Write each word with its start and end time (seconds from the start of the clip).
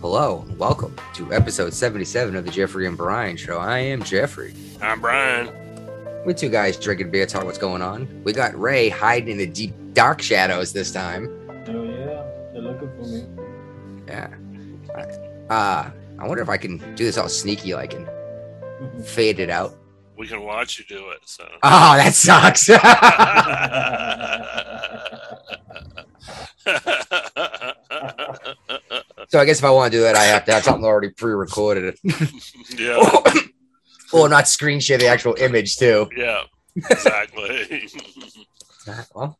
Hello, 0.00 0.44
and 0.48 0.56
welcome 0.58 0.94
to 1.14 1.32
episode 1.34 1.74
77 1.74 2.36
of 2.36 2.44
the 2.44 2.50
Jeffrey 2.52 2.86
and 2.86 2.96
Brian 2.96 3.36
Show. 3.36 3.58
I 3.58 3.78
am 3.78 4.00
Jeffrey. 4.02 4.54
I'm 4.80 5.00
Brian. 5.00 5.50
With 6.24 6.36
two 6.36 6.48
guys 6.48 6.76
drinking 6.76 7.10
beer, 7.10 7.26
talking 7.26 7.46
what's 7.46 7.58
going 7.58 7.82
on. 7.82 8.22
We 8.22 8.32
got 8.32 8.56
Ray 8.58 8.88
hiding 8.88 9.28
in 9.28 9.38
the 9.38 9.46
deep 9.46 9.74
dark 9.94 10.22
shadows 10.22 10.72
this 10.72 10.92
time. 10.92 11.26
Oh 11.66 11.82
yeah, 11.82 12.22
they're 12.52 12.62
looking 12.62 12.88
for 12.96 13.02
me. 13.08 13.24
Yeah. 14.06 14.28
Uh, 15.50 15.90
I 16.20 16.26
wonder 16.26 16.42
if 16.42 16.48
I 16.48 16.56
can 16.58 16.78
do 16.94 17.04
this 17.04 17.18
all 17.18 17.28
sneaky 17.28 17.74
like 17.74 17.92
and 17.94 18.08
fade 19.06 19.40
it 19.40 19.50
out. 19.50 19.76
We 20.16 20.28
can 20.28 20.42
watch 20.42 20.78
you 20.78 20.84
do 20.84 21.08
it. 21.10 21.20
So. 21.24 21.44
Oh, 21.64 21.96
that 21.96 22.14
sucks. 22.14 22.70
so 29.28 29.38
I 29.38 29.44
guess 29.44 29.58
if 29.58 29.64
I 29.64 29.70
want 29.70 29.92
to 29.92 29.98
do 29.98 30.02
that, 30.02 30.16
I 30.16 30.24
have 30.24 30.44
to 30.46 30.52
have 30.52 30.64
something 30.64 30.84
already 30.84 31.10
pre-recorded. 31.10 31.96
yeah. 32.76 33.22
or 34.12 34.28
not 34.28 34.48
screen 34.48 34.80
share 34.80 34.98
the 34.98 35.06
actual 35.06 35.34
image 35.38 35.76
too. 35.76 36.08
Yeah. 36.16 36.42
Exactly. 36.76 37.88
well, 39.14 39.38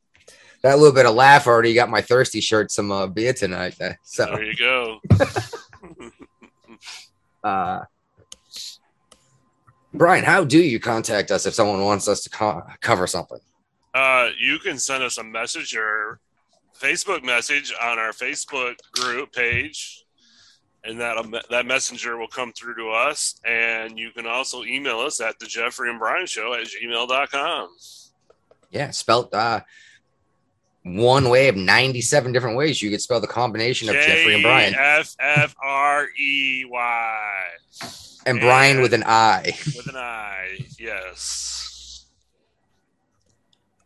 that 0.62 0.78
little 0.78 0.92
bit 0.94 1.06
of 1.06 1.14
laugh 1.14 1.46
already 1.46 1.72
got 1.74 1.88
my 1.88 2.00
thirsty 2.02 2.40
shirt 2.40 2.70
some 2.70 2.90
uh, 2.90 3.06
beer 3.06 3.32
tonight. 3.32 3.74
uh, 3.80 3.92
So, 4.02 4.26
there 4.26 4.44
you 4.44 4.56
go. 4.56 5.00
uh, 7.44 7.80
Brian, 9.94 10.24
how 10.24 10.44
do 10.44 10.58
you 10.58 10.78
contact 10.80 11.30
us 11.30 11.46
if 11.46 11.54
someone 11.54 11.82
wants 11.82 12.08
us 12.08 12.22
to 12.24 12.30
co- 12.30 12.62
cover 12.80 13.06
something? 13.06 13.38
Uh, 13.94 14.28
you 14.38 14.58
can 14.58 14.78
send 14.78 15.02
us 15.02 15.16
a 15.18 15.24
message 15.24 15.74
or 15.74 16.20
Facebook 16.78 17.24
message 17.24 17.72
on 17.80 17.98
our 17.98 18.12
Facebook 18.12 18.76
group 18.92 19.32
page, 19.32 20.04
and 20.84 21.00
that 21.00 21.16
that 21.50 21.66
messenger 21.66 22.16
will 22.16 22.28
come 22.28 22.52
through 22.52 22.76
to 22.76 22.90
us. 22.90 23.40
And 23.44 23.98
you 23.98 24.10
can 24.10 24.26
also 24.26 24.64
email 24.64 25.00
us 25.00 25.20
at 25.20 25.38
the 25.38 25.46
Jeffrey 25.46 25.90
and 25.90 25.98
Brian 25.98 26.26
Show 26.26 26.54
at 26.54 26.66
gmail.com. 26.66 27.68
Yeah, 28.70 28.90
spelt 28.90 29.32
uh, 29.34 29.60
one 30.82 31.28
way 31.28 31.48
of 31.48 31.56
97 31.56 32.32
different 32.32 32.56
ways 32.56 32.80
you 32.80 32.90
could 32.90 33.00
spell 33.00 33.20
the 33.20 33.26
combination 33.26 33.88
of 33.88 33.94
Jeffrey 33.94 34.34
and 34.34 34.42
Brian. 34.42 34.74
F 34.76 35.16
F 35.18 35.54
R 35.62 36.06
E 36.18 36.64
Y. 36.68 37.44
And 38.26 38.40
Brian 38.40 38.82
with 38.82 38.92
an 38.92 39.04
I. 39.06 39.54
With 39.64 39.88
an 39.88 39.96
I, 39.96 40.66
yes. 40.78 41.57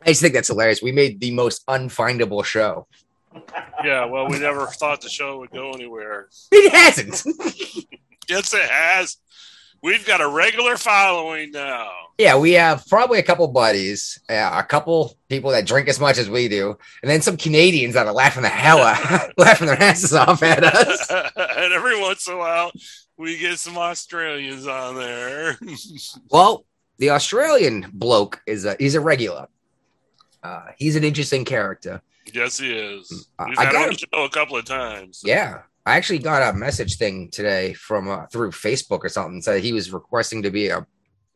I 0.03 0.07
just 0.07 0.21
think 0.21 0.35
that's 0.35 0.49
hilarious. 0.49 0.83
We 0.83 0.93
made 0.93 1.21
the 1.21 1.31
most 1.31 1.67
unfindable 1.67 2.45
show. 2.45 2.87
Yeah, 3.85 4.05
well, 4.05 4.29
we 4.29 4.39
never 4.39 4.67
thought 4.67 5.01
the 5.01 5.09
show 5.09 5.39
would 5.39 5.51
go 5.51 5.73
anywhere. 5.73 6.29
It 6.51 6.73
hasn't. 6.73 7.23
Yes, 8.29 8.55
it 8.55 8.63
has. 8.63 9.17
We've 9.83 10.07
got 10.07 10.21
a 10.21 10.29
regular 10.29 10.77
following 10.77 11.51
now. 11.51 11.91
yeah, 12.17 12.39
we 12.39 12.53
have 12.53 12.87
probably 12.89 13.19
a 13.19 13.23
couple 13.23 13.49
buddies, 13.49 14.21
yeah, 14.31 14.57
a 14.59 14.63
couple 14.63 15.19
people 15.29 15.51
that 15.51 15.67
drink 15.67 15.89
as 15.89 15.99
much 15.99 16.19
as 16.19 16.31
we 16.31 16.47
do, 16.49 16.79
and 17.03 17.11
then 17.11 17.21
some 17.21 17.37
Canadians 17.37 17.95
that 17.95 18.07
are 18.07 18.13
laughing 18.13 18.45
the 18.45 18.49
hell 18.49 18.79
out, 18.79 19.33
laughing 19.37 19.67
their 19.67 19.83
asses 19.83 20.15
off 20.15 20.43
at 20.45 20.63
us. 20.63 21.11
and 21.37 21.73
every 21.73 22.01
once 22.01 22.29
in 22.29 22.35
a 22.35 22.39
while, 22.39 22.71
we 23.17 23.37
get 23.37 23.59
some 23.59 23.77
Australians 23.77 24.69
on 24.69 24.95
there. 24.95 25.59
Well, 26.31 26.65
the 26.99 27.11
Australian 27.11 27.91
bloke 27.93 28.41
is 28.47 28.65
a 28.65 28.77
he's 28.79 28.95
a 28.95 29.01
regular. 29.01 29.49
Uh, 30.43 30.67
he's 30.79 30.97
an 30.97 31.05
interesting 31.05 31.45
character. 31.45 32.01
yes, 32.33 32.59
he 32.59 32.73
is. 32.73 33.29
We've 33.47 33.59
I 33.59 33.65
had 33.65 33.73
got 33.73 33.83
him 33.83 33.89
on 33.89 33.91
the 33.91 34.07
show 34.13 34.25
a 34.25 34.31
couple 34.31 34.57
of 34.57 34.65
times. 34.65 35.23
Yeah, 35.25 35.63
I 35.87 35.97
actually 35.97 36.19
got 36.19 36.55
a 36.55 36.57
message 36.57 36.97
thing 36.97 37.31
today 37.31 37.73
from 37.75 38.09
uh, 38.09 38.27
through 38.27 38.51
Facebook 38.53 39.01
or 39.05 39.09
something. 39.09 39.41
Said 39.43 39.63
he 39.63 39.73
was 39.73 39.93
requesting 39.93 40.43
to 40.43 40.51
be 40.51 40.69
a 40.69 40.87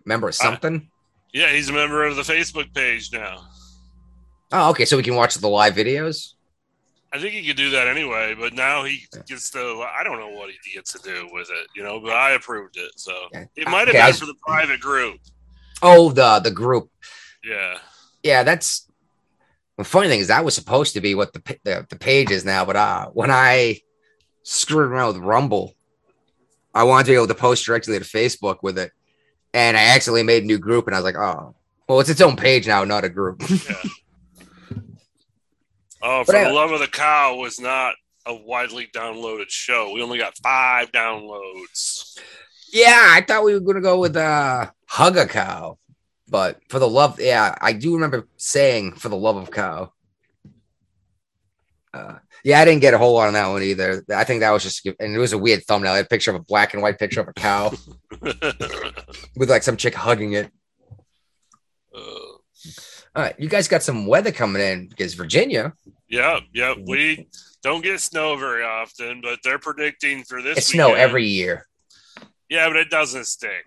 member 0.04 0.28
of 0.28 0.34
something. 0.34 0.88
Yeah, 1.32 1.50
he's 1.52 1.68
a 1.68 1.72
member 1.72 2.04
of 2.04 2.16
the 2.16 2.22
Facebook 2.22 2.72
page 2.74 3.12
now. 3.12 3.46
oh, 4.52 4.70
okay, 4.70 4.84
so 4.84 4.96
we 4.96 5.02
can 5.02 5.14
watch 5.16 5.34
the 5.34 5.48
live 5.48 5.74
videos. 5.74 6.32
I 7.12 7.18
think 7.20 7.34
he 7.34 7.46
could 7.46 7.56
do 7.56 7.70
that 7.70 7.86
anyway, 7.88 8.34
but 8.38 8.52
now 8.52 8.84
he 8.84 9.06
gets 9.26 9.50
to. 9.50 9.58
I 9.96 10.02
don't 10.02 10.18
know 10.18 10.30
what 10.30 10.50
he 10.50 10.74
gets 10.74 10.92
to 10.92 10.98
do 10.98 11.28
with 11.32 11.48
it, 11.50 11.68
you 11.74 11.82
know. 11.82 12.00
But 12.00 12.12
I 12.12 12.32
approved 12.32 12.76
it, 12.76 12.92
so 12.96 13.12
it 13.54 13.68
might 13.68 13.86
have 13.88 13.96
Okay, 13.96 14.06
been 14.06 14.14
for 14.14 14.26
the 14.26 14.34
private 14.46 14.80
group. 14.80 15.18
Oh, 15.82 16.10
the 16.10 16.40
the 16.40 16.50
group. 16.50 16.90
Yeah, 17.44 17.78
Yeah, 18.22 18.42
that's 18.42 18.88
the 19.76 19.84
funny 19.84 20.08
thing 20.08 20.20
is 20.20 20.28
that 20.28 20.44
was 20.44 20.54
supposed 20.54 20.94
to 20.94 21.00
be 21.00 21.14
what 21.14 21.32
the 21.32 21.58
the, 21.64 21.86
the 21.90 21.96
page 21.96 22.30
is 22.30 22.44
now. 22.44 22.64
But 22.64 22.76
uh, 22.76 23.06
when 23.08 23.30
I 23.30 23.80
screwed 24.42 24.90
around 24.90 25.14
with 25.14 25.22
Rumble, 25.24 25.74
I 26.74 26.84
wanted 26.84 27.04
to 27.04 27.10
be 27.12 27.16
able 27.16 27.26
to 27.28 27.34
post 27.34 27.64
directly 27.64 27.98
to 27.98 28.04
Facebook 28.04 28.58
with 28.62 28.78
it, 28.78 28.92
and 29.54 29.76
I 29.76 29.86
accidentally 29.94 30.22
made 30.22 30.42
a 30.44 30.46
new 30.46 30.58
group, 30.58 30.86
and 30.86 30.94
I 30.94 30.98
was 30.98 31.04
like, 31.04 31.16
oh, 31.16 31.54
well, 31.88 32.00
it's 32.00 32.10
its 32.10 32.20
own 32.20 32.36
page 32.36 32.66
now, 32.66 32.84
not 32.84 33.04
a 33.04 33.08
group. 33.08 33.42
Oh, 36.02 36.22
for 36.24 36.32
But 36.32 36.36
I- 36.40 36.44
the 36.48 36.52
love 36.54 36.70
of 36.72 36.80
the 36.80 36.86
cow 36.86 37.36
was 37.36 37.58
not 37.58 37.94
a 38.26 38.34
widely 38.34 38.86
downloaded 38.94 39.48
show. 39.48 39.92
We 39.92 40.02
only 40.02 40.18
got 40.18 40.36
five 40.38 40.92
downloads. 40.92 42.18
Yeah, 42.72 43.00
I 43.12 43.22
thought 43.26 43.44
we 43.44 43.54
were 43.54 43.60
gonna 43.60 43.80
go 43.80 43.98
with 43.98 44.16
uh 44.16 44.70
hug 44.88 45.16
a 45.16 45.26
cow, 45.26 45.78
but 46.28 46.60
for 46.68 46.78
the 46.78 46.88
love, 46.88 47.20
yeah, 47.20 47.54
I 47.60 47.72
do 47.72 47.94
remember 47.94 48.26
saying 48.36 48.92
for 48.92 49.08
the 49.08 49.16
love 49.16 49.36
of 49.36 49.50
cow. 49.50 49.92
Uh, 51.94 52.18
yeah, 52.44 52.60
I 52.60 52.64
didn't 52.64 52.82
get 52.82 52.94
a 52.94 52.98
whole 52.98 53.14
lot 53.14 53.28
on 53.28 53.34
that 53.34 53.48
one 53.48 53.62
either. 53.62 54.04
I 54.14 54.24
think 54.24 54.40
that 54.40 54.50
was 54.50 54.62
just, 54.62 54.84
and 54.86 55.16
it 55.16 55.18
was 55.18 55.32
a 55.32 55.38
weird 55.38 55.64
thumbnail. 55.64 55.92
I 55.92 55.96
had 55.96 56.06
a 56.06 56.08
picture 56.08 56.30
of 56.30 56.36
a 56.36 56.44
black 56.44 56.74
and 56.74 56.82
white 56.82 56.98
picture 56.98 57.20
of 57.20 57.28
a 57.28 57.32
cow 57.32 57.72
with 59.36 59.48
like 59.48 59.62
some 59.62 59.76
chick 59.76 59.94
hugging 59.94 60.34
it. 60.34 60.50
Uh, 61.94 61.98
All 62.00 63.22
right, 63.22 63.34
you 63.38 63.48
guys 63.48 63.68
got 63.68 63.82
some 63.82 64.06
weather 64.06 64.30
coming 64.30 64.60
in 64.60 64.88
because 64.88 65.14
Virginia, 65.14 65.72
yeah, 66.08 66.40
yeah. 66.52 66.74
We 66.86 67.28
don't 67.62 67.82
get 67.82 68.00
snow 68.00 68.36
very 68.36 68.62
often, 68.62 69.20
but 69.22 69.40
they're 69.42 69.58
predicting 69.58 70.22
for 70.22 70.42
this. 70.42 70.58
it's 70.58 70.66
snow 70.68 70.94
every 70.94 71.24
year. 71.24 71.66
Yeah, 72.48 72.68
but 72.68 72.76
it 72.76 72.90
doesn't 72.90 73.26
stick. 73.26 73.64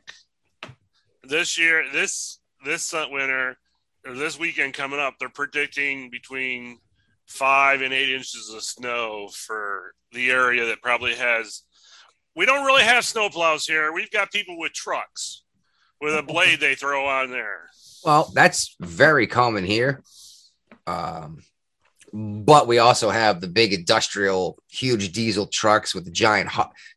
This 1.24 1.58
year, 1.58 1.84
this 1.92 2.39
this 2.64 2.94
winter 2.94 3.58
or 4.06 4.14
this 4.14 4.40
weekend 4.40 4.74
coming 4.74 5.00
up, 5.00 5.16
they're 5.20 5.30
predicting 5.30 6.09
between 6.09 6.80
five 7.25 7.81
and 7.81 7.94
eight 7.94 8.09
inches 8.09 8.52
of 8.53 8.64
snow 8.64 9.30
for 9.34 9.94
the 10.12 10.31
area 10.31 10.66
that 10.66 10.81
probably 10.81 11.16
has. 11.16 11.64
We 12.36 12.46
don't 12.46 12.66
really 12.66 12.84
have 12.84 13.03
snowplows 13.03 13.68
here. 13.68 13.92
We've 13.94 14.12
got 14.12 14.31
people 14.31 14.58
with 14.58 14.74
trucks 14.74 15.44
with 16.02 16.16
a 16.16 16.24
blade 16.24 16.59
they 16.59 16.75
throw 16.75 17.06
on 17.06 17.30
there. 17.30 17.69
Well, 18.03 18.31
that's 18.34 18.75
very 18.80 19.28
common 19.28 19.66
here. 19.66 20.03
Um, 20.88 21.44
but 22.12 22.68
we 22.68 22.80
also 22.80 23.09
have 23.09 23.42
the 23.42 23.48
big 23.48 23.74
industrial, 23.74 24.58
huge 24.69 25.12
diesel 25.12 25.46
trucks 25.48 25.94
with 25.94 26.12
giant, 26.12 26.50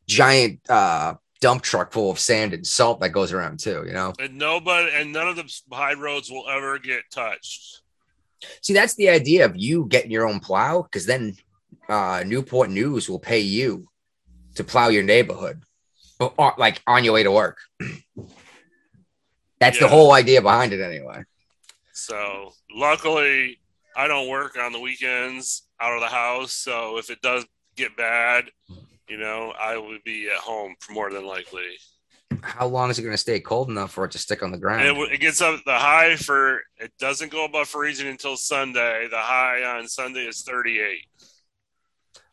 giant 0.06 0.60
uh, 0.70 1.14
dump 1.42 1.60
truck 1.60 1.92
full 1.92 2.10
of 2.10 2.18
sand 2.20 2.54
and 2.54 2.64
salt 2.64 3.00
that 3.00 3.10
goes 3.10 3.32
around 3.32 3.58
too. 3.58 3.82
You 3.86 3.92
know, 3.92 4.14
And 4.18 4.38
nobody 4.38 4.90
and 4.94 5.12
none 5.12 5.28
of 5.28 5.36
the 5.36 5.52
high 5.72 5.94
roads 5.94 6.30
will 6.30 6.48
ever 6.48 6.78
get 6.78 7.02
touched. 7.10 7.82
see, 8.62 8.72
that's 8.72 8.94
the 8.94 9.10
idea 9.10 9.44
of 9.44 9.56
you 9.56 9.86
getting 9.86 10.10
your 10.10 10.26
own 10.26 10.40
plow 10.40 10.82
because 10.82 11.04
then 11.04 11.36
uh, 11.88 12.22
Newport 12.24 12.70
News 12.70 13.10
will 13.10 13.18
pay 13.18 13.40
you 13.40 13.88
to 14.54 14.64
plow 14.64 14.88
your 14.88 15.02
neighborhood, 15.02 15.62
or, 16.20 16.32
or, 16.38 16.54
like 16.56 16.80
on 16.86 17.04
your 17.04 17.14
way 17.14 17.22
to 17.22 17.32
work. 17.32 17.58
That's 19.58 19.78
the 19.78 19.88
whole 19.88 20.12
idea 20.12 20.42
behind 20.42 20.72
it, 20.72 20.80
anyway. 20.80 21.24
So 21.92 22.52
luckily, 22.74 23.60
I 23.96 24.06
don't 24.08 24.28
work 24.28 24.58
on 24.58 24.72
the 24.72 24.80
weekends 24.80 25.62
out 25.80 25.94
of 25.94 26.00
the 26.00 26.08
house. 26.08 26.52
So 26.52 26.98
if 26.98 27.10
it 27.10 27.20
does 27.22 27.44
get 27.76 27.96
bad, 27.96 28.50
you 29.08 29.18
know, 29.18 29.52
I 29.60 29.76
would 29.76 30.02
be 30.04 30.28
at 30.28 30.36
home 30.38 30.74
for 30.80 30.92
more 30.92 31.10
than 31.10 31.26
likely. 31.26 31.64
How 32.42 32.66
long 32.66 32.90
is 32.90 32.98
it 32.98 33.02
going 33.02 33.12
to 33.12 33.18
stay 33.18 33.40
cold 33.40 33.68
enough 33.68 33.92
for 33.92 34.04
it 34.04 34.10
to 34.12 34.18
stick 34.18 34.42
on 34.42 34.50
the 34.50 34.58
ground? 34.58 34.84
It, 34.84 35.12
it 35.12 35.20
gets 35.20 35.40
up 35.40 35.60
the 35.64 35.74
high 35.78 36.16
for 36.16 36.60
it 36.78 36.92
doesn't 36.98 37.30
go 37.30 37.44
above 37.44 37.68
freezing 37.68 38.08
until 38.08 38.36
Sunday. 38.36 39.06
The 39.10 39.18
high 39.18 39.62
on 39.62 39.86
Sunday 39.86 40.26
is 40.26 40.42
38. 40.42 40.98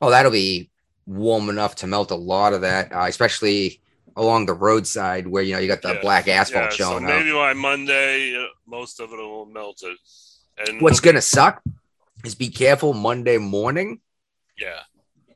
Oh, 0.01 0.09
that'll 0.09 0.31
be 0.31 0.69
warm 1.05 1.49
enough 1.49 1.75
to 1.75 1.87
melt 1.87 2.11
a 2.11 2.15
lot 2.15 2.53
of 2.53 2.61
that, 2.61 2.91
uh, 2.93 3.05
especially 3.07 3.81
along 4.15 4.45
the 4.45 4.53
roadside 4.53 5.27
where 5.27 5.43
you 5.43 5.53
know 5.53 5.59
you 5.59 5.67
got 5.67 5.81
the 5.81 5.93
Yeah. 5.93 6.01
black 6.01 6.27
asphalt 6.27 6.65
Yeah, 6.65 6.69
so 6.69 6.75
showing 6.75 7.05
maybe 7.05 7.31
up. 7.31 7.35
by 7.37 7.53
Monday, 7.53 8.35
uh, 8.35 8.47
most 8.65 8.99
of 8.99 9.11
it 9.11 9.17
will 9.17 9.45
melt 9.45 9.81
it. 9.83 9.97
And 10.67 10.81
What's 10.81 10.99
gonna 10.99 11.21
suck 11.21 11.61
is 12.25 12.35
be 12.35 12.49
careful 12.49 12.93
Monday 12.93 13.37
morning. 13.37 14.01
yeah, 14.57 14.81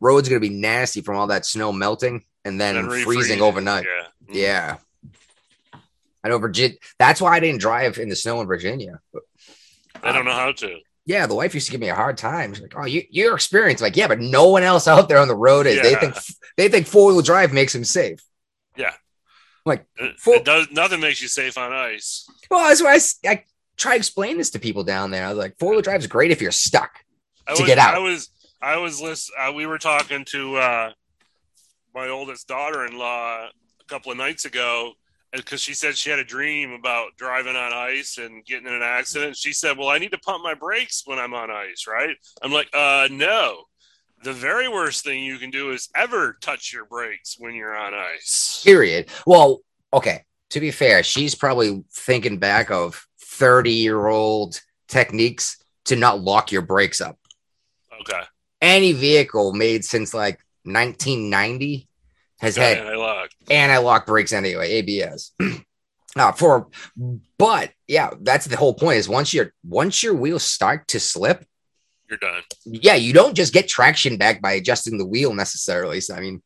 Road's 0.04 0.28
gonna 0.28 0.40
be 0.42 0.50
nasty 0.50 1.02
from 1.02 1.16
all 1.16 1.28
that 1.28 1.46
snow 1.46 1.72
melting 1.72 2.26
and 2.46 2.60
then 2.60 2.76
and 2.76 2.92
freezing 3.04 3.42
overnight. 3.42 3.86
Yeah, 3.86 4.08
Mm. 4.30 4.36
Yeah. 4.36 4.78
I 6.24 6.30
know 6.30 6.38
Virginia. 6.38 6.78
That's 7.00 7.20
why 7.22 7.36
I 7.36 7.40
didn't 7.40 7.60
drive 7.62 7.98
in 7.98 8.10
the 8.10 8.16
snow 8.16 8.40
in 8.42 8.48
Virginia. 8.48 9.00
I 10.02 10.12
don't 10.12 10.26
know 10.26 10.32
how 10.34 10.52
to. 10.52 10.80
Yeah, 11.06 11.26
the 11.28 11.36
wife 11.36 11.54
used 11.54 11.66
to 11.68 11.72
give 11.72 11.82
me 11.82 11.90
a 11.90 11.96
hard 11.96 12.18
time. 12.18 12.54
She's 12.54 12.62
like, 12.62 12.74
"Oh, 12.78 12.86
you 12.86 13.04
you're 13.10 13.36
experienced." 13.36 13.82
Like, 13.82 13.98
yeah, 13.98 14.08
but 14.08 14.20
no 14.22 14.48
one 14.50 14.64
else 14.64 14.88
out 14.88 15.10
there 15.10 15.18
on 15.20 15.28
the 15.28 15.36
road 15.36 15.66
is. 15.68 15.82
They 15.82 15.96
think 15.96 16.16
they 16.58 16.70
think 16.70 16.88
four 16.88 17.12
wheel 17.12 17.22
drive 17.22 17.52
makes 17.54 17.74
them 17.74 17.84
safe. 17.84 18.22
It, 19.98 20.20
Full- 20.20 20.34
it 20.34 20.46
does 20.46 20.68
nothing 20.72 21.00
makes 21.00 21.22
you 21.22 21.28
safe 21.30 21.58
on 21.58 21.72
ice. 21.72 22.28
Well, 22.52 22.68
that's 22.68 22.84
why 22.84 23.00
I 23.30 23.44
try 23.78 23.94
to 23.94 23.98
explain 23.98 24.38
this 24.38 24.50
to 24.52 24.60
people 24.60 24.84
down 24.84 25.10
there. 25.12 25.26
I 25.26 25.30
was 25.30 25.38
like, 25.38 25.58
four 25.58 25.72
wheel 25.72 25.82
drive 25.82 26.02
is 26.02 26.08
great 26.08 26.32
if 26.32 26.42
you're 26.42 26.52
stuck. 26.52 26.92
I 27.48 27.56
To 27.56 27.62
was, 27.62 27.68
get 27.68 27.78
out. 27.78 27.96
I 27.96 28.00
was 28.00 28.30
I 28.64 28.78
was 28.78 29.02
list, 29.02 29.30
uh, 29.38 29.52
we 29.52 29.66
were 29.66 29.78
talking 29.78 30.24
to 30.30 30.56
uh, 30.56 30.92
my 31.94 32.08
oldest 32.08 32.48
daughter-in-law 32.48 33.48
a 33.48 33.84
couple 33.88 34.14
of 34.14 34.18
nights 34.18 34.46
ago 34.46 34.94
because 35.34 35.60
she 35.60 35.74
said 35.74 35.98
she 35.98 36.10
had 36.10 36.20
a 36.20 36.24
dream 36.24 36.72
about 36.72 37.18
driving 37.18 37.58
on 37.58 37.74
ice 37.74 38.18
and 38.18 38.46
getting 38.46 38.68
in 38.68 38.74
an 38.74 38.82
accident. 38.82 39.36
She 39.36 39.52
said, 39.52 39.78
"Well, 39.78 39.90
I 39.90 39.98
need 39.98 40.12
to 40.12 40.18
pump 40.18 40.44
my 40.44 40.54
brakes 40.54 41.04
when 41.06 41.20
I'm 41.20 41.34
on 41.34 41.52
ice, 41.52 41.88
right?" 41.88 42.16
I'm 42.42 42.54
like, 42.54 42.70
"Uh, 42.74 43.10
no." 43.12 43.66
The 44.24 44.32
very 44.32 44.70
worst 44.70 45.04
thing 45.04 45.26
you 45.26 45.38
can 45.38 45.50
do 45.50 45.72
is 45.72 45.90
ever 45.94 46.38
touch 46.40 46.72
your 46.72 46.86
brakes 46.86 47.36
when 47.38 47.56
you're 47.56 47.76
on 47.76 47.94
ice. 47.94 48.62
Period. 48.64 49.08
Well, 49.28 49.60
okay. 49.94 50.24
To 50.52 50.62
be 50.62 50.72
fair, 50.72 51.04
she's 51.04 51.36
probably 51.36 51.84
thinking 51.92 52.38
back 52.38 52.72
of 52.72 53.06
30 53.20 53.72
year 53.72 54.08
old 54.08 54.62
techniques 54.88 55.62
to 55.86 55.98
not 55.98 56.22
lock 56.22 56.54
your 56.54 56.62
brakes 56.62 57.02
up. 57.02 57.18
Okay. 58.00 58.22
Any 58.64 58.94
vehicle 58.94 59.54
made 59.54 59.84
since 59.86 60.14
like 60.14 60.40
1990 60.64 61.88
has 62.40 62.56
had 62.56 62.78
I 62.80 62.96
lock. 62.96 63.30
anti-lock 63.50 64.06
brakes 64.06 64.34
anyway, 64.34 64.72
ABS. 64.72 65.32
uh, 66.16 66.32
for 66.32 66.68
but 67.38 67.72
yeah, 67.88 68.12
that's 68.22 68.46
the 68.46 68.56
whole 68.58 68.74
point 68.74 68.98
is 68.98 69.10
once 69.10 69.34
your 69.34 69.54
once 69.64 70.02
your 70.02 70.14
wheels 70.14 70.44
start 70.44 70.88
to 70.90 71.00
slip, 71.00 71.46
You're 72.10 72.18
done. 72.20 72.42
yeah, 72.66 72.96
you 72.96 73.12
don't 73.14 73.36
just 73.36 73.54
get 73.54 73.68
traction 73.68 74.18
back 74.18 74.42
by 74.42 74.54
adjusting 74.54 74.98
the 74.98 75.06
wheel 75.06 75.34
necessarily. 75.34 76.00
So 76.02 76.16
I 76.16 76.22
mean, 76.22 76.42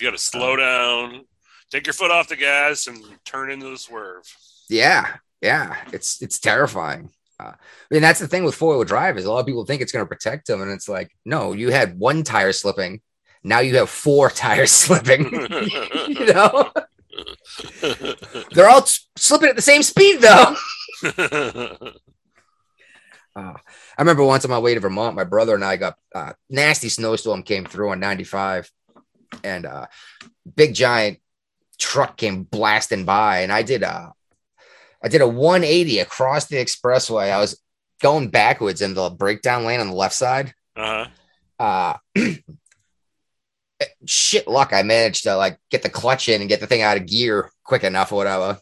You 0.00 0.06
got 0.06 0.12
to 0.16 0.18
slow 0.22 0.56
down, 0.56 1.24
take 1.70 1.86
your 1.86 1.94
foot 1.94 2.10
off 2.12 2.28
the 2.28 2.36
gas, 2.36 2.86
and 2.86 3.02
turn 3.24 3.50
into 3.50 3.68
the 3.70 3.78
swerve. 3.78 4.24
yeah, 4.68 5.16
yeah, 5.42 5.76
it's 5.92 6.22
it's 6.22 6.38
terrifying. 6.38 7.10
Uh, 7.40 7.52
I 7.52 7.56
mean, 7.90 8.02
that's 8.02 8.20
the 8.20 8.26
thing 8.26 8.44
with 8.44 8.54
four 8.54 8.74
wheel 8.74 8.84
drive 8.84 9.16
is 9.16 9.24
a 9.24 9.30
lot 9.30 9.40
of 9.40 9.46
people 9.46 9.64
think 9.64 9.80
it's 9.80 9.92
going 9.92 10.04
to 10.04 10.08
protect 10.08 10.48
them, 10.48 10.60
and 10.60 10.70
it's 10.70 10.88
like, 10.88 11.10
no, 11.24 11.52
you 11.52 11.70
had 11.70 11.98
one 11.98 12.24
tire 12.24 12.52
slipping, 12.52 13.00
now 13.44 13.60
you 13.60 13.76
have 13.76 13.90
four 13.90 14.30
tires 14.44 14.72
slipping. 14.72 15.24
you 16.08 16.26
know, 16.26 16.70
they're 18.52 18.68
all 18.68 18.84
slipping 19.16 19.48
at 19.48 19.56
the 19.56 19.62
same 19.62 19.82
speed 19.82 20.20
though. 20.20 20.56
Uh, 21.04 21.94
I 23.36 23.54
remember 24.00 24.24
once 24.24 24.44
on 24.44 24.50
my 24.50 24.58
way 24.58 24.74
to 24.74 24.80
Vermont, 24.80 25.16
my 25.16 25.24
brother 25.24 25.54
and 25.54 25.64
I 25.64 25.76
got 25.76 25.96
uh, 26.14 26.32
nasty 26.48 26.88
snowstorm 26.88 27.42
came 27.42 27.64
through 27.64 27.90
on 27.90 28.00
95, 28.00 28.70
and 29.44 29.66
uh, 29.66 29.86
big 30.56 30.74
giant 30.74 31.18
truck 31.78 32.16
came 32.16 32.44
blasting 32.44 33.04
by, 33.04 33.40
and 33.40 33.52
I 33.52 33.62
did 33.62 33.82
a 33.82 34.12
I 35.02 35.08
did 35.08 35.20
a 35.20 35.28
180 35.28 36.00
across 36.00 36.46
the 36.46 36.56
expressway. 36.56 37.30
I 37.30 37.38
was 37.38 37.60
going 38.02 38.28
backwards 38.30 38.82
in 38.82 38.94
the 38.94 39.10
breakdown 39.10 39.64
lane 39.64 39.80
on 39.80 39.88
the 39.88 39.94
left 39.94 40.14
side. 40.14 40.54
uh-huh. 40.76 41.06
Uh, 41.58 41.96
shit 44.06 44.46
luck, 44.48 44.72
I 44.72 44.82
managed 44.82 45.24
to 45.24 45.36
like 45.36 45.58
get 45.70 45.82
the 45.82 45.88
clutch 45.90 46.28
in 46.28 46.40
and 46.40 46.48
get 46.48 46.60
the 46.60 46.66
thing 46.66 46.82
out 46.82 46.96
of 46.96 47.06
gear 47.06 47.50
quick 47.64 47.84
enough 47.84 48.12
or 48.12 48.16
whatever. 48.16 48.60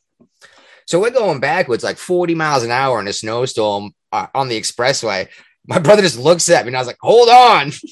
So 0.86 1.00
we're 1.00 1.10
going 1.10 1.40
backwards 1.40 1.84
like 1.84 1.98
40 1.98 2.34
miles 2.34 2.62
an 2.62 2.70
hour 2.70 3.00
in 3.00 3.08
a 3.08 3.12
snowstorm 3.12 3.92
uh, 4.12 4.28
on 4.34 4.48
the 4.48 4.60
expressway. 4.60 5.28
My 5.66 5.80
brother 5.80 6.00
just 6.02 6.18
looks 6.18 6.48
at 6.48 6.64
me 6.64 6.68
and 6.68 6.76
I 6.76 6.80
was 6.80 6.86
like, 6.86 6.98
hold 7.00 7.28
on. 7.28 7.72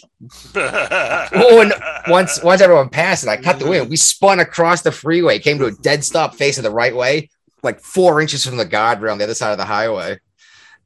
Oh, 0.56 1.60
and 1.60 1.72
Once 2.08 2.42
once 2.42 2.60
everyone 2.60 2.88
passed 2.88 3.24
it, 3.24 3.28
I 3.28 3.36
cut 3.36 3.58
the 3.58 3.66
wheel. 3.66 3.84
We 3.84 3.96
spun 3.96 4.40
across 4.40 4.82
the 4.82 4.92
freeway, 4.92 5.38
came 5.38 5.58
to 5.58 5.66
a 5.66 5.72
dead 5.72 6.04
stop 6.04 6.34
facing 6.34 6.62
the 6.62 6.70
right 6.70 6.94
way, 6.94 7.28
like 7.64 7.80
four 7.80 8.20
inches 8.20 8.44
from 8.44 8.56
the 8.56 8.66
guardrail 8.66 9.12
on 9.12 9.18
the 9.18 9.24
other 9.24 9.34
side 9.34 9.52
of 9.52 9.58
the 9.58 9.64
highway. 9.64 10.18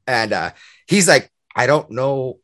And 0.07 0.33
uh, 0.33 0.51
he's 0.87 1.07
like, 1.07 1.31
I 1.55 1.67
don't 1.67 1.91
know 1.91 2.39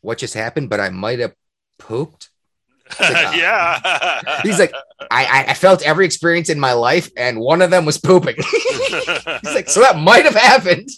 what 0.00 0.18
just 0.18 0.34
happened, 0.34 0.68
but 0.68 0.80
I 0.80 0.90
might 0.90 1.20
have 1.20 1.34
pooped. 1.78 2.30
yeah. 3.00 4.40
He's 4.42 4.58
like, 4.58 4.72
I, 5.10 5.24
I, 5.24 5.44
I 5.50 5.54
felt 5.54 5.82
every 5.82 6.04
experience 6.04 6.50
in 6.50 6.60
my 6.60 6.72
life, 6.72 7.10
and 7.16 7.40
one 7.40 7.62
of 7.62 7.70
them 7.70 7.84
was 7.84 7.98
pooping. 7.98 8.36
he's 8.50 9.54
like, 9.54 9.68
so 9.68 9.80
that 9.80 9.96
might 9.98 10.24
have 10.24 10.34
happened. 10.34 10.88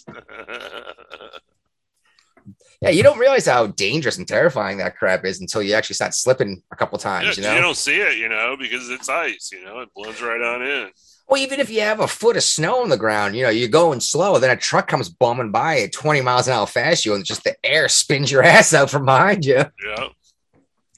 Yeah, 2.81 2.91
you 2.91 3.03
don't 3.03 3.19
realize 3.19 3.45
how 3.45 3.67
dangerous 3.67 4.17
and 4.17 4.27
terrifying 4.27 4.77
that 4.77 4.97
crap 4.97 5.25
is 5.25 5.41
until 5.41 5.61
you 5.61 5.73
actually 5.73 5.95
start 5.95 6.13
slipping 6.13 6.63
a 6.71 6.77
couple 6.77 6.97
times. 6.97 7.37
you 7.37 7.43
you, 7.43 7.49
know, 7.49 7.61
don't 7.61 7.75
see 7.75 7.99
it, 7.99 8.17
you 8.17 8.29
know, 8.29 8.55
because 8.57 8.89
it's 8.89 9.09
ice. 9.09 9.51
You 9.51 9.65
know, 9.65 9.79
it 9.79 9.89
blends 9.93 10.21
right 10.21 10.41
on 10.41 10.61
in. 10.61 10.89
Well, 11.29 11.39
even 11.39 11.59
if 11.59 11.69
you 11.69 11.81
have 11.81 11.99
a 11.99 12.07
foot 12.07 12.37
of 12.37 12.43
snow 12.43 12.81
on 12.81 12.89
the 12.89 12.97
ground, 12.97 13.35
you 13.35 13.43
know, 13.43 13.49
you're 13.49 13.69
going 13.69 13.99
slow, 13.99 14.39
then 14.39 14.49
a 14.49 14.59
truck 14.59 14.87
comes 14.87 15.09
bumming 15.09 15.51
by 15.51 15.81
at 15.81 15.91
20 15.91 16.21
miles 16.21 16.47
an 16.47 16.53
hour 16.53 16.65
fast 16.65 17.05
you, 17.05 17.13
and 17.13 17.23
just 17.23 17.43
the 17.43 17.55
air 17.63 17.87
spins 17.87 18.31
your 18.31 18.41
ass 18.43 18.73
out 18.73 18.89
from 18.89 19.05
behind 19.05 19.45
you. 19.45 19.63
Yeah. 19.85 20.07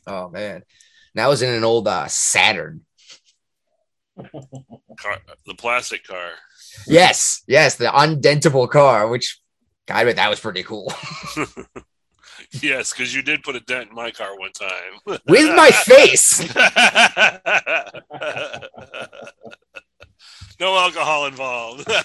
Oh 0.08 0.30
man. 0.30 0.64
That 1.16 1.28
was 1.28 1.42
in 1.42 1.54
an 1.54 1.66
old 1.66 1.90
uh, 1.90 2.08
Saturn. 2.08 2.86
Car, 4.98 5.18
the 5.46 5.56
plastic 5.56 6.06
car. 6.06 6.32
Yes, 6.88 7.44
yes, 7.48 7.76
the 7.76 7.86
undentable 7.86 8.70
car, 8.70 9.08
which 9.08 9.42
God, 9.88 10.06
but 10.06 10.16
that 10.16 10.30
was 10.30 10.40
pretty 10.40 10.64
cool. 10.64 10.94
Yes, 12.60 12.92
because 12.92 13.16
you 13.16 13.22
did 13.22 13.44
put 13.44 13.56
a 13.56 13.62
dent 13.62 13.90
in 13.90 13.96
my 13.96 14.12
car 14.12 14.38
one 14.38 14.52
time. 14.52 15.00
With 15.06 15.56
my 15.56 15.72
face. 15.72 16.42
no 20.60 20.78
alcohol 20.78 21.28
involved. 21.28 21.86
That 21.88 22.02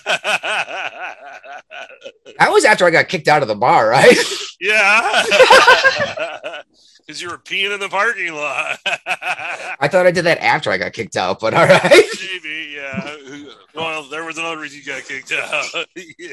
was 2.50 2.55
after 2.66 2.84
I 2.84 2.90
got 2.90 3.08
kicked 3.08 3.28
out 3.28 3.42
of 3.42 3.48
the 3.48 3.54
bar, 3.54 3.88
right? 3.88 4.16
yeah. 4.60 5.22
Because 7.06 7.22
you 7.22 7.30
were 7.30 7.38
peeing 7.38 7.72
in 7.72 7.78
the 7.78 7.88
parking 7.88 8.32
lot. 8.34 8.80
I 9.06 9.86
thought 9.86 10.06
I 10.06 10.10
did 10.10 10.24
that 10.24 10.38
after 10.38 10.72
I 10.72 10.76
got 10.76 10.92
kicked 10.92 11.16
out, 11.16 11.38
but 11.38 11.54
all 11.54 11.64
right. 11.64 12.04
Maybe, 12.42 12.74
yeah. 12.74 13.16
Well, 13.76 14.02
there 14.10 14.24
was 14.24 14.38
another 14.38 14.58
reason 14.58 14.80
you 14.80 14.84
got 14.84 15.04
kicked 15.04 15.30
out. 15.30 15.86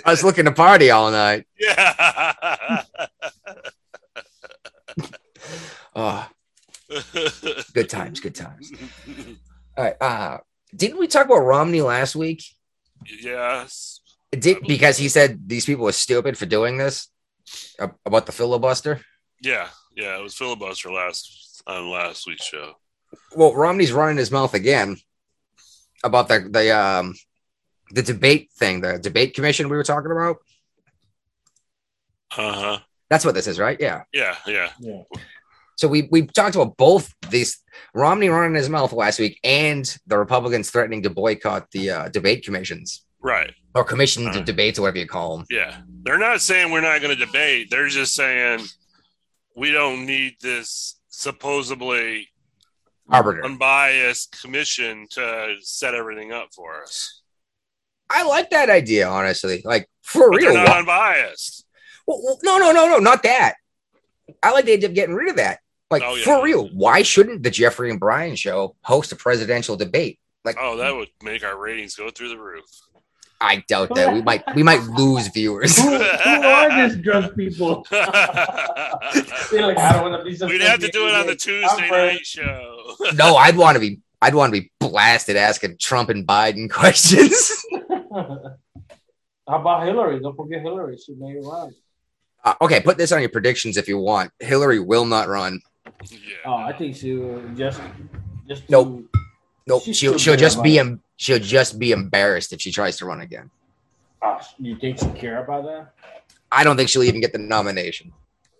I 0.03 0.09
was 0.09 0.23
looking 0.23 0.45
to 0.45 0.51
party 0.51 0.89
all 0.89 1.11
night. 1.11 1.45
yeah. 1.59 2.81
Oh, 5.95 6.27
good 7.73 7.87
times, 7.87 8.19
good 8.19 8.33
times. 8.33 8.71
All 9.77 9.83
right. 9.83 10.01
Uh, 10.01 10.37
didn't 10.75 10.97
we 10.97 11.05
talk 11.05 11.27
about 11.27 11.37
Romney 11.37 11.81
last 11.81 12.15
week? 12.15 12.43
yes. 13.21 13.92
Did 14.39 14.65
because 14.67 14.97
he 14.97 15.09
said 15.09 15.47
these 15.47 15.65
people 15.65 15.85
were 15.85 15.91
stupid 15.91 16.37
for 16.37 16.45
doing 16.45 16.77
this 16.77 17.09
about 18.05 18.25
the 18.25 18.31
filibuster. 18.31 19.01
Yeah. 19.41 19.67
Yeah. 19.95 20.17
It 20.17 20.23
was 20.23 20.33
filibuster 20.33 20.91
last 20.91 21.61
on 21.67 21.89
last 21.89 22.25
week's 22.25 22.45
show. 22.45 22.73
Well, 23.35 23.53
Romney's 23.53 23.93
running 23.93 24.17
his 24.17 24.31
mouth 24.31 24.53
again 24.53 24.97
about 26.03 26.27
the 26.27 26.47
the 26.49 26.75
um 26.75 27.13
the 27.91 28.01
debate 28.01 28.49
thing, 28.57 28.81
the 28.81 28.97
debate 28.97 29.35
commission 29.35 29.69
we 29.69 29.77
were 29.77 29.83
talking 29.83 30.11
about. 30.11 30.37
Uh 32.35 32.53
huh. 32.53 32.79
That's 33.09 33.25
what 33.25 33.35
this 33.35 33.47
is, 33.47 33.59
right? 33.59 33.79
Yeah. 33.79 34.03
Yeah. 34.11 34.35
Yeah. 34.47 34.71
Yeah. 34.79 35.03
So 35.75 35.87
we 35.87 36.07
we 36.09 36.25
talked 36.25 36.55
about 36.55 36.77
both 36.77 37.13
these 37.29 37.61
Romney 37.93 38.29
running 38.29 38.55
his 38.55 38.69
mouth 38.69 38.93
last 38.93 39.19
week 39.19 39.39
and 39.43 39.85
the 40.07 40.17
Republicans 40.17 40.71
threatening 40.71 41.03
to 41.03 41.09
boycott 41.09 41.69
the 41.71 41.89
uh, 41.89 42.09
debate 42.09 42.43
commissions 42.45 43.03
Right. 43.23 43.53
or 43.73 43.83
commission 43.83 44.23
to 44.25 44.29
Uh-huh. 44.29 44.41
debates, 44.41 44.77
or 44.77 44.83
whatever 44.83 44.99
you 44.99 45.07
call 45.07 45.37
them. 45.37 45.45
Yeah. 45.49 45.81
They're 46.03 46.19
not 46.19 46.41
saying 46.41 46.71
we're 46.71 46.81
not 46.81 47.01
going 47.01 47.17
to 47.17 47.25
debate. 47.25 47.69
They're 47.71 47.87
just 47.87 48.13
saying 48.13 48.65
we 49.55 49.71
don't 49.71 50.05
need 50.05 50.35
this 50.41 50.99
supposedly 51.09 52.29
Arbiter. 53.09 53.43
unbiased 53.45 54.39
commission 54.41 55.07
to 55.11 55.55
set 55.61 55.95
everything 55.95 56.31
up 56.31 56.49
for 56.53 56.83
us. 56.83 57.21
I 58.09 58.23
like 58.23 58.49
that 58.51 58.69
idea, 58.69 59.07
honestly. 59.07 59.61
Like 59.65 59.89
for 60.01 60.29
But 60.29 60.37
real. 60.37 60.53
they're 60.53 60.63
not 60.65 60.69
why- 60.69 60.79
unbiased. 60.79 61.65
Well, 62.05 62.19
well, 62.23 62.39
no, 62.43 62.57
no, 62.57 62.71
no, 62.73 62.87
no, 62.89 62.99
not 62.99 63.23
that. 63.23 63.55
I 64.43 64.51
like 64.51 64.65
the 64.65 64.73
idea 64.73 64.89
of 64.89 64.95
getting 64.95 65.15
rid 65.15 65.29
of 65.29 65.37
that. 65.37 65.59
Like 65.89 66.03
Oh, 66.03 66.15
yeah. 66.15 66.25
for 66.25 66.43
real, 66.43 66.67
why 66.69 67.01
shouldn't 67.01 67.43
the 67.43 67.49
Jeffrey 67.51 67.89
and 67.89 67.99
Brian 67.99 68.35
show 68.35 68.75
host 68.83 69.11
a 69.11 69.15
presidential 69.15 69.75
debate? 69.77 70.19
Like, 70.43 70.57
Oh, 70.59 70.77
that 70.77 70.93
would 70.95 71.09
make 71.23 71.43
our 71.43 71.57
ratings 71.57 71.95
go 71.95 72.09
through 72.11 72.29
the 72.29 72.37
roof. 72.39 72.65
I 73.41 73.63
doubt 73.67 73.93
that 73.95 74.13
we 74.13 74.21
might 74.21 74.43
we 74.55 74.63
might 74.63 74.81
lose 74.97 75.27
viewers. 75.27 75.77
Who, 75.77 75.89
who 75.97 76.41
are 76.41 76.87
these 76.89 76.97
drunk 77.03 77.35
people? 77.35 77.85
They're 77.91 78.01
like, 79.67 79.77
I 79.77 79.93
don't 79.93 80.11
want 80.11 80.23
to 80.23 80.23
be. 80.23 80.45
We'd 80.45 80.61
have 80.61 80.79
to 80.79 80.87
do 80.89 81.07
it 81.07 81.15
on 81.15 81.27
the 81.27 81.35
Tuesday 81.35 81.67
I'm 81.67 81.89
night 81.89 82.25
show. 82.25 82.95
no, 83.15 83.35
I'd 83.35 83.57
want 83.57 83.75
to 83.75 83.79
be 83.79 83.99
I'd 84.21 84.33
want 84.35 84.53
to 84.53 84.61
be 84.61 84.71
blasted 84.79 85.35
asking 85.35 85.77
Trump 85.77 86.09
and 86.09 86.25
Biden 86.25 86.69
questions. 86.69 87.51
How 88.11 89.59
about 89.59 89.85
Hillary? 89.85 90.19
Don't 90.21 90.35
forget 90.35 90.61
Hillary. 90.61 90.97
She 90.97 91.13
may 91.15 91.31
it 91.33 91.41
right. 91.43 91.71
Uh, 92.45 92.53
okay, 92.61 92.79
put 92.81 92.97
this 92.97 93.11
on 93.11 93.19
your 93.21 93.29
predictions 93.29 93.77
if 93.77 93.87
you 93.87 93.97
want. 93.97 94.31
Hillary 94.39 94.79
will 94.79 95.05
not 95.05 95.27
run. 95.27 95.59
Yeah. 96.09 96.17
Oh, 96.45 96.53
I 96.55 96.73
think 96.73 96.95
she 96.95 97.13
will 97.15 97.41
just 97.55 97.81
just 98.47 98.65
to- 98.67 98.71
Nope. 98.71 99.15
Nope. 99.67 99.83
She'll 99.91 100.17
she'll 100.17 100.35
just 100.37 100.61
be 100.63 100.77
about 100.77 100.87
em- 100.91 101.01
she'll 101.23 101.39
just 101.39 101.79
be 101.79 101.91
embarrassed 101.91 102.51
if 102.51 102.59
she 102.61 102.71
tries 102.71 102.97
to 102.97 103.05
run 103.05 103.21
again. 103.21 103.49
Oh, 104.21 104.39
you 104.59 104.75
think 104.75 104.99
she 104.99 105.09
care 105.11 105.43
about 105.43 105.63
that? 105.63 105.93
I 106.51 106.63
don't 106.63 106.75
think 106.75 106.89
she'll 106.89 107.03
even 107.03 107.21
get 107.21 107.31
the 107.31 107.39
nomination 107.39 108.11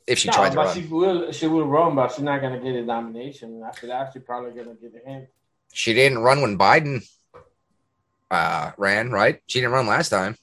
if 0.07 0.17
she 0.19 0.29
no, 0.29 0.33
tries 0.33 0.51
to 0.51 0.55
but 0.55 0.65
run. 0.67 0.75
she 0.75 0.87
will. 0.87 1.31
She 1.31 1.47
will 1.47 1.67
run, 1.67 1.95
but 1.95 2.11
she's 2.11 2.23
not 2.23 2.41
gonna 2.41 2.59
get 2.59 2.75
a 2.75 2.83
nomination. 2.83 3.61
After 3.63 3.87
that, 3.87 4.11
she's 4.13 4.23
probably 4.23 4.51
gonna 4.51 4.75
get 4.75 4.93
a 4.95 5.09
hint. 5.09 5.27
She 5.73 5.93
didn't 5.93 6.19
run 6.19 6.41
when 6.41 6.57
Biden 6.57 7.05
uh, 8.31 8.71
ran, 8.77 9.11
right? 9.11 9.41
She 9.47 9.59
didn't 9.59 9.73
run 9.73 9.87
last 9.87 10.09
time. 10.09 10.37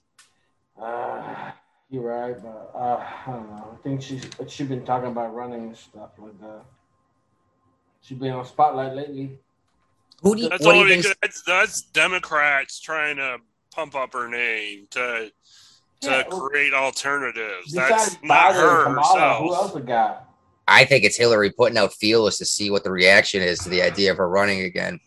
Uh, 0.81 1.53
you're 1.91 2.03
right, 2.03 2.37
but 2.43 2.71
uh, 2.75 3.05
I 3.27 3.31
don't 3.31 3.51
know. 3.51 3.79
I 3.79 3.83
think 3.83 4.03
she's 4.03 4.29
she's 4.49 4.69
been 4.69 4.85
talking 4.85 5.11
about 5.11 5.35
running 5.35 5.69
and 5.69 5.77
stuff 5.77 6.11
like 6.19 6.39
that. 6.41 6.65
She's 8.03 8.19
been 8.19 8.33
on 8.33 8.45
spotlight 8.45 8.95
lately. 8.95 9.39
Who 10.23 10.37
do 10.37 10.43
you, 10.43 10.49
That's 10.49 10.65
what 10.65 10.73
do 10.73 10.79
all 10.81 10.89
you 10.89 11.03
think? 11.03 11.17
that's, 11.23 11.43
that's 11.43 11.83
Democrats 11.83 12.81
trying 12.81 13.17
to 13.17 13.39
pump 13.75 13.95
up 13.95 14.13
her 14.13 14.29
name 14.29 14.87
to 14.91 15.31
to 16.03 16.09
Yeah, 16.09 16.23
well, 16.29 16.41
create 16.41 16.73
alternatives. 16.73 17.73
That's 17.73 18.17
not 18.23 18.55
Biden 18.55 18.61
her 18.61 18.85
Kamala, 18.85 19.35
who 19.39 19.55
else 19.55 19.75
we 19.75 19.83
got? 19.83 20.27
I 20.67 20.85
think 20.85 21.05
it's 21.05 21.17
Hillary 21.17 21.51
putting 21.51 21.77
out 21.77 21.93
feelers 21.93 22.39
to 22.39 22.45
see 22.45 22.71
what 22.71 22.85
the 22.85 22.91
reaction 22.91 23.43
is 23.43 23.59
to 23.61 23.69
the 23.69 23.83
idea 23.83 24.11
of 24.11 24.17
her 24.19 24.29
running 24.29 24.63
again. 24.63 25.01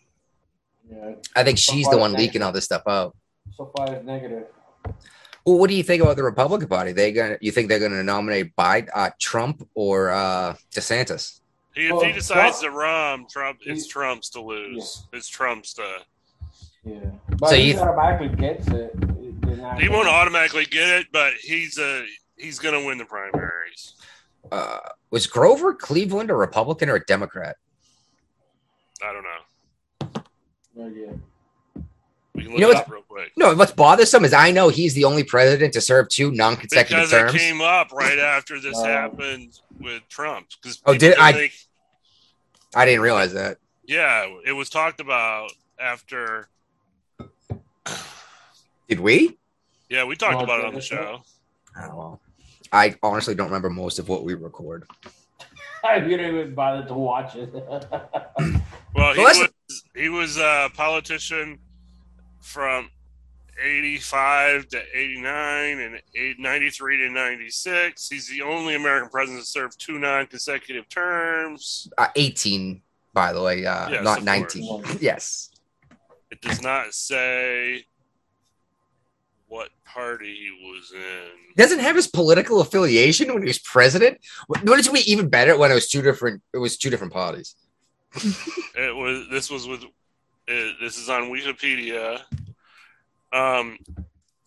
Yeah, 0.90 1.14
I 1.34 1.42
think 1.42 1.58
she's 1.58 1.88
the 1.88 1.96
one 1.98 2.12
leaking 2.12 2.42
you. 2.42 2.46
all 2.46 2.52
this 2.52 2.64
stuff 2.64 2.82
out. 2.86 3.16
so 3.56 3.72
far 3.76 3.92
it's 3.92 4.04
negative. 4.04 4.44
Well, 5.44 5.58
what 5.58 5.68
do 5.68 5.76
you 5.76 5.82
think 5.82 6.02
about 6.02 6.16
the 6.16 6.22
Republican 6.22 6.68
Party? 6.68 6.92
They 6.92 7.12
gonna 7.12 7.38
you 7.40 7.50
think 7.50 7.68
they're 7.68 7.78
gonna 7.78 8.02
nominate 8.02 8.54
Biden, 8.56 8.88
uh, 8.94 9.10
Trump, 9.18 9.66
or 9.74 10.10
uh, 10.10 10.54
DeSantis? 10.74 11.40
He, 11.74 11.86
if 11.86 11.92
Well, 11.92 12.04
he 12.04 12.12
decides 12.12 12.60
Trump- 12.60 12.74
to 12.74 12.78
run, 12.78 13.26
Trump 13.28 13.58
it's 13.66 13.84
He- 13.84 13.90
Trump's 13.90 14.28
to 14.30 14.40
lose. 14.40 15.06
It's 15.12 15.28
Trump's 15.28 15.74
to. 15.74 15.98
Yeah, 16.84 16.98
but 17.38 17.48
So 17.50 17.56
he 17.56 17.72
you- 17.72 17.78
automatically 17.78 18.28
gets 18.36 18.68
it. 18.68 18.94
He 19.80 19.88
won't 19.88 20.08
automatically 20.08 20.66
get 20.66 20.88
it, 20.88 21.06
but 21.12 21.34
he's 21.34 21.78
a 21.78 22.06
he's 22.36 22.58
gonna 22.58 22.84
win 22.84 22.98
the 22.98 23.04
primaries. 23.06 23.94
Uh, 24.52 24.78
was 25.10 25.26
Grover 25.26 25.74
Cleveland 25.74 26.30
a 26.30 26.34
Republican 26.34 26.90
or 26.90 26.96
a 26.96 27.04
Democrat? 27.04 27.56
I 29.02 29.12
don't 29.12 29.22
know. 29.22 30.22
Yeah. 30.76 31.12
We 32.34 32.42
can 32.42 32.52
You 32.52 32.58
know 32.58 32.66
it 32.70 32.74
what's- 32.74 32.80
up 32.80 32.90
real 32.90 33.02
quick. 33.02 33.32
No, 33.36 33.54
what's 33.54 33.72
bothersome 33.72 34.24
is 34.24 34.32
I 34.34 34.50
know 34.50 34.68
he's 34.68 34.92
the 34.94 35.04
only 35.04 35.22
president 35.24 35.72
to 35.74 35.80
serve 35.80 36.08
two 36.08 36.32
non-consecutive 36.32 37.08
Because 37.08 37.10
terms. 37.10 37.34
it 37.34 37.38
came 37.38 37.60
up 37.60 37.92
right 37.92 38.18
after 38.18 38.60
this 38.60 38.76
Oh. 38.76 38.84
happened 38.84 39.58
with 39.80 40.06
Trump. 40.08 40.48
Because 40.60 40.82
Oh, 40.84 40.96
did 40.96 41.16
I- 41.16 41.32
Think, 41.32 41.52
I 42.74 42.84
didn't 42.84 43.00
realize 43.02 43.32
that. 43.34 43.58
yeah, 43.86 44.26
it 44.44 44.52
was 44.52 44.68
talked 44.70 45.00
about 45.00 45.52
after. 45.78 46.48
Did 48.88 49.00
we? 49.00 49.36
Yeah, 49.88 50.04
we 50.04 50.16
talked 50.16 50.40
Oh, 50.40 50.44
about 50.44 50.60
it 50.60 50.66
on 50.66 50.74
the 50.74 50.80
show. 50.80 51.22
Oh, 51.80 51.96
well. 51.96 52.20
I 52.72 52.94
honestly 53.02 53.34
don't 53.34 53.46
remember 53.46 53.70
most 53.70 53.98
of 53.98 54.08
what 54.08 54.24
we 54.24 54.34
record. 54.34 54.84
I 55.84 56.00
didn't 56.00 56.34
even 56.34 56.54
bother 56.54 56.86
to 56.88 56.94
watch 56.94 57.36
it. 57.36 57.52
Well, 58.96 59.12
he 59.12 59.24
Well, 59.24 59.40
was 59.68 59.82
he 59.96 60.08
was 60.08 60.36
a 60.38 60.70
politician 60.74 61.58
from 62.40 62.90
85 63.62 64.68
to 64.68 64.82
89 64.94 65.78
and 65.80 66.02
eight- 66.14 66.38
93 66.38 66.98
to 66.98 67.10
96. 67.10 68.08
He's 68.08 68.28
the 68.28 68.42
only 68.42 68.74
American 68.74 69.08
president 69.10 69.44
to 69.44 69.50
serve 69.50 69.76
two 69.78 69.98
non-consecutive 69.98 70.88
terms. 70.88 71.88
Uh, 71.98 72.08
18, 72.16 72.82
by 73.12 73.32
the 73.32 73.42
way, 73.42 73.64
uh, 73.64 73.88
Yes, 73.88 74.04
not 74.04 74.18
of 74.18 74.24
19. 74.24 74.84
Yes. 75.00 75.50
It 76.30 76.40
does 76.40 76.60
not 76.62 76.92
say 76.94 77.84
what 79.46 79.68
party 79.84 80.34
he 80.34 80.68
was 80.68 80.92
in. 80.92 81.54
Doesn't 81.56 81.78
have 81.78 81.94
his 81.94 82.08
political 82.08 82.60
affiliation 82.60 83.32
when 83.32 83.42
he 83.42 83.46
was 83.46 83.60
president. 83.60 84.18
Wouldn't 84.48 84.68
it 84.86 84.92
be 84.92 85.08
even 85.10 85.28
better 85.28 85.56
when 85.56 85.70
it 85.70 85.74
was 85.74 85.88
two 85.88 86.02
different? 86.02 86.42
It 86.52 86.58
was 86.58 86.76
two 86.76 86.90
different 86.90 87.12
parties. 87.12 87.54
It 88.76 88.94
was 88.94 89.28
this 89.30 89.50
was 89.50 89.68
with 89.68 89.84
it, 90.48 90.76
this 90.80 90.98
is 90.98 91.08
on 91.08 91.30
Wikipedia. 91.30 92.20
Um, 93.34 93.78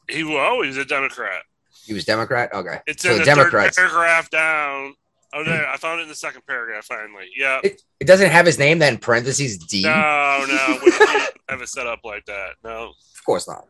he 0.10 0.24
was 0.24 0.38
always 0.38 0.77
a 0.77 0.86
Democrat. 0.86 1.44
He 1.86 1.94
was 1.94 2.06
Democrat. 2.06 2.53
Okay, 2.53 2.79
It's 2.88 3.03
so 3.03 3.12
in 3.13 3.20
the 3.20 3.24
Democrats. 3.25 3.75
third 3.77 3.89
paragraph 3.89 4.29
down. 4.29 4.94
Oh, 5.34 5.44
there! 5.44 5.67
I 5.67 5.75
found 5.77 6.00
it 6.00 6.03
in 6.03 6.10
the 6.10 6.15
second 6.15 6.41
paragraph. 6.48 6.86
Finally, 6.86 7.27
yeah. 7.36 7.60
It, 7.63 7.82
it 8.00 8.06
doesn't 8.08 8.29
have 8.29 8.46
his 8.46 8.58
name. 8.58 8.79
Then 8.79 8.98
parentheses 8.98 9.58
D. 9.58 9.84
No, 9.84 10.46
no, 10.48 10.79
we 10.84 10.91
don't 10.91 11.32
have 11.50 11.62
it 11.62 11.67
set 11.70 11.86
up 11.86 12.00
like 12.06 12.25
that. 12.25 12.51
No, 12.63 12.89
Of 13.13 13.25
course 13.25 13.48
not. 13.48 13.65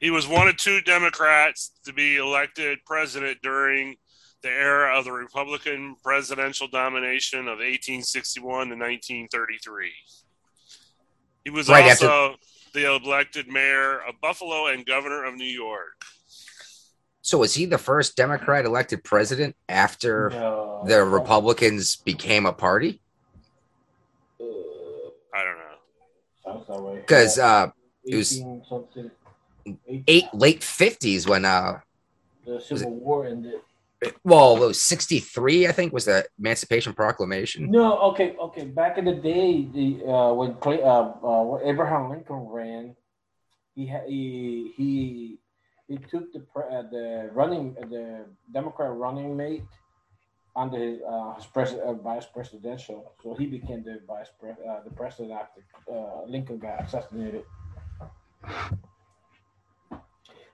he 0.00 0.10
was 0.10 0.26
one 0.26 0.48
of 0.48 0.56
two 0.56 0.80
Democrats 0.80 1.72
to 1.84 1.92
be 1.92 2.16
elected 2.16 2.78
president 2.86 3.38
during 3.42 3.96
the 4.42 4.48
era 4.48 4.98
of 4.98 5.04
the 5.04 5.12
Republican 5.12 5.94
presidential 6.02 6.66
domination 6.66 7.40
of 7.40 7.58
1861 7.58 8.42
to 8.68 8.74
1933. 8.74 9.90
He 11.44 11.50
was 11.50 11.68
Right 11.68 11.84
also 11.90 12.36
the 12.72 12.94
elected 12.94 13.48
mayor 13.48 13.98
of 14.02 14.20
Buffalo 14.20 14.66
and 14.66 14.84
governor 14.84 15.24
of 15.24 15.34
New 15.34 15.44
York. 15.44 16.04
So 17.22 17.38
was 17.38 17.54
he 17.54 17.64
the 17.66 17.78
first 17.78 18.16
Democrat 18.16 18.64
elected 18.64 19.04
president 19.04 19.54
after 19.68 20.30
No. 20.30 20.82
the 20.86 21.04
Republicans 21.04 21.96
became 21.96 22.46
a 22.46 22.52
party? 22.52 23.00
Uh, 24.40 24.44
I 25.34 25.44
don't 25.44 25.58
know. 25.58 25.76
sounds 26.44 26.66
that 26.66 26.82
way. 26.82 26.96
Because 26.96 27.38
uh, 27.38 27.70
it 28.04 28.16
was 28.16 28.36
18 28.36 28.62
something. 28.68 29.10
18 29.66 30.04
eight 30.08 30.24
late 30.32 30.64
fifties 30.64 31.26
when 31.28 31.44
uh, 31.44 31.80
The 32.46 32.60
Civil 32.60 32.94
War 32.94 33.26
ended. 33.26 33.60
Well, 34.24 34.56
it 34.56 34.60
was 34.60 34.82
sixty 34.82 35.20
three. 35.20 35.66
I 35.66 35.72
think 35.72 35.92
was 35.92 36.06
the 36.06 36.24
Emancipation 36.38 36.92
Proclamation. 36.92 37.70
No, 37.70 37.98
okay, 38.10 38.36
okay. 38.40 38.64
Back 38.64 38.98
in 38.98 39.04
the 39.04 39.14
day, 39.14 39.68
the 39.72 40.04
uh, 40.06 40.32
when 40.32 40.54
Clay, 40.54 40.82
uh, 40.82 41.12
uh, 41.22 41.58
Abraham 41.62 42.10
Lincoln 42.10 42.48
ran, 42.48 42.96
he 43.74 43.86
he 44.06 44.72
he 44.76 45.38
he 45.88 45.96
took 45.98 46.32
the 46.32 46.40
uh, 46.56 46.82
the 46.90 47.30
running 47.32 47.76
uh, 47.80 47.86
the 47.86 48.24
Democrat 48.52 48.90
running 48.92 49.36
mate 49.36 49.64
under 50.56 50.78
his, 50.78 51.00
uh, 51.06 51.34
his 51.34 51.46
pres- 51.46 51.74
uh, 51.74 51.92
vice 51.92 52.26
presidential, 52.26 53.12
so 53.22 53.34
he 53.34 53.46
became 53.46 53.84
the 53.84 54.00
vice 54.06 54.30
pre- 54.40 54.50
uh, 54.50 54.80
the 54.84 54.90
president 54.90 55.32
after 55.32 55.60
uh, 55.92 56.24
Lincoln 56.26 56.58
got 56.58 56.84
assassinated. 56.84 57.44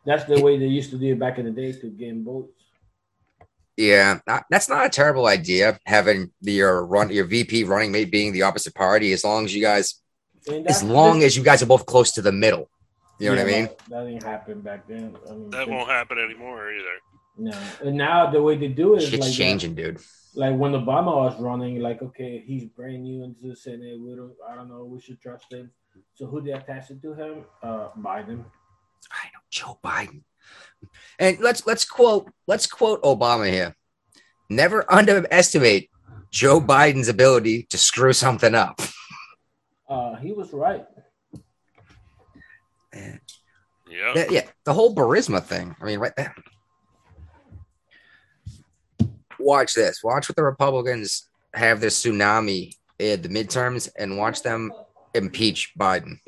That's 0.05 0.25
the 0.25 0.41
way 0.41 0.59
they 0.59 0.67
used 0.67 0.91
to 0.91 0.99
do 0.99 1.13
it 1.13 1.19
back 1.19 1.39
in 1.39 1.47
the 1.47 1.51
day 1.51 1.73
to 1.73 1.89
gain 1.89 2.25
votes. 2.25 2.66
Yeah, 3.77 4.21
not- 4.27 4.45
that's 4.51 4.69
not 4.69 4.87
a 4.87 4.89
terrible 4.89 5.27
idea. 5.27 5.79
Having 5.87 6.31
your 6.41 6.87
run 6.87 7.11
your 7.11 7.25
VP 7.27 7.65
running 7.65 7.93
mate 7.93 8.11
being 8.11 8.33
the 8.33 8.43
opposite 8.43 8.75
party, 8.75 9.13
as 9.13 9.23
long 9.25 9.45
as 9.45 9.55
you 9.55 9.63
guys, 9.63 10.01
as 10.67 10.83
long 10.83 11.23
as 11.23 11.37
you 11.37 11.43
guys 11.43 11.63
are 11.63 11.67
both 11.67 11.85
close 11.87 12.13
to 12.13 12.23
the 12.23 12.33
middle. 12.33 12.71
You 13.19 13.31
know 13.31 13.37
what 13.37 13.43
I 13.49 13.51
mean? 13.51 13.67
but 13.67 13.79
That 13.89 14.05
didn't 14.07 14.23
happen 14.23 14.61
back 14.61 14.87
then. 14.87 15.17
I 15.29 15.33
mean, 15.33 15.51
That 15.51 15.67
they- 15.67 15.73
won't 15.73 15.89
happen 15.91 16.19
anymore 16.19 16.71
either. 16.73 16.97
No, 17.39 17.53
and 17.85 17.97
now 17.99 18.31
the 18.31 18.41
way 18.43 18.57
they 18.57 18.69
do 18.69 18.95
it 18.95 19.03
is 19.03 19.11
Shit's 19.11 19.27
like 19.27 19.35
changing, 19.35 19.75
dude. 19.75 19.99
Like 20.35 20.57
when 20.57 20.73
Obama 20.73 21.15
was 21.17 21.39
running, 21.39 21.81
like 21.81 22.01
okay, 22.01 22.43
he's 22.47 22.65
brand 22.65 23.03
new 23.03 23.25
into 23.25 23.49
the 23.49 23.57
Senate. 23.57 24.01
We 24.01 24.15
don't, 24.17 24.33
I 24.51 24.55
don't 24.55 24.69
know, 24.71 24.85
we 24.85 25.01
should 25.03 25.21
trust 25.21 25.53
him. 25.53 25.71
So 26.15 26.27
who 26.27 26.41
they 26.41 26.53
attach 26.53 26.91
it 26.91 27.03
to 27.03 27.13
him? 27.13 27.45
Uh, 27.63 27.89
Biden. 27.99 28.43
I 29.13 29.25
know 29.33 29.41
Joe 29.51 29.79
Biden. 29.85 30.23
And 31.19 31.39
let's 31.41 31.67
let's 31.67 31.85
quote 31.85 32.31
let's 32.47 32.67
quote 32.67 33.03
Obama 33.03 33.51
here. 33.51 33.75
Never 34.49 34.91
underestimate 34.93 35.91
Joe 36.31 36.61
Biden's 36.61 37.09
ability 37.09 37.65
to 37.71 37.79
screw 37.79 38.13
something 38.13 38.55
up. 38.55 38.81
Uh, 39.89 40.17
he 40.17 40.33
was 40.33 40.53
right. 40.53 40.85
Yeah. 42.93 44.13
Yeah, 44.15 44.27
yeah, 44.31 44.43
the 44.65 44.75
whole 44.75 44.95
Burisma 44.95 45.43
thing. 45.43 45.75
I 45.81 45.85
mean, 45.85 45.99
right 45.99 46.15
there. 46.17 46.35
Watch 49.39 49.75
this. 49.75 50.03
Watch 50.03 50.29
what 50.29 50.37
the 50.37 50.43
Republicans 50.43 51.29
have 51.55 51.81
this 51.81 52.03
tsunami 52.03 52.75
at 53.01 53.23
the 53.23 53.29
midterms 53.29 53.89
and 53.97 54.19
watch 54.19 54.43
them 54.43 54.73
impeach 55.15 55.73
Biden. 55.79 56.19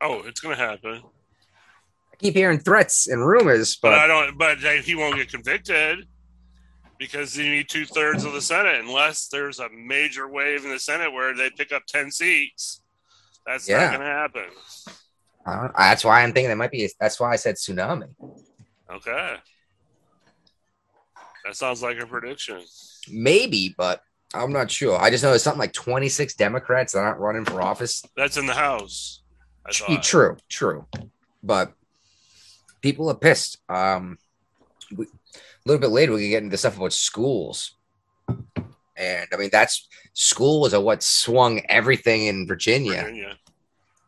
Oh, 0.00 0.22
it's 0.26 0.40
gonna 0.40 0.56
happen. 0.56 1.02
Keep 2.18 2.34
hearing 2.34 2.58
threats 2.58 3.06
and 3.06 3.26
rumors, 3.26 3.76
But 3.76 3.94
I 3.94 4.06
don't. 4.06 4.36
But 4.36 4.58
he 4.58 4.94
won't 4.94 5.16
get 5.16 5.30
convicted 5.30 6.06
because 6.98 7.36
you 7.36 7.48
need 7.48 7.68
two 7.68 7.84
thirds 7.86 8.24
of 8.24 8.32
the 8.32 8.40
Senate, 8.42 8.80
unless 8.80 9.28
there's 9.28 9.60
a 9.60 9.68
major 9.70 10.26
wave 10.28 10.64
in 10.64 10.70
the 10.70 10.80
Senate 10.80 11.12
where 11.12 11.32
they 11.34 11.48
pick 11.50 11.70
up 11.72 11.86
ten 11.86 12.10
seats. 12.10 12.82
That's 13.46 13.68
Yeah. 13.68 13.78
not 13.82 13.88
going 13.90 14.00
to 14.00 14.06
happen. 14.06 14.44
I 15.46 15.56
don't- 15.60 15.76
that's 15.76 16.04
why 16.04 16.22
I'm 16.22 16.32
thinking 16.32 16.48
there 16.48 16.56
might 16.56 16.72
be. 16.72 16.90
That's 17.00 17.18
why 17.20 17.32
I 17.32 17.36
said 17.36 17.54
tsunami. 17.54 18.08
Okay. 18.90 19.36
That 21.44 21.56
sounds 21.56 21.82
like 21.82 21.98
a 21.98 22.06
prediction. 22.06 22.62
Maybe, 23.10 23.74
but 23.78 24.02
I'm 24.34 24.52
not 24.52 24.70
sure. 24.70 25.00
I 25.00 25.08
just 25.10 25.22
know 25.22 25.30
there's 25.30 25.42
something 25.42 25.60
like 25.60 25.72
26 25.72 26.34
Democrats 26.34 26.92
that 26.92 26.98
aren't 27.00 27.20
running 27.20 27.44
for 27.44 27.62
office. 27.62 28.02
That's 28.16 28.36
in 28.36 28.46
the 28.46 28.54
House. 28.54 29.22
I 29.64 29.70
Tr- 29.70 29.84
thought. 29.84 30.02
True, 30.02 30.36
true. 30.48 30.86
But 31.42 31.72
people 32.80 33.08
are 33.10 33.14
pissed. 33.14 33.58
Um, 33.68 34.18
we, 34.94 35.06
a 35.06 35.38
little 35.66 35.80
bit 35.80 35.90
later, 35.90 36.12
we 36.12 36.22
can 36.22 36.30
get 36.30 36.42
into 36.42 36.56
stuff 36.56 36.76
about 36.76 36.92
schools. 36.92 37.74
And 38.96 39.28
I 39.32 39.36
mean, 39.36 39.50
that's 39.52 39.88
schools 40.12 40.74
are 40.74 40.80
what 40.80 41.02
swung 41.02 41.60
everything 41.68 42.26
in 42.26 42.46
Virginia. 42.46 43.02
Virginia. 43.02 43.38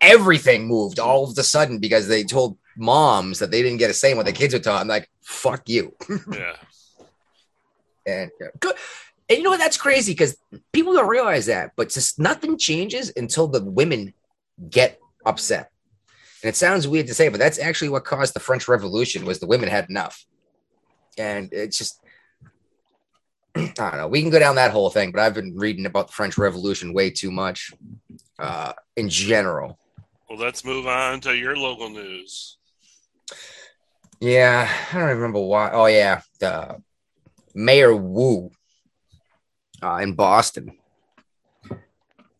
Everything 0.01 0.67
moved 0.67 0.99
all 0.99 1.25
of 1.25 1.37
a 1.39 1.43
sudden 1.43 1.79
because 1.79 2.09
they 2.09 2.25
told 2.25 2.57
moms 2.77 3.39
that 3.39 3.51
they 3.51 3.63
didn't 3.63 3.79
get 3.79 3.91
a 3.91 3.95
say 3.95 4.13
in 4.13 4.17
what 4.17 4.27
the 4.27 4.33
kids 4.33 4.55
were 4.55 4.61
taught. 4.61 4.81
I'm 4.81 4.89
like, 4.89 5.09
fuck 5.21 5.69
you. 5.69 5.95
Yeah. 6.33 6.57
And 8.07 8.31
good. 8.59 8.75
And 9.29 9.39
you 9.39 9.45
know 9.45 9.51
what? 9.51 9.59
That's 9.59 9.77
crazy 9.77 10.13
because 10.13 10.37
people 10.73 10.95
don't 10.95 11.07
realize 11.07 11.47
that, 11.47 11.73
but 11.77 11.91
just 11.91 12.19
nothing 12.19 12.59
changes 12.59 13.13
until 13.15 13.47
the 13.47 13.63
women 13.63 14.15
get 14.71 14.99
upset. 15.25 15.70
And 16.43 16.49
it 16.49 16.57
sounds 16.57 16.89
weird 16.89 17.07
to 17.09 17.15
say, 17.15 17.29
but 17.29 17.39
that's 17.39 17.59
actually 17.59 17.91
what 17.91 18.05
caused 18.05 18.35
the 18.35 18.41
French 18.41 18.69
Revolution 18.69 19.25
was 19.27 19.39
the 19.39 19.47
women 19.47 19.69
had 19.69 19.91
enough. 19.91 20.25
And 21.19 21.53
it's 21.53 21.77
just 21.77 22.01
I 23.57 23.73
don't 23.77 23.97
know. 23.97 24.09
We 24.09 24.23
can 24.23 24.31
go 24.31 24.39
down 24.39 24.57
that 24.57 24.71
whole 24.71 24.91
thing, 24.91 25.11
but 25.11 25.21
I've 25.21 25.35
been 25.35 25.57
reading 25.57 25.87
about 25.87 26.09
the 26.09 26.13
French 26.13 26.39
Revolution 26.39 26.93
way 26.93 27.11
too 27.11 27.31
much 27.31 27.73
uh, 28.39 28.73
in 28.97 29.09
general. 29.09 29.79
Well, 30.29 30.39
let's 30.39 30.65
move 30.65 30.87
on 30.87 31.21
to 31.23 31.37
your 31.37 31.57
local 31.57 31.91
news. 31.91 32.57
Yeah, 34.21 34.71
I 34.93 34.99
don't 34.99 35.09
remember 35.09 35.41
why. 35.41 35.71
Oh 35.73 35.87
yeah, 35.87 36.21
the 36.39 36.81
Mayor 37.55 37.97
Wu 37.97 38.51
uh, 39.83 39.97
in 39.97 40.13
Boston. 40.15 40.77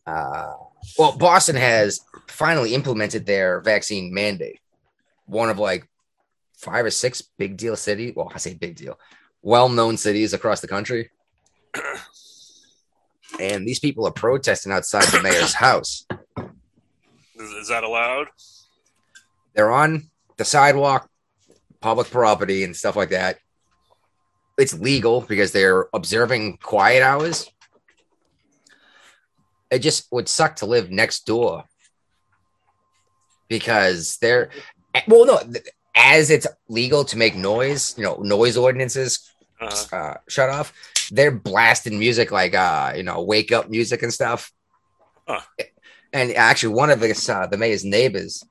Uh, 0.05 0.53
well, 0.97 1.17
Boston 1.17 1.55
has 1.55 2.01
finally 2.31 2.73
implemented 2.73 3.25
their 3.25 3.61
vaccine 3.61 4.13
mandate. 4.13 4.59
One 5.25 5.49
of 5.49 5.59
like 5.59 5.87
five 6.57 6.85
or 6.85 6.91
six 6.91 7.21
big 7.21 7.57
deal 7.57 7.75
city. 7.75 8.13
Well, 8.15 8.31
I 8.33 8.37
say 8.37 8.53
big 8.53 8.75
deal, 8.75 8.99
well-known 9.41 9.97
cities 9.97 10.33
across 10.33 10.61
the 10.61 10.67
country. 10.67 11.09
And 13.39 13.65
these 13.65 13.79
people 13.79 14.05
are 14.05 14.11
protesting 14.11 14.73
outside 14.73 15.05
the 15.05 15.23
mayor's 15.23 15.53
house. 15.67 16.05
Is, 17.35 17.49
is 17.51 17.69
that 17.69 17.85
allowed? 17.85 18.27
they're 19.53 19.71
on 19.71 20.09
the 20.37 20.45
sidewalk, 20.45 21.09
public 21.79 22.09
property, 22.09 22.63
and 22.63 22.75
stuff 22.75 22.95
like 22.95 23.09
that. 23.09 23.37
It's 24.57 24.73
legal 24.73 25.21
because 25.21 25.51
they're 25.51 25.87
observing 25.93 26.57
quiet 26.61 27.01
hours. 27.01 27.49
It 29.69 29.79
just 29.79 30.11
would 30.11 30.27
suck 30.27 30.57
to 30.57 30.65
live 30.65 30.91
next 30.91 31.25
door 31.25 31.63
because 33.51 34.17
they're 34.21 34.49
well, 35.07 35.25
no, 35.25 35.39
as 35.93 36.31
it's 36.31 36.47
legal 36.69 37.03
to 37.05 37.17
make 37.17 37.35
noise, 37.35 37.93
you 37.97 38.03
know, 38.03 38.15
noise 38.15 38.55
ordinances 38.57 39.27
Uh, 39.61 39.83
uh, 39.93 40.15
shut 40.27 40.49
off. 40.49 40.73
They're 41.11 41.29
blasting 41.51 41.99
music 41.99 42.31
like 42.31 42.55
uh, 42.55 42.93
you 42.95 43.03
know, 43.03 43.21
wake 43.21 43.51
up 43.51 43.69
music 43.69 44.01
and 44.01 44.11
stuff. 44.11 44.51
Huh. 45.27 45.41
And 46.13 46.33
actually, 46.33 46.73
one 46.73 46.89
of 46.89 46.99
the 46.99 47.11
uh, 47.11 47.45
the 47.51 47.57
mayor's 47.57 47.85
neighbors 47.85 48.43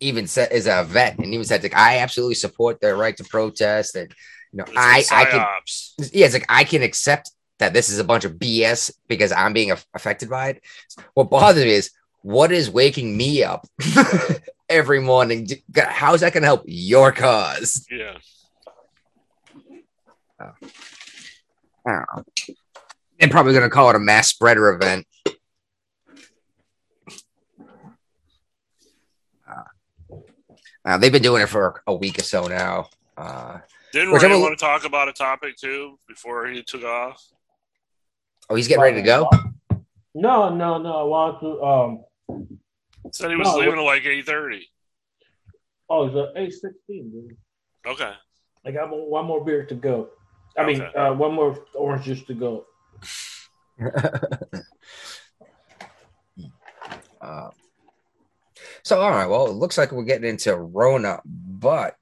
even 0.00 0.26
said 0.26 0.52
is 0.52 0.66
a 0.66 0.84
vet, 0.84 1.18
and 1.18 1.34
even 1.34 1.44
said 1.44 1.62
like, 1.62 1.76
I 1.76 1.98
absolutely 1.98 2.36
support 2.36 2.80
their 2.80 2.96
right 2.96 3.16
to 3.18 3.24
protest, 3.24 3.96
and 3.96 4.08
you 4.52 4.58
know, 4.58 4.64
it's 4.68 4.76
I 4.76 4.96
like 4.98 5.12
I 5.12 5.30
can 5.30 5.42
yeah, 6.12 6.26
it's 6.26 6.34
like 6.38 6.46
I 6.48 6.64
can 6.64 6.82
accept 6.82 7.30
that 7.58 7.72
this 7.72 7.88
is 7.88 7.98
a 7.98 8.04
bunch 8.04 8.24
of 8.24 8.32
BS 8.42 8.92
because 9.08 9.32
I'm 9.32 9.52
being 9.52 9.72
aff- 9.72 9.86
affected 9.92 10.28
by 10.30 10.44
it. 10.50 10.62
What 11.14 11.30
bothers 11.30 11.64
me 11.64 11.72
is 11.72 11.90
what 12.26 12.50
is 12.50 12.68
waking 12.68 13.16
me 13.16 13.44
up 13.44 13.68
every 14.68 15.00
morning. 15.00 15.46
How's 15.76 16.22
that 16.22 16.32
going 16.32 16.42
to 16.42 16.48
help 16.48 16.64
your 16.66 17.12
cause? 17.12 17.86
Yeah. 17.88 18.16
I 20.40 20.50
don't 21.86 22.04
know. 22.16 22.24
They're 23.20 23.28
probably 23.28 23.52
going 23.52 23.62
to 23.62 23.70
call 23.70 23.90
it 23.90 23.96
a 23.96 24.00
mass 24.00 24.28
spreader 24.28 24.70
event. 24.70 25.06
Uh, 29.48 29.62
uh, 30.84 30.98
they've 30.98 31.12
been 31.12 31.22
doing 31.22 31.42
it 31.42 31.48
for 31.48 31.80
a 31.86 31.94
week 31.94 32.18
or 32.18 32.24
so 32.24 32.48
now. 32.48 32.88
Uh, 33.16 33.58
Didn't 33.92 34.10
Which 34.10 34.24
Ray 34.24 34.32
I'm 34.32 34.40
want 34.40 34.58
to 34.58 34.64
talk 34.64 34.84
about 34.84 35.08
a 35.08 35.12
topic 35.12 35.56
too 35.58 35.96
before 36.08 36.48
he 36.48 36.64
took 36.64 36.82
off? 36.82 37.24
oh, 38.50 38.56
he's 38.56 38.66
getting 38.66 38.82
ready 38.82 38.96
to 38.96 39.02
go. 39.02 39.30
No, 40.12 40.52
no, 40.52 40.78
no. 40.78 40.92
I 40.92 41.02
want 41.04 41.40
to. 41.40 41.62
Um. 41.62 42.04
Said 43.12 43.30
he 43.30 43.36
was 43.36 43.46
No, 43.48 43.56
leaving 43.58 43.78
at 43.78 43.82
like 43.82 44.04
eight 44.04 44.26
thirty. 44.26 44.68
Oh, 45.88 46.06
it's 46.06 46.16
a 46.16 46.32
eight 46.36 46.52
sixteen, 46.52 47.10
dude. 47.10 47.36
Okay. 47.86 48.12
I 48.64 48.70
got 48.72 48.90
one 48.90 49.08
one 49.08 49.24
more 49.26 49.44
beer 49.44 49.64
to 49.66 49.74
go. 49.74 50.08
I 50.58 50.66
mean, 50.66 50.82
uh, 50.96 51.12
one 51.12 51.34
more 51.34 51.64
orange 51.74 52.04
juice 52.04 52.22
to 52.24 52.34
go. 52.34 52.66
Uh, 57.20 57.50
so, 58.82 59.00
all 59.00 59.10
right. 59.10 59.26
Well, 59.26 59.46
it 59.46 59.54
looks 59.54 59.76
like 59.78 59.90
we're 59.90 60.04
getting 60.04 60.28
into 60.28 60.54
Rona, 60.54 61.20
but 61.26 61.96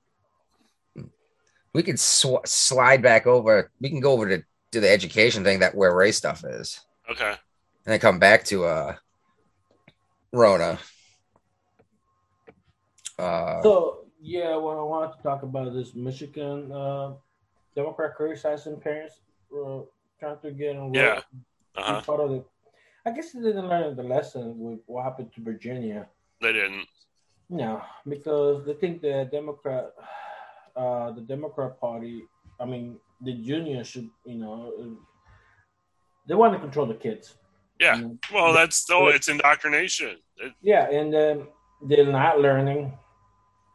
we 1.72 1.82
can 1.82 1.96
sw- 1.96 2.44
slide 2.44 3.00
back 3.00 3.26
over. 3.26 3.70
We 3.80 3.88
can 3.88 4.00
go 4.00 4.12
over 4.12 4.28
to, 4.28 4.44
to 4.72 4.80
the 4.80 4.90
education 4.90 5.44
thing 5.44 5.60
that 5.60 5.74
where 5.74 5.94
Ray 5.94 6.12
stuff 6.12 6.44
is, 6.44 6.80
Okay. 7.10 7.30
and 7.30 7.38
then 7.86 8.00
come 8.00 8.18
back 8.18 8.44
to 8.46 8.64
uh, 8.64 8.96
Rona. 10.34 10.78
Uh, 13.18 13.62
So 13.62 14.06
yeah, 14.20 14.56
what 14.56 14.76
I 14.76 14.82
wanted 14.82 15.16
to 15.16 15.22
talk 15.22 15.42
about 15.42 15.68
is 15.68 15.94
Michigan 15.94 16.72
uh, 16.72 17.12
Democrat 17.76 18.14
criticizing 18.16 18.80
parents 18.80 19.20
uh, 19.54 19.82
trying 20.18 20.38
to 20.42 20.50
get 20.50 20.72
enrolled. 20.72 20.96
Yeah. 20.96 21.20
Uh-huh. 21.76 22.00
part 22.02 22.20
of 22.20 22.30
the. 22.30 22.44
I 23.06 23.10
guess 23.10 23.32
they 23.32 23.40
didn't 23.40 23.68
learn 23.68 23.96
the 23.96 24.02
lesson 24.02 24.58
with 24.58 24.80
what 24.86 25.04
happened 25.04 25.32
to 25.34 25.40
Virginia. 25.42 26.08
They 26.40 26.52
didn't. 26.52 26.86
No, 27.50 27.82
because 28.08 28.64
they 28.64 28.74
think 28.74 29.02
the 29.02 29.28
Democrat, 29.30 29.92
uh, 30.74 31.12
the 31.12 31.20
Democrat 31.20 31.78
Party, 31.78 32.22
I 32.58 32.64
mean, 32.64 32.96
the 33.20 33.32
union 33.32 33.84
should, 33.84 34.08
you 34.24 34.36
know, 34.36 34.72
they 36.26 36.34
want 36.34 36.54
to 36.54 36.58
control 36.58 36.86
the 36.86 36.94
kids. 36.94 37.34
Yeah. 37.84 38.08
Well, 38.32 38.52
that's 38.52 38.76
still 38.76 39.08
it's 39.08 39.28
indoctrination. 39.28 40.16
It, 40.38 40.52
Yeah, 40.62 40.90
and 40.90 41.12
then 41.12 41.46
they're 41.82 42.06
not 42.06 42.40
learning. 42.40 42.92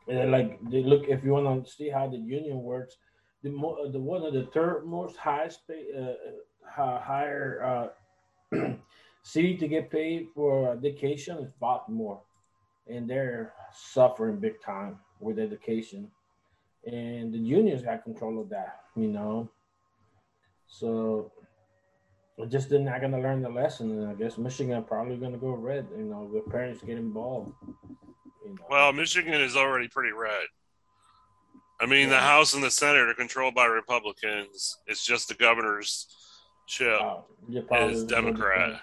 And 0.07 0.31
like 0.31 0.59
they 0.69 0.83
look, 0.83 1.07
if 1.07 1.23
you 1.23 1.31
want 1.31 1.65
to 1.65 1.71
see 1.71 1.89
how 1.89 2.07
the 2.07 2.17
union 2.17 2.63
works, 2.63 2.97
the 3.43 3.49
mo- 3.51 3.89
the 3.91 3.99
one 3.99 4.23
of 4.23 4.33
the 4.33 4.45
third 4.53 4.85
most 4.85 5.15
highest 5.17 5.67
pay, 5.67 5.85
uh, 5.95 6.81
uh, 6.81 6.99
higher 6.99 7.91
uh, 8.53 8.57
city 9.23 9.55
to 9.57 9.67
get 9.67 9.91
paid 9.91 10.27
for 10.33 10.73
education 10.73 11.37
is 11.37 11.51
Baltimore, 11.59 12.21
and 12.87 13.09
they're 13.09 13.53
suffering 13.71 14.37
big 14.39 14.61
time 14.61 14.99
with 15.19 15.37
education, 15.37 16.09
and 16.85 17.33
the 17.33 17.37
unions 17.37 17.83
got 17.83 18.03
control 18.03 18.41
of 18.41 18.49
that, 18.49 18.79
you 18.95 19.07
know. 19.07 19.49
So 20.67 21.31
just 22.45 22.69
they're 22.69 22.79
not 22.79 23.01
gonna 23.01 23.19
learn 23.19 23.41
the 23.41 23.49
lesson, 23.49 23.91
and 23.91 24.09
I 24.09 24.13
guess 24.13 24.37
Michigan 24.37 24.83
probably 24.83 25.17
gonna 25.17 25.37
go 25.37 25.51
red. 25.51 25.87
You 25.95 26.05
know, 26.05 26.29
the 26.33 26.49
parents 26.49 26.81
get 26.81 26.97
involved. 26.97 27.51
You 28.45 28.55
know. 28.55 28.65
well, 28.69 28.93
Michigan 28.93 29.41
is 29.41 29.55
already 29.55 29.87
pretty 29.87 30.11
red. 30.11 30.47
I 31.81 31.85
mean, 31.85 32.09
the 32.09 32.19
House 32.19 32.53
and 32.53 32.63
the 32.63 32.71
Senate 32.71 33.07
are 33.07 33.13
controlled 33.13 33.55
by 33.55 33.65
Republicans. 33.65 34.77
It's 34.87 35.05
just 35.05 35.29
the 35.29 35.35
governor's 35.35 36.07
ship. 36.65 36.99
Is 37.49 38.03
Democrat. 38.03 38.81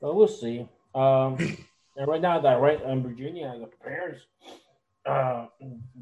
But 0.00 0.16
we'll 0.16 0.28
see. 0.28 0.68
Um, 0.94 1.36
and 1.96 2.06
right 2.06 2.20
now, 2.20 2.40
that 2.40 2.60
right 2.60 2.82
in 2.82 3.02
Virginia, 3.02 3.54
the 3.58 3.68
parents, 3.82 4.20
uh, 5.06 5.46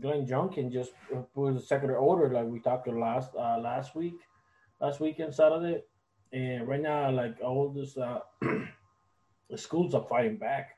Glenn 0.01 0.27
Youngkin 0.27 0.73
just 0.73 0.93
put 1.35 1.57
a 1.57 1.61
second 1.61 1.91
order, 1.91 2.33
like 2.33 2.47
we 2.47 2.61
talked 2.61 2.87
to 2.87 2.93
last 2.93 3.31
uh, 3.35 3.59
last 3.59 3.95
week, 3.95 4.19
last 4.81 5.01
weekend 5.01 5.35
Saturday, 5.35 5.83
and 6.33 6.69
right 6.69 6.81
now, 6.81 7.11
like 7.11 7.37
all 7.43 7.69
this, 7.71 7.97
uh, 7.97 8.21
the 9.51 9.57
schools 9.57 9.95
are 9.95 10.05
fighting 10.09 10.37
back, 10.37 10.77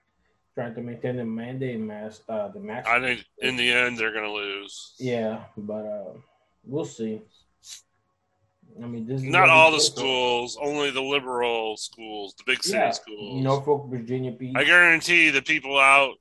trying 0.54 0.74
to 0.74 0.80
maintain 0.80 1.16
the 1.16 1.24
mandate 1.24 1.80
mask, 1.80 2.22
uh, 2.28 2.48
the 2.48 2.60
mask. 2.60 2.88
I 2.88 3.00
think 3.00 3.24
in 3.38 3.56
the 3.56 3.70
end 3.72 3.98
they're 3.98 4.12
to 4.12 4.30
lose. 4.30 4.94
Yeah, 4.98 5.44
but 5.56 5.84
uh, 5.84 6.12
we'll 6.64 6.84
see. 6.84 7.22
I 8.82 8.86
mean, 8.86 9.06
this 9.06 9.20
is 9.22 9.28
Not 9.28 9.50
all 9.50 9.70
the 9.70 9.80
schools, 9.80 10.56
only 10.62 10.90
the 10.90 11.02
liberal 11.02 11.76
schools, 11.76 12.34
the 12.38 12.44
big 12.46 12.62
city 12.62 12.78
Yeah, 12.78 12.90
schools. 12.92 13.42
Norfolk, 13.42 13.90
Virginia 13.90 14.32
Beach. 14.32 14.54
I 14.56 14.64
guarantee 14.64 15.28
the 15.28 15.42
people 15.42 15.78
out 15.78 16.14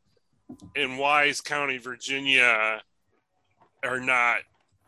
in 0.76 0.98
Wise 0.98 1.42
County, 1.42 1.78
Virginia, 1.78 2.82
are 3.84 4.00
not 4.00 4.38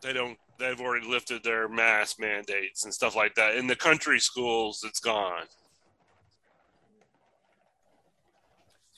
they 0.02 0.12
don't. 0.12 0.38
They've 0.58 0.80
already 0.80 1.06
lifted 1.08 1.42
their 1.42 1.68
mask 1.68 2.20
mandates 2.20 2.84
and 2.84 2.94
stuff 2.94 3.16
like 3.16 3.34
that. 3.34 3.56
In 3.56 3.66
the 3.66 3.74
country 3.74 4.20
schools, 4.20 4.84
it's 4.86 5.00
gone. 5.00 5.46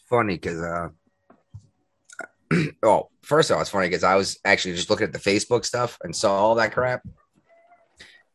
funny 0.09 0.35
because 0.35 0.61
uh 0.63 0.89
oh 2.83 3.09
first 3.23 3.51
of 3.51 3.57
all 3.57 3.61
it's 3.61 3.71
funny 3.71 3.89
because 3.89 4.05
i 4.05 4.15
was 4.15 4.39
actually 4.45 4.75
just 4.75 4.89
looking 4.89 5.07
at 5.07 5.13
the 5.13 5.19
facebook 5.19 5.65
stuff 5.65 5.99
and 6.03 6.15
saw 6.15 6.35
all 6.35 6.55
that 6.55 6.73
crap 6.73 7.03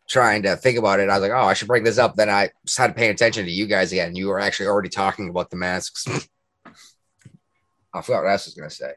trying 0.07 0.43
to 0.43 0.55
think 0.57 0.77
about 0.77 0.99
it 0.99 1.09
i 1.09 1.17
was 1.17 1.21
like 1.21 1.31
oh 1.31 1.47
i 1.47 1.53
should 1.53 1.67
bring 1.67 1.83
this 1.83 1.97
up 1.97 2.15
then 2.15 2.29
i 2.29 2.49
started 2.65 2.95
paying 2.95 3.11
attention 3.11 3.45
to 3.45 3.51
you 3.51 3.65
guys 3.65 3.91
again 3.91 4.15
you 4.15 4.27
were 4.27 4.39
actually 4.39 4.67
already 4.67 4.89
talking 4.89 5.29
about 5.29 5.49
the 5.49 5.55
masks 5.55 6.05
i 7.93 8.01
forgot 8.01 8.23
what 8.23 8.31
else 8.31 8.47
I 8.47 8.49
was 8.49 8.55
gonna 8.55 8.69
say 8.69 8.93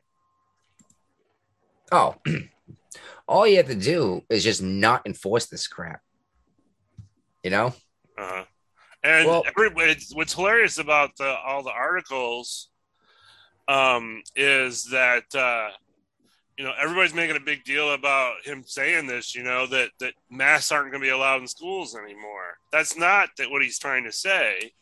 oh 1.92 2.14
all 3.28 3.46
you 3.46 3.57
have 3.59 3.66
to 3.68 3.74
do 3.74 4.22
is 4.28 4.44
just 4.44 4.62
not 4.62 5.07
enforce 5.07 5.46
this 5.46 5.66
crap 5.66 6.00
you 7.42 7.50
know 7.50 7.74
Uh-huh. 8.18 8.44
And 9.02 9.26
Well- 9.28 9.44
everybody, 9.46 9.96
what's 10.14 10.33
hilarious 10.35 10.78
about 10.78 11.11
the, 11.18 11.28
all 11.46 11.62
the 11.62 11.70
articles 11.72 12.70
um, 13.68 14.22
is 14.37 14.85
that 14.92 15.24
uh, 15.35 15.68
you 16.57 16.64
know 16.64 16.72
everybody's 16.80 17.12
making 17.14 17.37
a 17.37 17.40
big 17.40 17.64
deal 17.64 17.92
about 17.92 18.35
him 18.44 18.62
saying 18.64 19.07
this. 19.07 19.35
You 19.35 19.42
know 19.42 19.66
that 19.66 19.90
that 20.00 20.14
masks 20.30 20.70
aren't 20.72 20.90
going 20.90 21.02
to 21.02 21.07
be 21.07 21.11
allowed 21.11 21.40
in 21.42 21.48
schools 21.48 21.94
anymore. 21.96 22.57
That's 22.72 22.96
not 22.96 23.28
that 23.37 23.50
what 23.50 23.62
he's 23.62 23.78
trying 23.78 24.04
to 24.04 24.12
say. 24.12 24.72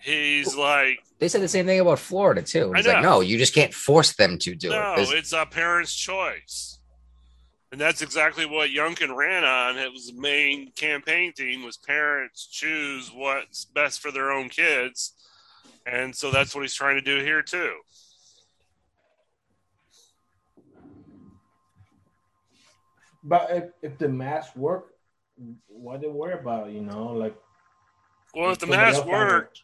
He's 0.00 0.56
like, 0.56 0.98
they 1.18 1.28
said 1.28 1.42
the 1.42 1.48
same 1.48 1.66
thing 1.66 1.78
about 1.80 1.98
florida 1.98 2.42
too 2.42 2.72
He's 2.72 2.86
like 2.86 3.02
no 3.02 3.20
you 3.20 3.36
just 3.36 3.54
can't 3.54 3.74
force 3.74 4.14
them 4.14 4.38
to 4.38 4.54
do 4.54 4.70
no, 4.70 4.92
it 4.94 4.96
There's- 4.96 5.12
it's 5.12 5.32
a 5.32 5.44
parent's 5.46 5.94
choice. 5.94 6.78
And 7.72 7.80
that's 7.80 8.02
exactly 8.02 8.46
what 8.46 8.70
Youngkin 8.70 9.14
ran 9.14 9.44
on. 9.44 9.78
It 9.78 9.92
was 9.92 10.08
the 10.08 10.20
main 10.20 10.72
campaign 10.72 11.32
theme 11.32 11.62
was 11.62 11.76
parents 11.76 12.48
choose 12.48 13.12
what's 13.14 13.64
best 13.64 14.00
for 14.00 14.10
their 14.10 14.32
own 14.32 14.48
kids. 14.48 15.12
And 15.86 16.12
so 16.16 16.32
that's 16.32 16.52
what 16.52 16.62
he's 16.62 16.74
trying 16.74 16.96
to 16.96 17.00
do 17.00 17.22
here 17.22 17.42
too. 17.42 17.74
But 23.22 23.48
if, 23.50 23.64
if 23.82 23.98
the 23.98 24.08
masks 24.08 24.56
work, 24.56 24.94
what 25.68 26.00
they 26.00 26.08
worry 26.08 26.34
about? 26.34 26.70
You 26.70 26.80
know, 26.82 27.12
like 27.12 27.36
Well, 28.34 28.50
if 28.52 28.58
the 28.58 28.66
somebody 28.66 28.82
mask 28.82 28.98
else 28.98 29.06
worked, 29.06 29.62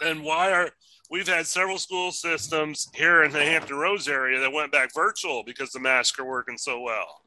then 0.00 0.22
why 0.22 0.52
are 0.52 0.70
we've 1.10 1.28
had 1.28 1.46
several 1.46 1.78
school 1.78 2.12
systems 2.12 2.88
here 2.94 3.24
in 3.24 3.32
the 3.32 3.42
Hampton 3.42 3.76
Roads 3.76 4.08
area 4.08 4.40
that 4.40 4.52
went 4.52 4.72
back 4.72 4.94
virtual 4.94 5.42
because 5.44 5.70
the 5.70 5.80
masks 5.80 6.18
are 6.18 6.24
working 6.24 6.58
so 6.58 6.80
well. 6.80 7.22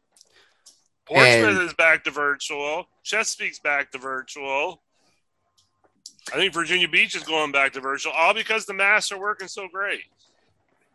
Portsmouth 1.05 1.57
And- 1.57 1.67
is 1.67 1.73
back 1.73 2.03
to 2.05 2.11
virtual. 2.11 2.85
Chesapeake's 3.03 3.59
back 3.59 3.91
to 3.91 3.97
virtual. 3.97 4.81
I 6.31 6.37
think 6.37 6.53
Virginia 6.53 6.87
Beach 6.87 7.15
is 7.15 7.23
going 7.23 7.51
back 7.51 7.73
to 7.73 7.81
virtual, 7.81 8.13
all 8.13 8.33
because 8.33 8.65
the 8.65 8.73
masks 8.73 9.11
are 9.11 9.19
working 9.19 9.49
so 9.49 9.67
great. 9.67 10.03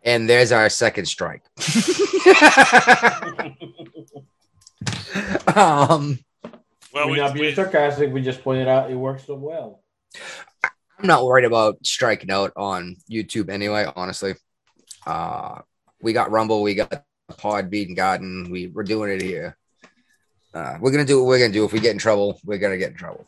And 0.03 0.29
there's 0.29 0.53
our 0.53 0.71
second 0.71 1.05
strike. 1.05 1.43
um, 5.55 6.19
Well, 6.95 7.07
we're 7.07 7.11
we, 7.11 7.17
not 7.19 7.35
being 7.35 7.47
we, 7.47 7.55
sarcastic. 7.55 8.12
We 8.12 8.23
just 8.23 8.43
pointed 8.43 8.69
out 8.69 8.91
it 8.91 8.97
works 8.97 9.27
so 9.27 9.35
well. 9.35 9.83
I'm 10.99 11.07
not 11.07 11.25
worried 11.25 11.45
about 11.45 11.85
striking 11.87 12.31
out 12.31 12.53
on 12.57 12.97
YouTube 13.11 13.51
anyway, 13.51 13.87
honestly. 13.95 14.35
Uh, 15.07 15.61
we 16.03 16.13
got 16.13 16.31
Rumble, 16.31 16.63
we 16.63 16.75
got 16.75 17.05
Podbean, 17.31 17.95
Gotten. 17.95 18.51
We, 18.51 18.67
we're 18.67 18.83
doing 18.83 19.13
it 19.13 19.23
here. 19.23 19.57
Uh, 20.53 20.77
we're 20.81 20.91
going 20.91 21.05
to 21.05 21.11
do 21.11 21.19
what 21.19 21.29
we're 21.29 21.39
going 21.39 21.53
to 21.53 21.59
do. 21.59 21.65
If 21.65 21.73
we 21.73 21.81
get 21.81 21.93
in 21.93 21.99
trouble, 21.99 22.41
we're 22.45 22.59
going 22.59 22.73
to 22.73 22.79
get 22.79 22.93
in 22.93 22.97
trouble. 22.97 23.27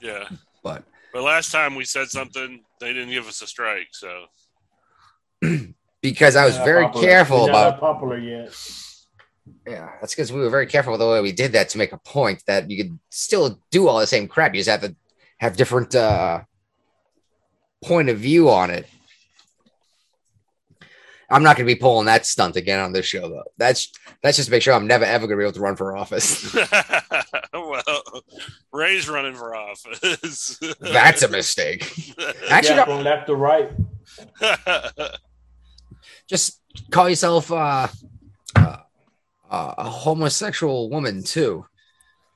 yeah. 0.00 0.28
But 0.62 0.84
But 1.12 1.22
last 1.22 1.52
time 1.52 1.74
we 1.74 1.84
said 1.84 2.08
something, 2.08 2.60
they 2.80 2.92
didn't 2.92 3.10
give 3.10 3.26
us 3.26 3.40
a 3.40 3.46
strike. 3.46 3.88
So 3.92 4.26
because 6.02 6.36
I 6.36 6.44
was 6.44 6.56
very 6.58 6.84
popular. 6.84 7.06
careful 7.06 7.38
not 7.38 7.48
about 7.48 7.70
that 7.70 7.80
popular 7.80 8.18
yet. 8.18 8.54
Yeah, 9.66 9.90
that's 10.00 10.14
because 10.14 10.32
we 10.32 10.40
were 10.40 10.50
very 10.50 10.66
careful 10.66 10.92
with 10.92 11.00
the 11.00 11.08
way 11.08 11.20
we 11.20 11.32
did 11.32 11.52
that 11.52 11.68
to 11.70 11.78
make 11.78 11.92
a 11.92 11.98
point 11.98 12.42
that 12.46 12.68
you 12.68 12.82
could 12.82 12.98
still 13.10 13.60
do 13.70 13.88
all 13.88 14.00
the 14.00 14.06
same 14.06 14.26
crap. 14.28 14.54
You 14.54 14.60
just 14.60 14.70
have 14.70 14.80
to 14.80 14.96
have 15.38 15.56
different 15.56 15.94
uh, 15.94 16.40
point 17.84 18.08
of 18.08 18.18
view 18.18 18.50
on 18.50 18.70
it. 18.70 18.86
I'm 21.28 21.42
not 21.42 21.56
going 21.56 21.66
to 21.66 21.74
be 21.74 21.78
pulling 21.80 22.06
that 22.06 22.24
stunt 22.24 22.56
again 22.56 22.78
on 22.78 22.92
this 22.92 23.06
show, 23.06 23.28
though. 23.28 23.44
That's 23.58 23.90
that's 24.22 24.36
just 24.36 24.46
to 24.46 24.52
make 24.52 24.62
sure 24.62 24.74
I'm 24.74 24.86
never 24.86 25.04
ever 25.04 25.26
going 25.26 25.38
to 25.38 25.42
be 25.42 25.44
able 25.44 25.54
to 25.54 25.60
run 25.60 25.76
for 25.76 25.96
office. 25.96 26.54
well, 27.52 28.22
Ray's 28.72 29.08
running 29.08 29.34
for 29.34 29.54
office. 29.54 30.58
that's 30.80 31.22
a 31.22 31.28
mistake. 31.28 31.84
Actually, 32.48 32.76
yeah, 32.76 32.84
from 32.84 33.02
left 33.02 33.26
to 33.26 33.34
right. 33.34 33.70
just 36.28 36.60
call 36.90 37.08
yourself 37.08 37.50
uh, 37.50 37.88
uh, 38.54 38.76
uh, 39.50 39.74
a 39.78 39.90
homosexual 39.90 40.90
woman 40.90 41.24
too, 41.24 41.66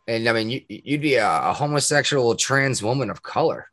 and 0.09 0.29
I 0.29 0.33
mean 0.33 0.51
you, 0.51 0.63
you'd 0.69 1.01
be 1.01 1.15
a, 1.15 1.29
a 1.29 1.53
homosexual 1.53 2.35
trans 2.35 2.83
woman 2.83 3.09
of 3.09 3.23
color. 3.23 3.69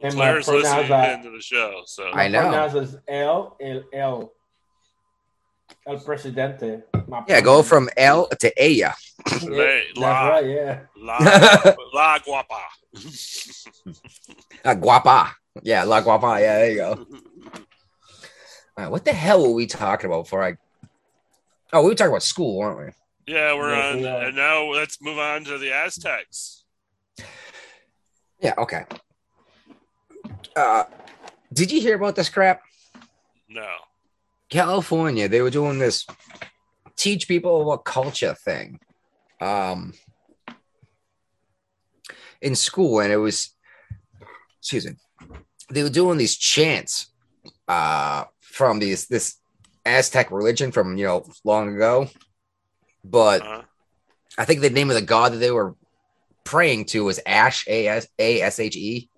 And 0.00 0.14
my 0.14 0.26
Claire's 0.30 0.48
listening 0.48 0.86
pronounce 0.86 1.16
into 1.26 1.30
the 1.36 1.42
show, 1.42 1.82
so 1.86 2.10
I 2.12 2.28
know. 2.28 2.42
pronounce 2.42 2.74
is 2.74 2.96
L 3.08 3.56
L 3.60 3.82
L. 3.92 4.32
El 5.86 5.98
Presidente. 6.00 6.82
My 7.08 7.24
Yeah, 7.28 7.40
go 7.40 7.62
from 7.62 7.88
L 7.96 8.28
to 8.28 8.52
Aya. 8.62 8.92
Yeah, 9.42 9.80
la. 9.96 10.28
right, 10.28 10.46
yeah. 10.46 10.80
La, 10.96 11.16
la 11.94 12.18
guapa. 12.20 12.60
Uh, 14.64 14.74
guapa. 14.74 15.30
Yeah, 15.62 15.82
La 15.84 16.00
Guapa. 16.02 16.40
Yeah, 16.40 16.58
there 16.58 16.70
you 16.70 16.76
go. 16.76 16.90
All 16.92 18.84
right, 18.84 18.90
what 18.90 19.04
the 19.04 19.12
hell 19.12 19.42
were 19.42 19.52
we 19.54 19.66
talking 19.66 20.06
about 20.06 20.24
before 20.24 20.44
I? 20.44 20.56
Oh, 21.72 21.82
we 21.82 21.88
were 21.90 21.94
talking 21.94 22.12
about 22.12 22.22
school, 22.22 22.58
weren't 22.58 22.78
we? 23.26 23.32
Yeah, 23.34 23.54
we're 23.56 23.74
Yeah, 23.74 23.88
on, 23.90 23.98
yeah. 23.98 24.26
and 24.28 24.36
now 24.36 24.64
let's 24.70 25.02
move 25.02 25.18
on 25.18 25.44
to 25.44 25.58
the 25.58 25.72
Aztecs. 25.72 26.64
Yeah. 28.40 28.54
Okay. 28.56 28.84
Uh, 30.54 30.84
did 31.52 31.70
you 31.70 31.80
hear 31.80 31.96
about 31.96 32.16
this 32.16 32.28
crap? 32.28 32.60
No, 33.48 33.68
California, 34.48 35.28
they 35.28 35.40
were 35.40 35.50
doing 35.50 35.78
this 35.78 36.06
teach 36.96 37.28
people 37.28 37.62
about 37.62 37.84
culture 37.84 38.34
thing, 38.34 38.80
um, 39.40 39.94
in 42.42 42.54
school, 42.54 43.00
and 43.00 43.12
it 43.12 43.16
was, 43.16 43.54
excuse 44.60 44.86
me, 44.86 44.92
they 45.70 45.82
were 45.82 45.88
doing 45.90 46.18
these 46.18 46.36
chants, 46.36 47.08
uh, 47.68 48.24
from 48.40 48.78
these 48.78 49.06
this 49.06 49.36
Aztec 49.84 50.30
religion 50.30 50.72
from 50.72 50.96
you 50.96 51.06
know 51.06 51.24
long 51.44 51.74
ago, 51.74 52.08
but 53.04 53.42
uh, 53.42 53.62
I 54.36 54.44
think 54.44 54.60
the 54.60 54.70
name 54.70 54.90
of 54.90 54.96
the 54.96 55.02
god 55.02 55.32
that 55.32 55.38
they 55.38 55.50
were 55.50 55.76
praying 56.44 56.86
to 56.86 57.04
was 57.04 57.20
Ash 57.24 57.66
A 57.68 57.88
S 57.88 58.08
A 58.18 58.42
S 58.42 58.58
H 58.58 58.76
E. 58.76 59.08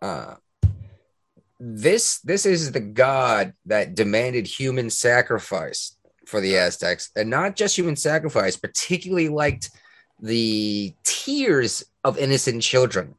Uh, 0.00 0.36
this 1.58 2.20
this 2.20 2.46
is 2.46 2.72
the 2.72 2.80
god 2.80 3.52
that 3.66 3.94
demanded 3.94 4.46
human 4.46 4.88
sacrifice 4.88 5.96
for 6.26 6.40
the 6.40 6.56
Aztecs, 6.56 7.10
and 7.16 7.28
not 7.28 7.56
just 7.56 7.76
human 7.76 7.96
sacrifice, 7.96 8.56
particularly 8.56 9.28
liked 9.28 9.70
the 10.20 10.94
tears 11.04 11.84
of 12.04 12.18
innocent 12.18 12.62
children. 12.62 13.14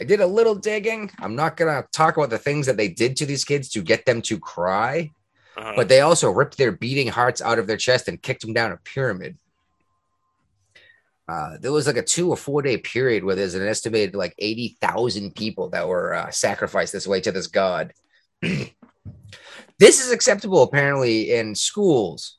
I 0.00 0.04
did 0.04 0.20
a 0.20 0.26
little 0.26 0.54
digging. 0.54 1.10
I'm 1.18 1.36
not 1.36 1.56
gonna 1.56 1.84
talk 1.92 2.16
about 2.16 2.30
the 2.30 2.38
things 2.38 2.66
that 2.66 2.76
they 2.76 2.88
did 2.88 3.16
to 3.16 3.26
these 3.26 3.44
kids 3.44 3.68
to 3.70 3.82
get 3.82 4.06
them 4.06 4.22
to 4.22 4.38
cry 4.38 5.10
uh, 5.56 5.72
but 5.76 5.88
they 5.88 6.00
also 6.00 6.30
ripped 6.30 6.56
their 6.56 6.72
beating 6.72 7.08
hearts 7.08 7.42
out 7.42 7.58
of 7.58 7.66
their 7.66 7.76
chest 7.76 8.08
and 8.08 8.22
kicked 8.22 8.42
them 8.42 8.52
down 8.52 8.72
a 8.72 8.76
pyramid. 8.78 9.36
Uh, 11.28 11.56
there 11.60 11.72
was 11.72 11.86
like 11.86 11.96
a 11.96 12.02
two 12.02 12.30
or 12.30 12.36
four 12.36 12.62
day 12.62 12.76
period 12.76 13.24
where 13.24 13.36
there's 13.36 13.54
an 13.54 13.66
estimated 13.66 14.14
like 14.14 14.34
80,000 14.38 15.34
people 15.34 15.68
that 15.70 15.86
were 15.86 16.14
uh, 16.14 16.30
sacrificed 16.30 16.92
this 16.92 17.06
way 17.06 17.20
to 17.20 17.32
this 17.32 17.46
god. 17.46 17.92
this 18.42 18.70
is 20.04 20.10
acceptable 20.10 20.62
apparently 20.62 21.32
in 21.32 21.54
schools, 21.54 22.38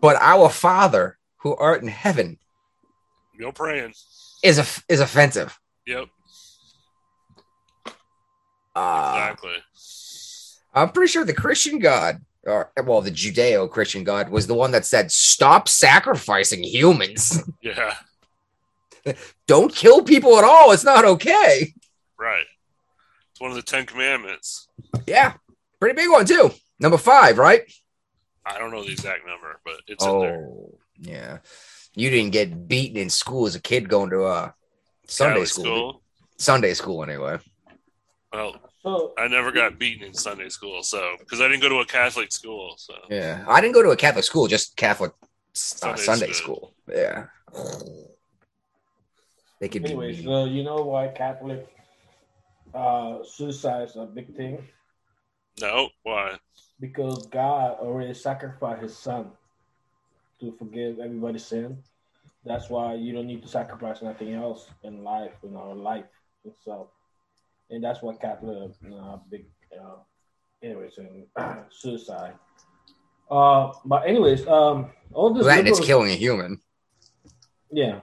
but 0.00 0.16
our 0.20 0.50
Father 0.50 1.18
who 1.38 1.56
art 1.56 1.80
in 1.82 1.88
heaven 1.88 2.38
go 3.38 3.50
praying. 3.52 3.94
is 4.42 4.58
a, 4.58 4.66
is 4.92 5.00
offensive. 5.00 5.58
Yep, 5.86 6.08
Uh, 8.74 9.12
exactly. 9.14 9.56
I'm 10.74 10.90
pretty 10.90 11.10
sure 11.10 11.24
the 11.24 11.32
Christian 11.32 11.78
God, 11.78 12.20
or 12.46 12.70
well, 12.84 13.00
the 13.00 13.10
Judeo 13.10 13.70
Christian 13.70 14.04
God, 14.04 14.28
was 14.30 14.46
the 14.46 14.54
one 14.54 14.70
that 14.70 14.86
said, 14.86 15.10
"Stop 15.10 15.68
sacrificing 15.68 16.62
humans." 16.62 17.42
Yeah, 17.62 17.94
don't 19.46 19.74
kill 19.74 20.02
people 20.02 20.38
at 20.38 20.44
all. 20.44 20.72
It's 20.72 20.84
not 20.84 21.04
okay. 21.04 21.74
right. 22.18 22.44
It's 23.32 23.40
one 23.40 23.50
of 23.50 23.56
the 23.56 23.62
Ten 23.62 23.86
Commandments. 23.86 24.68
Yeah, 25.06 25.34
pretty 25.80 25.96
big 25.96 26.10
one 26.10 26.26
too. 26.26 26.52
Number 26.78 26.98
five, 26.98 27.38
right? 27.38 27.62
I 28.44 28.58
don't 28.58 28.70
know 28.70 28.84
the 28.84 28.92
exact 28.92 29.26
number, 29.26 29.60
but 29.64 29.80
it's 29.88 30.04
in 30.04 30.20
there. 30.20 30.46
Oh, 30.48 30.78
yeah. 30.98 31.38
You 31.94 32.10
didn't 32.10 32.32
get 32.32 32.68
beaten 32.68 32.98
in 32.98 33.10
school 33.10 33.46
as 33.46 33.56
a 33.56 33.60
kid 33.60 33.88
going 33.88 34.10
to 34.10 34.24
uh 34.24 34.50
Sunday 35.08 35.40
Catholic 35.40 35.48
school. 35.48 36.02
Sunday 36.38 36.74
school 36.74 37.02
anyway. 37.02 37.38
Well, 38.32 38.56
So 38.86 39.14
I 39.18 39.26
never 39.26 39.50
got 39.50 39.80
beaten 39.80 40.06
in 40.06 40.14
Sunday 40.14 40.48
school, 40.48 40.84
so 40.84 41.16
because 41.18 41.40
I 41.40 41.48
didn't 41.48 41.60
go 41.60 41.68
to 41.68 41.80
a 41.80 41.86
Catholic 41.86 42.30
school, 42.30 42.76
so 42.78 42.94
Yeah. 43.10 43.44
I 43.48 43.60
didn't 43.60 43.74
go 43.74 43.82
to 43.82 43.90
a 43.90 43.96
Catholic 43.96 44.24
school, 44.24 44.46
just 44.46 44.76
Catholic 44.76 45.10
uh, 45.10 45.24
Sunday's 45.54 46.04
Sunday 46.04 46.26
good. 46.26 46.34
school. 46.36 46.72
Yeah. 46.88 47.26
They 49.60 49.68
could 49.68 49.82
be 49.82 49.88
Anyways, 49.88 50.22
so 50.22 50.44
you 50.44 50.62
know 50.62 50.76
why 50.76 51.08
Catholic 51.08 51.66
uh, 52.72 53.24
suicide 53.24 53.88
is 53.88 53.96
a 53.96 54.04
big 54.04 54.36
thing? 54.36 54.62
no, 55.60 55.88
why? 56.04 56.38
Because 56.78 57.26
God 57.26 57.78
already 57.80 58.14
sacrificed 58.14 58.82
His 58.82 58.96
Son 58.96 59.32
to 60.38 60.54
forgive 60.60 61.00
everybody's 61.00 61.44
sin. 61.44 61.82
That's 62.44 62.70
why 62.70 62.94
you 62.94 63.12
don't 63.12 63.26
need 63.26 63.42
to 63.42 63.48
sacrifice 63.48 64.00
nothing 64.00 64.34
else 64.34 64.70
in 64.84 65.02
life, 65.02 65.32
in 65.42 65.56
our 65.56 65.74
life 65.74 66.04
itself. 66.44 66.86
And 67.70 67.82
that's 67.82 68.02
what 68.02 68.20
Catholic 68.20 68.72
uh, 68.92 69.18
big. 69.30 69.46
Uh, 69.72 69.96
anyways, 70.62 70.98
and 70.98 71.26
suicide. 71.70 72.34
Uh, 73.30 73.72
but 73.84 74.06
anyways, 74.06 74.46
um, 74.46 74.90
all 75.12 75.34
this 75.34 75.46
and 75.46 75.66
it's 75.66 75.80
killing 75.80 76.10
a 76.10 76.14
human. 76.14 76.60
Yeah. 77.72 78.00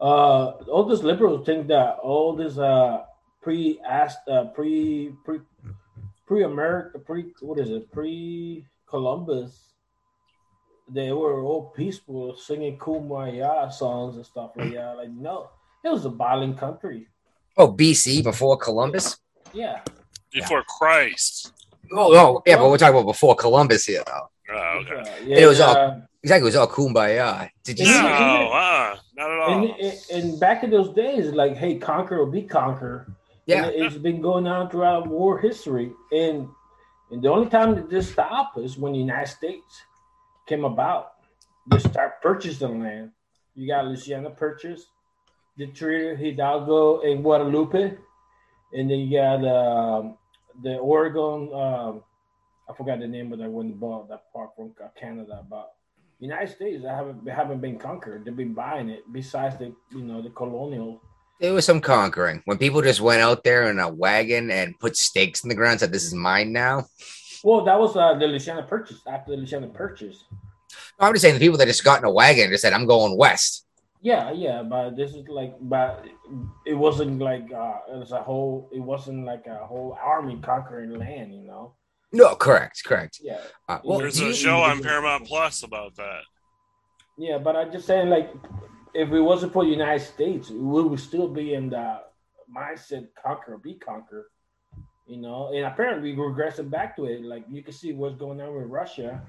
Uh, 0.00 0.50
all 0.70 0.84
these 0.88 1.02
liberals 1.02 1.46
think 1.46 1.68
that 1.68 1.98
all 2.02 2.34
this 2.34 2.58
uh 2.58 3.02
pre 3.40 3.80
asked 3.88 4.28
uh 4.28 4.46
pre 4.46 5.12
pre 5.24 5.40
pre 6.26 6.42
America 6.42 6.98
pre 6.98 7.32
what 7.40 7.58
is 7.58 7.70
it 7.70 7.90
pre 7.92 8.64
Columbus 8.88 9.72
they 10.92 11.12
were 11.12 11.40
all 11.42 11.72
peaceful 11.74 12.36
singing 12.36 12.78
kumbaya 12.78 13.72
songs 13.72 14.16
and 14.16 14.26
stuff 14.26 14.50
like 14.56 14.72
that. 14.74 14.96
Like 14.96 15.10
no, 15.10 15.50
it 15.84 15.88
was 15.88 16.04
a 16.04 16.10
violent 16.10 16.58
country. 16.58 17.08
Oh, 17.56 17.72
BC 17.72 18.22
before 18.24 18.56
Columbus? 18.56 19.18
Yeah. 19.52 19.80
Before 20.32 20.62
Christ. 20.78 21.52
Oh, 21.92 22.14
oh, 22.14 22.42
yeah, 22.46 22.56
but 22.56 22.70
we're 22.70 22.78
talking 22.78 22.96
about 22.96 23.06
before 23.06 23.34
Columbus 23.34 23.84
here, 23.84 24.02
though. 24.06 24.30
Oh, 24.54 24.80
okay. 24.82 25.24
Yeah, 25.26 25.38
It 25.40 25.46
was 25.46 25.60
all- 25.60 25.76
uh, 25.76 25.96
Exactly, 26.24 26.42
it 26.46 26.54
was 26.54 26.56
all 26.56 26.68
kumbaya. 26.68 27.50
Did 27.64 27.80
you 27.80 27.86
No, 27.86 27.90
see? 27.90 27.98
uh, 27.98 28.96
not 29.16 29.30
at 29.32 29.38
all. 29.40 29.50
and, 29.54 29.70
and, 29.80 29.98
and 30.12 30.40
back 30.40 30.62
in 30.62 30.70
those 30.70 30.90
days, 30.94 31.32
like, 31.32 31.56
hey, 31.56 31.76
conquer 31.78 32.16
or 32.20 32.26
be 32.26 32.42
conquer. 32.42 33.12
Yeah, 33.46 33.64
And 33.66 33.74
it's 33.74 33.96
been 33.96 34.20
going 34.22 34.46
on 34.46 34.70
throughout 34.70 35.08
war 35.08 35.36
history, 35.40 35.90
and 36.12 36.48
and 37.10 37.20
the 37.20 37.28
only 37.28 37.48
time 37.50 37.74
that 37.74 37.90
this 37.90 38.12
stopped 38.12 38.56
is 38.56 38.78
when 38.78 38.92
the 38.92 39.00
United 39.00 39.26
States 39.32 39.82
came 40.46 40.64
about. 40.64 41.14
They 41.66 41.78
start 41.80 42.22
purchasing 42.22 42.80
land. 42.80 43.10
You 43.56 43.66
got 43.66 43.86
Louisiana 43.86 44.30
Purchase, 44.30 44.86
Detroit, 45.56 46.18
Hidalgo, 46.18 47.00
and 47.02 47.22
Guadalupe, 47.22 47.96
and 48.72 48.90
then 48.90 48.98
you 48.98 49.18
got 49.18 49.44
um, 49.44 50.16
the 50.62 50.76
Oregon. 50.76 51.52
Um, 51.52 52.02
I 52.68 52.74
forgot 52.74 53.00
the 53.00 53.08
name 53.08 53.32
of 53.32 53.38
that 53.38 53.50
one, 53.50 53.72
bought 53.72 54.08
that 54.08 54.32
part 54.32 54.50
from 54.56 54.72
Canada, 54.98 55.44
but 55.48 55.74
United 56.20 56.54
States 56.54 56.84
I 56.88 56.94
haven't 56.94 57.28
haven't 57.28 57.60
been 57.60 57.78
conquered. 57.78 58.24
They've 58.24 58.36
been 58.36 58.54
buying 58.54 58.88
it. 58.88 59.02
Besides 59.12 59.58
the 59.58 59.74
you 59.90 60.02
know 60.02 60.22
the 60.22 60.30
colonial 60.30 61.02
there 61.42 61.52
was 61.52 61.66
some 61.66 61.80
conquering 61.80 62.40
when 62.44 62.56
people 62.56 62.80
just 62.82 63.00
went 63.00 63.20
out 63.20 63.42
there 63.42 63.68
in 63.68 63.80
a 63.80 63.88
wagon 63.88 64.48
and 64.52 64.78
put 64.78 64.96
stakes 64.96 65.42
in 65.42 65.48
the 65.48 65.56
ground. 65.56 65.72
and 65.72 65.80
Said, 65.80 65.92
"This 65.92 66.04
is 66.04 66.14
mine 66.14 66.52
now." 66.52 66.86
Well, 67.42 67.64
that 67.64 67.78
was 67.78 67.96
uh, 67.96 68.14
the 68.14 68.28
Louisiana 68.28 68.62
Purchase. 68.62 69.00
After 69.06 69.32
the 69.32 69.38
Louisiana 69.38 69.66
Purchase, 69.66 70.24
I'm 71.00 71.12
just 71.12 71.22
saying 71.22 71.34
the 71.34 71.40
people 71.40 71.58
that 71.58 71.66
just 71.66 71.82
got 71.82 71.98
in 71.98 72.04
a 72.04 72.12
wagon 72.12 72.44
and 72.44 72.52
just 72.52 72.62
said, 72.62 72.72
"I'm 72.72 72.86
going 72.86 73.18
west." 73.18 73.66
Yeah, 74.02 74.32
yeah, 74.32 74.62
but 74.62 74.96
this 74.96 75.14
is 75.14 75.26
like, 75.28 75.54
but 75.60 76.04
it 76.66 76.74
wasn't 76.74 77.20
like 77.20 77.50
uh, 77.52 77.78
it 77.92 77.96
was 77.98 78.12
a 78.12 78.22
whole. 78.22 78.68
It 78.72 78.80
wasn't 78.80 79.24
like 79.24 79.46
a 79.46 79.64
whole 79.64 79.96
army 80.02 80.38
conquering 80.42 80.98
land, 80.98 81.32
you 81.34 81.44
know. 81.46 81.74
No, 82.12 82.34
correct, 82.34 82.82
correct. 82.84 83.20
Yeah, 83.22 83.40
Uh, 83.68 83.78
well, 83.84 83.98
There's 84.00 84.20
a 84.20 84.34
show 84.34 84.58
on 84.60 84.82
Paramount 84.82 85.24
Plus 85.26 85.62
about 85.62 85.96
that. 85.96 86.22
yeah, 87.16 87.38
but 87.38 87.56
I'm 87.56 87.72
just 87.72 87.86
saying, 87.86 88.10
like, 88.10 88.30
if 88.92 89.08
it 89.10 89.20
wasn't 89.20 89.52
for 89.54 89.64
the 89.64 89.70
United 89.70 90.04
States, 90.04 90.50
we 90.50 90.82
would 90.82 91.00
still 91.00 91.28
be 91.28 91.54
in 91.54 91.70
the 91.70 92.00
mindset 92.54 93.08
conquer 93.24 93.54
or 93.54 93.58
be 93.58 93.74
conquered, 93.74 94.26
you 95.06 95.16
know. 95.16 95.52
And 95.54 95.64
apparently, 95.64 96.14
we're 96.14 96.30
regressing 96.32 96.68
back 96.68 96.96
to 96.96 97.04
it. 97.06 97.22
Like 97.22 97.44
you 97.48 97.62
can 97.62 97.72
see 97.72 97.92
what's 97.94 98.16
going 98.16 98.40
on 98.40 98.54
with 98.54 98.66
Russia 98.66 99.22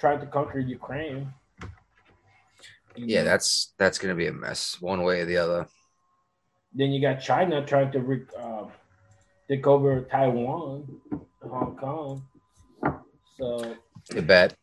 trying 0.00 0.18
to 0.20 0.26
conquer 0.26 0.58
Ukraine. 0.58 1.32
You 2.96 3.06
yeah, 3.06 3.22
that's 3.22 3.74
that's 3.78 3.98
gonna 3.98 4.14
be 4.14 4.26
a 4.26 4.32
mess, 4.32 4.80
one 4.80 5.02
way 5.02 5.20
or 5.20 5.24
the 5.24 5.38
other. 5.38 5.66
Then 6.74 6.90
you 6.92 7.00
got 7.00 7.20
China 7.20 7.64
trying 7.64 7.92
to 7.92 8.00
re- 8.00 8.26
uh, 8.38 8.64
take 9.48 9.66
over 9.66 10.02
Taiwan, 10.02 10.88
Hong 11.42 11.76
Kong. 11.76 12.26
So, 13.36 13.76
You 14.14 14.22
bet. 14.22 14.56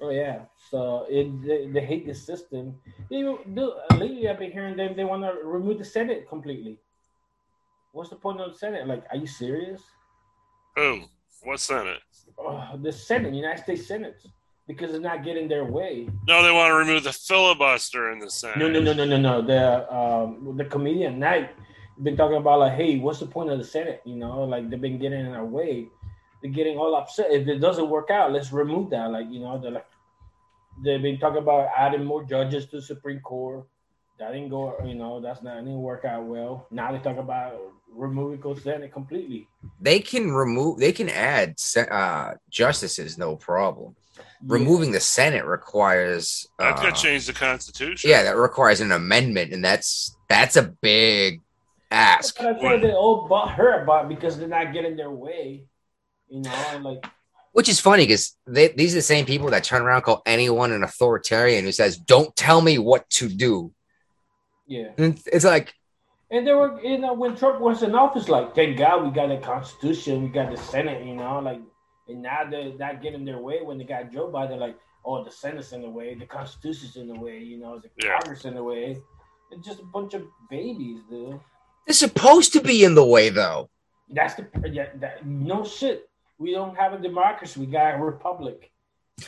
oh 0.00 0.10
yeah. 0.10 0.40
So 0.70 1.06
it 1.08 1.28
they, 1.46 1.66
they 1.68 1.84
hate 1.84 2.06
the 2.06 2.14
system. 2.14 2.76
They, 3.10 3.22
do, 3.22 3.74
lately, 3.96 4.28
I've 4.28 4.38
been 4.38 4.52
hearing 4.52 4.76
them 4.76 4.96
they 4.96 5.04
want 5.04 5.22
to 5.22 5.32
remove 5.44 5.78
the 5.78 5.84
Senate 5.84 6.28
completely. 6.28 6.78
What's 7.92 8.10
the 8.10 8.16
point 8.16 8.40
of 8.40 8.52
the 8.52 8.58
Senate? 8.58 8.86
Like, 8.88 9.04
are 9.10 9.16
you 9.16 9.26
serious? 9.26 9.80
Who? 10.76 11.04
What 11.42 11.60
Senate? 11.60 12.00
Oh, 12.38 12.78
the 12.82 12.92
Senate, 12.92 13.34
United 13.34 13.62
States 13.62 13.86
Senate, 13.86 14.20
because 14.66 14.92
they're 14.92 15.00
not 15.00 15.24
getting 15.24 15.48
their 15.48 15.64
way. 15.64 16.08
No, 16.26 16.42
they 16.42 16.50
want 16.50 16.70
to 16.70 16.74
remove 16.74 17.04
the 17.04 17.12
filibuster 17.12 18.12
in 18.12 18.18
the 18.18 18.30
Senate. 18.30 18.58
No, 18.58 18.68
no, 18.68 18.80
no, 18.80 18.92
no, 18.92 19.04
no, 19.04 19.16
no. 19.16 19.42
The 19.42 19.94
um 19.94 20.56
the 20.56 20.64
comedian 20.64 21.18
night 21.18 21.50
been 22.02 22.16
talking 22.16 22.36
about 22.36 22.58
like, 22.58 22.72
hey, 22.74 22.98
what's 22.98 23.20
the 23.20 23.26
point 23.26 23.50
of 23.50 23.58
the 23.58 23.64
Senate? 23.64 24.02
You 24.04 24.16
know, 24.16 24.44
like 24.44 24.68
they've 24.70 24.80
been 24.80 24.98
getting 24.98 25.20
in 25.20 25.32
our 25.32 25.44
way. 25.44 25.88
They're 26.42 26.50
getting 26.50 26.76
all 26.76 26.94
upset. 26.94 27.30
If 27.30 27.46
it 27.48 27.58
doesn't 27.58 27.88
work 27.88 28.10
out, 28.10 28.32
let's 28.32 28.52
remove 28.52 28.90
that. 28.90 29.10
Like, 29.10 29.26
you 29.30 29.40
know, 29.40 29.58
they're 29.58 29.70
like 29.70 29.86
they've 30.82 31.02
been 31.02 31.18
talking 31.18 31.42
about 31.42 31.70
adding 31.76 32.04
more 32.04 32.24
judges 32.24 32.66
to 32.66 32.76
the 32.76 32.82
Supreme 32.82 33.20
Court. 33.20 33.66
That 34.18 34.32
didn't 34.32 34.50
go, 34.50 34.76
you 34.84 34.94
know, 34.94 35.20
that's 35.20 35.42
not 35.42 35.56
didn't 35.56 35.82
work 35.82 36.04
out 36.04 36.24
well. 36.24 36.66
Now 36.70 36.92
they 36.92 36.98
talk 36.98 37.18
about 37.18 37.60
removing 37.92 38.40
the 38.40 38.60
Senate 38.60 38.92
completely. 38.92 39.48
They 39.80 40.00
can 40.00 40.32
remove. 40.32 40.78
They 40.78 40.92
can 40.92 41.08
add 41.08 41.60
uh, 41.90 42.34
justices, 42.48 43.18
no 43.18 43.36
problem. 43.36 43.96
Removing 44.46 44.92
the 44.92 45.00
Senate 45.00 45.44
requires. 45.44 46.46
That's 46.58 46.80
uh, 46.80 46.84
gonna 46.84 46.96
change 46.96 47.26
the 47.26 47.32
Constitution. 47.32 48.10
Yeah, 48.10 48.22
that 48.24 48.36
requires 48.36 48.80
an 48.80 48.92
amendment, 48.92 49.52
and 49.52 49.64
that's 49.64 50.16
that's 50.28 50.56
a 50.56 50.62
big 50.62 51.40
ask. 51.90 52.36
But 52.36 52.56
I 52.56 52.60
said 52.60 52.82
they 52.82 52.92
all 52.92 53.26
bought 53.28 53.52
her 53.52 53.82
about 53.82 54.08
because 54.08 54.38
they're 54.38 54.48
not 54.48 54.72
getting 54.72 54.96
their 54.96 55.10
way. 55.10 55.64
You 56.28 56.42
know, 56.42 56.64
and 56.70 56.84
like 56.84 57.06
Which 57.52 57.68
is 57.68 57.80
funny 57.80 58.04
because 58.04 58.36
these 58.46 58.92
are 58.92 58.98
the 58.98 59.02
same 59.02 59.26
people 59.26 59.50
that 59.50 59.64
turn 59.64 59.82
around 59.82 59.96
and 59.96 60.04
call 60.04 60.22
anyone 60.26 60.72
an 60.72 60.82
authoritarian 60.82 61.64
who 61.64 61.72
says, 61.72 61.96
"Don't 61.96 62.34
tell 62.36 62.60
me 62.60 62.78
what 62.78 63.08
to 63.10 63.28
do." 63.28 63.72
yeah. 64.66 64.88
And 64.98 65.20
it's 65.26 65.44
like, 65.44 65.74
And 66.30 66.46
they 66.46 66.52
were, 66.52 66.80
you 66.82 66.98
know, 66.98 67.12
when 67.12 67.36
Trump 67.36 67.60
was 67.60 67.82
in 67.82 67.94
office, 67.94 68.28
like, 68.28 68.54
thank 68.54 68.78
God 68.78 69.04
we 69.04 69.10
got 69.10 69.30
a 69.30 69.38
constitution, 69.38 70.22
we 70.22 70.28
got 70.28 70.50
the 70.50 70.56
Senate, 70.56 71.06
you 71.06 71.14
know, 71.14 71.38
like, 71.40 71.60
and 72.08 72.22
now 72.22 72.44
they're 72.48 72.74
not 72.74 73.02
getting 73.02 73.24
their 73.24 73.38
way 73.38 73.60
when 73.62 73.78
they 73.78 73.84
got 73.84 74.12
Joe 74.12 74.30
Biden, 74.30 74.58
like, 74.58 74.76
oh, 75.04 75.24
the 75.24 75.30
Senate's 75.30 75.72
in 75.72 75.82
the 75.82 75.88
way, 75.88 76.14
the 76.14 76.26
Constitution's 76.26 76.96
in 76.96 77.08
the 77.08 77.18
way, 77.18 77.38
you 77.38 77.58
know, 77.58 77.78
the 77.80 77.90
Yeah. 78.04 78.18
Congress 78.18 78.44
in 78.44 78.54
the 78.54 78.62
way. 78.62 78.96
It's 79.50 79.66
just 79.66 79.80
a 79.80 79.84
bunch 79.84 80.14
of 80.14 80.22
babies, 80.50 81.00
dude. 81.10 81.40
they're 81.86 81.94
supposed 81.94 82.52
to 82.54 82.60
be 82.60 82.82
in 82.84 82.94
the 82.94 83.04
way, 83.04 83.28
though. 83.28 83.68
That's 84.08 84.34
the, 84.34 84.46
yeah, 84.70 84.88
that, 84.96 85.26
no 85.26 85.64
shit. 85.64 86.08
We 86.38 86.52
don't 86.52 86.76
have 86.76 86.92
a 86.94 86.98
democracy, 86.98 87.60
we 87.60 87.66
got 87.66 87.94
a 87.94 87.98
republic. 87.98 88.70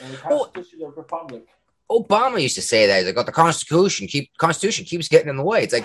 And 0.03 0.12
the. 0.12 0.17
Constitution 0.19 0.83
of 0.85 0.97
republic. 0.97 1.47
Obama 1.91 2.43
used 2.43 2.57
to 2.57 2.62
say 2.62 2.87
that. 2.87 2.97
He's 2.99 3.07
like, 3.07 3.17
"Oh, 3.17 3.23
the 3.23 3.31
Constitution 3.31 4.09
keep 4.09 4.37
Constitution 4.39 4.85
keeps 4.85 5.07
getting 5.07 5.29
in 5.29 5.37
the 5.37 5.45
way." 5.45 5.62
It's 5.62 5.73
like, 5.73 5.85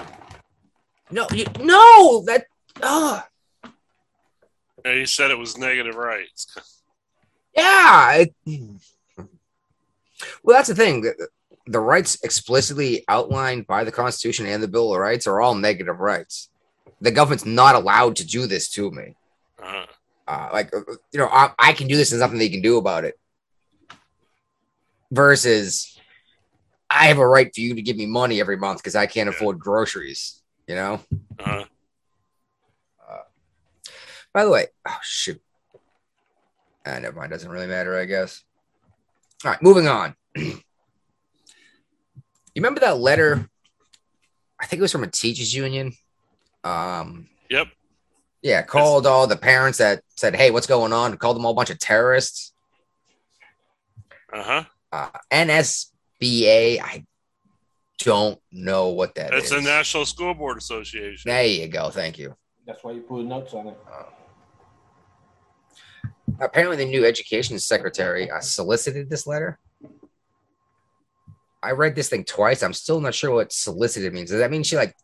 no, 1.12 1.28
you, 1.32 1.46
no, 1.60 2.24
that, 2.26 2.46
uh, 2.82 3.22
Yeah, 4.84 4.94
he 4.96 5.06
said 5.06 5.30
it 5.30 5.38
was 5.38 5.58
negative 5.60 5.96
rights. 5.96 6.81
Yeah. 7.56 8.14
It, 8.16 8.34
well, 10.44 10.58
that's 10.58 10.70
the 10.70 10.76
thing. 10.76 11.02
The, 11.02 11.28
the 11.68 11.80
rights 11.80 12.18
explicitly 12.24 13.04
outlined 13.08 13.68
by 13.68 13.84
the 13.84 13.92
Constitution 13.92 14.46
and 14.46 14.62
the 14.62 14.68
Bill 14.68 14.94
of 14.94 15.00
Rights 15.00 15.28
are 15.28 15.42
all 15.42 15.56
negative 15.56 16.00
rights. 16.00 16.50
The 17.02 17.12
government's 17.12 17.46
not 17.46 17.76
allowed 17.76 18.16
to 18.18 18.26
do 18.26 18.46
this 18.48 18.70
to 18.72 18.92
me. 18.92 19.16
Uh, 19.62 19.86
Uh, 20.28 20.50
like, 20.54 20.74
uh, 20.74 20.80
you 21.12 21.20
know, 21.20 21.28
I, 21.28 21.52
I 21.60 21.74
can 21.74 21.88
do 21.88 21.98
this. 21.98 22.10
There's 22.12 22.22
nothing 22.22 22.38
they 22.40 22.50
can 22.50 22.62
do 22.62 22.78
about 22.78 23.04
it. 23.04 23.20
Versus, 25.12 26.00
I 26.90 27.08
have 27.08 27.18
a 27.18 27.28
right 27.28 27.54
for 27.54 27.60
you 27.60 27.76
to 27.76 27.82
give 27.82 27.98
me 27.98 28.06
money 28.06 28.40
every 28.40 28.56
month 28.56 28.80
because 28.80 28.96
I 28.96 29.08
can't 29.08 29.28
Yeah. 29.30 29.36
afford 29.36 29.60
groceries. 29.60 30.42
You 30.68 30.76
know. 30.76 31.00
uh, 31.40 31.66
By 34.34 34.46
the 34.46 34.52
way, 34.52 34.68
oh 34.88 34.98
shoot, 35.04 35.42
Ah, 36.86 37.00
never 37.00 37.18
mind. 37.20 37.32
Doesn't 37.32 37.50
really 37.50 37.68
matter, 37.68 37.98
I 37.98 38.06
guess. 38.06 38.44
All 39.46 39.52
right, 39.52 39.62
moving 39.62 39.88
on. 39.88 40.16
you 40.36 40.60
remember 42.56 42.80
that 42.82 42.98
letter? 42.98 43.48
I 44.60 44.66
think 44.66 44.80
it 44.80 44.82
was 44.84 44.92
from 44.92 45.04
a 45.04 45.08
teachers 45.08 45.54
union. 45.54 45.94
Um, 46.64 47.28
Yep. 47.50 47.68
yeah, 48.42 48.62
called 48.62 49.06
all 49.08 49.28
the 49.28 49.36
parents 49.36 49.80
that 49.80 50.04
said, 50.16 50.36
"Hey, 50.36 50.52
what's 50.52 50.68
going 50.68 50.94
on?" 50.94 51.18
Called 51.18 51.36
them 51.36 51.46
all 51.46 51.52
a 51.52 51.56
bunch 51.56 51.70
of 51.72 51.80
terrorists. 51.80 52.54
Uh 54.32 54.44
huh. 54.44 54.64
Uh, 54.92 55.10
NSBA. 55.32 56.80
I 56.82 57.04
don't 58.00 58.40
know 58.52 58.90
what 58.90 59.16
that 59.16 59.34
It's 59.34 59.46
is. 59.46 59.52
the 59.52 59.62
National 59.62 60.06
School 60.06 60.34
Board 60.34 60.58
Association. 60.58 61.30
There 61.30 61.44
you 61.46 61.68
go. 61.68 61.90
Thank 61.90 62.18
you. 62.18 62.36
That's 62.66 62.84
why 62.84 62.92
you 62.94 63.02
put 63.02 63.26
notes 63.26 63.54
on 63.54 63.68
it. 63.68 63.78
Apparently 66.42 66.78
the 66.78 66.86
new 66.86 67.06
education 67.06 67.58
secretary 67.60 68.30
uh, 68.30 68.40
solicited 68.40 69.10
this 69.10 69.26
letter. 69.28 69.60
I 71.64 71.72
read 71.72 71.96
this 71.96 72.10
thing 72.10 72.24
twice. 72.24 72.64
I'm 72.64 72.74
still 72.74 73.00
not 73.00 73.14
sure 73.14 73.32
what 73.32 73.52
solicited 73.54 74.14
means. 74.14 74.32
Does 74.32 74.40
that 74.40 74.50
mean 74.52 74.64
she 74.64 74.76
like 74.76 74.96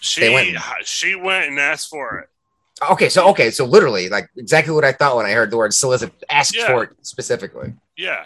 She 0.00 0.28
went- 0.28 0.56
she 0.84 1.14
went 1.14 1.46
and 1.48 1.58
asked 1.60 1.88
for 1.88 2.18
it. 2.18 2.28
okay, 2.90 3.08
so 3.08 3.28
okay, 3.28 3.50
so 3.50 3.64
literally 3.64 4.08
like 4.08 4.28
exactly 4.36 4.74
what 4.74 4.84
I 4.84 4.92
thought 4.92 5.16
when 5.16 5.26
I 5.26 5.32
heard 5.32 5.50
the 5.52 5.56
word 5.56 5.72
solicit 5.72 6.12
asked 6.28 6.56
Yeah. 6.56 6.66
for 6.66 6.84
it 6.84 6.90
specifically. 7.02 7.74
Yeah. 7.96 8.24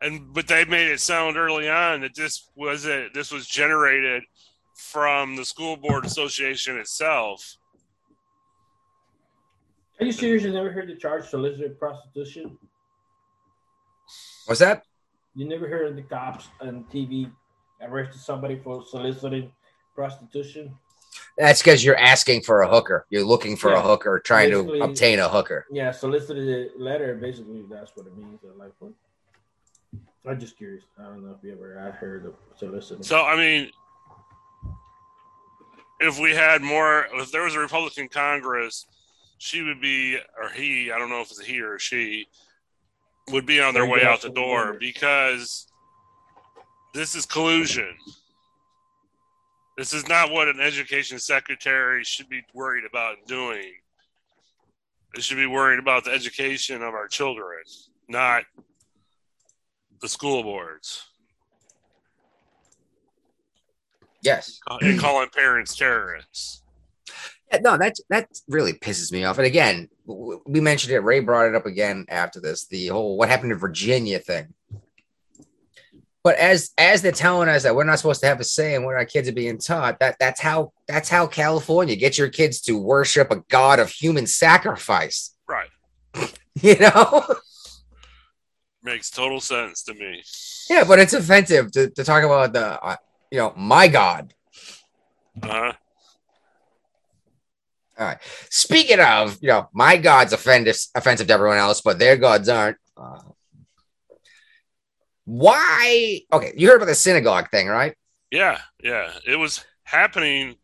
And 0.00 0.32
but 0.34 0.48
they 0.48 0.64
made 0.64 0.88
it 0.90 1.00
sound 1.00 1.36
early 1.36 1.68
on 1.70 2.00
that 2.00 2.14
this 2.16 2.50
was 2.56 2.84
it 2.86 3.14
this 3.14 3.30
was 3.30 3.46
generated 3.46 4.24
from 4.76 5.36
the 5.36 5.44
school 5.44 5.76
board 5.76 6.04
association 6.04 6.76
itself. 6.76 7.56
Are 10.00 10.04
you 10.06 10.12
serious? 10.12 10.42
You 10.44 10.52
never 10.52 10.70
heard 10.70 10.88
the 10.88 10.94
charge 10.96 11.24
solicited 11.28 11.78
prostitution? 11.78 12.58
What's 14.46 14.60
that? 14.60 14.82
You 15.34 15.46
never 15.48 15.68
heard 15.68 15.96
the 15.96 16.02
cops 16.02 16.48
on 16.60 16.84
TV 16.92 17.30
arrested 17.80 18.20
somebody 18.20 18.56
for 18.62 18.84
soliciting 18.86 19.50
prostitution? 19.94 20.74
That's 21.38 21.62
because 21.62 21.84
you're 21.84 21.96
asking 21.96 22.42
for 22.42 22.62
a 22.62 22.68
hooker. 22.68 23.06
You're 23.10 23.24
looking 23.24 23.56
for 23.56 23.72
a 23.72 23.80
hooker, 23.80 24.18
trying 24.20 24.50
Basically- 24.50 24.78
to 24.78 24.84
obtain 24.84 25.18
a 25.18 25.28
hooker. 25.28 25.66
Yeah, 25.70 25.90
solicited 25.90 26.72
letter. 26.78 27.14
Basically, 27.14 27.62
that's 27.70 27.94
what 27.94 28.06
it 28.06 28.16
means. 28.16 28.40
I'm 28.44 28.58
like, 28.58 28.72
what? 28.78 28.92
I'm 30.26 30.40
just 30.40 30.56
curious. 30.56 30.84
I 30.98 31.04
don't 31.04 31.24
know 31.24 31.34
if 31.38 31.44
you 31.44 31.52
ever 31.52 31.78
I 31.78 31.90
heard 31.90 32.26
of 32.26 32.34
soliciting. 32.56 33.02
So 33.04 33.22
I 33.22 33.36
mean 33.36 33.70
if 36.00 36.18
we 36.18 36.34
had 36.34 36.62
more 36.62 37.06
if 37.14 37.30
there 37.30 37.44
was 37.44 37.54
a 37.54 37.60
Republican 37.60 38.08
Congress, 38.08 38.86
she 39.38 39.62
would 39.62 39.80
be 39.80 40.18
or 40.40 40.48
he, 40.50 40.90
I 40.90 40.98
don't 40.98 41.10
know 41.10 41.20
if 41.20 41.30
it's 41.30 41.40
a 41.40 41.44
he 41.44 41.60
or 41.60 41.74
a 41.74 41.80
she, 41.80 42.26
would 43.30 43.46
be 43.46 43.60
on 43.60 43.74
their 43.74 43.86
way 43.86 44.04
out 44.04 44.22
the 44.22 44.30
door 44.30 44.76
because 44.78 45.66
this 46.94 47.14
is 47.14 47.26
collusion. 47.26 47.94
This 49.76 49.92
is 49.92 50.08
not 50.08 50.30
what 50.30 50.48
an 50.48 50.60
education 50.60 51.18
secretary 51.18 52.02
should 52.04 52.28
be 52.28 52.42
worried 52.54 52.84
about 52.88 53.16
doing. 53.26 53.72
They 55.14 55.20
should 55.20 55.36
be 55.36 55.46
worried 55.46 55.78
about 55.78 56.04
the 56.04 56.12
education 56.12 56.82
of 56.82 56.94
our 56.94 57.08
children, 57.08 57.58
not 58.08 58.44
the 60.00 60.08
school 60.08 60.42
boards 60.42 61.04
Yes. 64.22 64.60
and 64.68 64.98
calling 64.98 65.28
parents 65.30 65.76
terrorists. 65.76 66.62
Yeah, 67.52 67.58
no, 67.60 67.76
that 67.78 67.96
that 68.10 68.28
really 68.48 68.72
pisses 68.72 69.12
me 69.12 69.24
off. 69.24 69.38
And 69.38 69.46
again, 69.46 69.88
we 70.06 70.60
mentioned 70.60 70.92
it. 70.92 71.00
Ray 71.00 71.20
brought 71.20 71.46
it 71.46 71.54
up 71.54 71.66
again 71.66 72.06
after 72.08 72.40
this. 72.40 72.66
The 72.66 72.88
whole 72.88 73.16
what 73.16 73.28
happened 73.28 73.50
to 73.50 73.56
Virginia 73.56 74.18
thing. 74.18 74.54
But 76.24 76.38
as 76.38 76.72
as 76.76 77.02
they're 77.02 77.12
telling 77.12 77.48
us 77.48 77.62
that 77.62 77.76
we're 77.76 77.84
not 77.84 78.00
supposed 78.00 78.20
to 78.22 78.26
have 78.26 78.40
a 78.40 78.44
say 78.44 78.74
in 78.74 78.84
what 78.84 78.96
our 78.96 79.04
kids 79.04 79.28
are 79.28 79.32
being 79.32 79.58
taught, 79.58 80.00
that 80.00 80.16
that's 80.18 80.40
how 80.40 80.72
that's 80.88 81.08
how 81.08 81.28
California 81.28 81.94
gets 81.94 82.18
your 82.18 82.30
kids 82.30 82.60
to 82.62 82.76
worship 82.76 83.30
a 83.30 83.36
god 83.48 83.78
of 83.78 83.90
human 83.90 84.26
sacrifice. 84.26 85.34
Right. 85.48 85.68
You 86.62 86.74
know? 86.78 87.22
Makes 88.82 89.10
total 89.10 89.40
sense 89.40 89.82
to 89.82 89.94
me. 89.94 90.22
yeah, 90.70 90.84
but 90.84 90.98
it's 90.98 91.12
offensive 91.12 91.70
to, 91.72 91.90
to 91.90 92.02
talk 92.02 92.24
about 92.24 92.54
the 92.54 92.82
uh, 92.82 92.96
you 93.30 93.38
know 93.38 93.52
my 93.56 93.86
god. 93.88 94.32
Uh-huh. 97.98 98.14
Speaking 98.50 99.00
of, 99.00 99.38
you 99.40 99.48
know, 99.48 99.68
my 99.72 99.96
God's 99.96 100.32
offensive, 100.32 100.76
offensive 100.94 101.26
to 101.28 101.32
everyone 101.32 101.58
else, 101.58 101.80
but 101.80 101.98
their 101.98 102.16
gods 102.16 102.48
aren't. 102.48 102.76
Uh, 102.96 103.20
why? 105.24 106.20
Okay, 106.32 106.52
you 106.56 106.68
heard 106.68 106.76
about 106.76 106.86
the 106.86 106.94
synagogue 106.94 107.50
thing, 107.50 107.68
right? 107.68 107.94
Yeah, 108.30 108.58
yeah. 108.82 109.10
It 109.26 109.36
was 109.36 109.64
happening 109.84 110.56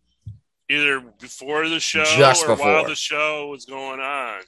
either 0.69 1.01
before 1.21 1.69
the 1.69 1.81
show 1.81 2.05
Just 2.05 2.45
or 2.45 2.49
while 2.49 2.57
before. 2.57 2.89
the 2.89 2.95
show 2.95 3.49
was 3.49 3.65
going 3.65 4.01
on. 4.01 4.41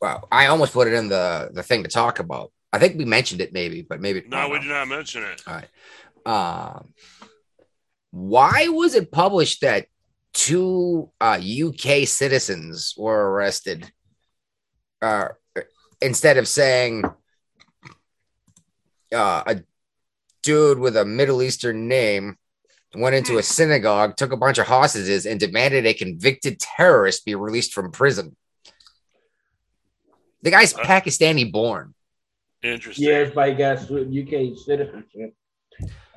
Wow, 0.00 0.28
I 0.30 0.46
almost 0.46 0.72
put 0.72 0.86
it 0.86 0.94
in 0.94 1.08
the 1.08 1.50
the 1.52 1.62
thing 1.62 1.82
to 1.82 1.88
talk 1.88 2.20
about. 2.20 2.52
I 2.72 2.78
think 2.78 2.96
we 2.96 3.04
mentioned 3.04 3.40
it, 3.40 3.52
maybe, 3.52 3.82
but 3.82 4.00
maybe 4.00 4.22
No, 4.28 4.48
we 4.48 4.58
did 4.60 4.68
not 4.68 4.88
mention 4.88 5.24
it. 5.24 5.42
Um, 6.26 6.92
why 8.10 8.68
was 8.68 8.94
it 8.94 9.10
published 9.10 9.62
that 9.62 9.86
two 10.38 11.10
uh, 11.20 11.40
UK 11.40 12.06
citizens 12.06 12.94
were 12.96 13.32
arrested 13.32 13.90
uh, 15.02 15.28
instead 16.00 16.36
of 16.36 16.46
saying 16.46 17.04
uh, 19.12 19.42
a 19.46 19.60
dude 20.44 20.78
with 20.78 20.96
a 20.96 21.04
Middle 21.04 21.42
Eastern 21.42 21.88
name 21.88 22.36
went 22.94 23.16
into 23.16 23.38
a 23.38 23.42
synagogue, 23.42 24.16
took 24.16 24.30
a 24.30 24.36
bunch 24.36 24.58
of 24.58 24.68
hostages, 24.68 25.26
and 25.26 25.40
demanded 25.40 25.84
a 25.86 25.92
convicted 25.92 26.60
terrorist 26.60 27.24
be 27.24 27.34
released 27.34 27.72
from 27.72 27.90
prison? 27.90 28.36
The 30.42 30.52
guy's 30.52 30.72
Uh, 30.72 30.84
Pakistani 30.84 31.50
born. 31.50 31.94
Interesting. 32.62 33.06
Yes, 33.06 33.34
by 33.34 33.50
guess 33.50 33.90
UK 33.90 34.56
citizenship. 34.56 35.34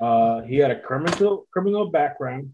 Uh, 0.00 0.42
he 0.42 0.58
had 0.58 0.70
a 0.70 0.80
criminal 0.80 1.46
criminal 1.52 1.90
background. 1.90 2.52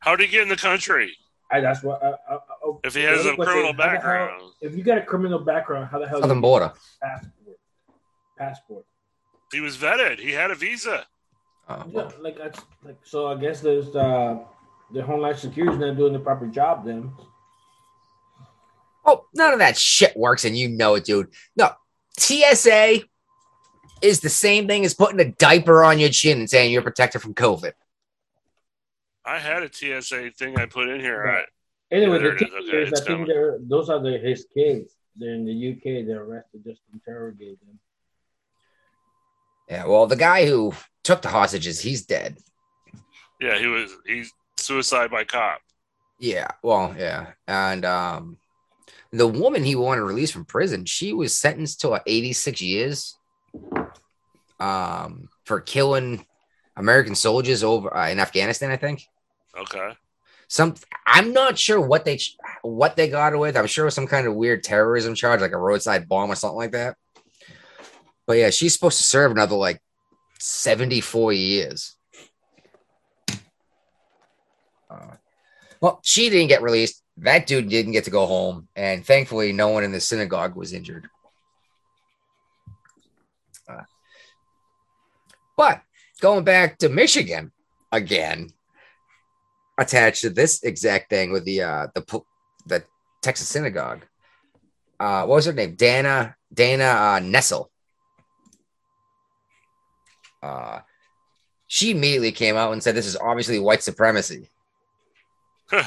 How 0.00 0.16
did 0.16 0.26
he 0.26 0.32
get 0.32 0.42
in 0.42 0.48
the 0.48 0.56
country 0.56 1.12
I, 1.50 1.60
that's 1.60 1.82
what. 1.82 2.02
Uh, 2.02 2.16
uh, 2.28 2.34
uh, 2.34 2.72
if 2.84 2.94
he 2.94 3.02
has 3.02 3.24
a 3.24 3.34
criminal 3.34 3.46
is, 3.46 3.46
how 3.46 3.62
hell- 3.64 3.72
background? 3.74 4.42
If 4.60 4.76
you 4.76 4.82
got 4.82 4.98
a 4.98 5.02
criminal 5.02 5.38
background, 5.38 5.88
how 5.90 5.98
the 5.98 6.06
hell? 6.08 6.20
Southern 6.20 6.38
you 6.38 6.42
border. 6.42 6.72
passport? 7.02 7.56
Passport. 8.38 8.84
He 9.52 9.60
was 9.60 9.76
vetted. 9.76 10.18
He 10.18 10.32
had 10.32 10.50
a 10.50 10.54
visa. 10.54 11.06
Uh, 11.68 11.84
Yeah, 11.90 12.10
like 12.20 12.36
that's 12.36 12.60
like 12.84 12.98
so. 13.02 13.28
I 13.28 13.36
guess 13.36 13.60
there's 13.60 13.94
uh, 13.96 14.38
the 14.92 15.02
Homeland 15.02 15.38
Security's 15.38 15.78
not 15.78 15.96
doing 15.96 16.12
the 16.12 16.18
proper 16.18 16.46
job. 16.46 16.84
Then 16.84 17.12
Oh, 19.06 19.24
none 19.34 19.54
of 19.54 19.58
that 19.60 19.78
shit 19.78 20.14
works, 20.16 20.44
and 20.44 20.56
you 20.56 20.68
know 20.68 20.94
it, 20.96 21.04
dude. 21.04 21.28
No, 21.56 21.70
TSA 22.18 23.00
is 24.02 24.20
the 24.20 24.28
same 24.28 24.66
thing 24.66 24.84
as 24.84 24.92
putting 24.92 25.18
a 25.20 25.32
diaper 25.32 25.82
on 25.82 25.98
your 25.98 26.10
chin 26.10 26.40
and 26.40 26.50
saying 26.50 26.72
you're 26.72 26.82
protected 26.82 27.22
from 27.22 27.32
COVID. 27.34 27.72
I 29.28 29.38
had 29.38 29.62
a 29.62 29.70
TSA 29.70 30.30
thing 30.30 30.58
I 30.58 30.64
put 30.64 30.88
in 30.88 31.00
here. 31.00 31.22
Right. 31.22 31.44
anyway, 31.92 32.18
there 32.18 32.30
the 32.30 32.36
it 32.36 32.38
thing 32.38 32.48
is. 32.48 32.68
Okay, 32.68 32.82
is, 32.82 32.92
it's 32.92 33.00
I 33.02 33.04
think 33.04 33.26
they're 33.26 33.58
those 33.60 33.90
are 33.90 34.00
the, 34.00 34.16
his 34.16 34.46
kids. 34.54 34.94
They're 35.16 35.34
in 35.34 35.44
the 35.44 35.72
UK. 35.72 36.06
They're 36.06 36.22
arrested 36.22 36.62
just 36.64 36.80
to 36.86 36.92
interrogate 36.94 37.60
them. 37.60 37.78
Yeah, 39.68 39.86
well, 39.86 40.06
the 40.06 40.16
guy 40.16 40.46
who 40.46 40.72
took 41.04 41.20
the 41.20 41.28
hostages, 41.28 41.80
he's 41.80 42.06
dead. 42.06 42.38
Yeah, 43.38 43.58
he 43.58 43.66
was. 43.66 43.92
He's 44.06 44.32
suicide 44.56 45.10
by 45.10 45.24
cop. 45.24 45.60
Yeah, 46.18 46.48
well, 46.62 46.94
yeah, 46.98 47.32
and 47.46 47.84
um, 47.84 48.38
the 49.12 49.26
woman 49.26 49.62
he 49.62 49.76
wanted 49.76 50.02
released 50.02 50.32
from 50.32 50.46
prison, 50.46 50.86
she 50.86 51.12
was 51.12 51.38
sentenced 51.38 51.82
to 51.82 51.90
uh, 51.90 52.00
86 52.06 52.60
years, 52.62 53.16
um, 54.58 55.28
for 55.44 55.60
killing 55.60 56.24
American 56.76 57.14
soldiers 57.14 57.62
over 57.62 57.94
uh, 57.94 58.08
in 58.08 58.20
Afghanistan, 58.20 58.70
I 58.70 58.76
think. 58.76 59.02
Okay. 59.58 59.92
some 60.46 60.74
i'm 61.06 61.32
not 61.32 61.58
sure 61.58 61.80
what 61.80 62.04
they 62.04 62.18
what 62.62 62.96
they 62.96 63.08
got 63.08 63.32
her 63.32 63.38
with. 63.38 63.56
I'm 63.56 63.66
sure 63.66 63.84
it 63.84 63.86
was 63.86 63.94
some 63.94 64.06
kind 64.06 64.26
of 64.26 64.34
weird 64.34 64.62
terrorism 64.62 65.14
charge 65.14 65.40
like 65.40 65.52
a 65.52 65.58
roadside 65.58 66.08
bomb 66.08 66.30
or 66.30 66.34
something 66.34 66.56
like 66.56 66.72
that. 66.72 66.96
But 68.26 68.38
yeah 68.38 68.50
she's 68.50 68.74
supposed 68.74 68.98
to 68.98 69.04
serve 69.04 69.32
another 69.32 69.56
like 69.56 69.82
74 70.38 71.32
years. 71.32 71.96
Uh, 74.90 75.16
well 75.80 76.00
she 76.02 76.30
didn't 76.30 76.48
get 76.48 76.62
released. 76.62 77.02
That 77.18 77.46
dude 77.46 77.68
didn't 77.68 77.92
get 77.92 78.04
to 78.04 78.10
go 78.10 78.26
home 78.26 78.68
and 78.76 79.04
thankfully 79.04 79.52
no 79.52 79.68
one 79.68 79.84
in 79.84 79.92
the 79.92 80.00
synagogue 80.00 80.54
was 80.54 80.72
injured. 80.72 81.08
Uh, 83.68 83.82
but 85.56 85.82
going 86.20 86.42
back 86.42 86.78
to 86.78 86.88
michigan 86.88 87.52
again 87.92 88.50
attached 89.78 90.22
to 90.22 90.30
this 90.30 90.62
exact 90.62 91.08
thing 91.08 91.30
with 91.32 91.44
the 91.44 91.62
uh 91.62 91.86
the 91.94 92.22
the 92.66 92.84
Texas 93.22 93.48
synagogue. 93.48 94.04
Uh, 95.00 95.24
what 95.24 95.36
was 95.36 95.46
her 95.46 95.52
name? 95.52 95.74
Dana 95.76 96.36
Dana 96.52 96.84
uh, 96.84 97.20
Nessel. 97.20 97.68
Uh, 100.42 100.80
she 101.66 101.90
immediately 101.90 102.32
came 102.32 102.56
out 102.56 102.72
and 102.72 102.82
said 102.82 102.94
this 102.94 103.06
is 103.06 103.16
obviously 103.16 103.58
white 103.58 103.82
supremacy. 103.82 104.48
no, 105.72 105.82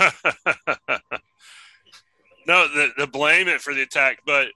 the, 2.46 2.92
the 2.98 3.08
blame 3.08 3.48
it 3.48 3.62
for 3.62 3.74
the 3.74 3.82
attack, 3.82 4.20
but 4.26 4.48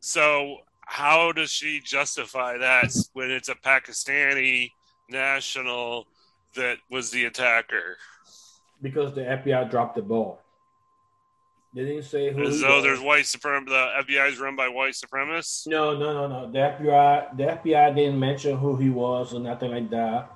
so 0.00 0.58
how 0.82 1.32
does 1.32 1.50
she 1.50 1.80
justify 1.80 2.58
that 2.58 2.94
when 3.12 3.30
it's 3.30 3.48
a 3.48 3.54
Pakistani 3.54 4.70
national 5.08 6.06
that 6.54 6.78
was 6.90 7.10
the 7.10 7.24
attacker? 7.24 7.96
Because 8.82 9.14
the 9.14 9.22
FBI 9.22 9.70
dropped 9.70 9.96
the 9.96 10.02
ball. 10.02 10.40
They 11.74 11.84
didn't 11.84 12.04
say 12.04 12.32
who. 12.32 12.42
As 12.42 12.60
though 12.60 12.82
there's 12.82 13.00
white 13.00 13.24
suprem. 13.24 13.66
The 13.66 14.02
FBI 14.02 14.28
is 14.28 14.40
run 14.40 14.56
by 14.56 14.68
white 14.68 14.94
supremacists. 14.94 15.68
No, 15.68 15.96
no, 15.96 16.12
no, 16.12 16.26
no. 16.26 16.50
The 16.50 16.58
FBI, 16.58 17.36
the 17.36 17.44
FBI 17.44 17.94
didn't 17.94 18.18
mention 18.18 18.56
who 18.56 18.76
he 18.76 18.90
was 18.90 19.32
or 19.32 19.40
nothing 19.40 19.70
like 19.70 19.88
that. 19.90 20.30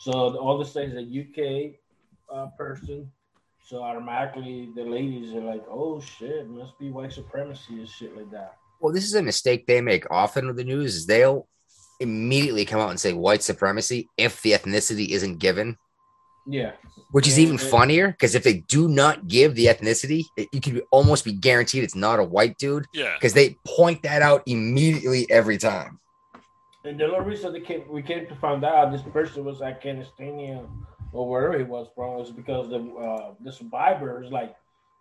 So 0.00 0.12
all 0.12 0.58
this 0.58 0.76
is 0.76 0.94
a 0.94 1.00
UK 1.00 1.74
uh, 2.32 2.48
person. 2.58 3.10
So 3.64 3.82
automatically 3.82 4.70
the 4.74 4.82
ladies 4.82 5.34
are 5.34 5.40
like, 5.40 5.64
"Oh 5.70 6.00
shit, 6.00 6.48
must 6.48 6.78
be 6.78 6.90
white 6.90 7.12
supremacy 7.12 7.74
and 7.78 7.88
shit 7.88 8.16
like 8.16 8.30
that." 8.30 8.56
Well, 8.80 8.92
this 8.92 9.04
is 9.04 9.14
a 9.14 9.22
mistake 9.22 9.66
they 9.66 9.80
make 9.80 10.10
often 10.10 10.46
with 10.46 10.56
the 10.56 10.64
news. 10.64 10.96
Is 10.96 11.06
they'll 11.06 11.48
immediately 12.00 12.64
come 12.64 12.80
out 12.80 12.90
and 12.90 13.00
say 13.00 13.12
white 13.12 13.42
supremacy 13.42 14.08
if 14.16 14.42
the 14.42 14.52
ethnicity 14.52 15.08
isn't 15.08 15.38
given. 15.38 15.76
Yeah. 16.50 16.72
Which 17.10 17.28
is 17.28 17.38
even 17.38 17.56
it- 17.56 17.60
funnier 17.60 18.08
because 18.08 18.34
if 18.34 18.42
they 18.42 18.54
do 18.68 18.88
not 18.88 19.28
give 19.28 19.54
the 19.54 19.66
ethnicity, 19.66 20.24
it- 20.36 20.48
you 20.52 20.60
can 20.60 20.80
almost 20.90 21.24
be 21.24 21.32
guaranteed 21.32 21.84
it's 21.84 21.94
not 21.94 22.18
a 22.18 22.24
white 22.24 22.56
dude 22.58 22.86
Yeah. 22.92 23.14
because 23.14 23.34
they 23.34 23.56
point 23.66 24.02
that 24.02 24.22
out 24.22 24.42
immediately 24.46 25.30
every 25.30 25.58
time. 25.58 26.00
And 26.84 26.98
the 26.98 27.04
only 27.04 27.20
reason 27.28 27.52
they 27.52 27.60
came, 27.60 27.86
we 27.90 28.02
came 28.02 28.26
to 28.28 28.34
find 28.36 28.64
out 28.64 28.90
this 28.92 29.02
person 29.02 29.44
was 29.44 29.60
Afghanistanian 29.60 30.66
or 31.12 31.28
wherever 31.28 31.58
he 31.58 31.64
was 31.64 31.88
from 31.94 32.14
was 32.14 32.30
because 32.30 32.68
the 32.70 32.78
uh, 32.94 33.34
the 33.44 33.52
survivor 33.52 34.22
is 34.22 34.30
like, 34.30 34.54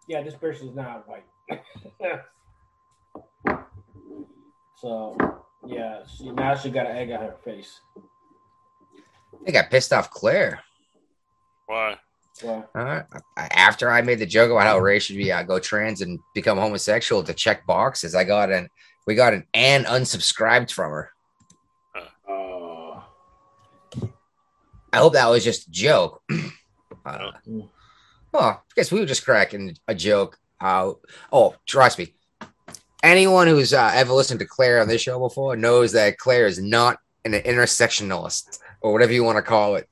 yeah, 0.08 0.22
this 0.22 0.36
person's 0.36 0.76
not 0.76 1.06
white. 1.08 1.26
so 4.76 5.16
yeah, 5.66 6.04
she 6.06 6.30
now 6.32 6.56
she 6.56 6.70
got 6.70 6.88
an 6.88 6.98
egg 6.98 7.12
on 7.12 7.22
her 7.22 7.36
face. 7.43 7.80
They 9.45 9.52
got 9.52 9.70
pissed 9.70 9.93
off 9.93 10.10
Claire. 10.12 10.62
Why? 11.68 11.97
Well, 12.43 12.70
Uh, 12.76 13.01
after 13.38 13.89
I 13.91 14.01
made 14.01 14.20
the 14.20 14.26
joke 14.26 14.51
about 14.51 14.63
how 14.68 14.78
race 14.80 15.03
should 15.03 15.18
be 15.18 15.32
uh, 15.32 15.43
go 15.43 15.59
trans 15.59 16.01
and 16.01 16.20
become 16.36 16.57
homosexual 16.57 17.24
to 17.24 17.34
check 17.34 17.65
boxes, 17.65 18.13
I 18.15 18.24
got 18.24 18.51
an 18.51 18.68
we 19.05 19.15
got 19.15 19.34
an 19.34 19.45
and 19.53 19.86
unsubscribed 19.86 20.72
from 20.72 20.91
her. 20.91 21.09
uh, 21.95 23.01
I 24.93 24.97
hope 24.97 25.13
that 25.13 25.30
was 25.30 25.43
just 25.43 25.68
a 25.68 25.72
joke. 25.72 26.22
uh, 27.05 27.32
Mm. 27.47 27.70
well, 28.34 28.43
I 28.43 28.57
guess 28.76 28.91
we 28.91 28.99
were 28.99 29.05
just 29.05 29.24
cracking 29.26 29.76
a 29.88 29.95
joke. 29.95 30.38
Uh, 30.59 30.91
oh, 31.32 31.55
trust 31.65 31.97
me. 31.99 32.13
Anyone 33.03 33.47
who's 33.47 33.74
uh, 33.74 33.91
ever 33.93 34.11
listened 34.13 34.39
to 34.41 34.45
Claire 34.45 34.82
on 34.82 34.88
this 34.88 35.01
show 35.01 35.20
before 35.20 35.55
knows 35.55 35.91
that 35.93 36.18
Claire 36.18 36.47
is 36.47 36.59
not 36.59 36.97
an 37.26 37.32
intersectionalist 37.34 38.59
or 38.82 38.91
whatever 38.91 39.13
you 39.13 39.24
want 39.24 39.38
to 39.38 39.41
call 39.41 39.76
it. 39.76 39.88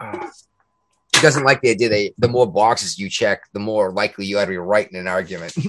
Uh, 0.00 0.28
She 1.14 1.22
doesn't 1.22 1.44
like 1.44 1.60
the 1.62 1.70
idea 1.70 1.88
that 1.88 2.12
the 2.18 2.28
more 2.28 2.46
boxes 2.50 2.98
you 2.98 3.08
check, 3.08 3.42
the 3.52 3.58
more 3.60 3.90
likely 3.92 4.26
you 4.26 4.38
are 4.38 4.44
to 4.44 4.50
be 4.50 4.58
right 4.58 4.88
in 4.90 4.96
an 4.98 5.08
argument. 5.08 5.54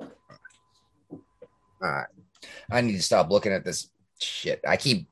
All 0.00 0.08
right. 1.82 2.06
I 2.70 2.80
need 2.80 2.96
to 2.96 3.02
stop 3.02 3.30
looking 3.30 3.52
at 3.52 3.64
this 3.64 3.88
shit. 4.20 4.60
I 4.66 4.76
keep 4.76 5.06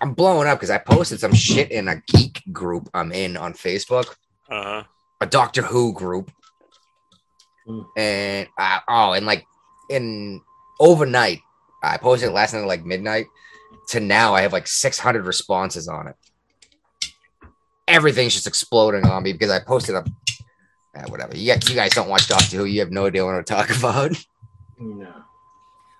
I'm 0.00 0.14
blowing 0.14 0.48
up 0.48 0.58
because 0.58 0.70
I 0.70 0.78
posted 0.78 1.20
some 1.20 1.34
shit 1.34 1.70
in 1.70 1.88
a 1.88 1.96
geek 2.06 2.42
group 2.52 2.88
I'm 2.94 3.12
in 3.12 3.36
on 3.36 3.52
Facebook, 3.52 4.14
Uh 4.50 4.62
huh. 4.62 4.82
a 5.20 5.26
Doctor 5.26 5.62
Who 5.62 5.92
group. 5.92 6.30
Mm. 7.68 7.84
And 7.96 8.48
I, 8.58 8.80
oh, 8.88 9.12
and 9.12 9.26
like 9.26 9.44
in 9.90 10.40
overnight, 10.78 11.40
I 11.82 11.98
posted 11.98 12.30
it 12.30 12.32
last 12.32 12.54
night 12.54 12.60
at 12.60 12.66
like 12.66 12.84
midnight. 12.84 13.26
To 13.90 14.00
now, 14.00 14.34
I 14.34 14.42
have 14.42 14.52
like 14.52 14.66
600 14.66 15.24
responses 15.26 15.88
on 15.88 16.06
it. 16.08 16.14
Everything's 17.88 18.34
just 18.34 18.46
exploding 18.46 19.04
on 19.04 19.22
me 19.24 19.32
because 19.32 19.50
I 19.50 19.58
posted 19.58 19.96
a 19.96 20.04
eh, 20.94 21.04
whatever. 21.08 21.36
You 21.36 21.52
guys, 21.54 21.68
you 21.68 21.74
guys 21.74 21.92
don't 21.92 22.08
watch 22.08 22.28
Doctor 22.28 22.58
Who. 22.58 22.64
You 22.66 22.80
have 22.80 22.92
no 22.92 23.06
idea 23.06 23.24
what 23.24 23.34
I'm 23.34 23.44
talking 23.44 23.76
about. 23.76 24.12
no. 24.78 25.06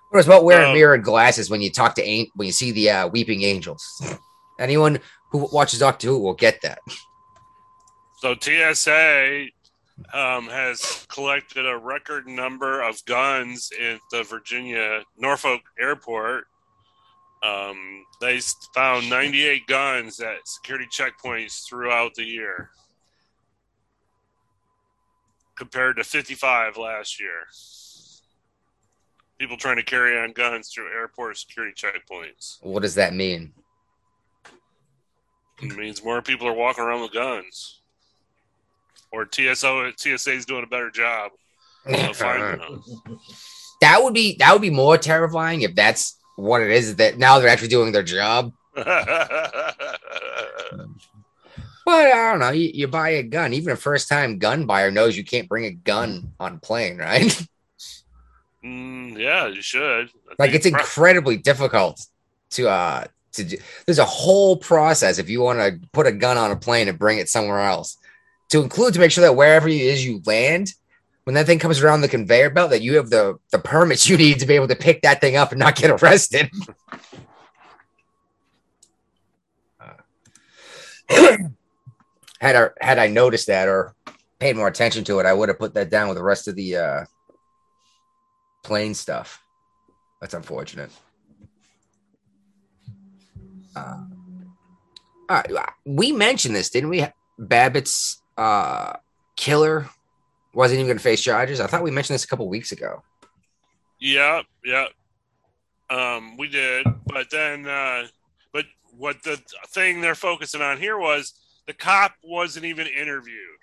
What 0.09 0.17
was 0.17 0.25
about 0.25 0.43
wearing 0.45 0.69
Um, 0.69 0.73
mirrored 0.73 1.03
glasses 1.03 1.49
when 1.49 1.61
you 1.61 1.69
talk 1.69 1.95
to 1.95 2.03
an- 2.05 2.27
when 2.35 2.45
you 2.45 2.51
see 2.53 2.71
the 2.71 2.89
uh, 2.89 3.07
weeping 3.07 3.43
angels? 3.43 3.83
Anyone 4.59 4.99
who 5.31 5.49
watches 5.51 5.79
Doctor 5.79 6.07
Who 6.07 6.19
will 6.19 6.33
get 6.33 6.61
that. 6.61 6.79
So 8.19 8.35
TSA 8.39 9.47
um, 10.13 10.47
has 10.47 11.05
collected 11.09 11.65
a 11.65 11.77
record 11.77 12.27
number 12.27 12.81
of 12.81 13.03
guns 13.05 13.69
at 13.81 13.99
the 14.11 14.23
Virginia 14.23 15.03
Norfolk 15.17 15.61
Airport. 15.79 16.45
Um, 17.43 18.05
they 18.19 18.39
found 18.75 19.09
98 19.09 19.65
guns 19.67 20.19
at 20.19 20.47
security 20.47 20.87
checkpoints 20.91 21.67
throughout 21.67 22.13
the 22.13 22.23
year, 22.23 22.69
compared 25.55 25.97
to 25.97 26.03
55 26.03 26.77
last 26.77 27.19
year. 27.19 27.47
People 29.39 29.57
trying 29.57 29.77
to 29.77 29.83
carry 29.83 30.19
on 30.19 30.33
guns 30.33 30.69
through 30.69 30.91
airport 30.91 31.35
security 31.37 31.73
checkpoints. 31.73 32.57
What 32.61 32.83
does 32.83 32.93
that 32.95 33.15
mean? 33.15 33.53
It 35.63 35.75
means 35.75 36.03
more 36.03 36.21
people 36.21 36.47
are 36.47 36.53
walking 36.53 36.83
around 36.83 37.01
with 37.01 37.13
guns. 37.13 37.81
Or 39.11 39.25
TSO 39.25 39.91
TSA 39.97 40.31
is 40.31 40.45
doing 40.45 40.63
a 40.63 40.67
better 40.67 40.89
job 40.91 41.31
of 41.85 42.15
finding 42.15 42.59
them. 42.59 42.83
that 43.81 44.03
would 44.03 44.13
be 44.13 44.35
that 44.37 44.53
would 44.53 44.61
be 44.61 44.69
more 44.69 44.97
terrifying 44.97 45.61
if 45.61 45.75
that's 45.75 46.17
what 46.35 46.61
it 46.61 46.71
is. 46.71 46.95
That 46.97 47.17
now 47.17 47.39
they're 47.39 47.49
actually 47.49 47.67
doing 47.69 47.91
their 47.91 48.03
job. 48.03 48.53
But 51.83 52.13
I 52.13 52.31
don't 52.31 52.39
know. 52.39 52.51
You, 52.51 52.69
you 52.73 52.87
buy 52.87 53.09
a 53.09 53.23
gun. 53.23 53.53
Even 53.53 53.73
a 53.73 53.75
first 53.75 54.07
time 54.07 54.37
gun 54.37 54.65
buyer 54.65 54.91
knows 54.91 55.17
you 55.17 55.25
can't 55.25 55.49
bring 55.49 55.65
a 55.65 55.71
gun 55.71 56.31
on 56.39 56.59
plane, 56.59 56.97
right? 56.97 57.47
Mm, 58.63 59.17
yeah, 59.17 59.47
you 59.47 59.61
should. 59.61 60.11
Like 60.37 60.53
it's 60.53 60.67
incredibly 60.67 61.35
difficult 61.35 62.05
to 62.51 62.69
uh 62.69 63.05
to 63.33 63.43
do. 63.43 63.57
There's 63.85 63.99
a 63.99 64.05
whole 64.05 64.57
process 64.57 65.17
if 65.17 65.29
you 65.29 65.41
want 65.41 65.59
to 65.59 65.79
put 65.93 66.05
a 66.05 66.11
gun 66.11 66.37
on 66.37 66.51
a 66.51 66.55
plane 66.55 66.87
and 66.87 66.99
bring 66.99 67.17
it 67.17 67.27
somewhere 67.27 67.61
else. 67.61 67.97
To 68.49 68.61
include 68.61 68.93
to 68.93 68.99
make 68.99 69.11
sure 69.11 69.23
that 69.23 69.35
wherever 69.35 69.67
it 69.67 69.81
is 69.81 70.05
you 70.05 70.21
land, 70.25 70.73
when 71.23 71.35
that 71.35 71.45
thing 71.45 71.59
comes 71.59 71.81
around 71.81 72.01
the 72.01 72.07
conveyor 72.07 72.49
belt, 72.49 72.71
that 72.71 72.81
you 72.81 72.95
have 72.95 73.09
the 73.09 73.37
the 73.51 73.59
permits 73.59 74.09
you 74.09 74.17
need 74.17 74.39
to 74.39 74.45
be 74.45 74.55
able 74.55 74.67
to 74.67 74.75
pick 74.75 75.01
that 75.01 75.21
thing 75.21 75.35
up 75.35 75.51
and 75.51 75.59
not 75.59 75.75
get 75.75 75.91
arrested. 76.01 76.49
had 81.07 82.55
I 82.55 82.69
had 82.79 82.99
I 82.99 83.07
noticed 83.07 83.47
that 83.47 83.67
or 83.67 83.93
paid 84.39 84.55
more 84.55 84.67
attention 84.67 85.03
to 85.05 85.19
it, 85.19 85.25
I 85.25 85.33
would 85.33 85.49
have 85.49 85.59
put 85.59 85.73
that 85.75 85.89
down 85.89 86.07
with 86.07 86.17
the 86.17 86.23
rest 86.23 86.47
of 86.47 86.55
the 86.55 86.75
uh 86.75 87.05
plane 88.63 88.93
stuff. 88.93 89.43
That's 90.19 90.33
unfortunate. 90.33 90.91
Uh, 93.75 94.03
all 95.29 95.41
right, 95.49 95.69
we 95.85 96.11
mentioned 96.11 96.55
this, 96.55 96.69
didn't 96.69 96.89
we? 96.89 97.05
Babbitt's 97.39 98.21
uh, 98.37 98.97
killer 99.35 99.89
wasn't 100.53 100.79
even 100.79 100.87
going 100.87 100.97
to 100.97 101.03
face 101.03 101.21
charges. 101.21 101.59
I 101.59 101.67
thought 101.67 101.83
we 101.83 101.91
mentioned 101.91 102.15
this 102.15 102.23
a 102.23 102.27
couple 102.27 102.47
weeks 102.47 102.71
ago. 102.71 103.03
Yeah, 103.99 104.41
yeah. 104.65 104.87
Um, 105.89 106.37
we 106.37 106.47
did, 106.47 106.87
but 107.05 107.29
then, 107.29 107.67
uh, 107.67 108.07
but 108.53 108.65
what 108.97 109.21
the 109.23 109.41
thing 109.69 110.01
they're 110.01 110.15
focusing 110.15 110.61
on 110.61 110.77
here 110.77 110.97
was 110.97 111.33
the 111.67 111.73
cop 111.73 112.13
wasn't 112.23 112.65
even 112.65 112.87
interviewed 112.87 113.59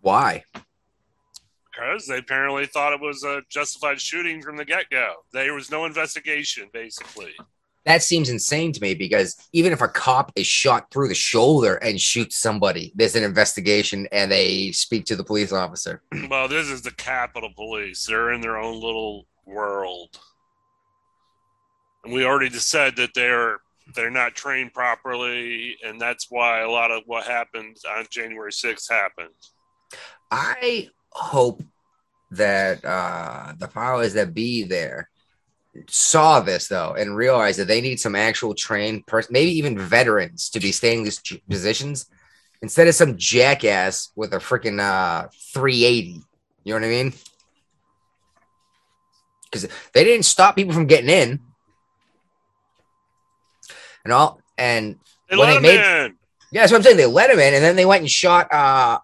Why? 0.00 0.44
because 1.72 2.06
they 2.06 2.18
apparently 2.18 2.66
thought 2.66 2.92
it 2.92 3.00
was 3.00 3.24
a 3.24 3.42
justified 3.48 4.00
shooting 4.00 4.42
from 4.42 4.56
the 4.56 4.64
get 4.64 4.90
go. 4.90 5.14
There 5.32 5.54
was 5.54 5.70
no 5.70 5.84
investigation, 5.84 6.68
basically. 6.72 7.32
That 7.84 8.02
seems 8.02 8.28
insane 8.28 8.72
to 8.72 8.80
me 8.80 8.94
because 8.94 9.36
even 9.52 9.72
if 9.72 9.80
a 9.80 9.88
cop 9.88 10.30
is 10.36 10.46
shot 10.46 10.90
through 10.90 11.08
the 11.08 11.14
shoulder 11.14 11.76
and 11.76 12.00
shoots 12.00 12.36
somebody, 12.36 12.92
there's 12.94 13.16
an 13.16 13.24
investigation 13.24 14.06
and 14.12 14.30
they 14.30 14.70
speak 14.70 15.04
to 15.06 15.16
the 15.16 15.24
police 15.24 15.52
officer. 15.52 16.02
Well, 16.30 16.48
this 16.48 16.68
is 16.68 16.82
the 16.82 16.92
Capitol 16.92 17.50
Police. 17.54 18.06
They're 18.06 18.32
in 18.32 18.40
their 18.40 18.56
own 18.56 18.80
little 18.80 19.26
world. 19.44 20.18
And 22.04 22.12
we 22.12 22.24
already 22.24 22.48
just 22.48 22.68
said 22.68 22.96
that 22.96 23.10
they're 23.14 23.58
they're 23.94 24.10
not 24.10 24.34
trained 24.34 24.72
properly, 24.72 25.76
and 25.84 26.00
that's 26.00 26.30
why 26.30 26.60
a 26.60 26.70
lot 26.70 26.90
of 26.90 27.02
what 27.06 27.26
happened 27.26 27.76
on 27.96 28.06
January 28.10 28.52
6th 28.52 28.90
happened. 28.90 29.34
I 30.30 30.88
hope 31.10 31.62
that 32.30 32.84
uh, 32.84 33.52
the 33.58 33.68
powers 33.68 34.14
that 34.14 34.32
be 34.32 34.62
there 34.62 35.10
saw 35.88 36.40
this 36.40 36.68
though 36.68 36.94
and 36.94 37.16
realized 37.16 37.58
that 37.58 37.68
they 37.68 37.80
need 37.80 37.98
some 38.00 38.14
actual 38.14 38.54
trained 38.54 39.06
person, 39.06 39.32
maybe 39.32 39.50
even 39.52 39.78
veterans, 39.78 40.50
to 40.50 40.60
be 40.60 40.72
staying 40.72 41.04
these 41.04 41.20
positions 41.48 42.06
instead 42.60 42.86
of 42.88 42.94
some 42.94 43.16
jackass 43.16 44.12
with 44.14 44.32
a 44.34 44.38
freaking 44.38 44.80
uh, 44.80 45.28
380. 45.52 46.20
You 46.64 46.74
know 46.74 46.74
what 46.74 46.84
I 46.84 46.88
mean? 46.88 47.12
Because 49.44 49.68
they 49.92 50.04
didn't 50.04 50.24
stop 50.24 50.56
people 50.56 50.72
from 50.72 50.86
getting 50.86 51.10
in, 51.10 51.40
and 54.04 54.12
all, 54.12 54.40
and 54.56 54.96
They 55.28 55.36
when 55.36 55.48
let 55.48 55.62
they 55.62 55.76
made, 55.76 56.04
in. 56.06 56.16
yeah, 56.52 56.62
that's 56.62 56.72
what 56.72 56.78
I'm 56.78 56.82
saying. 56.84 56.96
They 56.96 57.06
let 57.06 57.30
him 57.30 57.38
in, 57.38 57.52
and 57.54 57.62
then 57.62 57.76
they 57.76 57.84
went 57.84 58.00
and 58.00 58.10
shot 58.10 58.52
uh, 58.52 58.98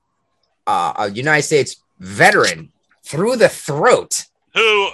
uh, 0.66 0.92
a 0.96 1.10
United 1.10 1.42
States 1.42 1.82
veteran 1.98 2.72
through 3.04 3.36
the 3.36 3.48
throat. 3.48 4.24
Who 4.54 4.90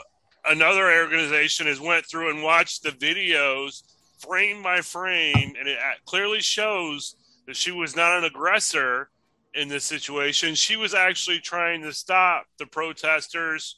another 0.47 0.91
organization 1.01 1.67
has 1.67 1.81
went 1.81 2.07
through 2.07 2.31
and 2.31 2.43
watched 2.43 2.83
the 2.83 2.91
videos 2.91 3.83
frame 4.19 4.63
by 4.63 4.81
frame, 4.81 5.55
and 5.59 5.69
it 5.69 5.79
clearly 6.07 6.41
shows 6.41 7.17
that 7.47 7.57
she 7.57 7.71
was 7.71 7.95
not 7.95 8.19
an 8.19 8.25
aggressor 8.25 9.11
in 9.55 9.69
this 9.69 9.85
situation. 9.85 10.55
She 10.55 10.77
was 10.77 10.95
actually 10.95 11.39
trying 11.39 11.83
to 11.83 11.93
stop 11.93 12.47
the 12.59 12.67
protesters 12.67 13.77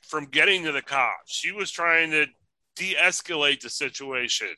from 0.00 0.26
getting 0.26 0.64
to 0.64 0.72
the 0.72 0.82
cops. 0.82 1.32
She 1.32 1.52
was 1.52 1.70
trying 1.70 2.10
to 2.10 2.26
de-escalate 2.76 3.60
the 3.60 3.70
situation. 3.70 4.48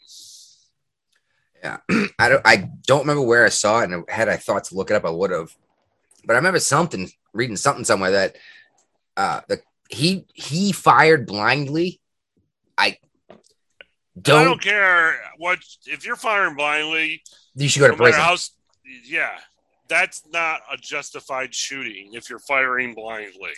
Yeah, 1.62 1.78
I 2.18 2.28
don't. 2.28 2.42
I 2.44 2.70
don't 2.86 3.00
remember 3.00 3.22
where 3.22 3.44
I 3.44 3.50
saw 3.50 3.80
it, 3.80 3.90
and 3.90 4.04
had 4.08 4.28
I 4.28 4.36
thought 4.36 4.64
to 4.64 4.74
look 4.74 4.90
it 4.90 4.94
up, 4.94 5.04
I 5.04 5.10
would 5.10 5.30
have. 5.30 5.54
But 6.24 6.34
I 6.34 6.36
remember 6.36 6.60
something 6.60 7.10
reading 7.32 7.56
something 7.56 7.84
somewhere 7.84 8.10
that 8.10 8.36
uh, 9.16 9.40
the 9.48 9.60
he 9.88 10.26
he 10.34 10.72
fired 10.72 11.26
blindly. 11.26 12.00
I 12.78 12.98
Don't, 14.20 14.40
I 14.40 14.44
don't. 14.44 14.60
care 14.60 15.14
what 15.38 15.58
if 15.86 16.04
you're 16.04 16.16
firing 16.16 16.56
blindly. 16.56 17.22
you 17.54 17.68
should 17.68 17.80
go 17.80 17.86
to 17.86 17.92
no 17.92 17.96
prison. 17.96 18.20
how, 18.20 18.36
yeah, 19.04 19.38
that's 19.88 20.22
not 20.32 20.60
a 20.70 20.76
justified 20.76 21.54
shooting 21.54 22.10
if 22.14 22.28
you're 22.28 22.38
firing 22.40 22.94
blindly. 22.94 23.52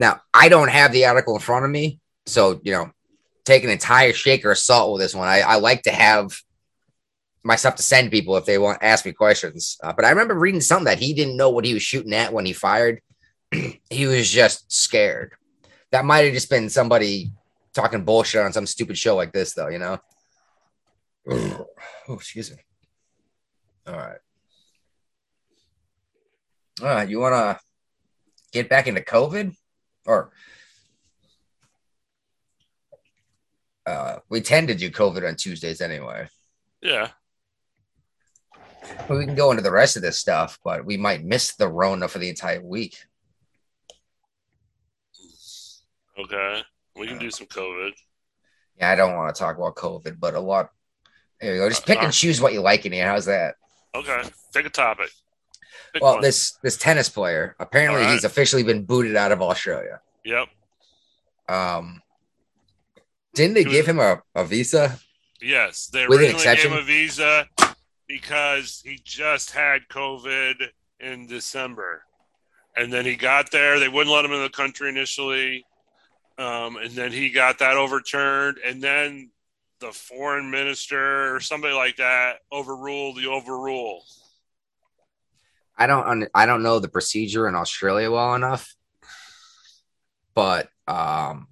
Now 0.00 0.20
I 0.32 0.48
don't 0.48 0.70
have 0.70 0.92
the 0.92 1.06
article 1.06 1.34
in 1.34 1.40
front 1.40 1.64
of 1.64 1.70
me, 1.70 2.00
so 2.26 2.60
you 2.64 2.72
know, 2.72 2.90
take 3.44 3.64
an 3.64 3.70
entire 3.70 4.12
shaker 4.12 4.52
of 4.52 4.58
salt 4.58 4.92
with 4.92 5.02
this 5.02 5.14
one. 5.14 5.28
I, 5.28 5.40
I 5.40 5.56
like 5.56 5.82
to 5.82 5.92
have 5.92 6.36
my 7.46 7.56
stuff 7.56 7.76
to 7.76 7.82
send 7.82 8.10
people 8.10 8.36
if 8.36 8.44
they 8.44 8.58
want 8.58 8.82
ask 8.82 9.06
me 9.06 9.12
questions. 9.12 9.78
Uh, 9.82 9.92
but 9.92 10.04
I 10.04 10.10
remember 10.10 10.34
reading 10.34 10.60
something 10.60 10.86
that 10.86 10.98
he 10.98 11.14
didn't 11.14 11.36
know 11.36 11.50
what 11.50 11.64
he 11.64 11.74
was 11.74 11.82
shooting 11.82 12.12
at 12.12 12.32
when 12.32 12.44
he 12.44 12.52
fired. 12.52 13.00
he 13.90 14.06
was 14.06 14.28
just 14.28 14.70
scared. 14.70 15.32
That 15.96 16.04
might 16.04 16.26
have 16.26 16.34
just 16.34 16.50
been 16.50 16.68
somebody 16.68 17.32
talking 17.72 18.04
bullshit 18.04 18.42
on 18.42 18.52
some 18.52 18.66
stupid 18.66 18.98
show 18.98 19.16
like 19.16 19.32
this, 19.32 19.54
though. 19.54 19.68
You 19.68 19.78
know. 19.78 19.98
oh, 21.30 21.66
excuse 22.10 22.50
me. 22.50 22.58
All 23.86 23.96
right. 23.96 24.18
All 26.82 26.88
right. 26.88 27.08
You 27.08 27.18
want 27.18 27.32
to 27.34 27.58
get 28.52 28.68
back 28.68 28.88
into 28.88 29.00
COVID? 29.00 29.56
or 30.04 30.32
uh, 33.86 34.16
we 34.28 34.42
tend 34.42 34.68
to 34.68 34.74
do 34.74 34.90
COVID 34.90 35.26
on 35.26 35.36
Tuesdays 35.36 35.80
anyway. 35.80 36.28
Yeah, 36.82 37.08
But 39.08 39.16
we 39.16 39.24
can 39.24 39.34
go 39.34 39.50
into 39.50 39.62
the 39.62 39.72
rest 39.72 39.96
of 39.96 40.02
this 40.02 40.18
stuff, 40.18 40.58
but 40.62 40.84
we 40.84 40.98
might 40.98 41.24
miss 41.24 41.54
the 41.54 41.68
Rona 41.68 42.06
for 42.06 42.18
the 42.18 42.28
entire 42.28 42.60
week. 42.60 42.98
Okay, 46.18 46.62
we 46.96 47.06
can 47.06 47.18
do 47.18 47.30
some 47.30 47.46
COVID. 47.46 47.92
Yeah, 48.78 48.90
I 48.90 48.94
don't 48.96 49.14
want 49.16 49.34
to 49.34 49.38
talk 49.38 49.56
about 49.56 49.74
COVID, 49.76 50.18
but 50.20 50.34
a 50.34 50.40
lot. 50.40 50.70
There 51.40 51.54
you 51.54 51.60
go. 51.60 51.68
Just 51.68 51.86
pick 51.86 51.98
Uh, 51.98 52.02
and 52.02 52.12
choose 52.12 52.40
what 52.40 52.52
you 52.52 52.60
like 52.60 52.86
in 52.86 52.92
here. 52.92 53.06
How's 53.06 53.26
that? 53.26 53.56
Okay, 53.94 54.22
take 54.52 54.66
a 54.66 54.70
topic. 54.70 55.10
Pick 55.92 56.02
Well, 56.02 56.14
one. 56.14 56.22
this 56.22 56.58
this 56.62 56.76
tennis 56.76 57.08
player 57.08 57.56
apparently 57.58 58.02
right. 58.02 58.12
he's 58.12 58.24
officially 58.24 58.62
been 58.62 58.84
booted 58.84 59.16
out 59.16 59.32
of 59.32 59.40
Australia. 59.42 60.00
Yep. 60.24 60.48
Um, 61.48 62.02
didn't 63.34 63.54
they 63.54 63.64
was- 63.64 63.72
give 63.72 63.86
him 63.86 63.98
a, 63.98 64.22
a 64.34 64.44
visa? 64.44 64.98
Yes, 65.40 65.86
they 65.88 66.06
With 66.06 66.20
originally 66.20 66.44
gave 66.44 66.58
him 66.64 66.72
a 66.72 66.82
visa 66.82 67.46
because 68.08 68.80
he 68.84 68.98
just 69.04 69.50
had 69.50 69.82
COVID 69.90 70.54
in 71.00 71.26
December, 71.26 72.02
and 72.74 72.90
then 72.92 73.04
he 73.04 73.16
got 73.16 73.50
there. 73.50 73.78
They 73.78 73.88
wouldn't 73.88 74.14
let 74.14 74.24
him 74.24 74.32
in 74.32 74.42
the 74.42 74.48
country 74.48 74.88
initially, 74.88 75.66
um, 76.38 76.76
and 76.76 76.90
then 76.92 77.12
he 77.12 77.30
got 77.30 77.58
that 77.60 77.76
overturned, 77.76 78.58
and 78.64 78.82
then 78.82 79.30
the 79.80 79.92
foreign 79.92 80.50
minister 80.50 81.34
or 81.34 81.40
somebody 81.40 81.74
like 81.74 81.96
that 81.96 82.38
overruled 82.50 83.16
the 83.16 83.26
overrule. 83.28 84.02
I 85.76 85.86
don't 85.86 86.28
I 86.34 86.46
don't 86.46 86.62
know 86.62 86.78
the 86.78 86.88
procedure 86.88 87.46
in 87.48 87.54
Australia 87.54 88.10
well 88.10 88.34
enough, 88.34 88.74
but 90.34 90.70
um, 90.88 91.48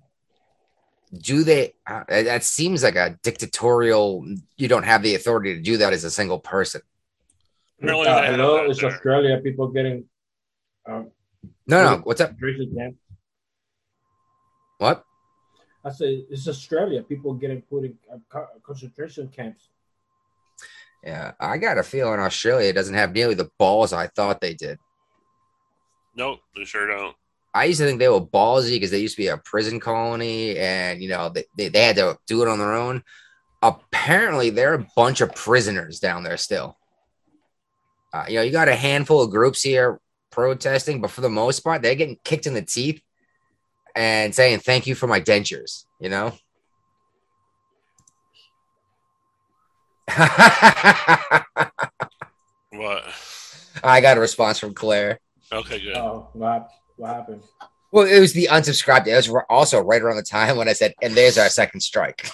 do 1.12 1.44
they? 1.44 1.74
Uh, 1.86 2.04
that 2.08 2.42
seems 2.42 2.82
like 2.82 2.96
a 2.96 3.18
dictatorial. 3.22 4.24
You 4.56 4.68
don't 4.68 4.84
have 4.84 5.02
the 5.02 5.14
authority 5.14 5.54
to 5.54 5.60
do 5.60 5.76
that 5.78 5.92
as 5.92 6.04
a 6.04 6.10
single 6.10 6.38
person. 6.38 6.80
Apparently 7.82 8.08
Uh, 8.08 8.14
they 8.20 8.26
have 8.26 8.34
hello, 8.36 8.56
that 8.56 8.70
it's 8.70 8.80
there. 8.80 8.90
Australia. 8.92 9.40
People 9.42 9.68
getting 9.68 10.04
um, 10.86 11.10
No, 11.66 11.84
no. 11.84 11.96
What's 12.04 12.20
up? 12.22 12.30
concentration 12.30 12.74
camp. 12.74 12.96
What? 14.84 15.02
I 15.82 15.90
said 15.90 16.24
it's 16.28 16.46
Australia. 16.46 17.02
People 17.02 17.32
getting 17.32 17.62
put 17.62 17.84
in 17.84 17.96
uh, 18.12 18.44
concentration 18.62 19.28
camps. 19.28 19.70
Yeah, 21.02 21.32
I 21.40 21.56
got 21.56 21.78
a 21.78 21.82
feeling 21.82 22.20
Australia 22.20 22.70
doesn't 22.70 22.94
have 22.94 23.14
nearly 23.14 23.34
the 23.34 23.50
balls 23.58 23.94
I 23.94 24.08
thought 24.08 24.42
they 24.42 24.52
did. 24.52 24.78
Nope, 26.14 26.40
they 26.54 26.64
sure 26.64 26.86
don't. 26.86 27.16
I 27.54 27.64
used 27.64 27.80
to 27.80 27.86
think 27.86 27.98
they 27.98 28.10
were 28.10 28.20
ballsy 28.20 28.72
because 28.72 28.90
they 28.90 29.00
used 29.00 29.16
to 29.16 29.22
be 29.22 29.28
a 29.28 29.38
prison 29.38 29.80
colony 29.80 30.58
and, 30.58 31.02
you 31.02 31.08
know, 31.08 31.30
they, 31.30 31.44
they, 31.56 31.68
they 31.68 31.84
had 31.84 31.96
to 31.96 32.18
do 32.26 32.42
it 32.42 32.48
on 32.48 32.58
their 32.58 32.74
own. 32.74 33.02
Apparently, 33.62 34.50
there 34.50 34.72
are 34.72 34.80
a 34.80 34.86
bunch 34.96 35.22
of 35.22 35.34
prisoners 35.34 35.98
down 35.98 36.24
there 36.24 36.36
still. 36.36 36.76
Uh, 38.12 38.26
you 38.28 38.34
know, 38.34 38.42
you 38.42 38.52
got 38.52 38.68
a 38.68 38.76
handful 38.76 39.22
of 39.22 39.30
groups 39.30 39.62
here 39.62 39.98
protesting, 40.30 41.00
but 41.00 41.10
for 41.10 41.22
the 41.22 41.30
most 41.30 41.60
part, 41.60 41.80
they're 41.80 41.94
getting 41.94 42.18
kicked 42.22 42.46
in 42.46 42.52
the 42.52 42.60
teeth 42.60 43.00
and 43.94 44.34
saying, 44.34 44.60
thank 44.60 44.86
you 44.86 44.94
for 44.94 45.06
my 45.06 45.20
dentures, 45.20 45.84
you 46.00 46.08
know? 46.08 46.32
What? 52.76 53.04
I 53.82 54.00
got 54.00 54.16
a 54.16 54.20
response 54.20 54.58
from 54.58 54.74
Claire. 54.74 55.20
Okay, 55.52 55.80
good. 55.80 55.96
Oh, 55.96 56.28
what, 56.32 56.68
what 56.96 57.14
happened? 57.14 57.42
Well, 57.92 58.06
it 58.06 58.18
was 58.18 58.32
the 58.32 58.48
unsubscribed. 58.50 59.06
It 59.06 59.14
was 59.14 59.30
also 59.48 59.80
right 59.80 60.02
around 60.02 60.16
the 60.16 60.22
time 60.22 60.56
when 60.56 60.68
I 60.68 60.72
said, 60.72 60.94
and 61.00 61.14
there's 61.14 61.38
our 61.38 61.48
second 61.48 61.80
strike. 61.80 62.26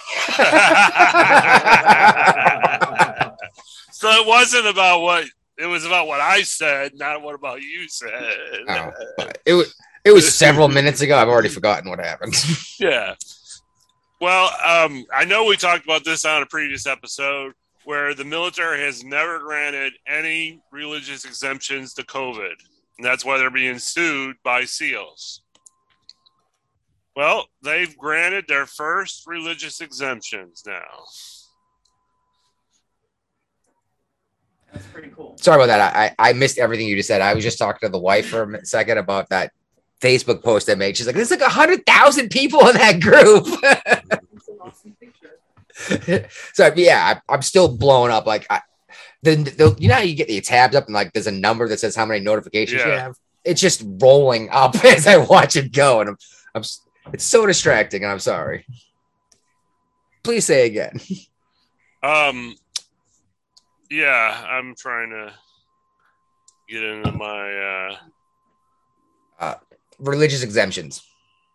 so 3.91 4.09
it 4.09 4.27
wasn't 4.27 4.65
about 4.65 5.01
what 5.01 5.25
it 5.59 5.67
was 5.67 5.85
about 5.85 6.07
what 6.07 6.19
I 6.19 6.41
said, 6.41 6.93
not 6.95 7.21
what 7.21 7.35
about 7.35 7.61
you 7.61 7.87
said. 7.87 8.39
Oh, 8.67 8.91
but 9.17 9.37
it 9.45 9.53
was 9.53 9.75
it 10.03 10.11
was 10.11 10.33
several 10.33 10.67
minutes 10.67 11.01
ago. 11.01 11.17
I've 11.17 11.29
already 11.29 11.49
forgotten 11.49 11.89
what 11.89 11.99
happened. 11.99 12.35
Yeah. 12.79 13.13
Well, 14.19 14.49
um, 14.65 15.05
I 15.13 15.23
know 15.23 15.45
we 15.45 15.55
talked 15.55 15.83
about 15.83 16.03
this 16.03 16.25
on 16.25 16.41
a 16.41 16.47
previous 16.47 16.87
episode 16.87 17.53
where 17.85 18.15
the 18.15 18.23
military 18.23 18.79
has 18.81 19.03
never 19.03 19.39
granted 19.39 19.93
any 20.07 20.59
religious 20.71 21.25
exemptions 21.25 21.93
to 21.95 22.03
COVID. 22.03 22.53
And 22.97 23.05
that's 23.05 23.23
why 23.23 23.37
they're 23.37 23.51
being 23.51 23.77
sued 23.77 24.35
by 24.43 24.65
SEALs. 24.65 25.41
Well, 27.15 27.47
they've 27.63 27.95
granted 27.97 28.45
their 28.47 28.65
first 28.65 29.27
religious 29.27 29.81
exemptions 29.81 30.63
now. 30.65 31.05
That's 34.71 34.85
pretty 34.87 35.09
cool. 35.09 35.37
Sorry 35.39 35.61
about 35.61 35.67
that. 35.67 35.95
I, 35.95 36.15
I 36.17 36.29
I 36.29 36.33
missed 36.33 36.57
everything 36.57 36.87
you 36.87 36.95
just 36.95 37.07
said. 37.07 37.21
I 37.21 37.33
was 37.33 37.43
just 37.43 37.57
talking 37.57 37.87
to 37.87 37.91
the 37.91 37.99
wife 37.99 38.29
for 38.29 38.55
a 38.55 38.65
second 38.65 38.97
about 38.97 39.29
that 39.29 39.51
Facebook 40.01 40.43
post 40.43 40.69
I 40.69 40.75
made. 40.75 40.97
She's 40.97 41.05
like, 41.05 41.15
"There's 41.15 41.31
like 41.31 41.41
a 41.41 41.49
hundred 41.49 41.85
thousand 41.85 42.29
people 42.29 42.67
in 42.67 42.75
that 42.75 42.99
group." 42.99 43.45
Awesome 44.59 44.95
so 46.53 46.71
yeah, 46.75 47.15
I, 47.27 47.33
I'm 47.33 47.41
still 47.41 47.75
blowing 47.75 48.11
up. 48.11 48.25
Like, 48.25 48.45
I, 48.49 48.61
the, 49.23 49.35
the 49.35 49.75
you 49.79 49.87
know 49.87 49.95
how 49.95 50.01
you 50.01 50.15
get 50.15 50.29
your 50.29 50.41
tabs 50.41 50.75
up 50.75 50.85
and 50.85 50.93
like 50.93 51.13
there's 51.13 51.27
a 51.27 51.31
number 51.31 51.67
that 51.67 51.79
says 51.79 51.95
how 51.95 52.05
many 52.05 52.19
notifications 52.23 52.81
you 52.83 52.91
have. 52.91 53.15
It's 53.43 53.61
just 53.61 53.83
rolling 54.01 54.49
up 54.51 54.75
as 54.85 55.07
I 55.07 55.17
watch 55.17 55.55
it 55.55 55.71
go, 55.71 56.01
and 56.01 56.09
I'm 56.09 56.17
I'm 56.55 56.63
it's 57.13 57.23
so 57.23 57.45
distracting. 57.45 58.03
And 58.03 58.11
I'm 58.11 58.19
sorry. 58.19 58.65
Please 60.23 60.45
say 60.45 60.67
again. 60.67 60.99
Um, 62.03 62.55
Yeah, 63.89 64.45
I'm 64.49 64.75
trying 64.75 65.09
to 65.11 65.33
get 66.69 66.83
into 66.83 67.11
my. 67.11 67.53
uh 67.53 67.95
Religious 70.01 70.43
exemptions. 70.43 71.01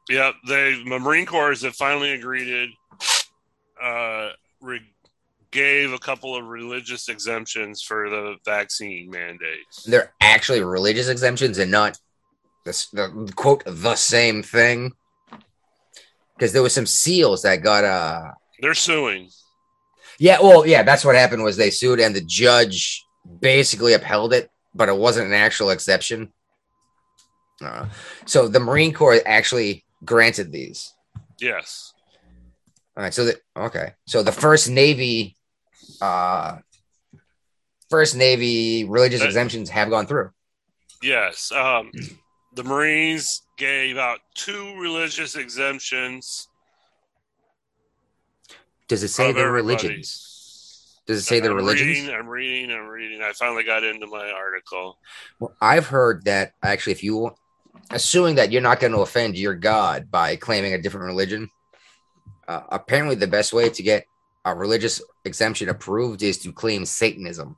Yeah, 0.09 0.32
they 0.47 0.82
the 0.88 0.99
Marine 0.99 1.26
Corps 1.26 1.62
have 1.62 1.74
finally 1.74 2.12
agreed. 2.12 2.70
Uh, 3.82 4.30
re- 4.62 4.80
gave 5.51 5.92
a 5.92 5.99
couple 5.99 6.36
of 6.36 6.44
religious 6.44 7.09
exemptions 7.09 7.82
for 7.82 8.11
the 8.11 8.36
vaccine 8.44 9.11
mandates. 9.11 9.84
They're 9.84 10.12
actually 10.20 10.62
religious 10.62 11.09
exemptions 11.09 11.59
and 11.59 11.70
not 11.70 11.99
the, 12.64 12.86
the 12.92 13.32
quote 13.34 13.62
the 13.66 13.94
same 13.97 14.42
thing. 14.42 14.92
Because 16.36 16.53
there 16.53 16.62
was 16.62 16.74
some 16.74 16.86
seals 16.86 17.42
that 17.42 17.62
got 17.62 17.84
uh 17.84 18.32
They're 18.61 18.74
suing. 18.74 19.30
yeah, 20.18 20.38
well, 20.40 20.66
yeah, 20.66 20.82
that's 20.82 21.05
what 21.05 21.14
happened 21.16 21.42
was 21.42 21.57
they 21.57 21.70
sued 21.70 22.01
and 22.01 22.14
the 22.14 22.20
judge 22.20 23.03
basically 23.40 23.94
upheld 23.94 24.32
it, 24.34 24.51
but 24.74 24.88
it 24.88 24.97
wasn't 24.97 25.26
an 25.26 25.32
actual 25.32 25.70
exception. 25.70 26.32
Uh, 27.62 27.86
so 28.26 28.48
the 28.48 28.61
Marine 28.61 28.92
Corps 28.92 29.20
actually 29.24 29.84
granted 30.04 30.52
these. 30.52 30.92
Yes. 31.40 31.92
All 32.96 33.02
right, 33.02 33.12
so 33.12 33.26
the 33.26 33.38
okay, 33.57 33.92
so 34.07 34.22
the 34.22 34.32
first 34.32 34.70
Navy, 34.70 35.36
uh, 36.00 36.57
first 37.90 38.16
Navy 38.16 38.84
religious 38.84 39.22
exemptions 39.22 39.68
have 39.70 39.90
gone 39.90 40.07
through. 40.07 40.30
Yes. 41.02 41.52
Um, 41.52 41.92
the 42.54 42.64
Marines 42.64 43.42
gave 43.59 43.98
out 43.98 44.20
two 44.34 44.74
religious 44.78 45.36
exemptions. 45.36 46.48
Does 48.88 49.02
it 49.02 49.09
say 49.09 49.32
their 49.32 49.50
religions? 49.50 51.02
Does 51.07 51.18
it 51.18 51.22
say 51.22 51.40
their 51.40 51.54
religions? 51.54 51.86
Reading, 51.86 52.14
I'm 52.14 52.26
reading. 52.26 52.72
I'm 52.72 52.86
reading. 52.86 53.22
I 53.22 53.32
finally 53.32 53.62
got 53.62 53.84
into 53.84 54.07
my 54.07 54.30
article. 54.30 54.98
Well, 55.38 55.54
I've 55.61 55.86
heard 55.86 56.24
that 56.24 56.52
actually, 56.62 56.92
if 56.94 57.04
you, 57.04 57.34
assuming 57.91 58.37
that 58.37 58.53
you're 58.53 58.62
not 58.62 58.81
going 58.81 58.93
to 58.93 59.01
offend 59.01 59.37
your 59.37 59.55
God 59.55 60.11
by 60.11 60.37
claiming 60.37 60.74
a 60.74 60.81
different 60.81 61.07
religion, 61.07 61.51
uh, 62.49 62.62
apparently 62.70 63.14
the 63.16 63.27
best 63.27 63.53
way 63.53 63.68
to 63.68 63.83
get 63.83 64.07
a 64.45 64.55
religious 64.55 65.03
exemption 65.24 65.68
approved 65.68 66.22
is 66.22 66.39
to 66.39 66.53
claim 66.53 66.85
Satanism. 66.85 67.57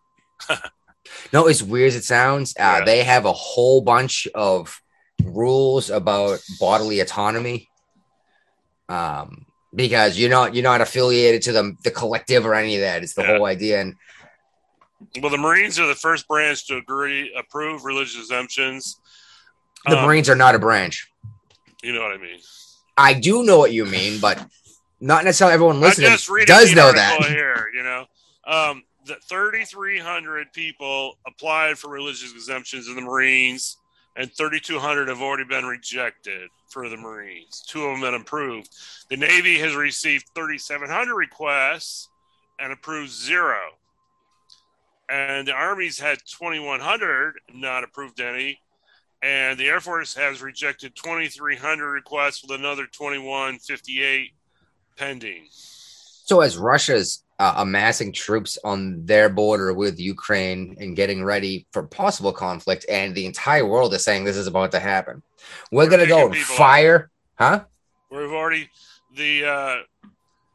no, 1.32 1.46
as 1.46 1.62
weird 1.62 1.88
as 1.88 1.96
it 1.96 2.04
sounds, 2.04 2.54
uh, 2.58 2.78
Yeah. 2.78 2.84
they 2.84 3.02
have 3.04 3.24
a 3.26 3.32
whole 3.32 3.80
bunch 3.82 4.26
of 4.34 4.80
rules 5.22 5.90
about 5.90 6.40
bodily 6.60 7.00
autonomy. 7.00 7.68
Um, 8.88 9.44
because 9.74 10.18
you're 10.18 10.30
not 10.30 10.54
you're 10.54 10.62
not 10.62 10.80
affiliated 10.80 11.42
to 11.42 11.52
the 11.52 11.76
the 11.84 11.90
collective 11.90 12.46
or 12.46 12.54
any 12.54 12.76
of 12.76 12.80
that. 12.80 13.02
It's 13.02 13.12
the 13.12 13.22
Yeah. 13.22 13.36
whole 13.36 13.44
idea. 13.44 13.80
And 13.82 13.94
Well, 15.20 15.30
the 15.30 15.36
Marines 15.36 15.78
are 15.78 15.86
the 15.86 15.94
first 15.94 16.26
branch 16.26 16.66
to 16.68 16.76
agree 16.78 17.30
approve 17.36 17.84
religious 17.84 18.16
exemptions. 18.18 18.98
The 19.90 19.98
Um, 19.98 20.04
Marines 20.06 20.28
are 20.28 20.34
not 20.36 20.54
a 20.54 20.58
branch. 20.58 21.10
You 21.82 21.92
know 21.92 22.02
what 22.02 22.12
I 22.12 22.16
mean. 22.18 22.40
I 22.96 23.14
do 23.14 23.44
know 23.44 23.58
what 23.58 23.72
you 23.72 23.86
mean, 23.86 24.20
but 24.20 24.44
not 25.00 25.24
necessarily 25.24 25.54
everyone 25.54 25.80
listening 25.80 26.10
does 26.46 26.74
know 26.74 26.92
that. 26.92 27.24
here. 27.26 27.70
You 27.72 27.82
know, 27.84 28.06
um, 28.44 28.82
that 29.06 29.22
3,300 29.24 30.52
people 30.52 31.18
applied 31.26 31.78
for 31.78 31.88
religious 31.88 32.32
exemptions 32.32 32.88
in 32.88 32.96
the 32.96 33.02
Marines, 33.02 33.76
and 34.16 34.32
3,200 34.32 35.08
have 35.08 35.22
already 35.22 35.44
been 35.44 35.64
rejected 35.66 36.50
for 36.68 36.88
the 36.88 36.96
Marines. 36.96 37.62
Two 37.66 37.84
of 37.84 37.92
them 37.92 38.00
been 38.00 38.20
approved. 38.20 38.70
The 39.08 39.16
Navy 39.16 39.58
has 39.60 39.74
received 39.76 40.26
3,700 40.34 41.14
requests 41.14 42.08
and 42.58 42.72
approved 42.72 43.10
zero. 43.10 43.60
And 45.08 45.48
the 45.48 45.52
Army's 45.52 45.98
had 45.98 46.18
2,100, 46.26 47.34
not 47.54 47.84
approved 47.84 48.20
any. 48.20 48.60
And 49.22 49.58
the 49.58 49.66
Air 49.66 49.80
Force 49.80 50.14
has 50.14 50.42
rejected 50.42 50.94
2,300 50.94 51.90
requests 51.90 52.42
with 52.42 52.58
another 52.58 52.86
2,158 52.86 54.30
pending. 54.96 55.46
So, 55.50 56.40
as 56.40 56.56
Russia's 56.56 57.24
uh, 57.38 57.54
amassing 57.56 58.12
troops 58.12 58.58
on 58.62 59.04
their 59.06 59.28
border 59.28 59.72
with 59.72 59.98
Ukraine 59.98 60.76
and 60.78 60.94
getting 60.94 61.24
ready 61.24 61.66
for 61.72 61.82
possible 61.84 62.32
conflict, 62.32 62.84
and 62.88 63.14
the 63.14 63.26
entire 63.26 63.66
world 63.66 63.94
is 63.94 64.04
saying 64.04 64.24
this 64.24 64.36
is 64.36 64.46
about 64.46 64.70
to 64.72 64.80
happen, 64.80 65.22
we're 65.72 65.88
going 65.88 66.00
to 66.00 66.06
go 66.06 66.32
fire, 66.32 67.10
huh? 67.38 67.64
We've 68.10 68.30
already 68.30 68.68
the 69.16 69.44
uh, 69.44 70.08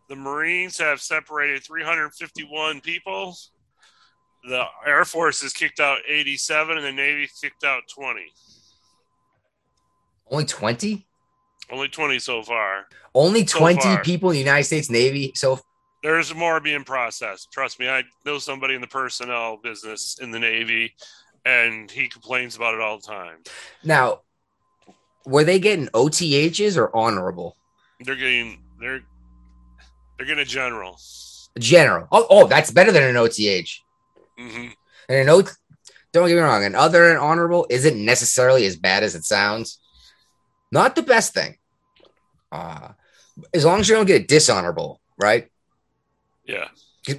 the 0.09 0.15
Marines 0.15 0.77
have 0.77 1.01
separated 1.01 1.63
351 1.63 2.81
people. 2.81 3.35
The 4.47 4.65
Air 4.85 5.05
Force 5.05 5.41
has 5.41 5.53
kicked 5.53 5.79
out 5.79 5.99
87, 6.07 6.77
and 6.77 6.85
the 6.85 6.91
Navy 6.91 7.29
kicked 7.41 7.63
out 7.63 7.83
20. 7.95 8.21
Only 10.29 10.45
20? 10.45 11.05
Only 11.71 11.87
20 11.89 12.19
so 12.19 12.43
far. 12.43 12.85
Only 13.13 13.45
So 13.45 13.59
20 13.59 13.81
far. 13.81 14.03
people 14.03 14.29
in 14.29 14.33
the 14.33 14.39
United 14.39 14.63
States 14.65 14.89
Navy. 14.89 15.31
So, 15.35 15.59
There's 16.01 16.33
more 16.35 16.59
being 16.59 16.83
processed. 16.83 17.51
Trust 17.51 17.79
me, 17.79 17.87
I 17.89 18.03
know 18.25 18.37
somebody 18.37 18.75
in 18.75 18.81
the 18.81 18.87
personnel 18.87 19.57
business 19.63 20.17
in 20.21 20.31
the 20.31 20.39
Navy, 20.39 20.93
and 21.45 21.89
he 21.89 22.07
complains 22.07 22.55
about 22.55 22.73
it 22.73 22.81
all 22.81 22.97
the 22.97 23.07
time. 23.07 23.37
now, 23.83 24.21
were 25.25 25.43
they 25.45 25.59
getting 25.59 25.87
OTHs 25.89 26.77
or 26.77 26.93
honorable? 26.95 27.55
They're 28.01 28.15
getting 28.17 28.59
they're 28.79 29.01
they're 30.17 30.27
getting 30.27 30.41
a 30.41 30.45
general. 30.45 30.99
General. 31.57 32.07
Oh, 32.11 32.27
oh 32.29 32.47
that's 32.47 32.71
better 32.71 32.91
than 32.91 33.03
an 33.03 33.15
OTH. 33.15 33.69
hmm 34.37 34.67
And 35.07 35.17
an 35.17 35.29
O, 35.29 35.43
don't 36.11 36.27
get 36.27 36.35
me 36.35 36.41
wrong, 36.41 36.65
an 36.65 36.75
other 36.75 37.09
and 37.09 37.17
honorable 37.19 37.65
isn't 37.69 38.03
necessarily 38.03 38.65
as 38.65 38.75
bad 38.75 39.03
as 39.03 39.15
it 39.15 39.23
sounds. 39.23 39.79
Not 40.73 40.95
the 40.95 41.03
best 41.03 41.35
thing. 41.35 41.57
Uh, 42.51 42.89
as 43.53 43.63
long 43.63 43.79
as 43.79 43.87
you 43.87 43.93
don't 43.95 44.07
get 44.07 44.23
a 44.23 44.25
dishonorable, 44.25 44.99
right? 45.21 45.47
Yeah. 46.45 46.67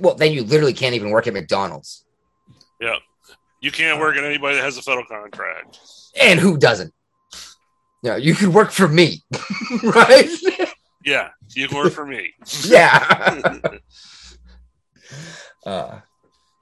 Well, 0.01 0.17
then 0.17 0.33
you 0.33 0.43
literally 0.43 0.73
can't 0.73 0.97
even 0.97 1.11
work 1.11 1.29
at 1.29 1.35
McDonald's. 1.35 2.05
yeah. 2.81 2.97
You 3.61 3.71
can't 3.71 4.01
work 4.01 4.17
at 4.17 4.25
anybody 4.25 4.57
that 4.57 4.65
has 4.65 4.77
a 4.77 4.83
federal 4.83 5.07
contract. 5.07 5.79
And 6.21 6.41
who 6.41 6.59
doesn't? 6.59 6.93
No, 8.03 8.17
you 8.17 8.35
could 8.35 8.53
work 8.53 8.73
for 8.73 8.89
me, 8.89 9.23
right? 9.85 10.29
Yeah, 11.05 11.29
you 11.55 11.69
can 11.69 11.79
work 11.79 11.93
for 11.93 12.05
me. 12.05 12.33
yeah. 12.67 13.53
uh, 15.67 16.01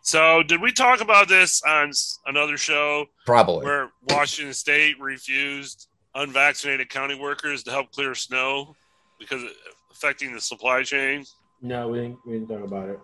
So, 0.03 0.43
did 0.45 0.61
we 0.61 0.73
talk 0.73 1.01
about 1.01 1.29
this 1.29 1.61
on 1.67 1.91
another 2.27 2.57
show 2.57 3.07
probably. 3.27 3.65
where 3.65 3.89
Washington 4.11 4.55
State 4.55 5.01
refused 5.01 5.89
unvaccinated 6.15 6.89
county 6.89 7.15
workers 7.15 7.63
to 7.65 7.71
help 7.71 7.93
clear 7.93 8.15
snow 8.15 8.75
because 9.19 9.43
affecting 9.91 10.33
the 10.33 10.41
supply 10.41 10.83
chain? 10.83 11.25
No, 11.61 11.89
we 11.89 11.99
didn't, 11.99 12.19
we 12.27 12.33
didn't 12.35 12.49
talk 12.49 12.65
about 12.65 12.89
it. 12.89 13.01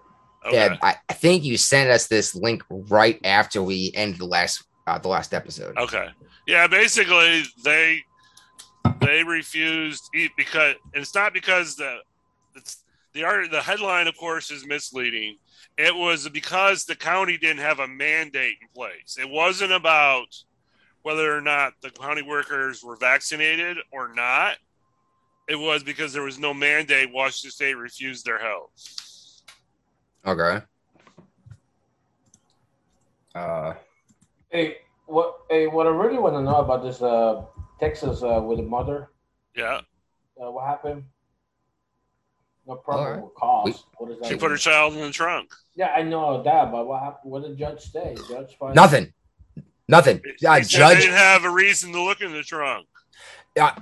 Okay. 0.46 0.56
Yeah, 0.56 0.76
I, 0.82 0.96
I 1.08 1.12
think 1.12 1.44
you 1.44 1.56
sent 1.56 1.90
us 1.90 2.06
this 2.06 2.34
link 2.34 2.62
right 2.70 3.20
after 3.24 3.62
we 3.62 3.92
ended 3.94 4.20
the 4.20 4.26
last 4.26 4.64
uh, 4.86 4.98
the 4.98 5.08
last 5.08 5.34
episode. 5.34 5.76
Okay. 5.76 6.08
Yeah, 6.46 6.66
basically 6.66 7.42
they 7.62 8.02
they 9.00 9.22
refused 9.22 10.08
eat 10.14 10.30
because 10.36 10.76
and 10.94 11.02
it's 11.02 11.14
not 11.14 11.34
because 11.34 11.76
the 11.76 11.98
it's 12.54 12.84
the 13.12 13.24
art 13.24 13.50
the 13.50 13.60
headline 13.60 14.06
of 14.06 14.16
course 14.16 14.50
is 14.50 14.66
misleading. 14.66 15.36
It 15.76 15.94
was 15.94 16.28
because 16.28 16.84
the 16.84 16.96
county 16.96 17.36
didn't 17.36 17.58
have 17.60 17.80
a 17.80 17.86
mandate 17.86 18.56
in 18.62 18.68
place. 18.74 19.16
It 19.20 19.28
wasn't 19.28 19.72
about 19.72 20.26
whether 21.08 21.34
or 21.34 21.40
not 21.40 21.72
the 21.80 21.88
county 21.88 22.20
workers 22.20 22.84
were 22.84 22.94
vaccinated 22.94 23.78
or 23.92 24.12
not. 24.12 24.58
It 25.48 25.56
was 25.56 25.82
because 25.82 26.12
there 26.12 26.22
was 26.22 26.38
no 26.38 26.52
mandate. 26.52 27.10
Washington 27.10 27.50
State 27.50 27.78
refused 27.78 28.26
their 28.26 28.38
help. 28.38 28.70
Okay. 30.26 30.60
Uh, 33.34 33.72
Hey, 34.50 34.76
what? 35.06 35.38
Hey, 35.48 35.66
what 35.66 35.86
I 35.86 35.90
really 35.90 36.18
want 36.18 36.34
to 36.34 36.42
know 36.42 36.56
about 36.56 36.82
this 36.82 37.00
uh, 37.00 37.42
Texas 37.80 38.22
uh, 38.22 38.42
with 38.42 38.58
the 38.58 38.64
mother, 38.64 39.08
Yeah, 39.54 39.80
uh, 40.42 40.50
what 40.50 40.66
happened? 40.66 41.04
No 42.66 42.74
All 42.74 42.78
problem 42.80 43.20
right. 43.20 43.34
cause. 43.34 43.84
What 43.96 44.10
is 44.12 44.18
that? 44.20 44.28
she 44.28 44.36
put 44.36 44.50
her 44.50 44.56
child 44.58 44.92
in 44.94 45.00
the 45.00 45.10
trunk. 45.10 45.54
Yeah, 45.74 45.88
I 45.88 46.02
know 46.02 46.42
that, 46.42 46.70
but 46.72 46.86
what 46.86 47.02
happened? 47.02 47.30
What 47.32 47.42
did 47.44 47.52
the 47.52 47.56
judge 47.56 47.90
say? 47.92 48.14
Judge 48.28 48.56
find 48.58 48.74
nothing. 48.74 49.12
Nothing. 49.88 50.20
He 50.38 50.46
Uh, 50.46 50.60
judge. 50.60 51.00
didn't 51.00 51.14
have 51.16 51.44
a 51.44 51.50
reason 51.50 51.92
to 51.92 52.02
look 52.02 52.20
in 52.20 52.32
the 52.32 52.42
trunk. 52.42 52.86
Uh, 53.58 53.72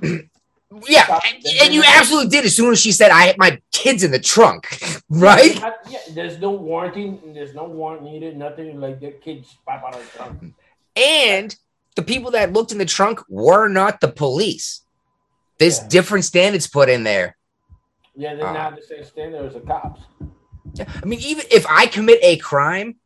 yeah, 0.88 1.20
and, 1.26 1.44
and 1.62 1.74
you 1.74 1.82
absolutely 1.84 2.30
did 2.30 2.44
as 2.44 2.54
soon 2.54 2.72
as 2.72 2.80
she 2.80 2.92
said, 2.92 3.10
"I 3.10 3.22
had 3.26 3.38
my 3.38 3.60
kids 3.72 4.02
in 4.04 4.10
the 4.12 4.18
trunk," 4.20 4.78
right? 5.10 5.60
Yeah, 5.88 5.98
there's 6.12 6.38
no 6.38 6.50
warranty. 6.52 7.18
There's 7.34 7.54
no 7.54 7.64
warrant 7.64 8.02
needed. 8.04 8.36
Nothing 8.36 8.80
like 8.80 9.00
the 9.00 9.10
kids 9.12 9.56
pop 9.66 9.82
out 9.84 9.94
of 9.94 10.00
the 10.12 10.16
trunk. 10.18 10.54
And 10.94 11.54
the 11.96 12.02
people 12.02 12.30
that 12.32 12.52
looked 12.52 12.72
in 12.72 12.78
the 12.78 12.84
trunk 12.86 13.20
were 13.28 13.68
not 13.68 14.00
the 14.00 14.08
police. 14.08 14.82
There's 15.58 15.78
Yeah. 15.78 15.88
different 15.88 16.24
standards 16.24 16.66
put 16.66 16.88
in 16.88 17.02
there. 17.04 17.36
Yeah, 18.14 18.34
they're 18.34 18.46
Ah. 18.46 18.52
not 18.52 18.76
the 18.76 18.82
same 18.82 19.04
standard 19.04 19.46
as 19.46 19.54
the 19.54 19.60
cops. 19.60 20.00
I 20.78 21.06
mean, 21.06 21.20
even 21.20 21.44
if 21.50 21.66
I 21.68 21.86
commit 21.86 22.18
a 22.22 22.36
crime 22.38 22.96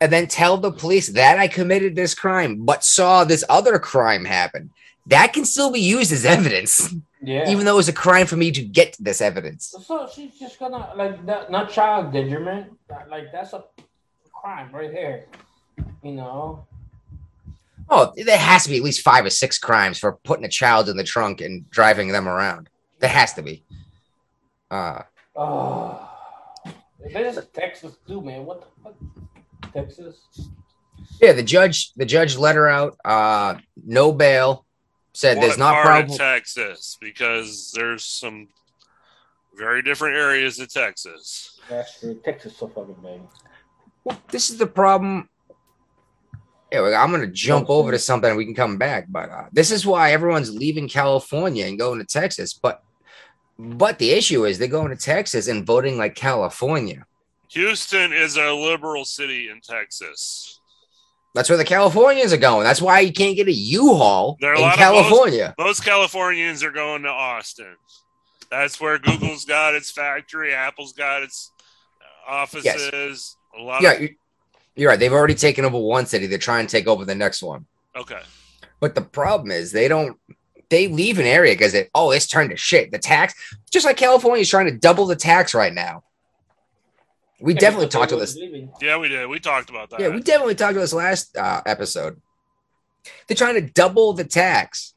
and 0.00 0.12
then 0.12 0.26
tell 0.26 0.56
the 0.56 0.72
police 0.72 1.08
that 1.08 1.38
I 1.38 1.48
committed 1.48 1.94
this 1.94 2.14
crime, 2.14 2.64
but 2.64 2.84
saw 2.84 3.24
this 3.24 3.44
other 3.48 3.78
crime 3.78 4.24
happen, 4.24 4.70
that 5.06 5.32
can 5.32 5.44
still 5.44 5.70
be 5.70 5.80
used 5.80 6.12
as 6.12 6.24
evidence, 6.24 6.94
Yeah. 7.22 7.50
even 7.50 7.64
though 7.64 7.74
it 7.74 7.76
was 7.84 7.88
a 7.88 7.92
crime 7.92 8.26
for 8.26 8.36
me 8.36 8.50
to 8.52 8.62
get 8.62 8.96
this 8.98 9.20
evidence. 9.20 9.74
so 9.86 10.08
she's 10.12 10.38
just 10.38 10.58
gonna 10.58 10.92
like 10.96 11.24
that, 11.26 11.50
not 11.50 11.70
child 11.70 12.06
endangerment. 12.06 12.72
That- 12.88 13.08
Like 13.10 13.30
that's 13.32 13.52
a 13.52 13.64
crime 14.32 14.70
right 14.72 14.92
there. 14.92 15.26
You 16.02 16.12
know. 16.12 16.66
Oh, 17.92 18.12
there 18.16 18.38
has 18.38 18.64
to 18.64 18.70
be 18.70 18.76
at 18.76 18.82
least 18.84 19.00
five 19.02 19.24
or 19.24 19.30
six 19.30 19.58
crimes 19.58 19.98
for 19.98 20.12
putting 20.24 20.44
a 20.44 20.48
child 20.48 20.88
in 20.88 20.96
the 20.96 21.02
trunk 21.04 21.40
and 21.40 21.68
driving 21.70 22.08
them 22.08 22.28
around. 22.28 22.68
There 23.00 23.10
has 23.10 23.34
to 23.34 23.42
be. 23.42 23.64
Uh, 24.70 25.02
Oh. 25.36 26.06
This 27.12 27.36
is 27.38 27.46
Texas 27.52 27.96
too, 28.06 28.20
man. 28.20 28.44
What 28.44 28.60
the 28.60 28.66
fuck? 28.82 28.94
Texas. 29.72 30.20
yeah, 31.20 31.32
the 31.32 31.42
judge, 31.42 31.92
the 31.94 32.04
judge 32.06 32.36
let 32.36 32.56
her 32.56 32.68
out. 32.68 32.96
Uh, 33.04 33.56
no 33.84 34.12
bail. 34.12 34.64
Said 35.12 35.36
What 35.38 35.46
there's 35.46 35.58
not 35.58 35.74
part 35.74 35.86
probable. 35.86 36.14
of 36.14 36.18
Texas? 36.20 36.96
Because 37.00 37.72
there's 37.74 38.04
some 38.04 38.48
very 39.56 39.82
different 39.82 40.16
areas 40.16 40.58
of 40.60 40.72
Texas. 40.72 41.58
That's 41.68 41.98
true. 42.00 42.20
Texas 42.24 42.56
so 42.56 42.68
fucking 42.68 42.96
big. 43.02 43.20
Well, 44.04 44.20
this 44.30 44.50
is 44.50 44.56
the 44.58 44.66
problem. 44.68 45.28
Yeah, 46.72 46.82
I'm 47.02 47.10
gonna 47.10 47.26
jump 47.26 47.64
Okay. 47.68 47.72
over 47.74 47.90
to 47.90 47.98
something. 47.98 48.36
We 48.36 48.44
can 48.44 48.54
come 48.54 48.78
back, 48.78 49.06
but 49.08 49.28
uh, 49.28 49.44
this 49.52 49.72
is 49.72 49.84
why 49.84 50.12
everyone's 50.12 50.54
leaving 50.54 50.88
California 50.88 51.66
and 51.66 51.76
going 51.78 51.98
to 51.98 52.04
Texas. 52.06 52.52
But, 52.54 52.80
but 53.58 53.98
the 53.98 54.12
issue 54.12 54.46
is 54.46 54.58
they're 54.58 54.68
going 54.68 54.90
to 54.90 54.96
Texas 54.96 55.48
and 55.48 55.66
voting 55.66 55.98
like 55.98 56.14
California. 56.14 57.04
Houston 57.50 58.12
is 58.12 58.36
a 58.36 58.52
liberal 58.52 59.04
city 59.04 59.48
in 59.50 59.60
Texas. 59.60 60.60
That's 61.34 61.48
where 61.48 61.58
the 61.58 61.64
Californians 61.64 62.32
are 62.32 62.36
going. 62.38 62.64
That's 62.64 62.82
why 62.82 63.00
you 63.00 63.12
can't 63.12 63.36
get 63.36 63.46
a 63.46 63.52
U-Haul 63.52 64.36
There 64.40 64.52
are 64.52 64.56
a 64.56 64.62
in 64.64 64.72
California. 64.72 65.54
Most 65.58 65.84
Californians 65.84 66.62
are 66.64 66.72
going 66.72 67.02
to 67.02 67.08
Austin. 67.08 67.76
That's 68.50 68.80
where 68.80 68.98
Google's 68.98 69.44
got 69.44 69.74
its 69.76 69.90
factory, 69.92 70.52
Apple's 70.52 70.92
got 70.92 71.22
its 71.22 71.52
offices. 72.26 73.36
A 73.58 73.62
lot 73.62 73.82
yeah, 73.82 73.92
of 73.92 74.00
you- 74.02 74.14
you're 74.76 74.90
right. 74.90 74.98
They've 74.98 75.12
already 75.12 75.34
taken 75.34 75.64
over 75.64 75.78
one 75.78 76.06
city. 76.06 76.26
They're 76.26 76.38
trying 76.38 76.66
to 76.66 76.70
take 76.70 76.86
over 76.86 77.04
the 77.04 77.14
next 77.14 77.42
one. 77.42 77.66
okay. 77.96 78.20
But 78.78 78.94
the 78.94 79.02
problem 79.02 79.50
is 79.50 79.72
they 79.72 79.88
don't. 79.88 80.18
They 80.70 80.88
leave 80.88 81.18
an 81.18 81.26
area 81.26 81.52
because 81.52 81.74
it. 81.74 81.90
Oh, 81.94 82.12
it's 82.12 82.26
turned 82.26 82.48
to 82.48 82.56
shit. 82.56 82.90
The 82.90 82.98
tax, 82.98 83.34
just 83.70 83.84
like 83.84 83.98
California 83.98 84.40
is 84.40 84.48
trying 84.48 84.66
to 84.66 84.78
double 84.78 85.04
the 85.04 85.16
tax 85.16 85.52
right 85.52 85.74
now. 85.74 86.02
We 87.40 87.54
definitely 87.64 87.88
talked 87.88 88.12
about 88.12 88.20
this. 88.20 88.38
Yeah, 88.80 88.98
we 88.98 89.08
did. 89.08 89.28
We 89.28 89.40
talked 89.40 89.70
about 89.70 89.90
that. 89.90 90.00
Yeah, 90.00 90.08
we 90.08 90.20
definitely 90.20 90.54
talked 90.54 90.72
about 90.72 90.82
this 90.82 90.92
last 90.92 91.36
uh, 91.36 91.62
episode. 91.66 92.20
They're 93.26 93.36
trying 93.36 93.54
to 93.54 93.62
double 93.72 94.12
the 94.12 94.24
tax 94.24 94.94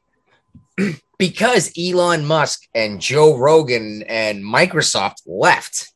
because 1.18 1.72
Elon 1.78 2.26
Musk 2.26 2.62
and 2.74 3.00
Joe 3.00 3.36
Rogan 3.36 4.02
and 4.06 4.44
Microsoft 4.44 5.22
left. 5.26 5.90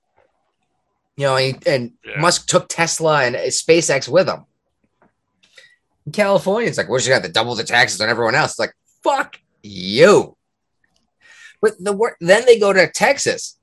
You 1.17 1.27
know, 1.27 1.37
and, 1.37 1.67
and 1.67 1.93
Yeah. 2.05 2.21
Musk 2.21 2.47
took 2.47 2.69
Tesla 2.69 3.25
and 3.25 3.35
SpaceX 3.37 4.09
with 4.09 4.29
him. 4.29 4.45
In 6.07 6.13
California, 6.13 6.69
it's 6.69 6.79
like, 6.79 6.89
we're 6.89 6.99
just 6.99 7.09
going 7.09 7.21
to 7.21 7.27
have 7.27 7.29
to 7.29 7.35
double 7.35 7.57
the 7.57 7.65
taxes 7.65 8.01
on 8.01 8.09
everyone 8.09 8.37
else. 8.37 8.53
It's 8.53 8.59
like, 8.61 8.73
fuck 9.03 9.39
you. 9.63 10.37
But 11.61 11.73
the 11.83 11.93
wor- 11.93 12.17
then 12.21 12.47
they 12.47 12.59
go 12.59 12.73
to 12.73 12.89
Texas. 12.91 13.58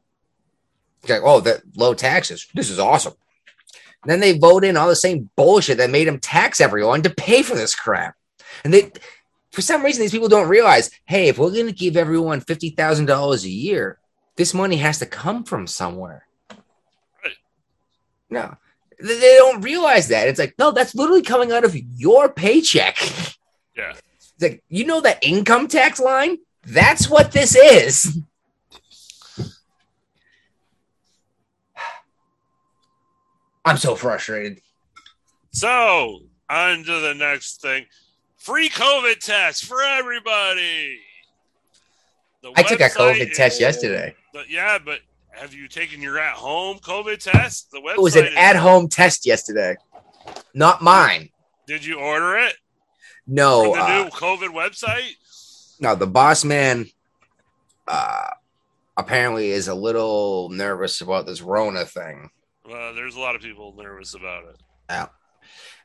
Like, 1.10 1.22
oh, 1.24 1.40
that 1.42 1.62
low 1.76 1.94
taxes. 1.94 2.48
This 2.54 2.70
is 2.70 2.80
awesome. 2.80 3.14
Then 4.06 4.20
they 4.20 4.38
vote 4.38 4.64
in 4.64 4.78
all 4.78 4.88
the 4.88 4.96
same 4.96 5.30
bullshit 5.36 5.78
that 5.78 5.90
made 5.90 6.08
them 6.08 6.20
tax 6.20 6.62
everyone 6.62 7.02
to 7.04 7.10
pay 7.10 7.42
for 7.42 7.56
this 7.56 7.74
crap. 7.74 8.16
And 8.64 8.74
they, 8.74 8.92
for 9.52 9.62
some 9.62 9.84
reason, 9.84 10.02
these 10.02 10.12
people 10.12 10.30
don't 10.30 10.48
realize, 10.48 10.92
hey, 11.06 11.28
if 11.28 11.38
we're 11.40 11.52
going 11.52 11.66
to 11.66 11.72
give 11.72 11.98
everyone 11.98 12.42
fifty 12.42 12.70
thousand 12.70 13.06
dollars 13.06 13.46
a 13.46 13.50
year, 13.50 13.98
this 14.36 14.54
money 14.54 14.78
has 14.78 15.00
to 15.00 15.06
come 15.06 15.44
from 15.44 15.66
somewhere. 15.66 16.28
Right. 17.24 17.34
No, 18.30 18.58
they 19.00 19.20
they 19.20 19.38
don't 19.38 19.62
realize 19.62 20.10
that. 20.10 20.28
It's 20.28 20.40
like, 20.40 20.54
no, 20.60 20.72
that's 20.72 20.94
literally 20.94 21.24
coming 21.24 21.52
out 21.52 21.64
of 21.64 21.76
your 21.76 22.30
paycheck. 22.30 22.98
Yeah. 23.76 23.94
It's 24.18 24.34
like, 24.42 24.64
you 24.70 24.86
know 24.86 25.02
that 25.02 25.24
income 25.24 25.68
tax 25.68 26.00
line? 26.00 26.38
That's 26.64 27.10
what 27.10 27.32
this 27.32 27.56
is. 27.56 28.20
I'm 33.66 33.78
so 33.78 33.96
frustrated. 33.96 34.62
So, 35.52 36.20
on 36.50 36.84
to 36.84 37.00
the 37.00 37.14
next 37.16 37.62
thing. 37.62 37.86
Free 38.38 38.70
COVID 38.70 39.20
test 39.20 39.66
for 39.66 39.82
everybody. 39.82 41.00
The 42.44 42.52
I 42.56 42.64
took 42.64 42.80
a 42.80 42.90
COVID 42.90 43.32
is- 43.32 43.38
test 43.38 43.60
yesterday. 43.60 44.16
But 44.34 44.50
yeah, 44.50 44.78
but 44.78 45.00
have 45.32 45.54
you 45.54 45.68
taken 45.68 46.02
your 46.02 46.20
at 46.20 46.34
home 46.36 46.78
COVID 46.80 47.20
test? 47.20 47.72
The 47.72 47.80
website 47.80 47.96
It 47.96 48.02
was 48.02 48.16
an 48.16 48.28
at 48.38 48.56
home 48.56 48.88
test 48.88 49.26
yesterday. 49.26 49.76
Not 50.54 50.82
mine. 50.82 51.30
Did 51.68 51.84
you 51.84 51.96
order 52.00 52.38
it 52.38 52.56
No, 53.26 53.74
from 53.74 53.80
the 53.80 53.86
uh, 53.86 54.04
new 54.04 54.10
COVID 54.12 54.50
website? 54.54 55.12
no, 55.80 55.96
the 55.96 56.08
boss 56.08 56.44
man 56.46 56.86
uh 57.88 58.28
apparently 58.98 59.50
is 59.52 59.68
a 59.68 59.76
little 59.76 60.50
nervous 60.50 61.02
about 61.02 61.26
this 61.26 61.42
Rona 61.42 61.86
thing. 61.86 62.30
Well, 62.68 62.94
there's 62.96 63.16
a 63.16 63.20
lot 63.20 63.36
of 63.36 63.42
people 63.42 63.76
nervous 63.78 64.16
about 64.16 64.46
it. 64.46 64.56
Yeah. 64.90 65.08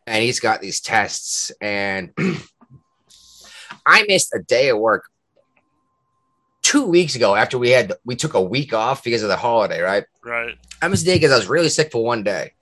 And 0.07 0.23
he's 0.23 0.41
got 0.41 0.61
these 0.61 0.81
tests 0.81 1.53
and 1.61 2.11
I 3.87 4.05
missed 4.09 4.35
a 4.35 4.43
day 4.43 4.71
of 4.71 4.79
work 4.79 5.05
two 6.63 6.87
weeks 6.87 7.15
ago 7.15 7.35
after 7.35 7.59
we 7.59 7.71
had 7.71 7.93
we 8.05 8.17
took 8.17 8.35
a 8.35 8.41
week 8.41 8.73
off 8.73 9.05
because 9.05 9.23
of 9.23 9.29
the 9.29 9.37
holiday, 9.37 9.81
right? 9.81 10.05
Right. 10.25 10.57
I 10.81 10.89
missed 10.89 11.03
a 11.03 11.07
day 11.07 11.17
because 11.17 11.33
I 11.33 11.37
was 11.37 11.49
really 11.49 11.69
sick 11.69 11.93
for 11.93 12.03
one 12.05 12.23
day. 12.23 12.53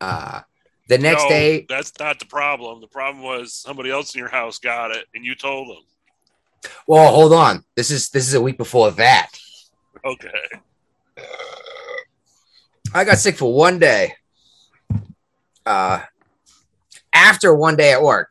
Uh 0.00 0.42
the 0.88 0.98
next 0.98 1.24
No, 1.24 1.28
day 1.28 1.66
That's 1.68 1.92
not 1.98 2.18
the 2.18 2.26
problem. 2.26 2.80
The 2.80 2.86
problem 2.88 3.24
was 3.24 3.52
somebody 3.54 3.90
else 3.90 4.14
in 4.14 4.18
your 4.18 4.30
house 4.30 4.58
got 4.58 4.90
it 4.90 5.06
and 5.14 5.24
you 5.24 5.34
told 5.34 5.68
them. 5.68 5.82
well 6.86 7.12
hold 7.12 7.32
on. 7.32 7.64
This 7.74 7.90
is 7.90 8.10
this 8.10 8.28
is 8.28 8.34
a 8.34 8.40
week 8.40 8.58
before 8.58 8.90
that. 8.92 9.30
Okay. 10.04 10.28
I 12.94 13.04
got 13.04 13.18
sick 13.18 13.36
for 13.36 13.52
one 13.52 13.78
day. 13.78 14.14
Uh, 15.66 16.00
after 17.12 17.54
one 17.54 17.76
day 17.76 17.92
at 17.92 18.02
work, 18.02 18.30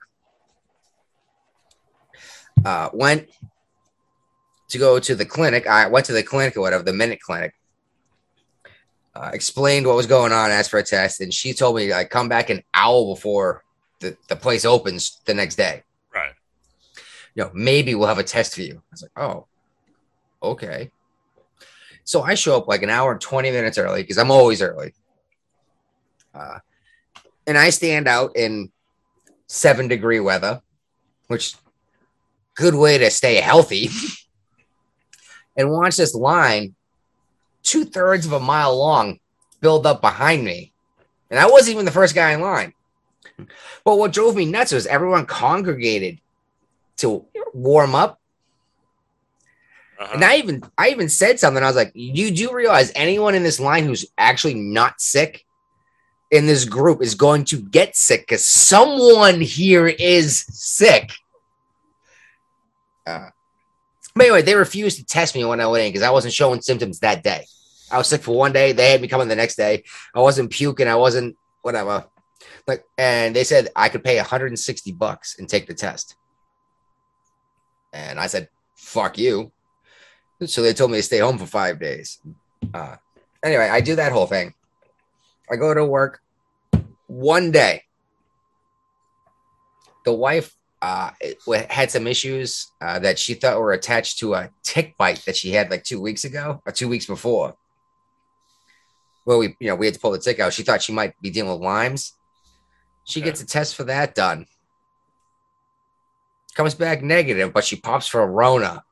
uh, 2.66 2.90
went 2.94 3.30
to 4.70 4.78
go 4.78 5.00
to 5.00 5.16
the 5.16 5.26
clinic. 5.26 5.68
I 5.68 5.88
went 5.88 6.08
to 6.08 6.14
the 6.14 6.24
clinic 6.24 6.58
or 6.58 6.62
whatever, 6.62 6.84
the 6.84 6.94
minute 6.94 7.20
clinic. 7.22 7.54
Uh, 9.16 9.32
explained 9.34 9.88
what 9.88 9.96
was 9.96 10.08
going 10.08 10.32
on, 10.32 10.52
asked 10.52 10.70
for 10.70 10.80
a 10.80 10.84
test, 10.84 11.22
and 11.22 11.34
she 11.34 11.54
told 11.54 11.76
me 11.76 11.94
I 11.94 12.04
come 12.04 12.30
back 12.30 12.50
an 12.50 12.64
hour 12.74 13.06
before 13.06 13.64
the, 14.00 14.16
the 14.28 14.36
place 14.36 14.66
opens 14.66 15.22
the 15.26 15.34
next 15.34 15.56
day. 15.56 15.84
Right. 16.14 16.34
You 17.36 17.44
know, 17.44 17.52
maybe 17.54 17.96
we'll 17.96 18.08
have 18.08 18.20
a 18.20 18.24
test 18.24 18.56
for 18.56 18.62
you. 18.62 18.76
I 18.76 18.92
was 18.92 19.02
like, 19.02 19.12
oh, 19.18 19.48
okay. 20.42 20.92
So 22.08 22.22
I 22.22 22.36
show 22.36 22.56
up 22.56 22.70
like 22.70 22.84
an 22.84 22.90
hour 22.90 23.12
and 23.12 23.20
20 23.20 23.52
minutes 23.52 23.78
early 23.78 24.02
because 24.02 24.18
I'm 24.18 24.32
always 24.32 24.62
early. 24.62 24.94
Uh, 26.34 26.60
and 27.46 27.58
I 27.58 27.70
stand 27.70 28.08
out 28.08 28.38
in 28.38 28.72
seven 29.48 29.90
degree 29.90 30.22
weather, 30.22 30.62
which 31.28 31.56
good 32.56 32.76
way 32.76 32.98
to 32.98 33.12
stay 33.12 33.36
healthy. 33.42 33.90
and 35.58 35.70
watch 35.70 35.98
this 35.98 36.16
line, 36.16 36.76
two 37.62 37.84
thirds 37.84 38.26
of 38.26 38.32
a 38.32 38.40
mile 38.40 38.78
long, 38.78 39.20
build 39.60 39.86
up 39.86 40.00
behind 40.00 40.46
me. 40.46 40.72
And 41.30 41.38
I 41.38 41.48
wasn't 41.48 41.74
even 41.74 41.84
the 41.84 41.92
first 41.92 42.16
guy 42.16 42.32
in 42.32 42.40
line. 42.40 42.72
But 43.84 43.98
what 43.98 44.14
drove 44.14 44.34
me 44.34 44.46
nuts 44.46 44.72
was 44.72 44.88
everyone 44.88 45.26
congregated 45.26 46.22
to 46.98 47.26
warm 47.54 47.96
up 47.96 48.22
Uh-huh. 50.00 50.12
and 50.14 50.24
I 50.24 50.38
even 50.38 50.64
I 50.78 50.90
even 50.90 51.10
said 51.10 51.40
something. 51.40 51.64
I 51.64 51.68
was 51.68 51.76
like, 51.76 51.92
"You 51.96 52.32
do 52.32 52.54
realize 52.54 52.92
anyone 52.96 53.34
in 53.36 53.44
this 53.44 53.60
line 53.60 53.84
who's 53.84 54.06
actually 54.18 54.54
not 54.54 55.02
sick 55.02 55.44
in 56.30 56.46
this 56.46 56.66
group 56.66 57.02
is 57.02 57.16
going 57.16 57.46
to 57.46 57.58
get 57.58 57.96
sick 57.96 58.22
because 58.22 58.46
someone 58.46 59.42
here 59.42 59.88
is 59.88 60.46
sick." 60.50 61.12
Uh, 63.08 63.30
but 64.14 64.26
anyway, 64.26 64.42
they 64.42 64.56
refused 64.56 64.98
to 64.98 65.06
test 65.06 65.34
me 65.34 65.46
when 65.46 65.62
I 65.62 65.68
went 65.68 65.86
in 65.86 65.90
because 65.92 66.04
I 66.04 66.12
wasn't 66.12 66.34
showing 66.34 66.62
symptoms 66.62 67.00
that 67.00 67.24
day. 67.24 67.46
I 67.92 67.98
was 67.98 68.08
sick 68.08 68.22
for 68.22 68.36
one 68.36 68.52
day. 68.52 68.74
They 68.74 68.92
had 68.92 69.02
me 69.02 69.08
coming 69.08 69.30
the 69.30 69.36
next 69.36 69.56
day. 69.56 69.84
I 70.14 70.20
wasn't 70.20 70.52
puking. 70.52 70.88
I 70.88 70.96
wasn't 70.96 71.38
whatever. 71.62 72.06
Like, 72.68 72.84
and 72.98 73.36
they 73.36 73.44
said 73.44 73.70
I 73.76 73.90
could 73.90 74.04
pay 74.04 74.18
160 74.18 74.92
bucks 74.92 75.40
and 75.40 75.48
take 75.48 75.68
the 75.68 75.74
test. 75.74 76.16
And 77.94 78.20
I 78.20 78.28
said, 78.28 78.50
"Fuck 78.76 79.18
you." 79.18 79.52
So 80.46 80.62
they 80.62 80.74
told 80.74 80.92
me 80.92 80.98
to 80.98 81.04
stay 81.04 81.20
home 81.20 81.38
for 81.38 81.48
five 81.48 81.80
days. 81.80 82.20
Uh, 82.74 82.98
anyway, 83.44 83.70
I 83.70 83.82
do 83.82 83.96
that 83.96 84.12
whole 84.12 84.28
thing. 84.28 84.54
I 85.50 85.56
go 85.56 85.74
to 85.74 85.86
work. 85.86 86.22
one 87.08 87.52
day, 87.52 87.84
the 90.06 90.14
wife 90.14 90.56
uh, 90.82 91.12
had 91.70 91.90
some 91.90 92.06
issues 92.06 92.72
uh, 92.82 93.00
that 93.00 93.18
she 93.18 93.34
thought 93.34 93.60
were 93.60 93.72
attached 93.72 94.20
to 94.20 94.36
a 94.36 94.50
tick 94.64 94.96
bite 94.98 95.24
that 95.26 95.36
she 95.36 95.52
had 95.52 95.72
like 95.72 95.84
two 95.84 96.00
weeks 96.00 96.24
ago 96.24 96.62
or 96.66 96.72
two 96.72 96.88
weeks 96.88 97.06
before. 97.06 97.56
Well, 99.26 99.40
we 99.40 99.56
you 99.60 99.68
know 99.68 99.76
we 99.76 99.88
had 99.88 99.96
to 99.96 100.00
pull 100.00 100.12
the 100.12 100.20
tick 100.20 100.40
out. 100.40 100.54
She 100.54 100.64
thought 100.64 100.82
she 100.82 100.94
might 100.94 101.20
be 101.22 101.30
dealing 101.30 101.52
with 101.52 101.62
Lymes. 101.62 102.14
She 103.06 103.22
gets 103.22 103.42
a 103.42 103.46
test 103.46 103.76
for 103.76 103.86
that 103.86 104.16
done. 104.16 104.46
Comes 106.56 106.76
back 106.76 107.02
negative, 107.02 107.54
but 107.54 107.64
she 107.64 107.76
pops 107.76 108.08
for 108.08 108.22
a 108.22 108.26
Rona. 108.26 108.84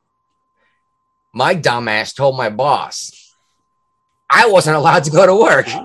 My 1.36 1.54
dumbass 1.54 2.16
told 2.16 2.38
my 2.38 2.50
boss 2.50 3.12
I 4.30 4.48
wasn't 4.48 4.78
allowed 4.78 5.04
to 5.04 5.12
go 5.12 5.26
to 5.26 5.36
work. 5.36 5.68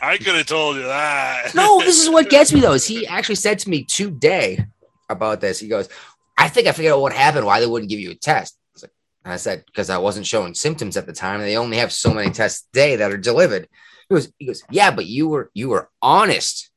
I 0.00 0.18
could 0.18 0.34
have 0.34 0.46
told 0.46 0.76
you 0.76 0.82
that. 0.82 1.54
No, 1.54 1.80
this 1.80 2.02
is 2.02 2.10
what 2.10 2.28
gets 2.28 2.52
me 2.52 2.60
though. 2.60 2.74
Is 2.74 2.86
he 2.86 3.06
actually 3.06 3.36
said 3.36 3.58
to 3.60 3.70
me 3.70 3.84
today 3.84 4.64
about 5.08 5.40
this? 5.40 5.58
He 5.58 5.68
goes, 5.68 5.88
"I 6.36 6.48
think 6.48 6.68
I 6.68 6.72
figured 6.72 6.92
out 6.92 7.00
what 7.00 7.14
happened. 7.14 7.46
Why 7.46 7.60
they 7.60 7.66
wouldn't 7.66 7.90
give 7.90 7.98
you 7.98 8.10
a 8.10 8.14
test." 8.14 8.58
I, 8.76 8.80
like, 8.82 8.92
I 9.24 9.36
said, 9.36 9.64
"Because 9.66 9.88
I 9.88 9.96
wasn't 9.96 10.26
showing 10.26 10.54
symptoms 10.54 10.98
at 10.98 11.06
the 11.06 11.14
time, 11.14 11.40
and 11.40 11.48
they 11.48 11.56
only 11.56 11.78
have 11.78 11.92
so 11.92 12.12
many 12.12 12.30
tests 12.30 12.68
a 12.72 12.76
day 12.76 12.96
that 12.96 13.10
are 13.10 13.16
delivered." 13.16 13.68
He 14.08 14.14
goes, 14.14 14.30
"He 14.38 14.46
goes, 14.46 14.62
yeah, 14.70 14.90
but 14.90 15.06
you 15.06 15.28
were 15.28 15.50
you 15.54 15.70
were 15.70 15.88
honest 16.02 16.70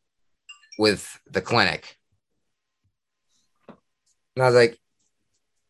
with 0.77 1.19
the 1.29 1.41
clinic." 1.41 1.97
And 3.67 4.43
I 4.43 4.47
was 4.47 4.55
like, 4.55 4.78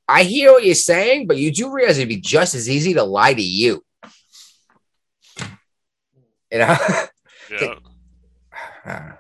"I 0.10 0.24
hear 0.24 0.52
what 0.52 0.66
you're 0.66 0.76
saying, 0.76 1.28
but 1.28 1.38
you 1.38 1.52
do 1.52 1.72
realize 1.72 1.98
it'd 1.98 2.10
be 2.10 2.18
just 2.18 2.56
as 2.56 2.70
easy 2.70 2.94
to 2.96 3.04
lie 3.04 3.34
to 3.34 3.42
you." 3.42 3.84
You 6.52 6.60
know. 6.60 6.78
Yeah. 7.52 7.76
Uh, 8.86 9.12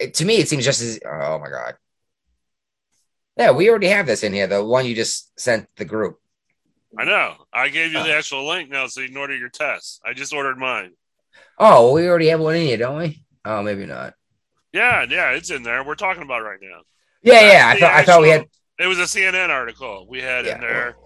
it, 0.00 0.14
to 0.14 0.24
me, 0.24 0.38
it 0.38 0.48
seems 0.48 0.64
just 0.64 0.82
as 0.82 0.98
oh 1.06 1.38
my 1.38 1.48
god. 1.48 1.76
Yeah, 3.36 3.52
we 3.52 3.70
already 3.70 3.86
have 3.88 4.06
this 4.06 4.24
in 4.24 4.32
here. 4.32 4.48
The 4.48 4.64
one 4.64 4.86
you 4.86 4.94
just 4.96 5.38
sent 5.38 5.68
the 5.76 5.84
group. 5.84 6.18
I 6.98 7.04
know. 7.04 7.34
I 7.52 7.68
gave 7.68 7.92
you 7.92 8.02
the 8.02 8.14
actual 8.14 8.46
link 8.46 8.70
now, 8.70 8.86
so 8.86 9.00
you 9.00 9.08
can 9.08 9.16
order 9.16 9.36
your 9.36 9.48
test. 9.48 10.00
I 10.04 10.12
just 10.12 10.34
ordered 10.34 10.58
mine. 10.58 10.90
Oh, 11.58 11.92
we 11.92 12.06
already 12.06 12.28
have 12.28 12.40
one 12.40 12.56
in 12.56 12.66
here, 12.66 12.76
don't 12.76 12.98
we? 12.98 13.24
Oh, 13.44 13.62
maybe 13.62 13.86
not. 13.86 14.14
Yeah, 14.72 15.06
yeah, 15.08 15.30
it's 15.30 15.50
in 15.50 15.62
there. 15.62 15.84
We're 15.84 15.94
talking 15.94 16.22
about 16.22 16.40
it 16.40 16.44
right 16.44 16.58
now. 16.60 16.80
Yeah, 17.22 17.40
yeah. 17.40 17.68
I 17.68 17.78
thought 17.78 17.92
I 17.92 18.04
thought 18.04 18.22
we 18.22 18.30
had. 18.30 18.46
Actual- 18.82 18.84
It 18.84 18.98
was 18.98 18.98
a 18.98 19.18
CNN 19.18 19.50
article 19.50 20.06
we 20.08 20.20
had 20.20 20.44
Yeah. 20.46 20.54
in 20.56 20.60
there, 20.60 20.96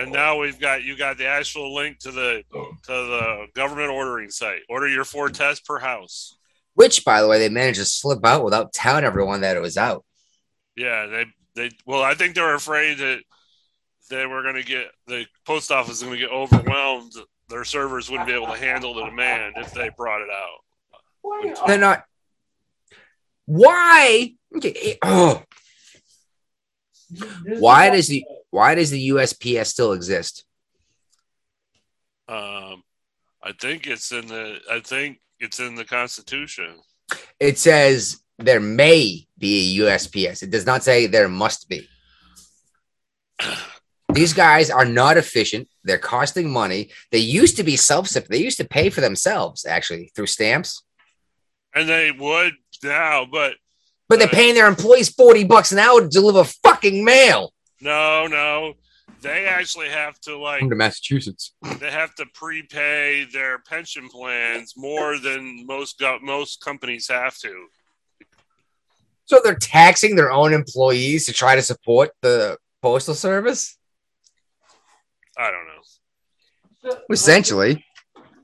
and 0.00 0.12
now 0.12 0.38
we've 0.38 0.58
got 0.58 0.82
you 0.82 0.96
got 0.96 1.18
the 1.18 1.26
actual 1.26 1.74
link 1.74 1.98
to 2.00 2.10
the 2.10 2.42
to 2.52 2.92
the 2.92 3.46
government 3.54 3.90
ordering 3.90 4.30
site. 4.30 4.62
Order 4.68 4.88
your 4.88 5.04
four 5.04 5.28
tests 5.28 5.64
per 5.66 5.78
house. 5.78 6.36
Which, 6.74 7.04
by 7.04 7.22
the 7.22 7.28
way, 7.28 7.38
they 7.38 7.48
managed 7.48 7.78
to 7.78 7.84
slip 7.86 8.24
out 8.26 8.44
without 8.44 8.72
telling 8.72 9.04
everyone 9.04 9.40
that 9.40 9.56
it 9.56 9.60
was 9.60 9.76
out. 9.78 10.04
Yeah, 10.76 11.06
they 11.06 11.26
they 11.54 11.70
well, 11.86 12.02
I 12.02 12.14
think 12.14 12.34
they 12.34 12.42
were 12.42 12.54
afraid 12.54 12.98
that 12.98 13.20
they 14.10 14.26
were 14.26 14.42
going 14.42 14.56
to 14.56 14.62
get 14.62 14.90
the 15.06 15.26
post 15.46 15.72
office 15.72 15.88
was 15.88 16.02
going 16.02 16.14
to 16.14 16.18
get 16.20 16.30
overwhelmed. 16.30 17.12
Their 17.48 17.64
servers 17.64 18.10
wouldn't 18.10 18.26
be 18.28 18.34
able 18.34 18.48
to 18.48 18.58
handle 18.58 18.92
the 18.94 19.04
demand 19.06 19.54
if 19.56 19.72
they 19.72 19.88
brought 19.96 20.20
it 20.20 20.28
out. 20.30 20.58
Why 21.22 21.54
They're 21.66 21.78
not. 21.78 22.04
Why? 23.46 24.34
Okay, 24.56 24.72
eh, 24.82 24.96
Oh, 25.02 25.28
This 25.28 25.40
is 25.40 25.55
why 27.44 27.88
what- 27.88 27.96
does 27.96 28.08
the 28.08 28.24
why 28.50 28.74
does 28.74 28.90
the 28.90 29.08
USPS 29.08 29.66
still 29.66 29.92
exist? 29.92 30.44
Um, 32.28 32.82
I 33.42 33.52
think 33.60 33.86
it's 33.86 34.10
in 34.12 34.26
the 34.26 34.58
I 34.70 34.80
think 34.80 35.20
it's 35.38 35.60
in 35.60 35.74
the 35.74 35.84
Constitution. 35.84 36.80
It 37.38 37.58
says 37.58 38.20
there 38.38 38.60
may 38.60 39.26
be 39.38 39.78
a 39.78 39.84
USPS. 39.84 40.42
It 40.42 40.50
does 40.50 40.66
not 40.66 40.82
say 40.82 41.06
there 41.06 41.28
must 41.28 41.68
be. 41.68 41.88
These 44.12 44.32
guys 44.32 44.70
are 44.70 44.84
not 44.84 45.16
efficient. 45.16 45.68
They're 45.84 45.98
costing 45.98 46.50
money. 46.50 46.90
They 47.12 47.18
used 47.18 47.56
to 47.58 47.62
be 47.62 47.76
self 47.76 48.08
They 48.08 48.38
used 48.38 48.56
to 48.58 48.64
pay 48.64 48.88
for 48.90 49.00
themselves 49.00 49.66
actually 49.66 50.10
through 50.14 50.26
stamps, 50.26 50.82
And 51.74 51.88
they 51.88 52.10
would 52.12 52.54
now, 52.82 53.26
but 53.30 53.56
but 54.08 54.18
they're 54.18 54.28
paying 54.28 54.54
their 54.54 54.66
employees 54.68 55.08
40 55.10 55.44
bucks 55.44 55.72
an 55.72 55.78
hour 55.78 56.00
to 56.00 56.08
deliver 56.08 56.44
fucking 56.62 57.04
mail. 57.04 57.52
no, 57.80 58.26
no. 58.26 58.74
They 59.22 59.46
actually 59.46 59.88
have 59.88 60.20
to 60.20 60.36
like 60.38 60.60
Come 60.60 60.70
to 60.70 60.76
Massachusetts. 60.76 61.54
they 61.80 61.90
have 61.90 62.14
to 62.16 62.26
prepay 62.34 63.24
their 63.32 63.58
pension 63.60 64.08
plans 64.08 64.74
more 64.76 65.18
than 65.18 65.64
most 65.66 65.98
go- 65.98 66.18
most 66.22 66.60
companies 66.62 67.08
have 67.08 67.36
to. 67.38 67.66
So 69.24 69.40
they're 69.42 69.54
taxing 69.56 70.14
their 70.16 70.30
own 70.30 70.52
employees 70.52 71.24
to 71.26 71.32
try 71.32 71.56
to 71.56 71.62
support 71.62 72.10
the 72.22 72.58
postal 72.82 73.14
service? 73.14 73.76
I 75.36 75.50
don't 75.50 75.66
know. 75.66 76.90
So- 76.90 77.00
Essentially. 77.10 77.84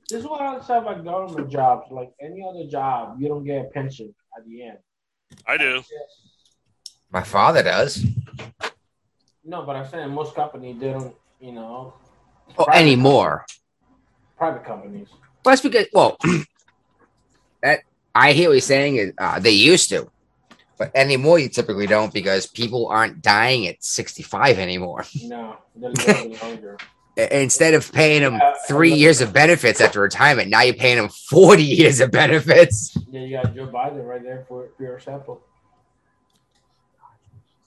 This 0.09 0.21
is 0.21 0.27
what 0.27 0.41
I 0.41 0.59
say 0.67 0.79
about 0.79 1.05
government 1.05 1.49
jobs. 1.51 1.87
Like 1.91 2.11
any 2.21 2.45
other 2.49 2.67
job, 2.69 3.19
you 3.21 3.29
don't 3.29 3.45
get 3.45 3.67
a 3.67 3.69
pension 3.71 4.13
at 4.37 4.45
the 4.47 4.63
end. 4.65 4.79
I 5.47 5.57
do. 5.57 5.83
My 7.11 7.22
father 7.22 7.62
does. 7.62 8.05
No, 9.45 9.62
but 9.64 9.76
I'm 9.76 9.87
saying 9.89 10.11
most 10.11 10.35
companies 10.35 10.78
they 10.80 10.91
don't. 10.91 11.14
You 11.41 11.53
know, 11.53 11.95
Oh, 12.57 12.66
anymore. 12.72 13.45
private 14.39 14.64
companies. 14.64 15.09
Well, 15.45 15.53
that's 15.53 15.61
because, 15.61 15.87
well, 15.93 16.16
that 17.62 17.80
I 18.14 18.33
hear 18.33 18.49
what 18.51 18.55
you're 18.55 18.61
saying. 18.61 18.97
Is, 18.97 19.12
uh, 19.18 19.41
they 19.41 19.51
used 19.51 19.89
to, 19.89 20.09
but 20.78 20.93
anymore 20.95 21.41
you 21.41 21.49
typically 21.49 21.89
don't 21.89 22.12
because 22.14 22.47
people 22.47 22.87
aren't 22.87 23.22
dying 23.22 23.66
at 23.66 23.83
65 23.83 24.59
anymore. 24.61 25.05
No, 25.24 25.57
they're 25.74 25.91
living 25.91 26.39
longer. 26.41 26.76
I- 27.19 27.29
Instead 27.33 27.75
of 27.75 27.93
paying 27.93 28.23
them 28.23 28.35
Yeah, 28.35 28.55
three 28.67 28.93
years 28.95 29.21
of 29.21 29.33
benefits 29.33 29.81
after 29.81 30.01
retirement, 30.01 30.49
now 30.49 30.63
you're 30.63 30.75
paying 30.75 30.97
them 30.97 31.09
40 31.11 31.63
years 31.81 32.01
of 32.01 32.11
benefits. 32.11 32.97
Yeah, 33.11 33.21
you 33.21 33.37
got 33.43 33.55
Joe 33.55 33.67
Biden 33.67 34.07
right 34.07 34.23
there 34.23 34.45
for, 34.49 34.69
for 34.77 34.83
your 34.83 34.97
example. 34.97 35.43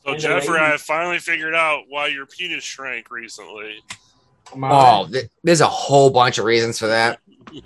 So 0.04 0.12
And 0.12 0.20
Jeffrey, 0.20 0.60
lady- 0.60 0.74
I 0.74 0.78
finally 0.78 1.20
figured 1.20 1.56
out 1.56 1.84
why 1.90 2.08
your 2.08 2.26
penis 2.26 2.64
shrank 2.64 3.10
recently. 3.12 3.82
Am 4.54 4.64
I 4.64 4.70
Oh, 4.72 5.08
th- 5.12 5.30
there's 5.44 5.62
a 5.62 5.68
whole 5.68 6.10
bunch 6.12 6.38
of 6.38 6.46
reasons 6.46 6.78
for 6.80 6.88
that. 6.88 7.20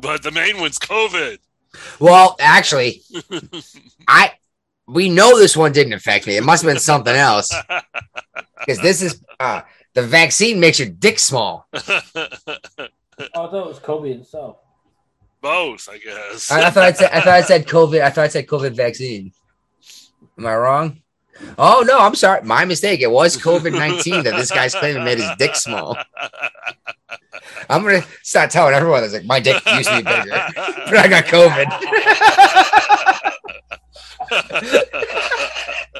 But 0.00 0.22
the 0.22 0.30
main 0.30 0.58
one's 0.58 0.78
COVID. 0.78 1.36
Well, 2.00 2.34
actually, 2.40 3.02
I 4.08 4.32
we 4.88 5.10
know 5.10 5.38
this 5.38 5.54
one 5.54 5.72
didn't 5.72 5.92
affect 5.92 6.26
me. 6.26 6.38
It 6.38 6.42
must 6.42 6.62
have 6.62 6.70
been 6.72 6.80
something 6.80 7.14
else 7.14 7.52
because 8.58 8.80
this 8.80 9.02
is 9.02 9.22
uh, 9.38 9.60
the 10.00 10.06
vaccine 10.06 10.60
makes 10.60 10.78
your 10.78 10.88
dick 10.88 11.18
small. 11.18 11.66
Oh, 13.34 13.44
I 13.44 13.50
thought 13.50 13.66
it 13.66 13.68
was 13.68 13.78
COVID 13.80 14.20
itself. 14.22 14.56
Both, 15.42 15.90
I 15.92 15.98
guess. 15.98 16.50
I, 16.50 16.68
I 16.68 16.70
thought 16.70 16.84
I 16.84 16.92
said 16.92 17.10
I 17.12 17.20
thought 17.20 17.28
I 17.34 17.42
said 17.42 17.66
COVID. 17.76 18.00
I 18.00 18.08
thought 18.08 18.24
I 18.24 18.28
said 18.28 18.46
COVID 18.46 18.72
vaccine. 18.72 19.32
Am 20.38 20.46
I 20.46 20.56
wrong? 20.56 21.02
Oh 21.58 21.84
no, 21.86 21.98
I'm 21.98 22.14
sorry. 22.14 22.40
My 22.44 22.64
mistake. 22.64 23.02
It 23.02 23.10
was 23.10 23.36
COVID 23.36 23.72
nineteen 23.72 24.24
that 24.24 24.36
this 24.36 24.50
guy's 24.50 24.74
claiming 24.74 25.04
made 25.04 25.18
his 25.18 25.28
dick 25.38 25.54
small. 25.54 25.98
I'm 27.68 27.82
gonna 27.82 28.06
start 28.22 28.50
telling 28.50 28.72
everyone 28.72 29.02
that's 29.02 29.12
like 29.12 29.26
my 29.26 29.38
dick 29.38 29.62
used 29.66 29.90
to 29.90 29.96
be 29.96 30.02
bigger, 30.02 30.30
but 30.54 30.96
I 30.96 31.08
got 31.08 31.24
COVID. 31.26 31.66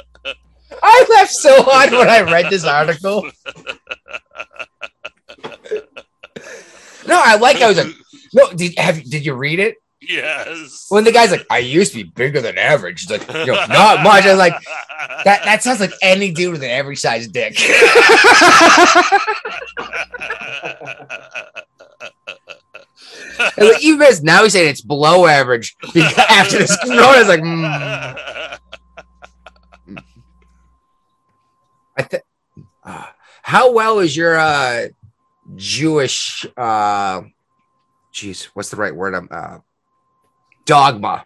I 0.82 1.06
laughed 1.16 1.32
so 1.32 1.62
hard 1.62 1.92
when 1.92 2.08
I 2.08 2.20
read 2.22 2.50
this 2.50 2.64
article. 2.64 3.30
No, 7.06 7.20
I 7.22 7.36
like. 7.36 7.56
I 7.56 7.68
was 7.68 7.76
like, 7.76 7.94
no. 8.34 8.52
Did 8.52 8.78
have 8.78 9.02
did 9.02 9.24
you 9.26 9.34
read 9.34 9.58
it? 9.58 9.76
yes. 10.00 10.86
When 10.88 11.04
the 11.04 11.12
guy's 11.12 11.30
like, 11.30 11.46
I 11.50 11.58
used 11.58 11.92
to 11.92 12.02
be 12.02 12.10
bigger 12.10 12.40
than 12.40 12.58
average. 12.58 13.02
He's 13.02 13.10
like, 13.10 13.28
you 13.28 13.52
know, 13.52 13.66
not 13.68 14.02
much. 14.02 14.24
I 14.24 14.30
was 14.30 14.38
like, 14.38 14.54
that 15.24 15.44
that 15.44 15.62
sounds 15.62 15.80
like 15.80 15.92
any 16.02 16.32
dude 16.32 16.52
with 16.52 16.62
an 16.62 16.70
average 16.70 16.98
sized 16.98 17.32
dick. 17.32 17.58
Like, 23.56 23.82
even 23.82 24.02
as 24.02 24.22
now 24.22 24.42
he's 24.42 24.52
saying 24.52 24.68
it's 24.68 24.82
below 24.82 25.26
average 25.26 25.74
because 25.80 26.12
after 26.18 26.58
this 26.58 26.76
corona, 26.84 27.02
I 27.02 27.18
was 27.18 27.28
like, 27.28 27.40
mm. 27.40 28.58
I 31.96 32.02
think. 32.02 32.22
Uh, 32.84 33.06
how 33.50 33.72
well 33.72 33.98
is 33.98 34.16
your 34.16 34.38
uh, 34.38 34.86
Jewish? 35.56 36.46
Uh, 36.56 37.22
jeez, 38.14 38.44
what's 38.54 38.70
the 38.70 38.76
right 38.76 38.94
word? 38.94 39.16
Um, 39.16 39.26
uh, 39.28 39.58
dogma. 40.66 41.24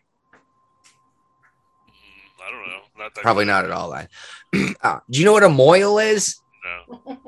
I 2.42 2.50
don't 2.50 2.66
know. 2.66 2.80
Not 2.96 3.14
that 3.14 3.20
Probably 3.20 3.44
good. 3.44 3.50
not 3.50 3.64
at 3.66 3.70
all. 3.72 3.90
Then. 3.90 4.74
uh, 4.82 5.00
do 5.10 5.18
you 5.18 5.26
know 5.26 5.32
what 5.32 5.42
a 5.42 5.48
mohel 5.48 6.02
is? 6.02 6.36
No. 6.64 7.18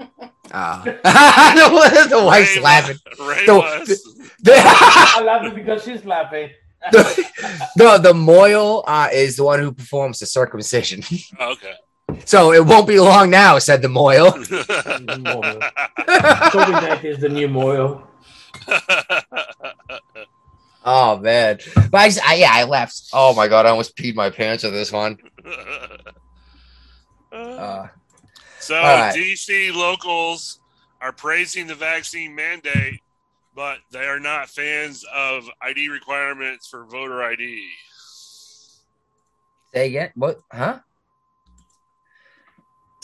Uh, 0.51 0.83
the, 0.85 0.93
the 2.11 2.25
wife's 2.25 2.57
Ray 2.57 2.63
laughing. 2.63 2.97
Ray 3.21 3.45
The- 3.45 3.55
was. 3.55 4.27
I 4.49 5.21
love 5.23 5.45
it 5.45 5.55
because 5.55 5.85
she's 5.85 6.07
laughing. 6.07 6.49
no, 7.77 7.99
the 7.99 8.13
Mohel 8.15 8.85
uh, 8.87 9.09
is 9.13 9.37
the 9.37 9.43
one 9.45 9.59
who 9.59 9.73
performs 9.73 10.21
the 10.21 10.27
circumcision. 10.27 11.03
Oh, 11.41 11.53
okay. 11.53 11.73
So 12.25 12.53
it 12.53 12.65
won't 12.65 12.87
be 12.87 12.99
long 13.01 13.31
now, 13.31 13.59
said 13.59 13.83
the 13.83 13.89
Mohel. 13.89 14.33
COVID 16.51 16.73
nineteen 16.73 17.11
is 17.13 17.19
the 17.19 17.29
new 17.29 17.49
Mohel. 17.49 18.03
Oh 20.89 21.19
man, 21.19 21.59
but 21.91 21.95
I, 21.99 22.07
just- 22.09 22.25
I 22.25 22.35
yeah, 22.37 22.51
I 22.53 22.63
left. 22.63 23.09
Oh 23.13 23.35
my 23.35 23.49
god, 23.49 23.67
I 23.67 23.71
almost 23.71 23.97
peed 23.97 24.15
my 24.15 24.31
pants 24.31 24.63
with 24.63 24.73
this 24.73 24.93
one. 24.93 25.19
Uh, 27.33 27.89
so 28.61 28.77
all 28.77 28.83
right. 28.83 29.15
DC 29.15 29.75
locals 29.75 30.61
are 31.03 31.13
praising 31.13 31.67
the 31.67 31.75
vaccine 31.75 32.35
mandate, 32.35 33.01
but 33.55 33.79
they 33.91 34.07
are 34.07 34.21
not 34.21 34.49
fans 34.49 35.05
of 35.15 35.45
ID 35.61 35.89
requirements 35.91 36.67
for 36.69 36.85
voter 36.87 37.23
ID. 37.23 37.69
say 39.75 39.89
again? 39.89 40.13
What? 40.15 40.41
Huh? 40.51 40.79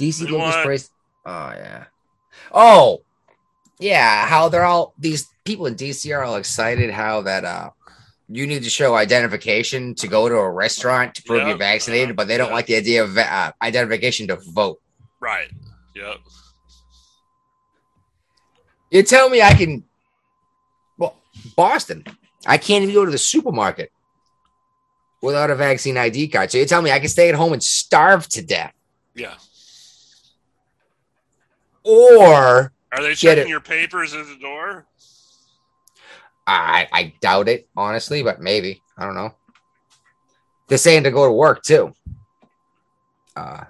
DC 0.03 0.21
We 0.21 0.27
locals 0.33 0.55
want- 0.55 0.67
praise. 0.67 0.91
Oh 1.25 1.51
yeah. 1.57 1.85
Oh 2.53 3.03
yeah. 3.79 4.27
How 4.27 4.49
they're 4.49 4.65
all 4.65 4.95
these 4.99 5.29
people 5.45 5.67
in 5.67 5.75
DC 5.77 6.15
are 6.17 6.23
all 6.25 6.37
excited. 6.37 6.91
How 6.91 7.23
that 7.23 7.45
uh. 7.45 7.71
You 8.29 8.47
need 8.47 8.63
to 8.63 8.71
show 8.71 8.95
identification 8.95 9.95
to 9.97 10.09
go 10.09 10.27
to 10.27 10.37
a 10.37 10.51
restaurant 10.51 11.15
to 11.17 11.23
prove 11.23 11.43
Yeah, 11.43 11.49
you're 11.49 11.59
vaccinated, 11.59 12.11
uh-huh, 12.11 12.15
but 12.17 12.29
they 12.29 12.39
don't 12.39 12.49
yeah. 12.49 12.55
like 12.55 12.67
the 12.67 12.77
idea 12.77 13.05
of 13.05 13.19
uh, 13.19 13.53
identification 13.61 14.27
to 14.29 14.37
vote. 14.37 14.81
Right. 15.21 15.51
Yep. 15.95 16.17
You 18.91 19.03
tell 19.03 19.29
me 19.29 19.43
I 19.43 19.53
can. 19.55 19.85
Well, 20.97 21.17
Boston, 21.57 22.05
I 22.47 22.57
can't 22.59 22.83
even 22.85 22.95
go 22.95 23.05
to 23.05 23.11
the 23.11 23.19
supermarket 23.19 23.91
without 25.21 25.51
a 25.51 25.55
vaccine 25.55 25.99
ID 25.99 26.29
card. 26.29 26.51
So 26.51 26.59
you 26.59 26.65
tell 26.65 26.81
me 26.81 26.91
I 26.91 27.01
can 27.01 27.09
stay 27.09 27.29
at 27.29 27.35
home 27.35 27.53
and 27.53 27.63
starve 27.63 28.29
to 28.31 28.43
death, 28.43 28.73
Yeah. 29.15 29.35
Or 31.85 32.73
Are 32.93 33.03
they 33.03 33.15
checking 33.15 33.49
your 33.49 33.61
papers 33.61 34.15
at 34.15 34.27
the 34.27 34.37
door? 34.37 34.87
I 36.47 36.89
I 36.93 37.15
doubt 37.21 37.49
it 37.49 37.69
honestly, 37.77 38.23
but 38.23 38.41
maybe 38.41 38.83
I 38.97 39.05
don't 39.05 39.15
know. 39.15 39.35
They're 40.69 40.79
saying 40.79 41.05
to 41.05 41.11
go 41.11 41.27
to 41.27 41.33
work 41.33 41.63
too. 41.63 41.95
Uh, 43.37 43.65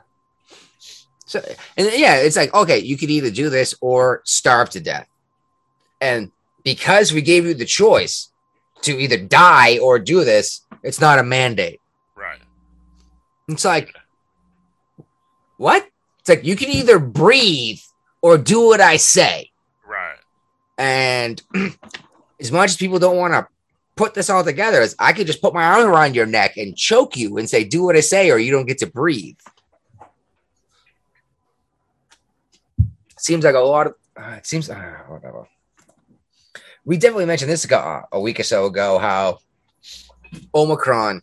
so 1.26 1.42
and 1.76 1.90
yeah, 1.94 2.16
it's 2.16 2.36
like 2.36 2.54
okay, 2.54 2.78
you 2.78 2.96
could 2.96 3.10
either 3.10 3.30
do 3.30 3.50
this 3.50 3.74
or 3.80 4.22
starve 4.24 4.70
to 4.70 4.80
death, 4.80 5.06
and 6.00 6.30
because 6.64 7.12
we 7.12 7.22
gave 7.22 7.44
you 7.44 7.54
the 7.54 7.64
choice 7.64 8.30
to 8.82 8.98
either 8.98 9.16
die 9.16 9.78
or 9.78 9.98
do 9.98 10.24
this, 10.24 10.66
it's 10.82 11.00
not 11.00 11.18
a 11.18 11.22
mandate. 11.22 11.80
Right. 12.16 12.40
It's 13.48 13.64
like, 13.64 13.94
what? 15.56 15.86
It's 16.20 16.28
like 16.28 16.44
you 16.44 16.56
can 16.56 16.70
either 16.70 16.98
breathe 16.98 17.80
or 18.22 18.38
do 18.38 18.66
what 18.66 18.80
I 18.80 18.96
say. 18.96 19.50
Right. 19.86 20.16
And 20.78 21.42
as 22.40 22.50
much 22.50 22.70
as 22.70 22.76
people 22.76 22.98
don't 22.98 23.18
want 23.18 23.34
to 23.34 23.46
put 23.96 24.14
this 24.14 24.30
all 24.30 24.44
together, 24.44 24.80
is 24.80 24.96
I 24.98 25.12
could 25.12 25.26
just 25.26 25.42
put 25.42 25.52
my 25.52 25.64
arm 25.64 25.90
around 25.90 26.14
your 26.14 26.26
neck 26.26 26.56
and 26.56 26.76
choke 26.76 27.16
you 27.16 27.36
and 27.36 27.50
say, 27.50 27.64
"Do 27.64 27.82
what 27.82 27.96
I 27.96 28.00
say," 28.00 28.30
or 28.30 28.38
you 28.38 28.52
don't 28.52 28.66
get 28.66 28.78
to 28.78 28.86
breathe. 28.86 29.36
Seems 33.18 33.44
like 33.44 33.54
a 33.54 33.60
lot 33.60 33.88
of. 33.88 33.94
Uh, 34.16 34.36
it 34.38 34.46
seems 34.46 34.70
uh, 34.70 34.98
whatever. 35.08 35.46
We 36.84 36.96
definitely 36.96 37.26
mentioned 37.26 37.50
this 37.50 37.64
ago, 37.64 38.02
a 38.10 38.20
week 38.20 38.40
or 38.40 38.42
so 38.42 38.66
ago 38.66 38.98
how 38.98 39.38
Omicron 40.54 41.22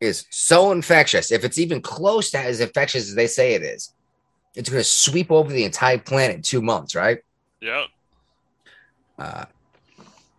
is 0.00 0.26
so 0.30 0.70
infectious. 0.70 1.32
If 1.32 1.44
it's 1.44 1.58
even 1.58 1.80
close 1.80 2.30
to 2.30 2.38
as 2.38 2.60
infectious 2.60 3.08
as 3.08 3.14
they 3.14 3.26
say 3.26 3.54
it 3.54 3.62
is, 3.62 3.92
it's 4.54 4.68
going 4.68 4.80
to 4.80 4.88
sweep 4.88 5.30
over 5.30 5.52
the 5.52 5.64
entire 5.64 5.98
planet 5.98 6.36
in 6.36 6.42
two 6.42 6.62
months, 6.62 6.94
right? 6.94 7.18
Yeah. 7.60 7.84
Uh, 9.18 9.44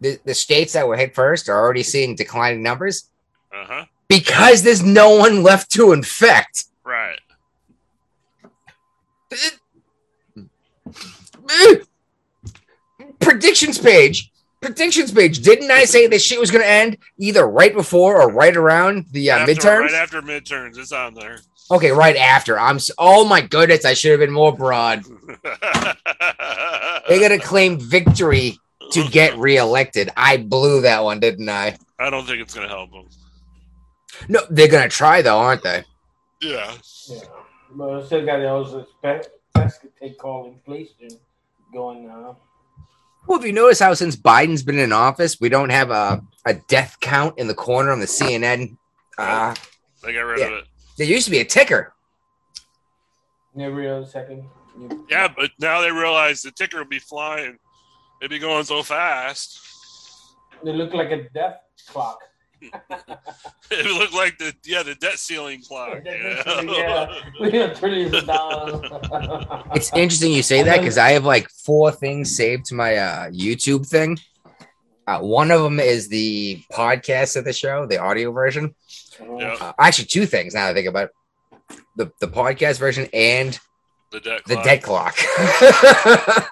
the, 0.01 0.19
the 0.25 0.33
states 0.33 0.73
that 0.73 0.87
were 0.87 0.95
hit 0.97 1.13
first 1.15 1.49
are 1.49 1.57
already 1.59 1.83
seeing 1.83 2.15
declining 2.15 2.63
numbers 2.63 3.09
Uh 3.53 3.65
huh. 3.65 3.85
because 4.07 4.63
there's 4.63 4.83
no 4.83 5.15
one 5.17 5.43
left 5.43 5.71
to 5.71 5.91
infect. 5.91 6.65
Right. 6.83 7.19
Predictions 13.19 13.77
page. 13.77 14.31
Predictions 14.61 15.11
page. 15.11 15.39
Didn't 15.41 15.71
I 15.71 15.85
say 15.85 16.07
this 16.07 16.23
shit 16.23 16.39
was 16.39 16.51
going 16.51 16.63
to 16.63 16.69
end 16.69 16.97
either 17.17 17.47
right 17.47 17.73
before 17.73 18.21
or 18.21 18.29
right 18.31 18.55
around 18.55 19.05
the 19.11 19.31
uh, 19.31 19.39
After- 19.39 19.53
midterms? 19.53 19.79
Right 19.81 19.93
after 19.93 20.21
midterms, 20.21 20.77
it's 20.77 20.91
on 20.91 21.13
there. 21.13 21.39
Okay, 21.71 21.91
right 21.91 22.15
after. 22.15 22.59
I'm. 22.59 22.75
s- 22.77 22.91
Oh 22.97 23.25
my 23.25 23.41
goodness, 23.41 23.85
I 23.85 23.93
should 23.93 24.11
have 24.11 24.19
been 24.19 24.31
more 24.33 24.55
broad. 24.55 25.03
They're 27.07 27.19
going 27.19 27.29
to 27.39 27.39
claim 27.39 27.79
victory 27.79 28.57
to 28.91 29.07
get 29.09 29.37
reelected. 29.37 30.09
I 30.17 30.37
blew 30.37 30.81
that 30.81 31.03
one, 31.03 31.19
didn't 31.19 31.49
I? 31.49 31.77
I 31.99 32.09
don't 32.09 32.25
think 32.25 32.41
it's 32.41 32.53
going 32.53 32.67
to 32.67 32.73
help 32.73 32.91
them. 32.91 33.05
No, 34.27 34.41
they're 34.49 34.67
going 34.67 34.83
to 34.83 34.95
try 34.95 35.21
though, 35.21 35.37
aren't 35.39 35.63
they? 35.63 35.83
Yeah. 36.41 36.73
Yeah. 37.07 37.19
But 37.75 38.05
still 38.05 38.25
got 38.25 38.39
those 38.39 38.85
expect 38.85 39.29
take 40.01 40.17
call 40.17 40.47
inflation 40.47 41.09
going 41.73 42.07
now. 42.07 42.37
Well, 43.27 43.37
have 43.37 43.45
you 43.45 43.53
noticed 43.53 43.81
how 43.81 43.93
since 43.93 44.15
Biden's 44.15 44.63
been 44.63 44.79
in 44.79 44.91
office, 44.91 45.39
we 45.39 45.49
don't 45.49 45.69
have 45.69 45.91
a, 45.91 46.23
a 46.45 46.55
death 46.55 46.97
count 46.99 47.37
in 47.37 47.47
the 47.47 47.53
corner 47.53 47.91
on 47.91 47.99
the 47.99 48.07
CNN? 48.07 48.77
Uh, 49.17 49.53
They 50.03 50.13
got 50.13 50.21
rid 50.21 50.39
Yeah. 50.39 50.45
of 50.47 50.51
it. 50.53 50.63
There 50.99 51.07
used 51.07 51.25
to 51.25 51.31
be 51.31 51.39
a 51.39 51.45
ticker. 51.45 51.93
Every 53.57 53.89
other 53.89 54.05
second. 54.05 54.43
Yeah, 55.09 55.29
but 55.35 55.51
now 55.59 55.81
they 55.81 55.91
realize 55.91 56.41
the 56.41 56.51
ticker 56.51 56.79
will 56.79 56.85
be 56.85 56.99
flying. 56.99 57.57
It'd 58.21 58.29
be 58.29 58.37
going 58.37 58.65
so 58.65 58.83
fast. 58.83 59.59
They 60.63 60.73
look 60.73 60.93
like 60.93 61.11
a 61.11 61.29
death 61.29 61.57
clock. 61.87 62.19
It 63.71 63.85
looked 63.85 64.15
like 64.15 64.39
the 64.39 64.51
yeah 64.65 64.81
the 64.81 64.95
debt 64.95 65.19
ceiling 65.19 65.61
clock. 65.61 65.99
yeah. 66.05 66.61
Yeah. 66.63 67.13
We 67.39 67.51
got 67.51 67.75
trillions 67.75 68.15
of 68.15 68.25
dollars. 68.25 68.81
It's 69.75 69.93
interesting 69.93 70.33
you 70.33 70.41
say 70.41 70.63
that 70.63 70.79
because 70.79 70.97
I 70.97 71.11
have 71.11 71.23
like 71.23 71.47
four 71.49 71.91
things 71.91 72.35
saved 72.35 72.65
to 72.65 72.75
my 72.75 72.97
uh, 72.97 73.29
YouTube 73.29 73.87
thing. 73.87 74.17
Uh, 75.07 75.19
one 75.19 75.51
of 75.51 75.61
them 75.61 75.79
is 75.79 76.09
the 76.09 76.61
podcast 76.73 77.35
of 77.35 77.45
the 77.45 77.53
show, 77.53 77.85
the 77.85 77.99
audio 77.99 78.31
version. 78.31 78.75
Yeah. 79.21 79.57
Uh, 79.59 79.73
actually, 79.79 80.05
two 80.05 80.25
things 80.25 80.53
now 80.53 80.65
that 80.65 80.71
I 80.71 80.73
think 80.73 80.87
about 80.87 81.09
it. 81.09 81.79
the 81.95 82.11
the 82.19 82.27
podcast 82.27 82.79
version 82.79 83.07
and 83.13 83.59
the 84.11 84.19
debt 84.19 84.41
the 84.45 84.55
clock. 84.55 84.65
dead 84.65 84.83
clock. 84.83 86.49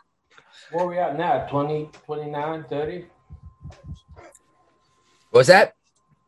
Where 0.71 0.83
are 0.83 0.87
we 0.87 0.97
at 0.97 1.17
now? 1.17 1.47
20, 1.47 1.89
29, 2.05 2.65
30? 2.69 3.05
What's 5.31 5.47
that? 5.47 5.75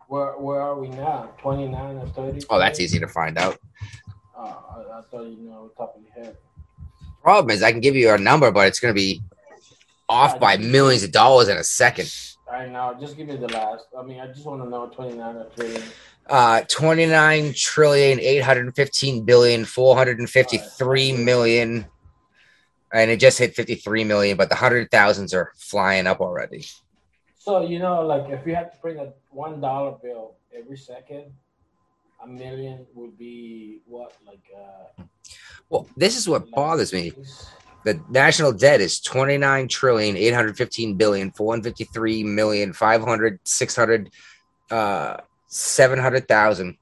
Where 0.07 0.31
where 0.37 0.61
are 0.61 0.79
we 0.79 0.87
now? 0.89 1.29
29 1.39 1.97
or 1.97 2.07
30? 2.07 2.45
Oh, 2.49 2.57
that's 2.57 2.79
easy 2.79 2.99
to 2.99 3.07
find 3.07 3.37
out. 3.37 3.57
Uh, 4.35 4.41
I, 4.41 4.99
I 4.99 5.01
thought 5.11 5.25
you 5.25 5.49
know 5.49 5.71
top 5.77 5.95
of 5.95 6.03
your 6.03 6.25
head. 6.25 6.37
Problem 7.21 7.51
is, 7.53 7.61
I 7.61 7.71
can 7.71 7.81
give 7.81 7.95
you 7.95 8.11
a 8.11 8.17
number, 8.17 8.49
but 8.49 8.67
it's 8.67 8.79
going 8.79 8.93
to 8.93 8.95
be 8.99 9.21
off 10.07 10.39
by 10.39 10.57
millions 10.57 11.03
of 11.03 11.11
dollars 11.11 11.49
in 11.49 11.57
a 11.57 11.63
second. 11.63 12.11
Right 12.49 12.71
now, 12.71 12.93
just 12.93 13.17
give 13.17 13.27
me 13.27 13.35
the 13.35 13.49
last. 13.49 13.85
I 13.97 14.01
mean, 14.03 14.19
I 14.19 14.27
just 14.27 14.45
want 14.45 14.63
to 14.63 14.69
know 14.69 14.87
29 14.87 15.35
or 15.35 15.49
30. 15.55 15.83
Uh, 16.30 16.61
29 16.67 17.53
trillion, 17.55 18.19
815 18.19 19.25
billion, 19.25 19.65
453 19.65 21.11
million. 21.13 21.86
And 22.93 23.11
it 23.11 23.19
just 23.19 23.39
hit 23.39 23.55
53 23.55 24.03
million, 24.03 24.38
but 24.38 24.49
the 24.49 24.55
hundred 24.55 24.91
thousands 24.91 25.34
are 25.34 25.51
flying 25.57 26.07
up 26.07 26.21
already. 26.21 26.65
So 27.38 27.61
you 27.61 27.80
know, 27.80 28.05
like 28.05 28.30
if 28.30 28.45
you 28.45 28.53
had 28.53 28.71
to 28.71 28.77
print 28.77 28.99
a 28.99 29.13
one 29.30 29.59
dollar 29.59 29.97
bill 30.01 30.36
every 30.55 30.77
second, 30.77 31.25
a 32.23 32.27
million 32.27 32.86
would 32.93 33.17
be 33.17 33.82
what? 33.86 34.13
Like 34.25 34.43
uh 34.55 35.03
Well, 35.69 35.88
this 35.97 36.17
is 36.17 36.27
what 36.27 36.49
bothers 36.51 36.93
me. 36.93 37.13
The 37.86 38.01
national 38.09 38.51
debt 38.53 38.82
is 38.82 38.99
29 38.99 39.67
trillion, 39.67 40.17
815 40.17 40.95
billion, 40.95 41.32
453 41.32 42.23
million, 42.23 42.73
500, 42.73 43.39
600, 43.45 44.09
uh, 44.69 45.17
700,000. 45.49 46.77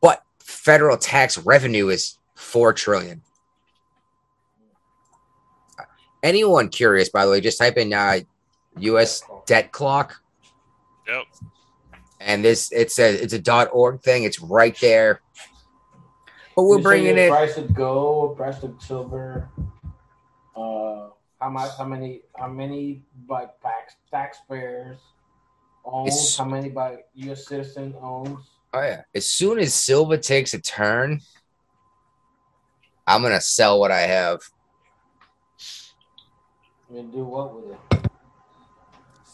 But 0.00 0.22
federal 0.38 0.96
tax 0.96 1.38
revenue 1.38 1.88
is 1.88 2.18
4 2.36 2.72
trillion. 2.72 3.22
Anyone 6.22 6.68
curious, 6.68 7.08
by 7.08 7.24
the 7.24 7.30
way, 7.30 7.40
just 7.40 7.58
type 7.58 7.76
in 7.76 7.92
uh, 7.92 8.20
U.S. 8.78 9.22
debt 9.46 9.70
clock, 9.72 10.20
Yep. 11.06 11.24
and 12.20 12.44
this 12.44 12.72
it's 12.72 12.98
a 12.98 13.22
it's 13.22 13.32
a 13.32 13.38
dot 13.38 13.68
org 13.72 14.02
thing. 14.02 14.24
It's 14.24 14.40
right 14.40 14.76
there. 14.80 15.20
But 16.56 16.64
we're 16.64 16.78
You 16.78 16.82
bringing 16.82 17.18
it. 17.18 17.28
price 17.30 17.56
of 17.58 17.72
gold, 17.74 18.36
price 18.38 18.62
of 18.64 18.74
silver, 18.82 19.48
uh, 20.56 21.10
how 21.40 21.50
much, 21.50 21.70
how 21.78 21.84
many, 21.84 22.22
how 22.36 22.48
many 22.48 23.02
by 23.28 23.46
tax 23.62 23.94
taxpayers 24.10 24.98
owns, 25.86 26.36
how 26.36 26.44
many 26.44 26.68
by 26.68 26.98
U.S. 27.14 27.46
citizen 27.46 27.94
owns. 28.00 28.38
Oh 28.74 28.80
yeah. 28.80 29.02
As 29.14 29.26
soon 29.26 29.58
as 29.58 29.72
Silva 29.72 30.18
takes 30.18 30.52
a 30.52 30.60
turn, 30.60 31.20
I'm 33.06 33.22
gonna 33.22 33.40
sell 33.40 33.78
what 33.78 33.90
I 33.90 34.00
have. 34.00 34.40
And 36.90 37.12
do 37.12 37.24
what 37.24 37.54
with 37.54 37.72
it? 37.72 38.10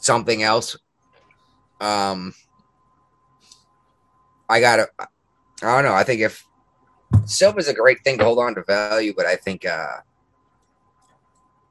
Something 0.00 0.42
else. 0.42 0.76
Um, 1.80 2.34
I 4.48 4.60
gotta. 4.60 4.88
I 4.98 5.06
don't 5.60 5.84
know. 5.84 5.94
I 5.94 6.04
think 6.04 6.20
if 6.20 6.44
silver's 7.24 7.68
a 7.68 7.74
great 7.74 8.02
thing 8.04 8.18
to 8.18 8.24
hold 8.24 8.38
on 8.38 8.54
to 8.54 8.64
value, 8.64 9.14
but 9.16 9.26
I 9.26 9.36
think 9.36 9.64
uh, 9.64 9.98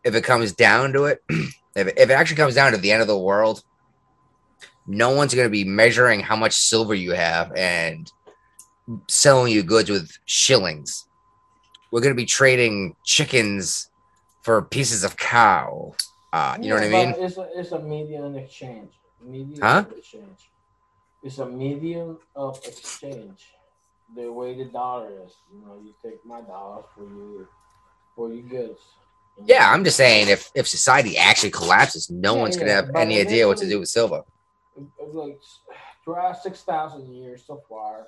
if 0.04 0.16
it 0.16 0.24
comes 0.24 0.54
down 0.54 0.94
to 0.94 1.06
it, 1.06 1.24
if 1.30 1.88
it, 1.88 1.94
if 1.98 2.10
it 2.10 2.14
actually 2.14 2.38
comes 2.38 2.56
down 2.56 2.72
to 2.72 2.78
the 2.78 2.92
end 2.92 3.02
of 3.02 3.08
the 3.08 3.18
world, 3.18 3.64
no 4.88 5.12
one's 5.12 5.34
going 5.34 5.46
to 5.46 5.52
be 5.52 5.64
measuring 5.64 6.20
how 6.22 6.36
much 6.36 6.54
silver 6.54 6.94
you 6.94 7.12
have 7.12 7.52
and 7.56 8.12
selling 9.10 9.52
you 9.52 9.64
goods 9.64 9.90
with 9.90 10.12
shillings. 10.26 11.08
We're 11.92 12.02
going 12.02 12.14
to 12.14 12.22
be 12.22 12.26
trading 12.26 12.96
chickens 13.04 13.90
for 14.44 14.62
pieces 14.62 15.04
of 15.04 15.18
cow. 15.18 15.94
Uh, 16.34 16.58
you 16.62 16.70
know 16.70 16.76
what 16.76 16.84
I 16.84 16.90
mean? 16.90 17.14
It's 17.18 17.38
a, 17.38 17.48
it's 17.56 17.72
a 17.72 17.80
medium 17.80 18.36
exchange. 18.36 18.94
Medium 19.24 19.60
Huh? 19.62 19.86
exchange. 19.96 20.52
It's 21.24 21.38
a 21.38 21.46
medium 21.46 22.18
of 22.36 22.60
exchange. 22.66 23.46
The 24.16 24.32
way 24.32 24.58
the 24.58 24.66
dollar 24.66 25.10
is, 25.26 25.34
you 25.54 25.62
know, 25.66 25.80
you 25.84 25.94
take 26.04 26.26
my 26.26 26.42
dollars 26.42 26.86
for 26.96 27.04
your 27.04 27.50
for 28.16 28.34
your 28.34 28.44
goods. 28.44 28.80
Yeah, 29.46 29.72
I'm 29.72 29.84
just 29.84 29.98
saying 29.98 30.28
if 30.28 30.50
if 30.56 30.68
society 30.68 31.18
actually 31.18 31.52
collapses, 31.52 32.10
no 32.10 32.34
Yeah, 32.34 32.42
one's 32.42 32.58
going 32.58 32.68
yeah, 32.68 32.74
to 32.82 32.86
have 32.88 32.92
but 32.94 33.00
any 33.02 33.20
idea 33.20 33.48
what 33.48 33.58
to 33.58 33.70
do 33.70 33.80
with 33.80 33.90
silver. 33.90 34.22
Like 35.14 35.40
throughout 36.04 36.42
six 36.42 36.62
thousand 36.64 37.14
years 37.14 37.44
so 37.46 37.62
far, 37.70 38.08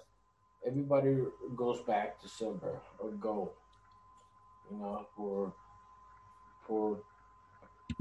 everybody 0.66 1.18
goes 1.56 1.82
back 1.82 2.22
to 2.22 2.28
silver 2.28 2.80
or 3.00 3.12
gold. 3.12 3.52
You 4.72 4.78
know, 4.78 5.08
for 5.16 5.54
for 6.68 7.00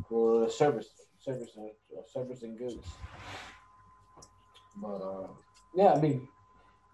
for 0.09 0.49
service, 0.49 0.89
service, 1.19 1.51
uh, 1.59 2.03
service 2.13 2.43
and 2.43 2.59
goods. 2.59 2.87
But 4.77 4.97
uh, 4.97 5.27
yeah, 5.75 5.93
I 5.93 6.01
mean, 6.01 6.29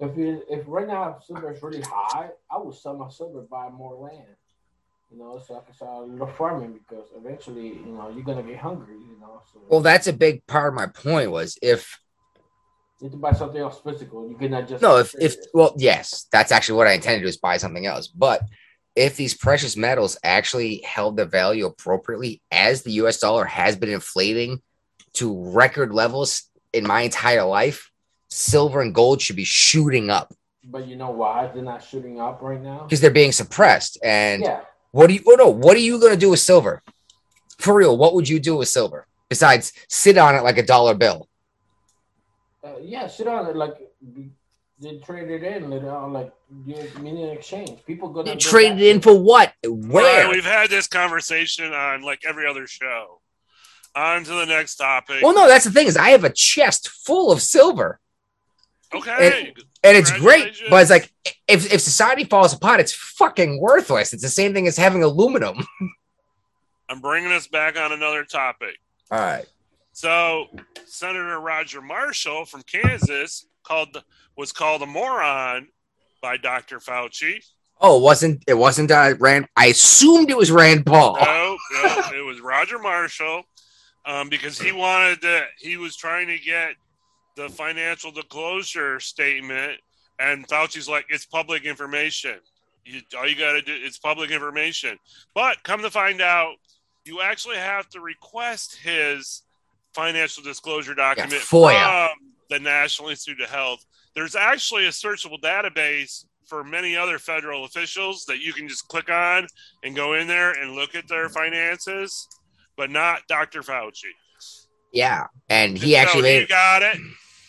if 0.01 0.17
you 0.17 0.43
if 0.49 0.65
right 0.67 0.87
now 0.87 1.19
silver 1.25 1.53
is 1.53 1.63
really 1.63 1.83
high, 1.83 2.31
I 2.51 2.59
would 2.59 2.75
sell 2.75 2.97
my 2.97 3.11
silver, 3.11 3.43
buy 3.43 3.69
more 3.69 3.95
land. 3.95 4.37
You 5.11 5.19
know, 5.19 5.41
so 5.47 5.57
I 5.57 5.65
can 5.65 5.75
start 5.75 6.07
little 6.07 6.27
farming 6.27 6.79
because 6.87 7.07
eventually, 7.17 7.69
you 7.69 7.93
know, 7.93 8.11
you're 8.11 8.25
gonna 8.25 8.43
get 8.43 8.59
hungry. 8.59 8.97
You 8.97 9.19
know, 9.19 9.41
so 9.51 9.61
Well, 9.69 9.81
that's 9.81 10.07
a 10.07 10.13
big 10.13 10.47
part 10.47 10.69
of 10.69 10.75
my 10.75 10.87
point 10.87 11.31
was 11.31 11.59
if 11.63 11.99
you 13.01 13.07
need 13.07 13.13
to 13.13 13.19
buy 13.19 13.33
something 13.33 13.61
else 13.61 13.81
physical. 13.81 14.29
You 14.29 14.37
cannot 14.37 14.69
just 14.69 14.83
no, 14.83 14.99
if 14.99 15.15
if 15.19 15.37
well, 15.55 15.75
yes, 15.79 16.27
that's 16.31 16.53
actually 16.53 16.77
what 16.77 16.89
I 16.89 16.93
intended 16.93 17.21
to 17.21 17.25
do 17.25 17.29
is 17.29 17.37
buy 17.39 17.57
something 17.57 17.87
else. 17.87 18.09
But 18.09 18.43
if 18.97 19.17
these 19.17 19.35
precious 19.35 19.77
metals 19.77 20.19
actually 20.25 20.83
held 20.85 21.17
their 21.17 21.25
value 21.27 21.67
appropriately, 21.67 22.43
as 22.51 22.83
the 22.83 22.93
US 22.93 23.19
dollar 23.19 23.45
has 23.45 23.77
been 23.77 23.91
inflating 23.91 24.61
to 25.15 25.53
record 25.53 25.95
levels 25.95 26.43
in 26.73 26.87
my 26.87 27.03
entire 27.03 27.45
life, 27.45 27.91
silver 28.29 28.81
and 28.83 28.95
gold 28.95 29.23
should 29.23 29.37
be 29.37 29.45
shooting 29.45 30.11
up 30.11 30.35
But 30.65 30.87
you 30.87 30.97
know 30.97 31.11
why 31.11 31.47
they're 31.47 31.63
not 31.63 31.83
shooting 31.83 32.21
up 32.21 32.43
right 32.43 32.61
now? 32.61 32.83
because 32.85 33.01
they're 33.01 33.11
being 33.11 33.33
suppressed. 33.33 33.97
And 34.03 34.43
Yeah, 34.43 34.61
what 34.93 35.09
do 35.09 35.15
you 35.15 35.23
oh 35.27 35.35
no, 35.35 35.49
what 35.49 35.77
are 35.77 35.81
you 35.81 36.01
gonna 36.01 36.17
do 36.17 36.31
with 36.31 36.41
silver? 36.41 36.83
For 37.59 37.75
real, 37.75 37.97
what 37.97 38.15
would 38.15 38.29
you 38.29 38.39
do 38.39 38.57
with 38.57 38.69
silver 38.69 39.07
besides 39.29 39.73
sit 39.89 40.17
on 40.17 40.35
it 40.35 40.43
like 40.43 40.59
a 40.59 40.63
dollar 40.63 40.95
bill? 40.95 41.29
uh, 42.65 42.75
yeah. 42.81 43.07
Sit 43.07 43.27
on 43.27 43.47
it 43.47 43.57
like 43.57 43.77
they 44.81 44.99
trade 44.99 45.29
it 45.31 45.43
in 45.43 45.71
later 45.71 45.91
on, 45.91 46.13
like 46.13 46.33
you 46.67 46.77
mean 47.01 47.17
in 47.17 47.31
exchange. 47.31 47.85
People 47.85 48.11
go 48.11 48.25
You 48.25 48.33
to 48.33 48.37
traded 48.37 48.81
in 48.81 49.01
for 49.01 49.19
what? 49.19 49.53
Where? 49.67 50.27
Right, 50.27 50.35
we've 50.35 50.45
had 50.45 50.71
this 50.71 50.87
conversation 50.87 51.73
on 51.73 52.03
like 52.03 52.21
every 52.25 52.47
other 52.47 52.67
show. 52.67 53.21
On 53.97 54.23
to 54.23 54.31
the 54.31 54.45
next 54.47 54.77
topic. 54.77 55.23
Well, 55.23 55.35
no, 55.35 55.49
that's 55.49 55.65
the 55.65 55.73
thing 55.73 55.89
is 55.89 55.97
I 55.97 56.11
have 56.11 56.23
a 56.25 56.31
chest 56.31 56.89
full 56.89 57.33
of 57.33 57.43
silver, 57.43 57.99
okay. 58.95 59.55
and 59.83 59.97
it's 59.97 60.11
great. 60.13 60.61
But 60.71 60.83
it's 60.83 60.91
like 60.91 61.13
if 61.47 61.73
if 61.73 61.81
society 61.81 62.25
falls 62.25 62.53
apart, 62.53 62.81
it's 62.81 62.93
fucking 62.93 63.61
worthless. 63.61 64.13
It's 64.13 64.23
the 64.23 64.29
same 64.29 64.55
thing 64.55 64.67
as 64.67 64.77
having 64.77 65.03
aluminum. 65.03 65.67
I'm 66.89 67.01
bringing 67.01 67.33
us 67.33 67.47
back 67.47 67.79
on 67.79 67.93
another 67.93 68.25
topic. 68.25 68.77
All 69.11 69.19
right. 69.19 69.47
So, 69.93 70.47
Senator 70.87 71.41
Roger 71.41 71.83
Marshall 71.83 72.45
from 72.45 72.63
Kansas 72.63 73.47
called 73.63 74.03
was 74.37 74.53
called 74.53 74.83
a 74.83 74.87
moron 74.87 75.69
by 76.23 76.37
Dr. 76.37 76.79
Fauci. 76.79 77.45
Oh, 77.81 77.99
it 77.99 78.03
wasn't 78.03 78.45
it 78.47 78.55
wasn't 78.55 78.91
uh, 78.91 79.15
Rand? 79.19 79.47
I 79.57 79.67
assumed 79.67 80.31
it 80.31 80.37
was 80.37 80.51
Rand 80.51 80.87
Paul. 80.87 81.17
No, 81.21 81.57
no, 81.83 82.03
it 82.15 82.25
was 82.25 82.41
Roger 82.41 82.79
Marshall 82.79 83.43
um, 84.05 84.29
because 84.29 84.59
he 84.59 84.73
wanted 84.73 85.21
to. 85.23 85.43
He 85.59 85.77
was 85.77 85.97
trying 85.97 86.29
to 86.29 86.39
get 86.39 86.75
the 87.39 87.49
financial 87.49 88.11
disclosure 88.11 88.99
statement, 88.99 89.81
and 90.19 90.47
Fauci's 90.49 90.89
like, 90.89 91.07
"It's 91.09 91.25
public 91.25 91.65
information. 91.65 92.41
You, 92.85 93.01
all 93.17 93.29
you 93.29 93.37
got 93.37 93.53
to 93.53 93.63
do 93.63 93.73
it's 93.75 93.97
public 93.97 94.31
information." 94.31 94.99
But 95.35 95.63
come 95.63 95.81
to 95.83 95.91
find 95.91 96.21
out, 96.21 96.57
you 97.05 97.21
actually 97.23 97.57
have 97.57 97.89
to 97.91 98.01
request 98.01 98.77
his 98.77 99.43
financial 99.95 100.43
disclosure 100.43 100.95
document 100.95 101.43
FOIA. 101.43 102.09
from 102.09 102.19
the 102.51 102.59
National 102.59 103.09
Institute 103.09 103.41
of 103.41 103.51
Health. 103.51 103.87
There's 104.15 104.35
actually 104.35 104.87
a 104.87 104.91
searchable 104.91 105.41
database 105.41 106.25
for 106.45 106.65
many 106.65 106.97
other 106.97 107.19
federal 107.19 107.65
officials 107.65 108.25
that 108.25 108.41
you 108.41 108.53
can 108.53 108.67
just 108.67 108.89
click 108.89 109.11
on 109.11 109.47
and 109.85 109.95
go 109.95 110.15
in 110.15 110.27
there 110.27 110.51
and 110.53 110.73
look 110.73 110.97
at 110.97 111.07
their 111.07 111.29
finances, 111.29 112.27
but 112.77 112.91
not 112.91 113.21
Dr. 113.29 113.63
Fauci. 113.63 114.11
Yeah, 114.93 115.27
and 115.49 115.79
he 115.79 115.93
So 115.93 115.99
actually 115.99 116.23
made 116.23 116.41
he 116.41 116.47
got 116.47 116.83
it 116.83 116.99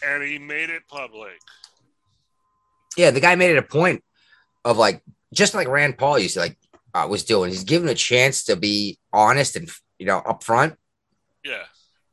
and 0.05 0.23
he 0.23 0.37
made 0.39 0.69
it 0.69 0.83
public. 0.87 1.37
yeah 2.97 3.11
the 3.11 3.19
guy 3.19 3.35
made 3.35 3.51
it 3.51 3.57
a 3.57 3.61
point 3.63 4.03
of 4.65 4.77
like 4.77 5.01
just 5.33 5.53
like 5.53 5.67
Rand 5.67 5.97
Paul 5.97 6.19
used 6.19 6.33
to 6.35 6.39
like 6.41 6.57
uh, 6.93 7.05
was 7.09 7.23
doing. 7.23 7.51
He's 7.51 7.63
given 7.63 7.87
a 7.87 7.93
chance 7.93 8.45
to 8.45 8.55
be 8.55 8.97
honest 9.13 9.55
and 9.55 9.69
you 9.99 10.05
know 10.07 10.21
upfront. 10.25 10.75
Yeah. 11.45 11.63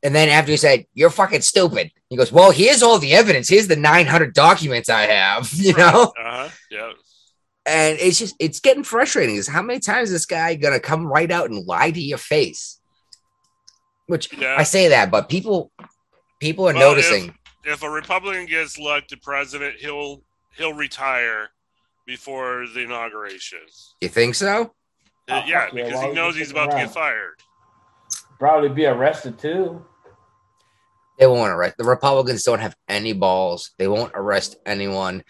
And 0.03 0.13
then 0.13 0.29
after 0.29 0.51
he 0.51 0.57
said, 0.57 0.85
"You're 0.93 1.09
fucking 1.09 1.41
stupid," 1.41 1.91
he 2.09 2.15
goes, 2.15 2.31
"Well, 2.31 2.51
here's 2.51 2.83
all 2.83 2.99
the 2.99 3.13
evidence. 3.13 3.49
Here's 3.49 3.67
the 3.67 3.75
900 3.75 4.33
documents 4.35 4.87
I 4.89 5.01
have." 5.07 5.51
You 5.57 5.73
know, 5.73 6.13
Uh 6.17 6.23
huh. 6.23 6.49
Yeah. 6.69 6.91
and 7.65 7.97
it's 7.99 8.19
just 8.19 8.35
it's 8.39 8.59
getting 8.59 8.83
frustrating. 8.83 9.35
Is 9.35 9.47
how 9.47 9.63
many 9.63 9.79
times 9.79 10.09
is 10.09 10.13
this 10.15 10.25
guy 10.27 10.53
gonna 10.53 10.79
come 10.79 11.07
right 11.07 11.31
out 11.31 11.49
and 11.49 11.65
lie 11.65 11.89
to 11.89 11.99
your 11.99 12.19
face? 12.19 12.79
Which 14.05 14.31
Yeah. 14.37 14.55
I 14.57 14.63
say 14.63 14.89
that, 14.89 15.09
but 15.11 15.27
people 15.27 15.71
people 16.39 16.69
are 16.69 16.73
Well, 16.73 16.89
noticing. 16.91 17.29
If 17.29 17.36
a 17.83 17.89
Republican 17.89 18.45
gets 18.45 18.77
elected 18.77 19.21
president, 19.21 19.75
he'll 19.77 20.21
he'll 20.55 20.73
retire 20.73 21.49
before 22.05 22.65
the 22.73 22.81
inauguration. 22.81 23.59
you 24.01 24.07
think 24.09 24.35
so? 24.35 24.61
Uh, 25.29 25.41
Oh, 25.43 25.43
yeah, 25.45 25.65
fuck 25.65 25.73
yeah, 25.73 25.83
because 25.85 26.01
he 26.03 26.13
knows 26.13 26.35
he's 26.37 26.47
stick 26.49 26.57
about 26.63 26.71
to 26.71 26.77
get 26.77 26.91
fired. 26.91 27.41
probably 28.39 28.69
be 28.69 28.85
arrested 28.85 29.37
too. 29.37 29.83
They 31.19 31.27
won't 31.27 31.51
arrest. 31.51 31.75
The 31.77 31.83
Republicans 31.83 32.43
don't 32.43 32.59
have 32.59 32.75
any 32.87 33.11
balls. 33.11 33.71
They 33.77 33.87
won't 33.89 34.11
arrest 34.15 34.55
anyone. 34.65 35.23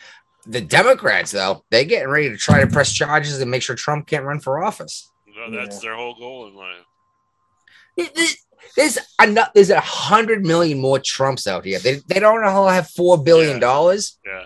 The 0.46 0.62
Democrats, 0.62 1.32
though, 1.32 1.64
they're 1.72 1.84
getting 1.86 2.10
ready 2.10 2.30
to 2.30 2.38
try 2.38 2.62
to 2.62 2.68
press 2.68 2.94
charges 2.94 3.42
and 3.42 3.50
make 3.50 3.62
sure 3.64 3.76
Trump 3.76 4.06
can't 4.06 4.24
run 4.26 4.40
for 4.40 4.64
office. 4.64 5.12
Well, 5.36 5.50
That's 5.52 5.80
their 5.80 5.96
whole 5.96 6.14
goal 6.16 6.48
in 6.48 6.56
life. 6.56 8.38
There's 8.76 8.98
enough. 9.22 9.50
There's 9.54 9.70
a 9.70 9.80
hundred 9.80 10.46
million 10.46 10.80
more 10.80 11.00
Trumps 11.00 11.48
out 11.48 11.66
here. 11.66 11.80
They, 11.80 12.02
they 12.08 12.20
don't 12.20 12.44
all 12.44 12.68
have 12.68 12.90
four 12.90 13.22
billion 13.22 13.60
dollars, 13.60 14.18
Yeah. 14.26 14.46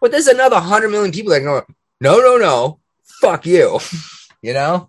but 0.00 0.10
there's 0.10 0.26
another 0.28 0.60
hundred 0.60 0.90
million 0.90 1.12
people 1.12 1.32
that 1.32 1.40
go, 1.40 1.64
no, 2.00 2.18
no, 2.20 2.36
no, 2.36 2.80
fuck 3.20 3.46
you. 3.46 3.78
you 4.42 4.52
know, 4.52 4.88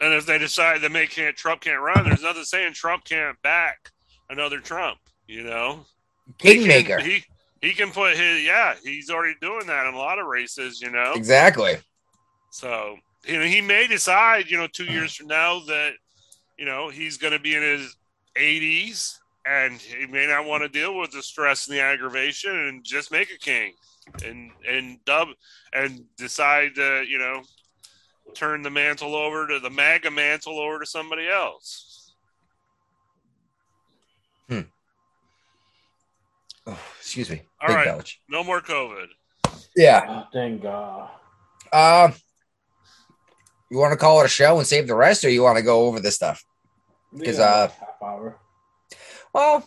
And 0.00 0.12
if 0.14 0.26
they 0.26 0.38
decide 0.38 0.80
that 0.82 0.92
make 0.92 1.10
can't 1.10 1.36
Trump 1.36 1.60
can't 1.62 1.80
run, 1.80 2.04
there's 2.04 2.22
nothing 2.22 2.44
saying 2.44 2.72
Trump 2.74 3.04
can't 3.04 3.40
back 3.42 3.90
another 4.30 4.60
Trump. 4.60 4.98
You 5.26 5.44
know, 5.44 5.84
He 6.40 6.54
kingmaker. 6.54 6.98
He 7.00 7.24
he 7.60 7.72
can 7.72 7.90
put 7.90 8.16
his 8.16 8.44
yeah. 8.44 8.74
He's 8.82 9.10
already 9.10 9.34
doing 9.40 9.66
that 9.66 9.86
in 9.86 9.94
a 9.94 9.98
lot 9.98 10.18
of 10.18 10.26
races. 10.26 10.80
You 10.80 10.90
know, 10.90 11.12
Exactly. 11.14 11.76
so 12.50 12.96
you 13.26 13.38
know 13.38 13.44
he 13.44 13.60
may 13.60 13.86
decide 13.86 14.48
you 14.48 14.56
know 14.56 14.68
two 14.68 14.84
years 14.84 15.14
from 15.14 15.26
now 15.26 15.58
that 15.66 15.92
you 16.58 16.64
know 16.64 16.88
he's 16.88 17.16
going 17.16 17.32
to 17.32 17.38
be 17.38 17.54
in 17.54 17.62
his 17.62 17.96
80s 18.36 19.16
and 19.46 19.80
he 19.80 20.06
may 20.06 20.26
not 20.26 20.44
want 20.44 20.62
to 20.62 20.68
deal 20.68 20.98
with 20.98 21.10
the 21.10 21.22
stress 21.22 21.68
and 21.68 21.76
the 21.76 21.80
aggravation 21.80 22.54
and 22.54 22.84
just 22.84 23.10
make 23.10 23.30
a 23.32 23.38
king 23.38 23.72
and 24.24 24.50
and 24.68 25.02
dub 25.04 25.28
and 25.72 26.04
decide 26.16 26.74
to 26.74 27.04
you 27.08 27.18
know 27.18 27.42
turn 28.34 28.62
the 28.62 28.70
mantle 28.70 29.14
over 29.14 29.46
to 29.46 29.58
the 29.58 29.70
MAGA 29.70 30.10
mantle 30.10 30.58
over 30.58 30.80
to 30.80 30.86
somebody 30.86 31.28
else. 31.28 31.98
Oh, 36.68 36.78
excuse 36.98 37.30
me. 37.30 37.40
All 37.62 37.68
Big 37.68 37.76
right. 37.76 37.84
belch. 37.86 38.20
No 38.28 38.44
more 38.44 38.60
COVID. 38.60 39.06
Yeah. 39.74 40.04
Oh, 40.06 40.24
thank 40.32 40.62
God. 40.62 41.08
Um, 41.72 42.12
you 43.70 43.78
want 43.78 43.92
to 43.92 43.96
call 43.96 44.20
it 44.20 44.26
a 44.26 44.28
show 44.28 44.58
and 44.58 44.66
save 44.66 44.86
the 44.86 44.94
rest, 44.94 45.24
or 45.24 45.30
you 45.30 45.42
want 45.42 45.56
to 45.56 45.62
go 45.62 45.86
over 45.86 45.98
this 45.98 46.16
stuff? 46.16 46.44
We 47.12 47.24
'Cause, 47.26 47.38
got 47.38 47.70
uh, 47.70 47.72
half 47.80 48.02
hour. 48.02 48.38
Well, 49.32 49.66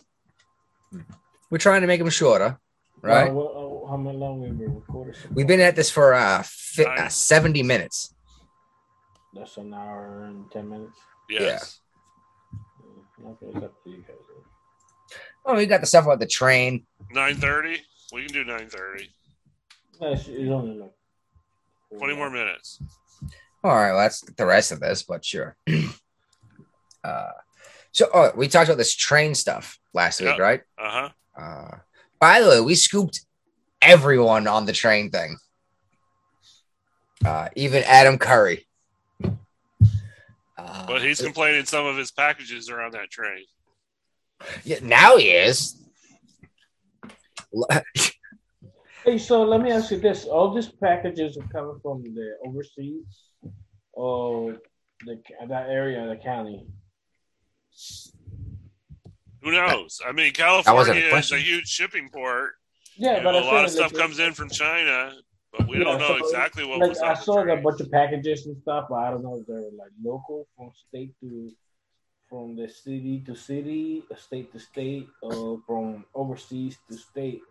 we're 1.50 1.58
trying 1.58 1.80
to 1.82 1.86
make 1.86 1.98
them 2.00 2.10
shorter, 2.10 2.58
right? 3.00 3.30
Uh, 3.30 3.34
what- 3.34 3.52
uh, 3.54 3.90
how 3.90 3.96
many 3.96 4.16
long 4.16 4.40
we 4.40 4.48
been 4.50 4.74
recording? 4.74 5.14
so 5.14 5.28
We've 5.34 5.46
been 5.46 5.60
at 5.60 5.76
this 5.76 5.90
for 5.90 6.14
uh, 6.14 6.42
fi- 6.46 6.84
uh 6.84 7.08
70 7.08 7.62
minutes. 7.62 8.14
That's 9.34 9.56
an 9.56 9.72
hour 9.74 10.24
and 10.24 10.50
ten 10.50 10.68
minutes. 10.68 10.96
Yes. 11.28 11.80
Yeah. 12.52 13.28
Okay, 13.30 13.46
it's 13.46 13.64
up 13.64 13.84
to 13.84 13.90
you 13.90 13.96
guys. 14.06 14.16
Oh, 15.44 15.56
we 15.56 15.66
got 15.66 15.80
the 15.80 15.86
stuff 15.86 16.04
about 16.04 16.20
the 16.20 16.26
train. 16.26 16.86
Nine 17.10 17.36
thirty. 17.36 17.80
We 18.12 18.24
can 18.26 18.32
do 18.32 18.44
nine 18.44 18.68
thirty. 18.68 19.08
No, 20.00 20.12
it's, 20.12 20.28
it's 20.28 20.50
only 20.50 20.78
like 20.78 20.92
four 21.88 21.98
Twenty 21.98 22.14
more 22.14 22.30
minutes. 22.30 22.78
All 23.64 23.74
right, 23.74 23.92
well, 23.92 24.00
that's 24.00 24.20
the 24.20 24.46
rest 24.46 24.70
of 24.72 24.80
this, 24.80 25.02
but 25.02 25.24
sure. 25.24 25.56
uh, 27.04 27.30
so, 27.92 28.08
oh, 28.14 28.32
we 28.36 28.48
talked 28.48 28.68
about 28.68 28.78
this 28.78 28.94
train 28.94 29.34
stuff 29.34 29.78
last 29.92 30.20
week, 30.20 30.30
Yep. 30.30 30.38
right? 30.38 30.60
Uh 30.78 30.90
huh. 30.90 31.08
Uh, 31.40 31.76
by 32.18 32.40
the 32.40 32.48
way, 32.48 32.60
we 32.60 32.74
scooped 32.74 33.20
everyone 33.82 34.46
on 34.46 34.64
the 34.66 34.72
train 34.72 35.10
thing, 35.10 35.36
uh, 37.24 37.48
even 37.56 37.82
Adam 37.84 38.16
Curry. 38.18 38.66
Uh, 40.56 40.86
But 40.86 41.02
he's 41.02 41.20
complaining 41.20 41.64
some 41.64 41.84
of 41.86 41.96
his 41.96 42.10
packages 42.12 42.68
are 42.70 42.80
on 42.82 42.92
that 42.92 43.10
train. 43.10 43.44
yeah, 44.64 44.78
now 44.82 45.16
he 45.16 45.30
is. 45.30 45.78
Hey, 49.04 49.18
so 49.18 49.42
let 49.42 49.60
me 49.60 49.72
ask 49.72 49.90
you 49.90 49.98
this: 49.98 50.26
all 50.26 50.54
these 50.54 50.68
packages 50.68 51.36
are 51.36 51.48
coming 51.48 51.76
from 51.82 52.04
the 52.14 52.36
overseas, 52.46 53.02
or 53.92 54.56
the 55.04 55.20
that 55.48 55.68
area 55.70 56.04
of 56.04 56.08
the 56.10 56.22
county? 56.22 56.64
Who 59.42 59.50
knows? 59.50 60.00
I 60.06 60.12
mean, 60.12 60.26
wasn't 60.26 60.32
a 60.32 60.32
California 60.32 61.18
is 61.18 61.32
a 61.32 61.38
huge 61.38 61.66
shipping 61.66 62.08
port. 62.10 62.52
Yeah, 62.96 63.22
but 63.22 63.34
a 63.34 63.38
I 63.38 63.40
lot 63.40 63.64
of 63.64 63.70
stuff 63.70 63.92
comes 63.92 64.20
in 64.20 64.34
from 64.34 64.50
China, 64.50 65.12
but 65.52 65.66
we 65.66 65.78
Yeah, 65.78 65.84
don't 65.84 65.98
know 65.98 66.16
so, 66.18 66.26
exactly 66.26 66.64
what 66.64 66.78
Like 66.78 66.90
was 66.90 66.98
I 67.00 67.08
on 67.08 67.14
the 67.14 67.22
saw 67.22 67.42
a 67.42 67.56
bunch 67.56 67.80
of 67.80 67.90
packages 67.90 68.46
and 68.46 68.56
stuff, 68.62 68.86
but 68.88 68.96
I 68.96 69.10
don't 69.10 69.22
know 69.22 69.38
if 69.40 69.46
they're 69.46 69.70
like 69.76 69.90
local 70.02 70.46
from 70.56 70.70
state 70.88 71.12
to 71.20 71.50
from 72.28 72.56
the 72.56 72.68
city 72.68 73.22
to 73.26 73.34
city, 73.34 74.04
state 74.16 74.52
to 74.52 74.58
state, 74.58 75.06
or 75.20 75.60
from 75.66 76.04
overseas 76.14 76.78
to 76.88 76.96
state. 76.96 77.42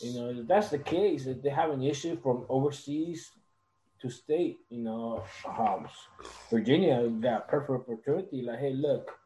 You 0.00 0.14
know, 0.14 0.28
if 0.40 0.46
that's 0.46 0.68
the 0.70 0.78
case, 0.78 1.26
if 1.26 1.42
they 1.42 1.50
have 1.50 1.70
an 1.70 1.82
issue 1.82 2.20
from 2.20 2.46
overseas 2.48 3.30
to 4.00 4.08
state, 4.08 4.58
you 4.70 4.82
know, 4.84 5.24
um, 5.58 5.88
Virginia 6.50 7.08
got 7.08 7.48
perfect 7.48 7.88
opportunity. 7.88 8.42
Like, 8.42 8.60
hey, 8.60 8.72
look, 8.72 9.18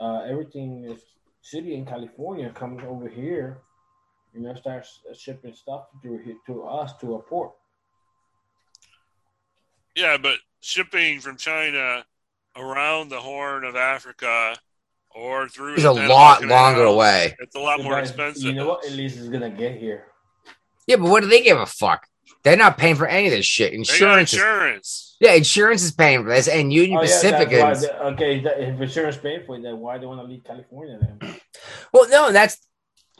uh, 0.00 0.22
everything 0.28 0.84
is 0.84 1.00
city 1.42 1.74
in 1.74 1.84
California 1.86 2.50
comes 2.50 2.82
over 2.86 3.08
here. 3.08 3.58
You 4.34 4.42
know, 4.42 4.54
starts 4.54 5.00
shipping 5.14 5.54
stuff 5.54 5.86
to 6.02 6.18
here 6.18 6.36
to 6.46 6.64
us 6.64 6.92
to 7.00 7.14
a 7.14 7.18
port. 7.22 7.52
Yeah, 9.94 10.18
but 10.18 10.36
shipping 10.60 11.20
from 11.20 11.36
China 11.38 12.04
around 12.54 13.08
the 13.08 13.20
Horn 13.20 13.64
of 13.64 13.76
Africa 13.76 14.56
or 15.10 15.48
through 15.48 15.74
It's 15.74 15.84
a 15.84 15.92
lot 15.92 16.40
Canal, 16.40 16.54
longer 16.54 16.82
away. 16.84 17.34
It's 17.38 17.56
a 17.56 17.60
lot 17.60 17.82
more 17.82 17.98
expensive. 17.98 18.44
You 18.44 18.52
know 18.52 18.68
what? 18.68 18.84
At 18.84 18.92
least 18.92 19.16
it's 19.16 19.28
gonna 19.28 19.50
get 19.50 19.76
here. 19.78 20.04
Yeah, 20.86 20.96
but 20.96 21.08
what 21.10 21.22
do 21.22 21.28
they 21.28 21.42
give 21.42 21.58
a 21.58 21.66
fuck? 21.66 22.06
They're 22.46 22.56
not 22.56 22.78
paying 22.78 22.94
for 22.94 23.08
any 23.08 23.26
of 23.26 23.32
this 23.32 23.44
shit. 23.44 23.72
They 23.72 23.76
got 23.78 23.80
Insurance, 23.80 24.32
is, 24.32 24.38
insurance. 24.38 25.16
yeah, 25.20 25.32
insurance 25.32 25.82
is 25.82 25.90
paying 25.90 26.22
for 26.22 26.28
this, 26.30 26.46
and 26.46 26.72
Union 26.72 26.98
Oh, 26.98 27.02
yeah, 27.02 27.06
Pacific 27.08 27.50
that's 27.50 27.62
why 27.62 27.70
is. 27.72 27.80
the- 27.82 28.02
okay, 28.12 28.40
that, 28.44 28.60
if 28.60 28.80
insurance 28.80 29.16
paying 29.16 29.40
for 29.44 29.56
it, 29.56 29.62
then 29.64 29.78
why 29.80 29.96
do 29.96 30.02
they 30.02 30.06
want 30.06 30.20
to 30.20 30.26
leave 30.32 30.44
California 30.44 30.96
then? 31.20 31.34
Well, 31.92 32.08
no, 32.08 32.30
that's 32.30 32.58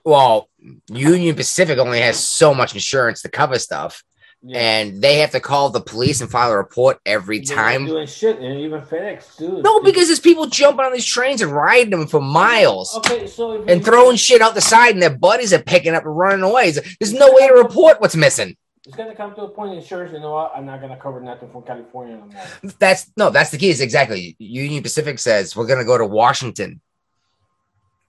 well, 0.04 0.48
Union 0.86 1.34
Pacific 1.34 1.76
only 1.80 1.98
has 1.98 2.24
so 2.24 2.54
much 2.54 2.72
insurance 2.74 3.22
to 3.22 3.28
cover 3.28 3.58
stuff, 3.58 4.04
Yeah. 4.44 4.58
and 4.60 5.02
they 5.02 5.18
have 5.18 5.32
to 5.32 5.40
call 5.40 5.70
the 5.70 5.80
police 5.80 6.20
and 6.20 6.30
file 6.30 6.52
a 6.52 6.56
report 6.56 7.00
every 7.04 7.40
They're 7.40 7.56
time. 7.56 7.86
doing 7.86 8.06
shit, 8.06 8.38
and 8.38 8.60
even 8.60 8.82
FedEx 8.82 9.36
too. 9.36 9.60
No, 9.62 9.80
because 9.80 10.06
there's 10.06 10.20
people 10.20 10.46
jumping 10.46 10.86
on 10.86 10.92
these 10.92 11.04
trains 11.04 11.42
and 11.42 11.50
riding 11.50 11.90
them 11.90 12.06
for 12.06 12.20
miles 12.20 12.96
okay, 12.98 13.26
so 13.26 13.54
if 13.54 13.68
and 13.68 13.80
you- 13.80 13.84
throwing 13.84 14.16
shit 14.16 14.40
out 14.40 14.54
the 14.54 14.60
side, 14.60 14.92
and 14.94 15.02
their 15.02 15.10
buddies 15.18 15.52
are 15.52 15.58
picking 15.58 15.94
up 15.96 16.04
and 16.04 16.16
running 16.16 16.44
away. 16.44 16.70
There's 16.70 17.12
no 17.12 17.32
way 17.32 17.48
to 17.48 17.54
report 17.54 18.00
what's 18.00 18.14
missing. 18.14 18.56
It's 18.86 18.94
gonna 18.96 19.16
come 19.16 19.34
to 19.34 19.42
a 19.42 19.48
point. 19.48 19.74
Insurance, 19.74 20.12
you 20.12 20.20
know 20.20 20.30
what? 20.32 20.52
I'm 20.54 20.64
not 20.64 20.80
gonna 20.80 20.96
cover 20.96 21.20
nothing 21.20 21.50
from 21.50 21.62
California 21.62 22.14
anymore. 22.18 22.42
That's 22.78 23.10
no, 23.16 23.30
that's 23.30 23.50
the 23.50 23.58
key. 23.58 23.70
Is 23.70 23.80
exactly 23.80 24.36
Union 24.38 24.82
Pacific 24.82 25.18
says 25.18 25.56
we're 25.56 25.66
gonna 25.66 25.84
go 25.84 25.98
to 25.98 26.06
Washington 26.06 26.80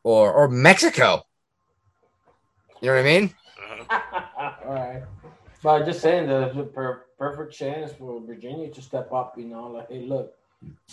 or 0.04 0.32
or 0.32 0.48
Mexico. 0.48 1.24
You 2.82 2.90
know 2.90 2.96
what 2.96 3.00
I 3.00 3.04
mean? 3.04 3.34
All 3.90 4.74
right, 4.74 5.04
but 5.64 5.70
I'm 5.82 5.86
just 5.86 6.00
saying 6.02 6.28
that 6.28 6.54
there's 6.54 6.58
a 6.58 6.70
per- 6.70 7.06
perfect 7.18 7.54
chance 7.54 7.92
for 7.94 8.22
Virginia 8.22 8.70
to 8.70 8.82
step 8.82 9.12
up. 9.12 9.34
You 9.36 9.46
know, 9.46 9.68
like, 9.68 9.90
hey, 9.90 10.02
look, 10.06 10.34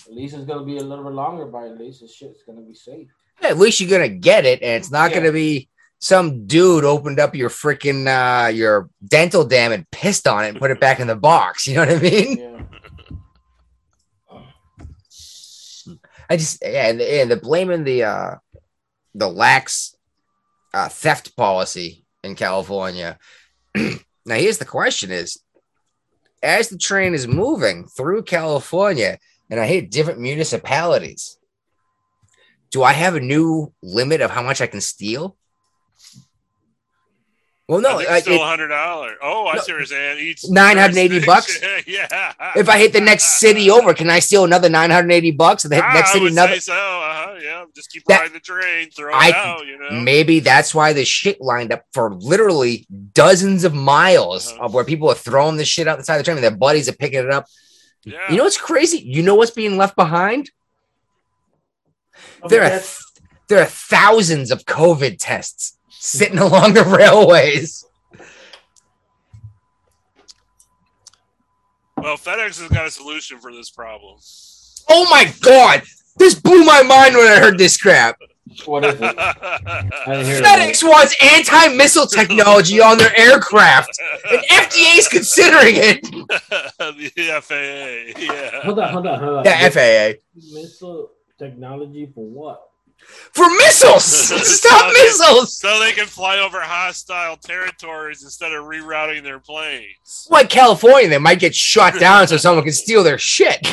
at 0.06 0.15
least 0.15 0.35
it's 0.35 0.47
gonna 0.47 0.65
be 0.65 0.78
a 0.78 0.82
little 0.82 1.05
bit 1.05 1.12
longer, 1.12 1.44
but 1.44 1.65
at 1.65 1.78
least 1.78 2.01
the 2.01 2.09
shit's 2.09 2.43
gonna 2.43 2.62
be 2.62 2.74
safe. 2.74 3.09
Yeah, 3.43 3.48
at 3.48 3.59
least 3.59 3.81
you're 3.81 3.90
gonna 3.90 4.09
get 4.09 4.47
it, 4.47 4.62
and 4.62 4.73
it's 4.81 4.90
not 4.90 5.11
Yeah. 5.11 5.19
gonna 5.19 5.32
be 5.32 5.69
some 6.05 6.47
dude 6.47 6.85
opened 6.85 7.18
up 7.18 7.35
your 7.35 7.48
freaking 7.48 8.06
uh 8.06 8.48
your 8.48 8.90
dental 9.06 9.43
dam 9.43 9.72
and 9.72 9.90
pissed 9.90 10.28
on 10.28 10.44
it 10.44 10.48
and 10.51 10.59
put 10.59 10.70
it 10.70 10.78
back 10.78 11.01
in 11.01 11.06
the 11.06 11.16
box. 11.16 11.66
You 11.66 11.76
know 11.76 11.86
what 11.86 11.97
I 11.97 11.98
mean? 11.98 12.39
Yeah. 12.39 12.60
I 16.28 16.36
just 16.36 16.59
yeah, 16.62 16.89
and, 16.89 17.01
and 17.01 17.31
the 17.31 17.36
blaming 17.36 17.85
the 17.85 18.05
uh 18.05 18.35
the 19.14 19.28
lax 19.28 19.97
uh, 20.74 20.90
theft 20.90 21.36
policy 21.36 22.05
in 22.22 22.35
California. 22.35 23.18
now 23.74 23.94
here's 24.26 24.59
the 24.59 24.66
question: 24.66 25.10
Is 25.10 25.40
as 26.43 26.68
the 26.68 26.76
train 26.76 27.14
is 27.14 27.26
moving 27.26 27.86
through 27.86 28.24
California, 28.24 29.18
and 29.48 29.59
I 29.59 29.66
hit 29.66 29.90
different 29.90 30.20
municipalities, 30.20 31.39
do 32.70 32.82
I 32.82 32.93
have 32.93 33.14
a 33.14 33.20
new 33.20 33.72
limit 33.82 34.20
of 34.20 34.31
how 34.31 34.43
much 34.43 34.60
I 34.60 34.66
can 34.66 34.82
steal? 34.82 35.39
Well, 37.66 37.81
no. 37.81 37.97
I 37.97 37.97
think 37.97 38.11
it's 38.11 38.20
still 38.27 38.35
it- 38.35 38.41
hundred 38.43 38.69
dollars. 38.69 39.16
Oh, 39.23 39.47
I 39.47 39.55
No. 39.57 39.62
see 39.62 39.73
what 39.73 39.78
you're 39.78 39.86
saying. 39.86 40.19
Each 40.19 40.45
980 40.47 41.24
bucks? 41.24 41.59
yeah. 41.86 42.32
if 42.57 42.69
I 42.69 42.78
hit 42.78 42.93
the 42.93 43.01
next 43.01 43.41
city 43.41 43.70
over, 43.77 43.95
can 43.95 44.11
I 44.11 44.19
steal 44.19 44.45
another 44.45 44.69
980 44.69 45.31
bucks? 45.31 45.65
And 45.65 45.73
the 45.73 45.82
Ah, 45.82 45.93
next 45.95 46.11
I 46.11 46.12
city 46.12 46.23
would 46.24 46.32
another 46.32 46.55
say 46.55 46.59
so. 46.61 46.74
Uh-huh, 46.74 47.35
yeah, 47.43 47.65
just 47.74 47.91
keep 47.91 48.05
That- 48.05 48.19
riding 48.20 48.35
the 48.35 48.41
train, 48.41 48.91
throw 48.91 49.11
it 49.11 49.15
I- 49.16 49.32
out. 49.32 49.66
You 49.66 49.78
know. 49.78 49.91
Maybe 49.93 50.41
that's 50.41 50.74
why 50.74 50.93
the 50.93 51.07
shit 51.07 51.41
lined 51.41 51.73
up 51.73 51.85
for 51.95 52.12
literally 52.15 52.86
dozens 53.15 53.65
of 53.65 53.73
miles 53.73 54.53
Uh-huh. 54.53 54.65
of 54.66 54.74
where 54.74 54.85
people 54.85 55.09
are 55.11 55.15
throwing 55.15 55.57
the 55.57 55.65
shit 55.65 55.89
out 55.89 55.97
the 55.97 56.05
side 56.05 56.16
of 56.16 56.19
the 56.19 56.24
train 56.24 56.36
and 56.36 56.45
their 56.45 56.51
buddies 56.57 56.89
are 56.89 56.93
picking 56.93 57.20
it 57.20 57.31
up. 57.31 57.47
yeah. 58.05 58.31
You 58.31 58.36
know 58.36 58.45
what's 58.45 58.59
crazy? 58.59 58.99
You 58.99 59.23
know 59.23 59.36
what's 59.36 59.53
being 59.53 59.78
left 59.78 59.97
behind? 59.97 60.51
There 62.47 62.61
are 62.61 62.69
That's- 62.69 63.01
there 63.49 63.61
are 63.62 63.65
thousands 63.66 64.51
of 64.51 64.65
COVID 64.66 65.16
tests 65.19 65.78
sitting 66.05 66.39
along 66.47 66.74
the 66.74 66.85
railways. 66.85 67.86
well, 71.97 72.16
FedEx 72.16 72.60
has 72.60 72.68
got 72.68 72.86
a 72.86 72.90
solution 72.90 73.39
for 73.39 73.51
this 73.52 73.70
problem. 73.70 74.18
Oh 74.89 75.09
my 75.10 75.32
god! 75.40 75.82
This 76.16 76.35
blew 76.35 76.64
my 76.64 76.82
mind 76.82 77.16
when 77.16 77.26
I 77.26 77.40
heard 77.40 77.59
this 77.59 77.76
crap. 77.76 78.18
What 78.66 78.85
is 78.85 79.01
it? 79.01 79.02
I 79.18 79.82
didn't 80.06 80.44
FedEx 80.44 80.85
wants 80.85 81.16
anti-missile 81.22 82.06
technology 82.06 82.81
on 82.81 82.98
their 82.98 83.16
aircraft, 83.16 83.98
and 84.31 84.43
FDA's 84.43 85.09
considering 85.09 85.74
it. 85.76 86.02
the 86.78 87.40
FAA. 87.43 88.20
Yeah. 88.20 88.60
Hold 88.62 88.78
on, 88.78 88.93
hold 88.93 89.06
on, 89.06 89.18
hold 89.18 89.36
on. 89.39 89.44
Yeah, 89.47 89.70
FAA 89.70 90.18
Missile 90.52 91.10
technology 91.39 92.10
for 92.14 92.26
what? 92.26 92.68
For 93.32 93.48
missiles. 93.51 94.05
Stop 94.59 94.93
missiles. 94.93 95.56
So 95.59 95.78
they 95.81 95.93
can 95.93 96.06
fly 96.06 96.39
over 96.39 96.60
hostile 96.60 97.36
territories 97.36 98.22
instead 98.22 98.52
of 98.52 98.64
rerouting 98.64 99.22
their 99.22 99.39
planes. 99.40 100.26
Like 100.31 100.48
California, 100.51 101.09
they 101.09 101.18
might 101.18 101.40
get 101.40 101.55
shot 101.55 101.98
down 101.98 102.26
so 102.28 102.36
someone 102.39 102.64
can 102.64 102.72
steal 102.72 103.02
their 103.02 103.18
shit. 103.18 103.66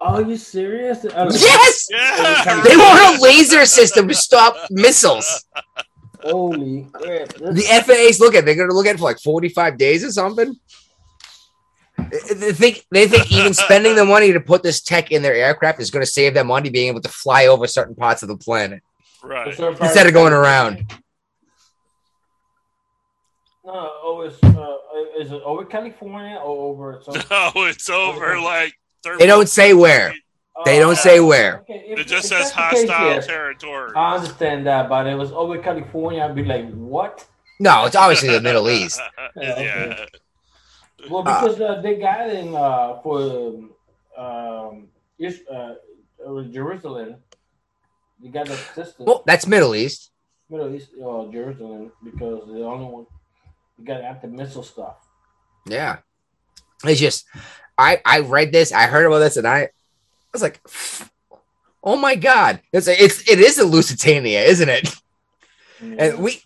Are 0.00 0.22
you 0.22 0.36
serious? 0.36 1.04
Yes, 1.04 1.86
Yeah. 1.90 2.62
they 2.62 2.76
want 2.76 3.18
a 3.18 3.22
laser 3.22 3.66
system 3.66 4.08
to 4.08 4.14
stop 4.14 4.56
missiles. 4.70 5.44
Holy 6.22 6.86
crap! 6.92 7.28
The 7.28 7.82
FAA's 7.86 8.20
looking. 8.20 8.44
They're 8.44 8.54
going 8.54 8.68
to 8.68 8.74
look 8.74 8.86
at 8.86 8.94
it 8.96 8.98
for 8.98 9.04
like 9.04 9.18
forty-five 9.20 9.78
days 9.78 10.04
or 10.04 10.10
something. 10.12 10.54
They 12.10 12.52
think 12.52 12.86
they 12.90 13.06
think 13.06 13.30
even 13.30 13.54
spending 13.54 13.94
the 13.94 14.04
money 14.04 14.32
to 14.32 14.40
put 14.40 14.62
this 14.62 14.80
tech 14.80 15.10
in 15.12 15.22
their 15.22 15.34
aircraft 15.34 15.80
is 15.80 15.90
going 15.90 16.04
to 16.04 16.10
save 16.10 16.34
them 16.34 16.48
money 16.48 16.70
being 16.70 16.88
able 16.88 17.00
to 17.02 17.08
fly 17.08 17.46
over 17.46 17.66
certain 17.66 17.94
parts 17.94 18.22
of 18.22 18.28
the 18.28 18.36
planet. 18.36 18.82
Right. 19.22 19.46
Instead 19.48 20.06
of 20.06 20.12
going 20.12 20.32
around. 20.32 20.92
No, 23.64 23.72
oh, 24.02 24.22
it's, 24.22 24.42
uh, 24.42 24.76
is 25.22 25.30
it 25.30 25.42
over 25.44 25.64
California 25.64 26.36
or 26.36 26.70
over? 26.70 27.00
Some, 27.04 27.14
No, 27.30 27.52
it's 27.64 27.88
over 27.90 28.40
like. 28.40 28.74
They 29.18 29.26
don't 29.26 29.48
say 29.48 29.74
where. 29.74 30.14
They 30.64 30.78
don't 30.78 30.96
say 30.96 31.20
where. 31.20 31.58
Oh, 31.58 31.60
Okay, 31.60 31.84
if- 31.86 31.98
It 32.00 32.06
just 32.06 32.30
if 32.32 32.38
says 32.38 32.52
that's 32.52 32.80
the 32.80 32.86
case, 32.86 32.90
hostile 32.90 33.22
territory. 33.22 33.92
I 33.94 34.16
understand 34.16 34.66
that, 34.66 34.88
but 34.88 35.06
it 35.06 35.14
was 35.14 35.32
over 35.32 35.58
California. 35.58 36.22
I'd 36.22 36.34
be 36.34 36.44
like, 36.44 36.70
what? 36.72 37.26
No, 37.60 37.84
it's 37.86 37.96
obviously 37.96 38.30
the 38.30 38.40
Middle 38.40 38.68
East. 38.68 39.00
yeah. 39.36 40.06
Well, 41.08 41.22
Ah. 41.26 41.40
because 41.40 41.60
uh, 41.60 41.80
they 41.80 41.96
got 41.96 42.28
in 42.30 42.54
uh, 42.54 43.00
for 43.02 43.54
um, 44.16 44.88
uh, 45.20 46.44
Jerusalem. 46.50 47.16
They 48.22 48.28
got 48.28 48.46
the 48.46 48.56
system. 48.74 49.06
Well, 49.06 49.22
that's 49.24 49.46
Middle 49.46 49.74
East. 49.74 50.10
Middle 50.50 50.74
East, 50.74 50.90
uh, 51.00 51.30
Jerusalem, 51.30 51.92
because 52.04 52.46
the 52.48 52.64
only 52.64 52.86
one 52.86 53.06
you 53.78 53.84
got 53.86 54.02
anti 54.02 54.26
missile 54.26 54.62
stuff. 54.62 54.96
Yeah. 55.66 55.98
It's 56.84 57.00
just 57.00 57.24
I 57.78 58.00
I 58.04 58.20
read 58.20 58.52
this, 58.52 58.72
I 58.72 58.86
heard 58.86 59.06
about 59.06 59.20
this, 59.20 59.36
and 59.36 59.46
I, 59.46 59.60
I 59.60 59.70
was 60.32 60.42
like, 60.42 60.60
oh 61.82 61.96
my 61.96 62.14
god. 62.14 62.60
It's 62.72 62.88
it's 62.88 63.28
it 63.28 63.38
is 63.38 63.58
a 63.58 63.64
Lusitania, 63.64 64.42
isn't 64.42 64.68
it? 64.68 64.94
And 65.80 66.18
we 66.18 66.42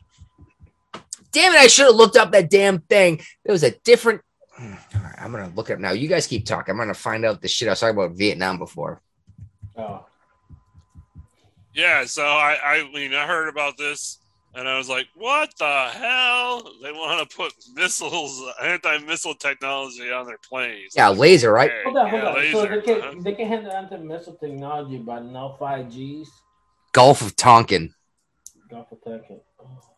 damn 1.32 1.54
it, 1.54 1.58
I 1.58 1.66
should 1.66 1.86
have 1.86 1.96
looked 1.96 2.16
up 2.16 2.30
that 2.32 2.50
damn 2.50 2.78
thing. 2.80 3.20
There 3.44 3.52
was 3.52 3.64
a 3.64 3.72
different 3.84 4.20
I'm 4.58 5.32
gonna 5.32 5.52
look 5.54 5.70
it 5.70 5.74
up 5.74 5.80
now. 5.80 5.92
You 5.92 6.08
guys 6.08 6.26
keep 6.26 6.46
talking. 6.46 6.72
I'm 6.72 6.78
gonna 6.78 6.94
find 6.94 7.24
out 7.24 7.40
the 7.40 7.48
shit 7.48 7.68
I 7.68 7.72
was 7.72 7.80
talking 7.80 7.96
about 7.96 8.16
Vietnam 8.16 8.58
before. 8.58 9.00
Oh, 9.76 10.06
Yeah, 11.74 12.04
so 12.04 12.22
I, 12.22 12.58
I 12.62 12.92
mean, 12.92 13.14
I 13.14 13.26
heard 13.26 13.48
about 13.48 13.76
this 13.76 14.20
and 14.54 14.68
I 14.68 14.78
was 14.78 14.88
like, 14.88 15.08
what 15.16 15.50
the 15.58 15.88
hell? 15.92 16.62
They 16.82 16.92
want 16.92 17.28
to 17.28 17.36
put 17.36 17.52
missiles, 17.74 18.40
anti 18.62 18.98
missile 18.98 19.34
technology 19.34 20.10
on 20.12 20.26
their 20.26 20.38
planes. 20.38 20.92
Yeah, 20.94 21.08
laser, 21.08 21.52
right? 21.52 21.70
Okay, 21.70 21.82
hold 21.84 21.96
on, 21.96 22.10
hold 22.10 22.22
yeah, 22.22 22.28
on. 22.28 22.52
So 22.52 22.66
they 22.66 22.80
can 22.80 23.00
huh? 23.00 23.14
they 23.18 23.32
can 23.32 23.48
handle 23.48 23.72
anti 23.72 23.96
missile 23.96 24.34
technology, 24.34 24.98
but 24.98 25.24
no 25.24 25.56
five 25.58 25.88
Gs. 25.88 26.28
Gulf 26.92 27.22
of 27.22 27.34
Tonkin. 27.34 27.92
Gulf 28.70 28.92
of 28.92 29.02
Tonkin. 29.02 29.40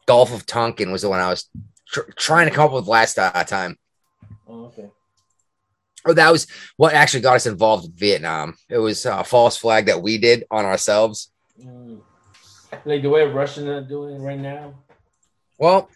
Gulf 0.06 0.32
of 0.32 0.46
Tonkin 0.46 0.90
was 0.90 1.02
the 1.02 1.10
one 1.10 1.20
I 1.20 1.28
was 1.28 1.50
tr- 1.86 2.10
trying 2.16 2.48
to 2.48 2.54
come 2.54 2.66
up 2.66 2.72
with 2.72 2.86
last 2.86 3.18
uh, 3.18 3.44
time. 3.44 3.76
Oh, 4.46 4.64
okay. 4.66 4.90
Or 6.04 6.14
that 6.14 6.30
was 6.30 6.46
what 6.76 6.94
actually 6.94 7.20
got 7.20 7.36
us 7.36 7.46
involved 7.46 7.84
with 7.84 7.98
Vietnam. 7.98 8.56
It 8.68 8.78
was 8.78 9.04
a 9.06 9.24
false 9.24 9.56
flag 9.56 9.86
that 9.86 10.02
we 10.02 10.18
did 10.18 10.44
on 10.50 10.64
ourselves. 10.64 11.32
Mm. 11.60 12.00
Like 12.84 13.02
the 13.02 13.08
way 13.08 13.24
Russians 13.24 13.68
are 13.68 13.82
doing 13.82 14.22
right 14.22 14.38
now. 14.38 14.74
Well, 15.58 15.90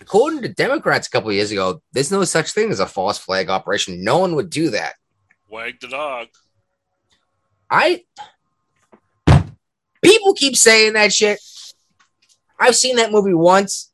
according 0.00 0.42
to 0.42 0.48
Democrats 0.48 1.06
a 1.06 1.10
couple 1.10 1.30
of 1.30 1.36
years 1.36 1.52
ago, 1.52 1.80
there's 1.92 2.10
no 2.10 2.24
such 2.24 2.52
thing 2.52 2.70
as 2.70 2.80
a 2.80 2.86
false 2.86 3.18
flag 3.18 3.48
operation. 3.48 4.04
No 4.04 4.18
one 4.18 4.34
would 4.34 4.50
do 4.50 4.70
that. 4.70 4.94
Wag 5.48 5.80
the 5.80 5.88
dog. 5.88 6.28
I 7.70 8.04
people 10.02 10.34
keep 10.34 10.56
saying 10.56 10.94
that 10.94 11.12
shit. 11.12 11.38
I've 12.58 12.76
seen 12.76 12.96
that 12.96 13.12
movie 13.12 13.34
once. 13.34 13.92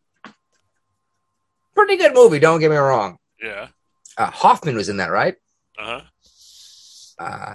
Pretty 1.74 1.96
good 1.96 2.14
movie, 2.14 2.38
don't 2.38 2.60
get 2.60 2.70
me 2.70 2.76
wrong. 2.76 3.18
Yeah. 3.40 3.68
Uh, 4.16 4.30
Hoffman 4.30 4.76
was 4.76 4.88
in 4.88 4.96
that, 4.98 5.10
right? 5.10 5.34
Uh 5.78 6.00
huh. 6.00 6.00
Uh, 7.18 7.54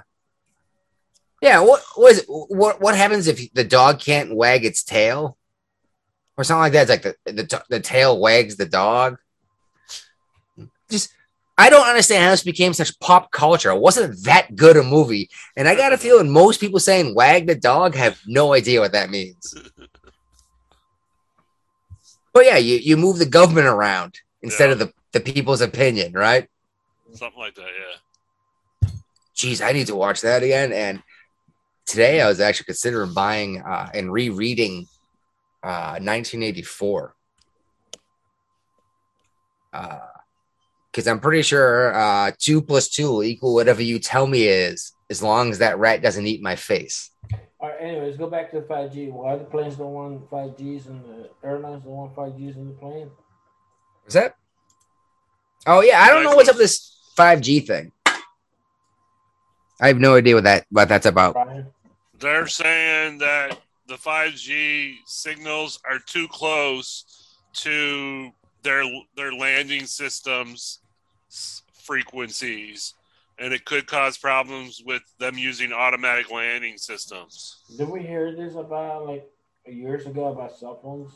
yeah. 1.42 1.60
What 1.60 1.82
was 1.98 2.20
it? 2.20 2.26
What 2.28 2.82
What 2.82 2.96
happens 2.96 3.28
if 3.28 3.52
the 3.54 3.64
dog 3.64 4.00
can't 4.00 4.36
wag 4.36 4.64
its 4.66 4.84
tail, 4.84 5.38
or 6.38 6.44
something 6.44 6.62
like 6.62 6.74
that? 6.74 6.90
It's 6.90 7.06
like 7.06 7.18
the 7.26 7.32
the, 7.32 7.64
the 7.70 7.80
tail 7.80 8.20
wags 8.20 8.58
the 8.58 8.66
dog. 8.66 9.18
Just 10.90 11.10
I 11.58 11.70
don't 11.70 11.88
understand 11.88 12.24
how 12.24 12.32
this 12.32 12.44
became 12.44 12.74
such 12.74 13.00
pop 13.00 13.32
culture. 13.32 13.72
It 13.72 13.80
wasn't 13.80 14.24
that 14.26 14.56
good 14.56 14.78
a 14.78 14.84
movie, 14.84 15.30
and 15.56 15.68
I 15.68 15.76
got 15.76 15.94
a 15.94 15.98
feeling 15.98 16.30
most 16.30 16.60
people 16.60 16.80
saying 16.80 17.16
"wag 17.16 17.48
the 17.48 17.56
dog" 17.56 17.96
have 17.96 18.20
no 18.28 18.54
idea 18.54 18.80
what 18.82 18.92
that 18.94 19.10
means. 19.10 19.54
But 22.34 22.46
yeah, 22.46 22.56
you, 22.58 22.78
you 22.78 22.96
move 22.96 23.18
the 23.18 23.26
government 23.26 23.68
around 23.68 24.18
instead 24.42 24.68
Yeah. 24.68 24.72
of 24.74 24.80
the, 24.80 24.94
the 25.12 25.20
people's 25.20 25.62
opinion, 25.62 26.14
right? 26.14 26.48
Something 27.14 27.40
like 27.40 27.56
that. 27.56 27.68
Yeah. 28.84 28.90
geez, 29.36 29.62
I 29.62 29.72
need 29.74 29.88
to 29.88 29.96
watch 29.96 30.22
that 30.22 30.44
again. 30.44 30.72
And 30.72 31.04
today 31.86 32.22
I 32.22 32.28
was 32.28 32.40
actually 32.40 32.66
considering 32.66 33.14
buying 33.14 33.62
uh, 33.62 33.90
and 33.94 34.12
rereading 34.12 34.88
uh, 35.64 36.00
1984. 36.00 37.16
Because 39.72 41.08
I'm 41.08 41.20
pretty 41.20 41.42
sure 41.42 41.94
uh, 41.94 42.32
two 42.38 42.62
plus 42.62 42.90
two 42.90 43.12
will 43.12 43.24
equal 43.24 43.54
whatever 43.54 43.82
you 43.82 44.00
tell 44.00 44.28
me 44.28 44.44
is, 44.44 44.94
as 45.10 45.22
long 45.22 45.52
as 45.52 45.60
that 45.60 45.78
rat 45.78 46.02
doesn't 46.02 46.28
eat 46.28 46.42
my 46.42 46.56
face. 46.56 47.10
All 47.60 47.70
right, 47.70 47.78
anyways, 47.80 48.18
go 48.18 48.28
back 48.28 48.52
to 48.52 48.62
the 48.62 48.66
five 48.66 48.92
G. 48.92 49.08
Why 49.08 49.38
the 49.38 49.44
planes 49.44 49.76
don't 49.76 49.94
want 49.94 50.30
five 50.30 50.58
Gs 50.58 50.88
and 50.88 51.04
the 51.06 51.30
airlines 51.44 51.84
don't 51.84 51.94
want 51.94 52.16
five 52.16 52.34
Gs 52.34 52.56
in 52.56 52.68
the 52.70 52.74
plane? 52.74 53.12
Was 54.06 54.16
that? 54.16 54.36
Oh 55.68 55.82
yeah, 55.82 56.02
I 56.02 56.10
don't 56.10 56.24
know 56.24 56.36
what's 56.36 56.50
up 56.50 56.56
with 56.56 56.64
this 56.64 56.98
5G 57.18 57.66
thing. 57.68 57.92
I 59.80 59.88
have 59.88 60.00
no 60.00 60.16
idea 60.16 60.36
what 60.36 60.44
that 60.44 60.66
what 60.70 60.90
that's 60.90 61.06
about. 61.06 61.36
They're 62.20 62.48
saying 62.48 63.18
that 63.20 63.60
the 63.88 63.96
5G 63.96 64.96
signals 65.06 65.80
are 65.90 66.00
too 66.00 66.28
close 66.30 67.38
to 67.54 68.32
their 68.64 68.84
their 69.16 69.34
landing 69.34 69.86
systems 69.86 70.80
frequencies, 71.74 72.94
and 73.40 73.54
it 73.54 73.66
could 73.66 73.88
cause 73.88 74.18
problems 74.18 74.82
with 74.86 75.02
them 75.20 75.38
using 75.38 75.74
automatic 75.74 76.32
landing 76.32 76.78
systems. 76.78 77.62
Did 77.78 77.90
we 77.90 78.02
hear 78.02 78.36
this 78.36 78.56
about 78.56 79.08
like 79.08 79.28
years 79.66 80.06
ago 80.06 80.28
about 80.28 80.58
cell 80.58 80.80
phones? 80.82 81.12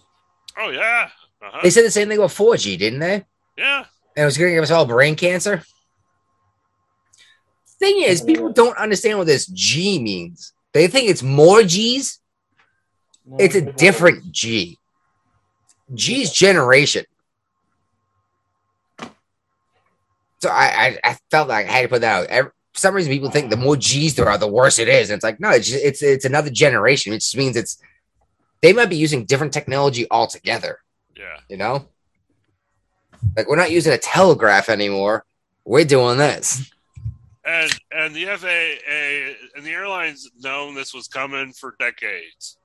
Oh 0.58 0.70
yeah, 0.70 1.10
uh-huh. 1.42 1.60
They 1.64 1.70
said 1.70 1.86
the 1.86 1.92
same 1.92 2.08
thing 2.08 2.18
about 2.18 2.32
4G, 2.32 2.78
didn't 2.78 3.00
they? 3.00 3.26
yeah. 3.58 3.86
And 4.16 4.24
it 4.24 4.26
was 4.26 4.38
going 4.38 4.52
to 4.52 4.56
give 4.56 4.64
us 4.64 4.72
all 4.72 4.86
brain 4.86 5.16
cancer. 5.16 5.64
Thing 7.80 8.02
is, 8.02 8.22
people 8.22 8.54
don't 8.54 8.78
understand 8.78 9.18
what 9.18 9.28
this 9.28 9.48
G 9.48 10.00
means. 10.00 10.54
They 10.72 10.88
think 10.88 11.10
it's 11.10 11.24
more 11.24 11.64
G's. 11.64 12.20
It's 13.38 13.56
a 13.56 13.62
different 13.62 14.32
G. 14.32 14.78
G's 15.94 16.32
generation. 16.32 17.06
So 20.40 20.50
I, 20.50 20.66
I, 20.66 21.00
I 21.04 21.18
felt 21.32 21.50
like 21.50 21.68
I 21.68 21.72
had 21.72 21.82
to 21.84 21.88
put 21.90 22.02
that 22.02 22.22
out. 22.22 22.28
Every, 22.28 22.52
for 22.74 22.80
some 22.80 22.94
reason, 22.94 23.12
people 23.12 23.32
think 23.32 23.50
the 23.50 23.58
more 23.58 23.76
G's 23.76 24.16
there 24.16 24.30
are, 24.30 24.38
the 24.38 24.48
worse 24.48 24.80
it 24.80 24.88
is. 24.88 25.10
And 25.10 25.16
it's 25.16 25.24
like, 25.24 25.40
no, 25.40 25.50
it's 25.50 25.68
just, 25.68 25.84
it's 25.84 26.04
it's 26.04 26.26
another 26.26 26.50
generation. 26.50 27.14
It 27.14 27.20
just 27.20 27.36
means 27.36 27.56
it's 27.56 27.82
they 28.62 28.74
might 28.74 28.90
be 28.90 28.98
using 28.98 29.26
different 29.26 29.54
technology 29.54 30.08
altogether. 30.12 30.80
Yeah. 31.16 31.40
You 31.50 31.58
know, 31.58 31.88
like 33.36 33.48
we're 33.48 33.56
not 33.56 33.72
using 33.72 33.94
a 33.94 33.98
telegraph 33.98 34.70
anymore. 34.70 35.26
We're 35.66 35.86
doing 35.86 36.18
this. 36.18 36.72
And 37.44 37.72
and 37.92 38.16
the 38.16 38.26
FAA 38.26 39.58
and 39.58 39.66
the 39.66 39.72
airlines 39.72 40.30
known 40.40 40.76
this 40.76 40.94
was 40.94 41.08
coming 41.08 41.54
for 41.54 41.76
decades. 41.80 42.58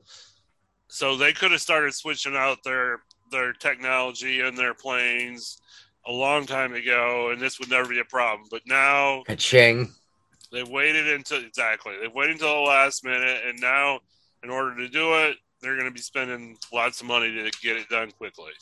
So 0.88 1.16
they 1.16 1.32
could 1.32 1.52
have 1.52 1.60
started 1.60 1.94
switching 1.94 2.34
out 2.36 2.58
their 2.64 3.00
their 3.30 3.52
technology 3.52 4.40
and 4.40 4.56
their 4.56 4.74
planes 4.74 5.60
a 6.06 6.12
long 6.12 6.46
time 6.46 6.72
ago 6.72 7.30
and 7.30 7.40
this 7.40 7.58
would 7.58 7.70
never 7.70 7.88
be 7.88 8.00
a 8.00 8.04
problem. 8.04 8.48
But 8.50 8.62
now 8.66 9.22
Ka-ching. 9.26 9.92
they've 10.50 10.68
waited 10.68 11.08
until 11.08 11.44
exactly. 11.44 11.94
They've 12.00 12.12
waited 12.12 12.36
until 12.36 12.54
the 12.54 12.70
last 12.70 13.04
minute 13.04 13.42
and 13.46 13.60
now 13.60 14.00
in 14.42 14.50
order 14.50 14.74
to 14.76 14.88
do 14.88 15.14
it, 15.14 15.36
they're 15.60 15.76
going 15.76 15.88
to 15.88 15.94
be 15.94 16.00
spending 16.00 16.56
lots 16.72 17.00
of 17.00 17.06
money 17.06 17.28
to 17.34 17.50
get 17.62 17.76
it 17.76 17.88
done 17.88 18.10
quickly. 18.12 18.52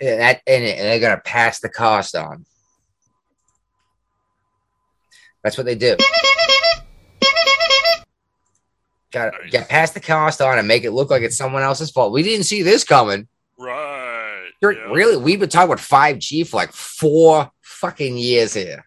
Yeah, 0.00 0.16
that 0.16 0.42
and, 0.46 0.64
and 0.64 0.78
they're 0.80 1.00
gonna 1.00 1.20
pass 1.20 1.60
the 1.60 1.68
cost 1.68 2.14
on. 2.14 2.44
That's 5.42 5.56
what 5.56 5.66
they 5.66 5.76
do. 5.76 5.96
Got 9.12 9.32
get 9.50 9.68
past 9.68 9.94
the 9.94 10.00
cost 10.00 10.40
on 10.40 10.58
and 10.58 10.66
make 10.66 10.84
it 10.84 10.90
look 10.90 11.10
like 11.10 11.22
it's 11.22 11.36
someone 11.36 11.62
else's 11.62 11.90
fault. 11.90 12.12
We 12.12 12.22
didn't 12.22 12.44
see 12.44 12.62
this 12.62 12.84
coming. 12.84 13.28
Right. 13.58 14.48
Yeah. 14.60 14.68
Really, 14.68 15.16
we've 15.16 15.38
been 15.38 15.48
talking 15.48 15.72
about 15.72 15.78
5G 15.78 16.46
for 16.48 16.56
like 16.56 16.72
four 16.72 17.50
fucking 17.62 18.16
years 18.16 18.54
here. 18.54 18.84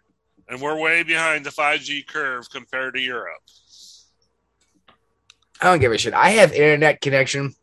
And 0.47 0.59
we're 0.61 0.79
way 0.79 1.03
behind 1.03 1.45
the 1.45 1.51
5G 1.51 2.07
curve 2.07 2.49
compared 2.49 2.95
to 2.95 3.01
Europe. 3.01 3.41
I 5.61 5.65
don't 5.65 5.79
give 5.79 5.91
a 5.91 5.97
shit. 5.97 6.13
I 6.13 6.31
have 6.31 6.51
internet 6.53 7.01
connection 7.01 7.53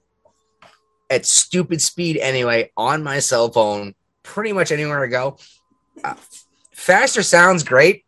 at 1.11 1.27
stupid 1.27 1.81
speed 1.81 2.17
anyway 2.19 2.71
on 2.77 3.03
my 3.03 3.19
cell 3.19 3.51
phone, 3.51 3.95
pretty 4.23 4.53
much 4.53 4.73
anywhere 4.73 5.05
I 5.05 5.09
go. 5.09 5.39
Uh, 6.03 6.15
faster 6.73 7.23
sounds 7.23 7.63
great, 7.63 8.05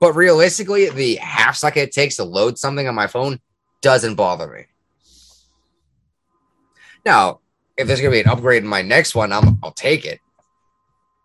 but 0.00 0.14
realistically, 0.14 0.88
the 0.90 1.16
half 1.16 1.56
second 1.56 1.82
it 1.82 1.92
takes 1.92 2.16
to 2.16 2.24
load 2.24 2.58
something 2.58 2.86
on 2.88 2.94
my 2.94 3.06
phone 3.06 3.40
doesn't 3.80 4.14
bother 4.14 4.46
me. 4.46 4.66
Now, 7.04 7.40
if 7.76 7.86
there's 7.86 8.00
gonna 8.00 8.12
be 8.12 8.20
an 8.20 8.28
upgrade 8.28 8.62
in 8.62 8.68
my 8.68 8.82
next 8.82 9.14
one, 9.14 9.32
I'm 9.32 9.58
I'll 9.62 9.72
take 9.72 10.04
it. 10.04 10.20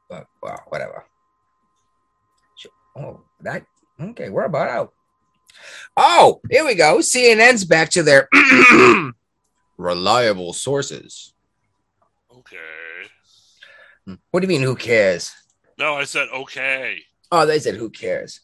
But 0.10 0.26
well, 0.42 0.64
whatever. 0.68 1.06
Oh, 2.96 3.22
that 3.42 3.64
okay. 4.02 4.30
We're 4.30 4.46
about 4.46 4.70
out. 4.70 4.94
Oh, 5.96 6.42
here 6.50 6.66
we 6.66 6.76
go. 6.76 6.98
CNN's 6.98 7.64
back 7.66 7.90
to 7.92 8.04
their 8.04 8.28
reliable 9.78 10.54
sources. 10.54 11.34
Okay. 12.32 14.18
What 14.32 14.40
do 14.40 14.46
you 14.46 14.50
mean? 14.50 14.62
Who 14.62 14.76
cares? 14.76 15.34
No, 15.78 15.96
I 15.96 16.06
said 16.06 16.28
okay. 16.34 17.00
Oh, 17.32 17.46
they 17.46 17.60
said 17.60 17.76
who 17.76 17.90
cares? 17.90 18.40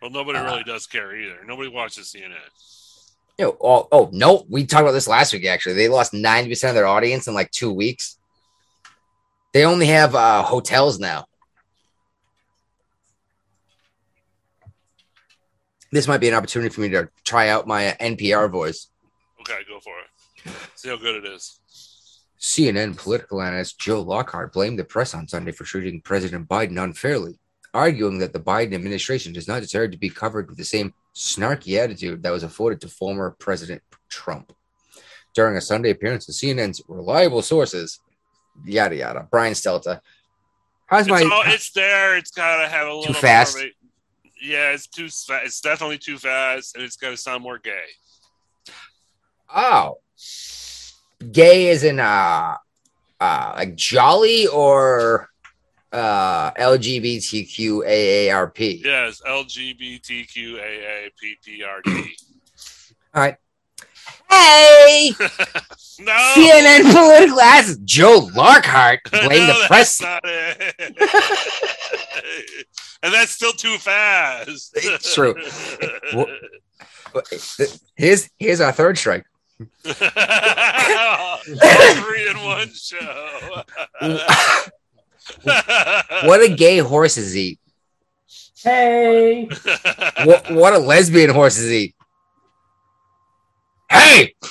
Well, 0.00 0.10
nobody 0.10 0.38
Uh, 0.38 0.44
really 0.44 0.64
does 0.64 0.86
care 0.86 1.14
either. 1.14 1.44
Nobody 1.44 1.68
watches 1.68 2.14
CNN. 2.14 2.36
You 3.38 3.46
know, 3.46 3.56
oh, 3.60 3.88
oh 3.90 4.10
no, 4.12 4.44
we 4.48 4.64
talked 4.64 4.82
about 4.82 4.92
this 4.92 5.08
last 5.08 5.32
week. 5.32 5.46
Actually, 5.46 5.74
they 5.74 5.88
lost 5.88 6.14
ninety 6.14 6.50
percent 6.50 6.70
of 6.70 6.74
their 6.76 6.86
audience 6.86 7.26
in 7.26 7.34
like 7.34 7.50
two 7.50 7.72
weeks. 7.72 8.18
They 9.52 9.64
only 9.64 9.86
have 9.86 10.14
uh, 10.14 10.42
hotels 10.42 10.98
now. 11.00 11.26
This 15.92 16.06
might 16.06 16.18
be 16.18 16.28
an 16.28 16.34
opportunity 16.34 16.72
for 16.72 16.82
me 16.82 16.90
to 16.90 17.08
try 17.24 17.48
out 17.48 17.66
my 17.66 17.96
NPR 18.00 18.48
voice. 18.50 18.86
Okay, 19.40 19.60
go 19.68 19.80
for 19.80 19.94
it. 20.00 20.52
See 20.74 20.88
how 20.88 20.96
good 20.96 21.24
it 21.24 21.26
is. 21.26 21.58
CNN 22.40 22.96
political 22.96 23.42
analyst 23.42 23.78
Joe 23.78 24.00
Lockhart 24.00 24.52
blamed 24.52 24.78
the 24.78 24.84
press 24.84 25.14
on 25.14 25.28
Sunday 25.28 25.52
for 25.52 25.64
treating 25.64 26.00
President 26.00 26.48
Biden 26.48 26.82
unfairly, 26.82 27.38
arguing 27.74 28.18
that 28.18 28.32
the 28.32 28.40
Biden 28.40 28.74
administration 28.74 29.32
does 29.32 29.46
not 29.46 29.60
deserve 29.60 29.90
to 29.90 29.98
be 29.98 30.08
covered 30.08 30.48
with 30.48 30.56
the 30.56 30.64
same 30.64 30.94
snarky 31.14 31.78
attitude 31.78 32.22
that 32.22 32.30
was 32.30 32.42
afforded 32.42 32.80
to 32.80 32.88
former 32.88 33.36
President 33.38 33.82
Trump. 34.08 34.52
During 35.34 35.56
a 35.56 35.60
Sunday 35.60 35.90
appearance 35.90 36.26
to 36.26 36.32
CNN's 36.32 36.82
reliable 36.88 37.42
sources, 37.42 38.00
yada 38.64 38.96
yada. 38.96 39.28
Brian 39.30 39.54
Stelter. 39.54 40.00
How's 40.86 41.02
It's, 41.02 41.10
my 41.10 41.22
all, 41.22 41.42
it's 41.46 41.70
there. 41.72 42.16
It's 42.16 42.30
got 42.32 42.62
to 42.62 42.68
have 42.68 42.88
a 42.88 42.94
little 42.94 43.12
more 43.12 43.20
fast? 43.20 43.58
yeah, 44.42 44.72
it's 44.72 44.86
too 44.88 45.08
fast. 45.08 45.46
It's 45.46 45.60
definitely 45.60 45.98
too 45.98 46.18
fast, 46.18 46.74
and 46.74 46.82
it's 46.82 46.96
got 46.96 47.10
to 47.10 47.16
sound 47.16 47.42
more 47.42 47.58
gay. 47.58 47.84
Oh 49.54 49.98
gay 51.32 51.68
is 51.68 51.84
in 51.84 52.00
uh 52.00 52.56
uh 53.20 53.52
like 53.56 53.74
jolly 53.74 54.46
or 54.46 55.28
uh 55.92 56.52
LGBTQ 56.52 57.84
AARP. 57.86 58.82
Yes, 58.84 59.20
LGBTQAAPPRD. 59.26 62.06
All 63.14 63.22
right. 63.22 63.36
Hey, 64.28 65.10
no, 65.98 66.12
CNN 66.36 66.92
political 66.92 67.40
ass 67.40 67.76
Joe 67.84 68.28
Larkhart 68.32 68.98
blame 69.10 69.48
No, 69.48 69.60
the 69.60 69.64
press. 69.66 69.98
that's 69.98 70.00
not 70.00 70.22
it. 70.24 70.74
and 73.02 73.12
that's 73.12 73.32
still 73.32 73.52
too 73.52 73.76
fast. 73.78 74.70
It's 74.76 75.12
true. 75.12 75.34
Here's 77.96 78.30
here's 78.38 78.60
our 78.60 78.70
third 78.72 78.96
strike. 78.96 79.24
All 79.60 81.38
three 81.38 82.28
in 82.28 82.38
one 82.42 82.72
show. 82.72 83.62
What 86.24 86.38
do 86.38 86.56
gay 86.56 86.78
horses 86.78 87.36
eat? 87.36 87.58
Hey, 88.62 89.48
What, 90.24 90.50
what 90.50 90.70
do 90.72 90.78
lesbian 90.78 91.30
horses 91.30 91.70
eat? 91.70 91.94
Hey, 93.90 94.34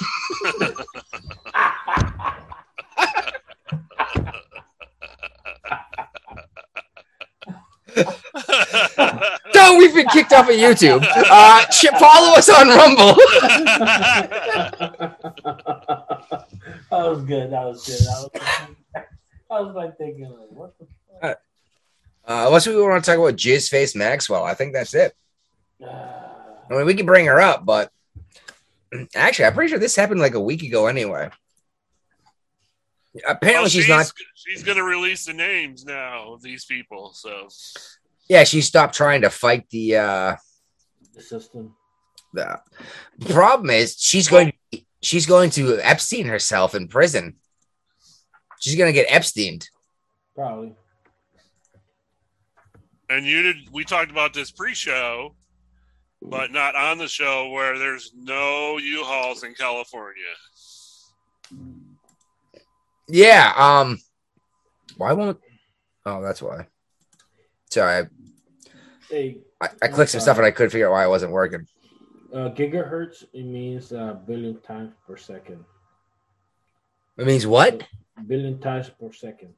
no, 9.56 9.78
we've 9.78 9.94
been 9.94 10.08
kicked 10.08 10.34
off 10.34 10.50
of 10.50 10.56
YouTube. 10.56 11.06
Uh, 11.06 11.66
follow 12.00 12.36
us 12.36 12.50
on 12.50 12.68
Rumble. 12.68 13.16
that 16.90 16.92
was 16.92 17.24
good. 17.24 17.52
That 17.52 17.66
was 17.66 17.86
good. 17.86 18.00
That 18.00 18.30
was, 18.34 19.06
I 19.52 19.62
was 19.62 19.76
like 19.76 19.98
thinking, 19.98 20.26
like, 20.26 20.50
what 20.50 20.78
the 20.80 20.86
fuck? 21.22 21.42
Uh, 22.26 22.46
unless 22.48 22.68
we 22.68 22.80
want 22.80 23.04
to 23.04 23.10
talk 23.10 23.20
about 23.20 23.36
Jizz 23.36 23.70
Face 23.70 23.96
Maxwell, 23.96 24.44
I 24.44 24.54
think 24.54 24.74
that's 24.74 24.94
it. 24.94 25.16
Ah, 25.84 26.28
I 26.70 26.76
mean, 26.76 26.86
we 26.86 26.94
can 26.94 27.08
bring 27.08 27.26
her 27.26 27.40
up, 27.40 27.66
but 27.66 27.92
actually, 29.16 29.46
I'm 29.46 29.54
pretty 29.54 29.70
sure 29.70 29.80
this 29.80 29.96
happened 29.96 30.20
like 30.20 30.36
a 30.36 30.40
week 30.40 30.62
ago 30.62 30.86
anyway. 30.88 31.30
Apparently, 33.28 33.64
Well, 33.64 33.70
she's, 33.70 33.90
not. 33.90 34.12
She's 34.36 34.64
going 34.64 34.78
to 34.78 34.84
release 34.84 35.26
the 35.26 35.34
names 35.34 35.84
now 35.84 36.34
of 36.34 36.42
these 36.42 36.66
people. 36.66 37.12
So 37.14 37.48
Yeah, 38.28 38.44
she 38.44 38.62
stopped 38.62 38.94
trying 38.96 39.22
to 39.22 39.30
fight 39.30 39.70
the. 39.70 39.96
uh 39.98 40.36
the 41.16 41.22
system. 41.22 41.76
The 42.34 42.60
problem 43.30 43.72
is 43.72 43.96
she's 44.00 44.28
going. 44.28 44.54
To, 44.72 44.82
she's 45.02 45.26
going 45.26 45.50
to 45.52 45.80
Epstein 45.80 46.28
herself 46.28 46.76
in 46.76 46.88
prison. 46.88 47.36
She's 48.60 48.76
going 48.76 48.94
to 48.94 48.94
get 48.94 49.08
Epsteined. 49.10 49.68
Probably. 50.36 50.76
and 53.10 53.26
you 53.26 53.42
did. 53.42 53.56
We 53.72 53.84
talked 53.84 54.12
about 54.12 54.34
this 54.34 54.52
pre-show, 54.52 55.36
but 56.22 56.52
not 56.52 56.76
on 56.76 56.98
the 57.00 57.08
show 57.08 57.50
where 57.50 57.80
there's 57.80 58.12
no 58.16 58.78
U-Hauls 58.78 59.44
in 59.44 59.54
California. 59.56 60.24
Yeah. 63.10 63.52
Um. 63.58 64.00
Why 64.98 65.14
won't? 65.14 65.40
Oh, 66.06 66.22
that's 66.22 66.42
why. 66.42 66.68
Sorry, 67.70 68.08
Hey, 69.10 69.42
I, 69.62 69.70
I 69.82 69.88
clicked 69.90 70.12
some 70.12 70.22
stuff 70.22 70.38
and 70.38 70.46
I 70.46 70.52
couldn't 70.52 70.72
figure 70.72 70.88
out 70.88 70.94
why 70.94 71.06
it 71.06 71.10
wasn't 71.10 71.32
working. 71.32 71.68
uh, 72.34 72.50
gigahertz, 72.50 73.24
it 73.34 73.44
means 73.46 73.92
uh, 73.94 74.14
billion 74.26 74.60
times 74.62 74.92
per 75.06 75.18
second. 75.18 75.64
It 77.18 77.28
means 77.28 77.46
what? 77.46 77.84
Billion 78.26 78.60
times 78.60 78.90
per 78.90 79.12
second. 79.12 79.54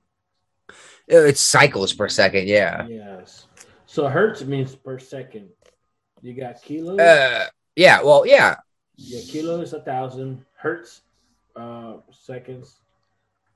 It's 1.07 1.41
cycles 1.41 1.93
per 1.93 2.09
second. 2.09 2.47
Yeah. 2.47 2.85
Yes. 2.87 3.47
So 3.85 4.07
hertz 4.07 4.43
means 4.43 4.75
per 4.75 4.99
second. 4.99 5.49
You 6.21 6.33
got 6.33 6.61
kilos. 6.61 6.99
Uh. 6.99 7.47
Yeah. 7.75 8.01
Well. 8.01 8.25
Yeah. 8.25 8.55
yeah, 8.95 9.21
kilo 9.27 9.61
is 9.61 9.73
a 9.73 9.81
thousand. 9.81 10.45
Hertz, 10.57 11.01
uh, 11.55 11.97
seconds. 12.11 12.81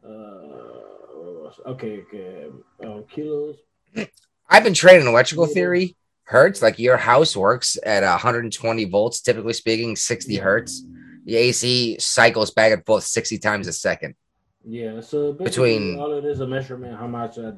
Uh, 0.06 1.70
okay, 1.72 2.02
okay. 2.02 2.46
Uh, 2.86 3.02
kilos. 3.10 3.58
I've 4.50 4.64
been 4.64 4.74
trained 4.74 5.02
in 5.02 5.08
electrical 5.08 5.48
theory. 5.48 5.96
Hertz, 6.24 6.62
like 6.62 6.80
your 6.80 6.98
house 6.98 7.36
works 7.36 7.78
at 7.84 8.02
120 8.04 8.86
volts, 8.86 9.22
typically 9.22 9.54
speaking, 9.54 9.96
60 9.96 10.38
hertz. 10.38 10.84
The 11.26 11.36
AC 11.36 11.98
cycles 12.00 12.52
back 12.52 12.72
and 12.72 12.86
forth 12.86 13.04
60 13.04 13.38
times 13.40 13.68
a 13.68 13.74
second. 13.74 14.16
Yeah. 14.64 15.02
So 15.02 15.34
Between- 15.34 16.00
all 16.00 16.14
it 16.14 16.26
is 16.26 16.40
a 16.40 16.48
measurement 16.48 16.98
how 16.98 17.08
much 17.08 17.38
uh, 17.38 17.54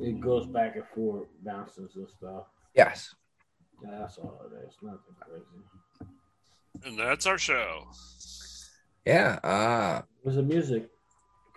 it 0.00 0.20
goes 0.20 0.46
back 0.46 0.76
and 0.76 0.84
forth, 0.94 1.28
bounces 1.44 1.96
and 1.96 2.08
stuff. 2.08 2.44
Yes. 2.74 3.14
Yeah, 3.82 3.98
that's 4.00 4.18
all 4.18 4.40
it 4.50 4.66
is. 4.66 4.74
Nothing 4.82 5.00
crazy. 5.20 6.10
And 6.84 6.98
that's 6.98 7.26
our 7.26 7.38
show. 7.38 7.88
Yeah. 9.06 9.38
Uh, 9.42 10.02
Where's 10.22 10.36
the 10.36 10.42
music? 10.42 10.90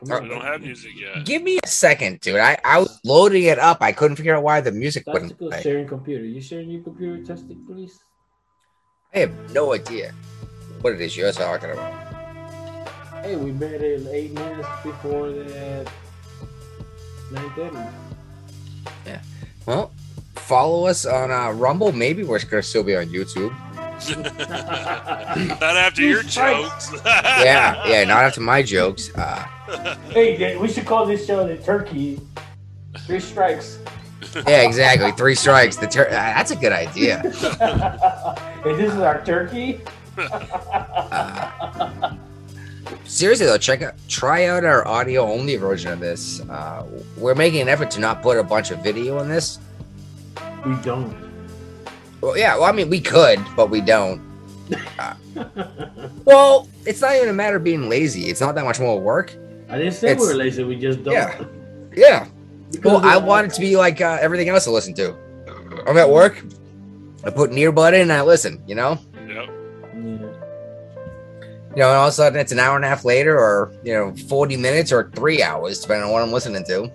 Come 0.08 0.24
We 0.24 0.30
don't 0.30 0.42
have 0.42 0.62
music 0.62 0.92
yet. 1.00 1.26
give 1.26 1.44
me 1.44 1.60
a 1.64 1.68
second, 1.68 2.22
dude. 2.22 2.38
I, 2.38 2.58
I 2.66 2.80
was 2.80 3.00
loading 3.04 3.44
it 3.44 3.60
up. 3.60 3.78
I 3.82 3.92
couldn't 3.92 4.16
figure 4.18 4.36
out 4.36 4.44
why 4.44 4.60
the 4.60 4.72
music 4.72 5.04
wouldn't 5.06 5.38
play. 5.38 5.62
sharing 5.62 5.88
computer. 5.88 6.26
You 6.26 6.42
sharing 6.42 6.70
your 6.70 6.82
computer? 6.82 7.24
Test 7.24 7.46
please. 7.68 8.00
I 9.14 9.20
have 9.20 9.54
no 9.54 9.74
idea 9.74 10.14
what 10.82 10.94
it 10.94 11.02
is 11.02 11.16
you're 11.16 11.32
talking 11.32 11.72
about. 11.72 11.94
Hey, 13.24 13.36
we 13.36 13.52
met 13.52 13.74
it 13.82 14.08
eight 14.10 14.34
minutes 14.34 14.68
before 14.84 15.30
the 15.30 15.88
nine 17.32 17.52
thirty. 17.56 17.78
Well, 19.68 19.92
follow 20.36 20.88
us 20.88 21.06
on 21.06 21.30
uh, 21.30 21.52
Rumble. 21.52 21.92
Maybe 21.92 22.24
we're 22.24 22.40
going 22.40 22.64
to 22.64 22.68
still 22.68 22.84
be 22.84 22.96
on 22.96 23.06
YouTube. 23.08 23.54
Not 24.10 25.78
after 25.78 26.02
your 26.02 26.24
jokes. 26.24 26.92
Yeah. 27.06 27.88
Yeah. 27.88 28.04
Not 28.06 28.24
after 28.24 28.42
my 28.42 28.62
jokes. 28.64 29.14
Uh, 29.16 29.44
hey, 30.10 30.58
we 30.58 30.68
should 30.68 30.86
call 30.86 31.06
this 31.06 31.26
show 31.26 31.48
the 31.48 31.58
Turkey 31.58 32.20
Three 33.06 33.20
Strikes. 33.20 33.80
yeah, 34.48 34.62
exactly. 34.62 35.12
Three 35.14 35.36
strikes. 35.36 35.76
The 35.78 35.88
tur- 35.88 36.08
uh, 36.08 36.12
That's 36.12 36.52
a 36.52 36.56
good 36.56 36.72
idea. 36.72 37.22
and 37.24 38.78
this 38.80 38.94
is 38.94 39.00
our 39.00 39.24
turkey. 39.26 39.82
Uh, 40.18 42.16
seriously 43.06 43.46
though, 43.46 43.58
check 43.58 43.82
out 43.82 43.94
try 44.08 44.46
out 44.46 44.64
our 44.64 44.88
audio 44.88 45.24
only 45.24 45.56
version 45.56 45.92
of 45.92 46.00
this. 46.00 46.42
Uh, 46.42 46.86
we're 47.18 47.36
making 47.36 47.62
an 47.62 47.70
effort 47.70 47.90
to 47.92 48.00
not 48.00 48.22
put 48.22 48.38
a 48.38 48.44
bunch 48.44 48.72
of 48.72 48.84
video 48.84 49.20
in 49.20 49.30
this. 49.30 49.60
We 50.66 50.76
don't. 50.84 51.14
Well, 52.22 52.38
yeah, 52.38 52.56
well, 52.56 52.66
I 52.66 52.72
mean, 52.72 52.90
we 52.90 53.02
could, 53.02 53.40
but 53.56 53.70
we 53.70 53.82
don't. 53.82 54.22
Well, 56.24 56.70
it's 56.86 57.02
not 57.02 57.16
even 57.16 57.30
a 57.30 57.34
matter 57.34 57.56
of 57.58 57.64
being 57.64 57.90
lazy. 57.90 58.30
It's 58.30 58.40
not 58.42 58.54
that 58.56 58.64
much 58.64 58.80
more 58.80 59.00
work. 59.00 59.34
I 59.70 59.78
didn't 59.80 59.94
say 59.94 60.08
we 60.10 60.12
It's- 60.14 60.28
were 60.28 60.34
lazy. 60.36 60.64
We 60.64 60.76
just 60.78 61.04
don't. 61.04 61.14
Yeah. 61.14 61.44
Yeah. 61.96 62.28
Because 62.72 62.86
Well, 62.92 63.02
we- 63.02 63.08
I 63.10 63.18
want 63.18 63.48
it 63.48 63.54
to 63.56 63.60
be 63.62 63.76
like 63.76 64.00
uh, 64.00 64.18
everything 64.22 64.48
else 64.50 64.66
I 64.68 64.72
listen 64.72 64.94
to. 64.96 65.14
I'm 65.88 65.98
at 65.98 66.10
work. 66.10 66.42
I 67.26 67.30
put 67.32 67.50
an 67.50 67.58
earbud 67.58 67.94
in 67.94 68.02
and 68.02 68.14
I 68.14 68.22
listen. 68.22 68.62
You 68.68 68.76
know. 68.76 68.98
Yep. 69.16 69.28
Yeah. 69.28 69.50
You 69.94 71.76
know, 71.76 71.88
and 71.90 71.98
all 71.98 72.08
of 72.08 72.10
a 72.10 72.12
sudden 72.14 72.40
it's 72.40 72.52
an 72.54 72.60
hour 72.60 72.76
and 72.78 72.86
a 72.86 72.88
half 72.88 73.04
later, 73.04 73.38
or 73.38 73.74
you 73.84 73.94
know, 73.94 74.14
40 74.16 74.56
minutes 74.58 74.92
or 74.94 75.10
three 75.16 75.42
hours, 75.44 75.80
depending 75.82 76.06
on 76.06 76.12
what 76.12 76.22
I'm 76.22 76.32
listening 76.32 76.64
to. 76.66 76.90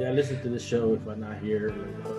Yeah, 0.00 0.08
I 0.08 0.12
listen 0.12 0.40
to 0.42 0.48
the 0.48 0.60
show 0.60 0.94
if 0.94 1.06
I'm 1.08 1.20
not 1.20 1.36
here. 1.38 1.70
Like, 2.04 2.14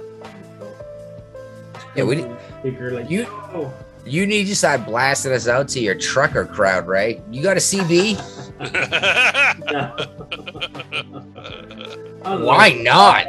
Yeah, 1.96 2.04
we- 2.04 2.26
speaker 2.60 2.92
like 2.92 3.10
you- 3.10 3.26
Oh. 3.54 3.72
You 4.06 4.26
need 4.26 4.46
to 4.48 4.56
start 4.56 4.86
blasting 4.86 5.34
us 5.34 5.48
out 5.48 5.68
to 5.70 5.80
your 5.80 5.94
trucker 5.94 6.46
crowd, 6.46 6.88
right? 6.88 7.22
You 7.30 7.44
got 7.44 7.58
a 7.58 7.60
CB? 7.60 8.18
Why 12.24 12.70
not? 12.82 13.28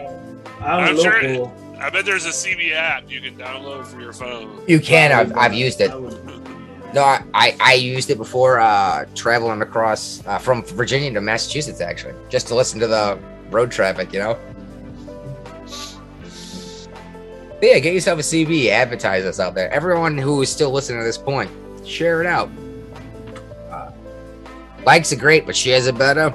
I'm, 0.61 0.91
I'm 0.91 0.97
sure- 1.01 1.23
local. 1.23 1.55
I 1.81 1.89
bet 1.89 2.05
there's 2.05 2.27
a 2.27 2.31
CB 2.31 2.73
app 2.73 3.11
you 3.11 3.23
can 3.23 3.37
download 3.39 3.87
for 3.87 3.99
your 4.01 4.13
phone. 4.13 4.61
You 4.69 4.81
can. 4.81 5.13
I've, 5.13 5.35
I've 5.37 5.55
used 5.55 5.81
it. 5.81 5.91
No, 6.93 7.03
I, 7.03 7.23
I, 7.33 7.57
I 7.61 7.73
used 7.75 8.11
it 8.11 8.19
before 8.19 8.61
uh, 8.61 9.07
traveling 9.15 9.63
across 9.63 10.25
uh, 10.27 10.37
from 10.39 10.63
Virginia 10.63 11.11
to 11.13 11.21
Massachusetts, 11.23 11.81
actually, 11.81 12.15
just 12.29 12.49
to 12.49 12.55
listen 12.55 12.79
to 12.81 12.87
the 12.87 13.19
road 13.51 13.71
traffic, 13.71 14.13
you 14.13 14.19
know? 14.19 14.39
Yeah, 17.63 17.79
get 17.79 17.95
yourself 17.95 18.19
a 18.19 18.23
CB, 18.23 18.69
advertise 18.69 19.25
us 19.25 19.39
out 19.39 19.55
there. 19.55 19.71
Everyone 19.71 20.17
who 20.17 20.41
is 20.43 20.51
still 20.51 20.71
listening 20.71 21.01
to 21.01 21.05
this 21.05 21.19
point, 21.19 21.51
share 21.87 22.21
it 22.21 22.27
out. 22.27 22.51
Uh, 23.71 23.91
likes 24.85 25.13
are 25.13 25.17
great, 25.17 25.47
but 25.47 25.57
shares 25.57 25.87
are 25.87 25.93
better. 25.93 26.35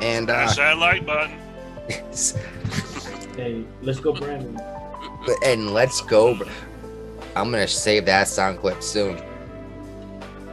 And 0.00 0.28
uh, 0.28 0.48
Smash 0.48 0.56
that 0.56 0.78
like 0.78 1.06
button. 1.06 1.38
Hey, 3.36 3.64
let's 3.82 4.00
go, 4.00 4.12
Brandon. 4.12 4.58
and 5.44 5.72
let's 5.74 6.00
go. 6.00 6.38
I'm 7.34 7.50
gonna 7.50 7.68
save 7.68 8.06
that 8.06 8.28
sound 8.28 8.58
clip 8.58 8.82
soon. 8.82 9.20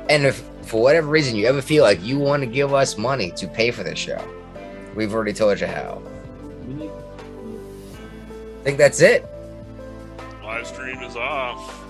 And 0.09 0.25
if 0.25 0.43
for 0.63 0.81
whatever 0.81 1.07
reason 1.07 1.35
you 1.35 1.47
ever 1.47 1.61
feel 1.61 1.83
like 1.83 2.03
you 2.03 2.19
want 2.19 2.41
to 2.41 2.47
give 2.47 2.73
us 2.73 2.97
money 2.97 3.31
to 3.31 3.47
pay 3.47 3.71
for 3.71 3.83
this 3.83 3.97
show, 3.97 4.21
we've 4.95 5.13
already 5.13 5.33
told 5.33 5.59
you 5.59 5.67
how. 5.67 6.01
I 8.63 8.65
think 8.65 8.77
that's 8.77 9.01
it. 9.01 9.25
Live 10.41 10.65
stream 10.65 11.03
is 11.03 11.17
off. 11.17 11.82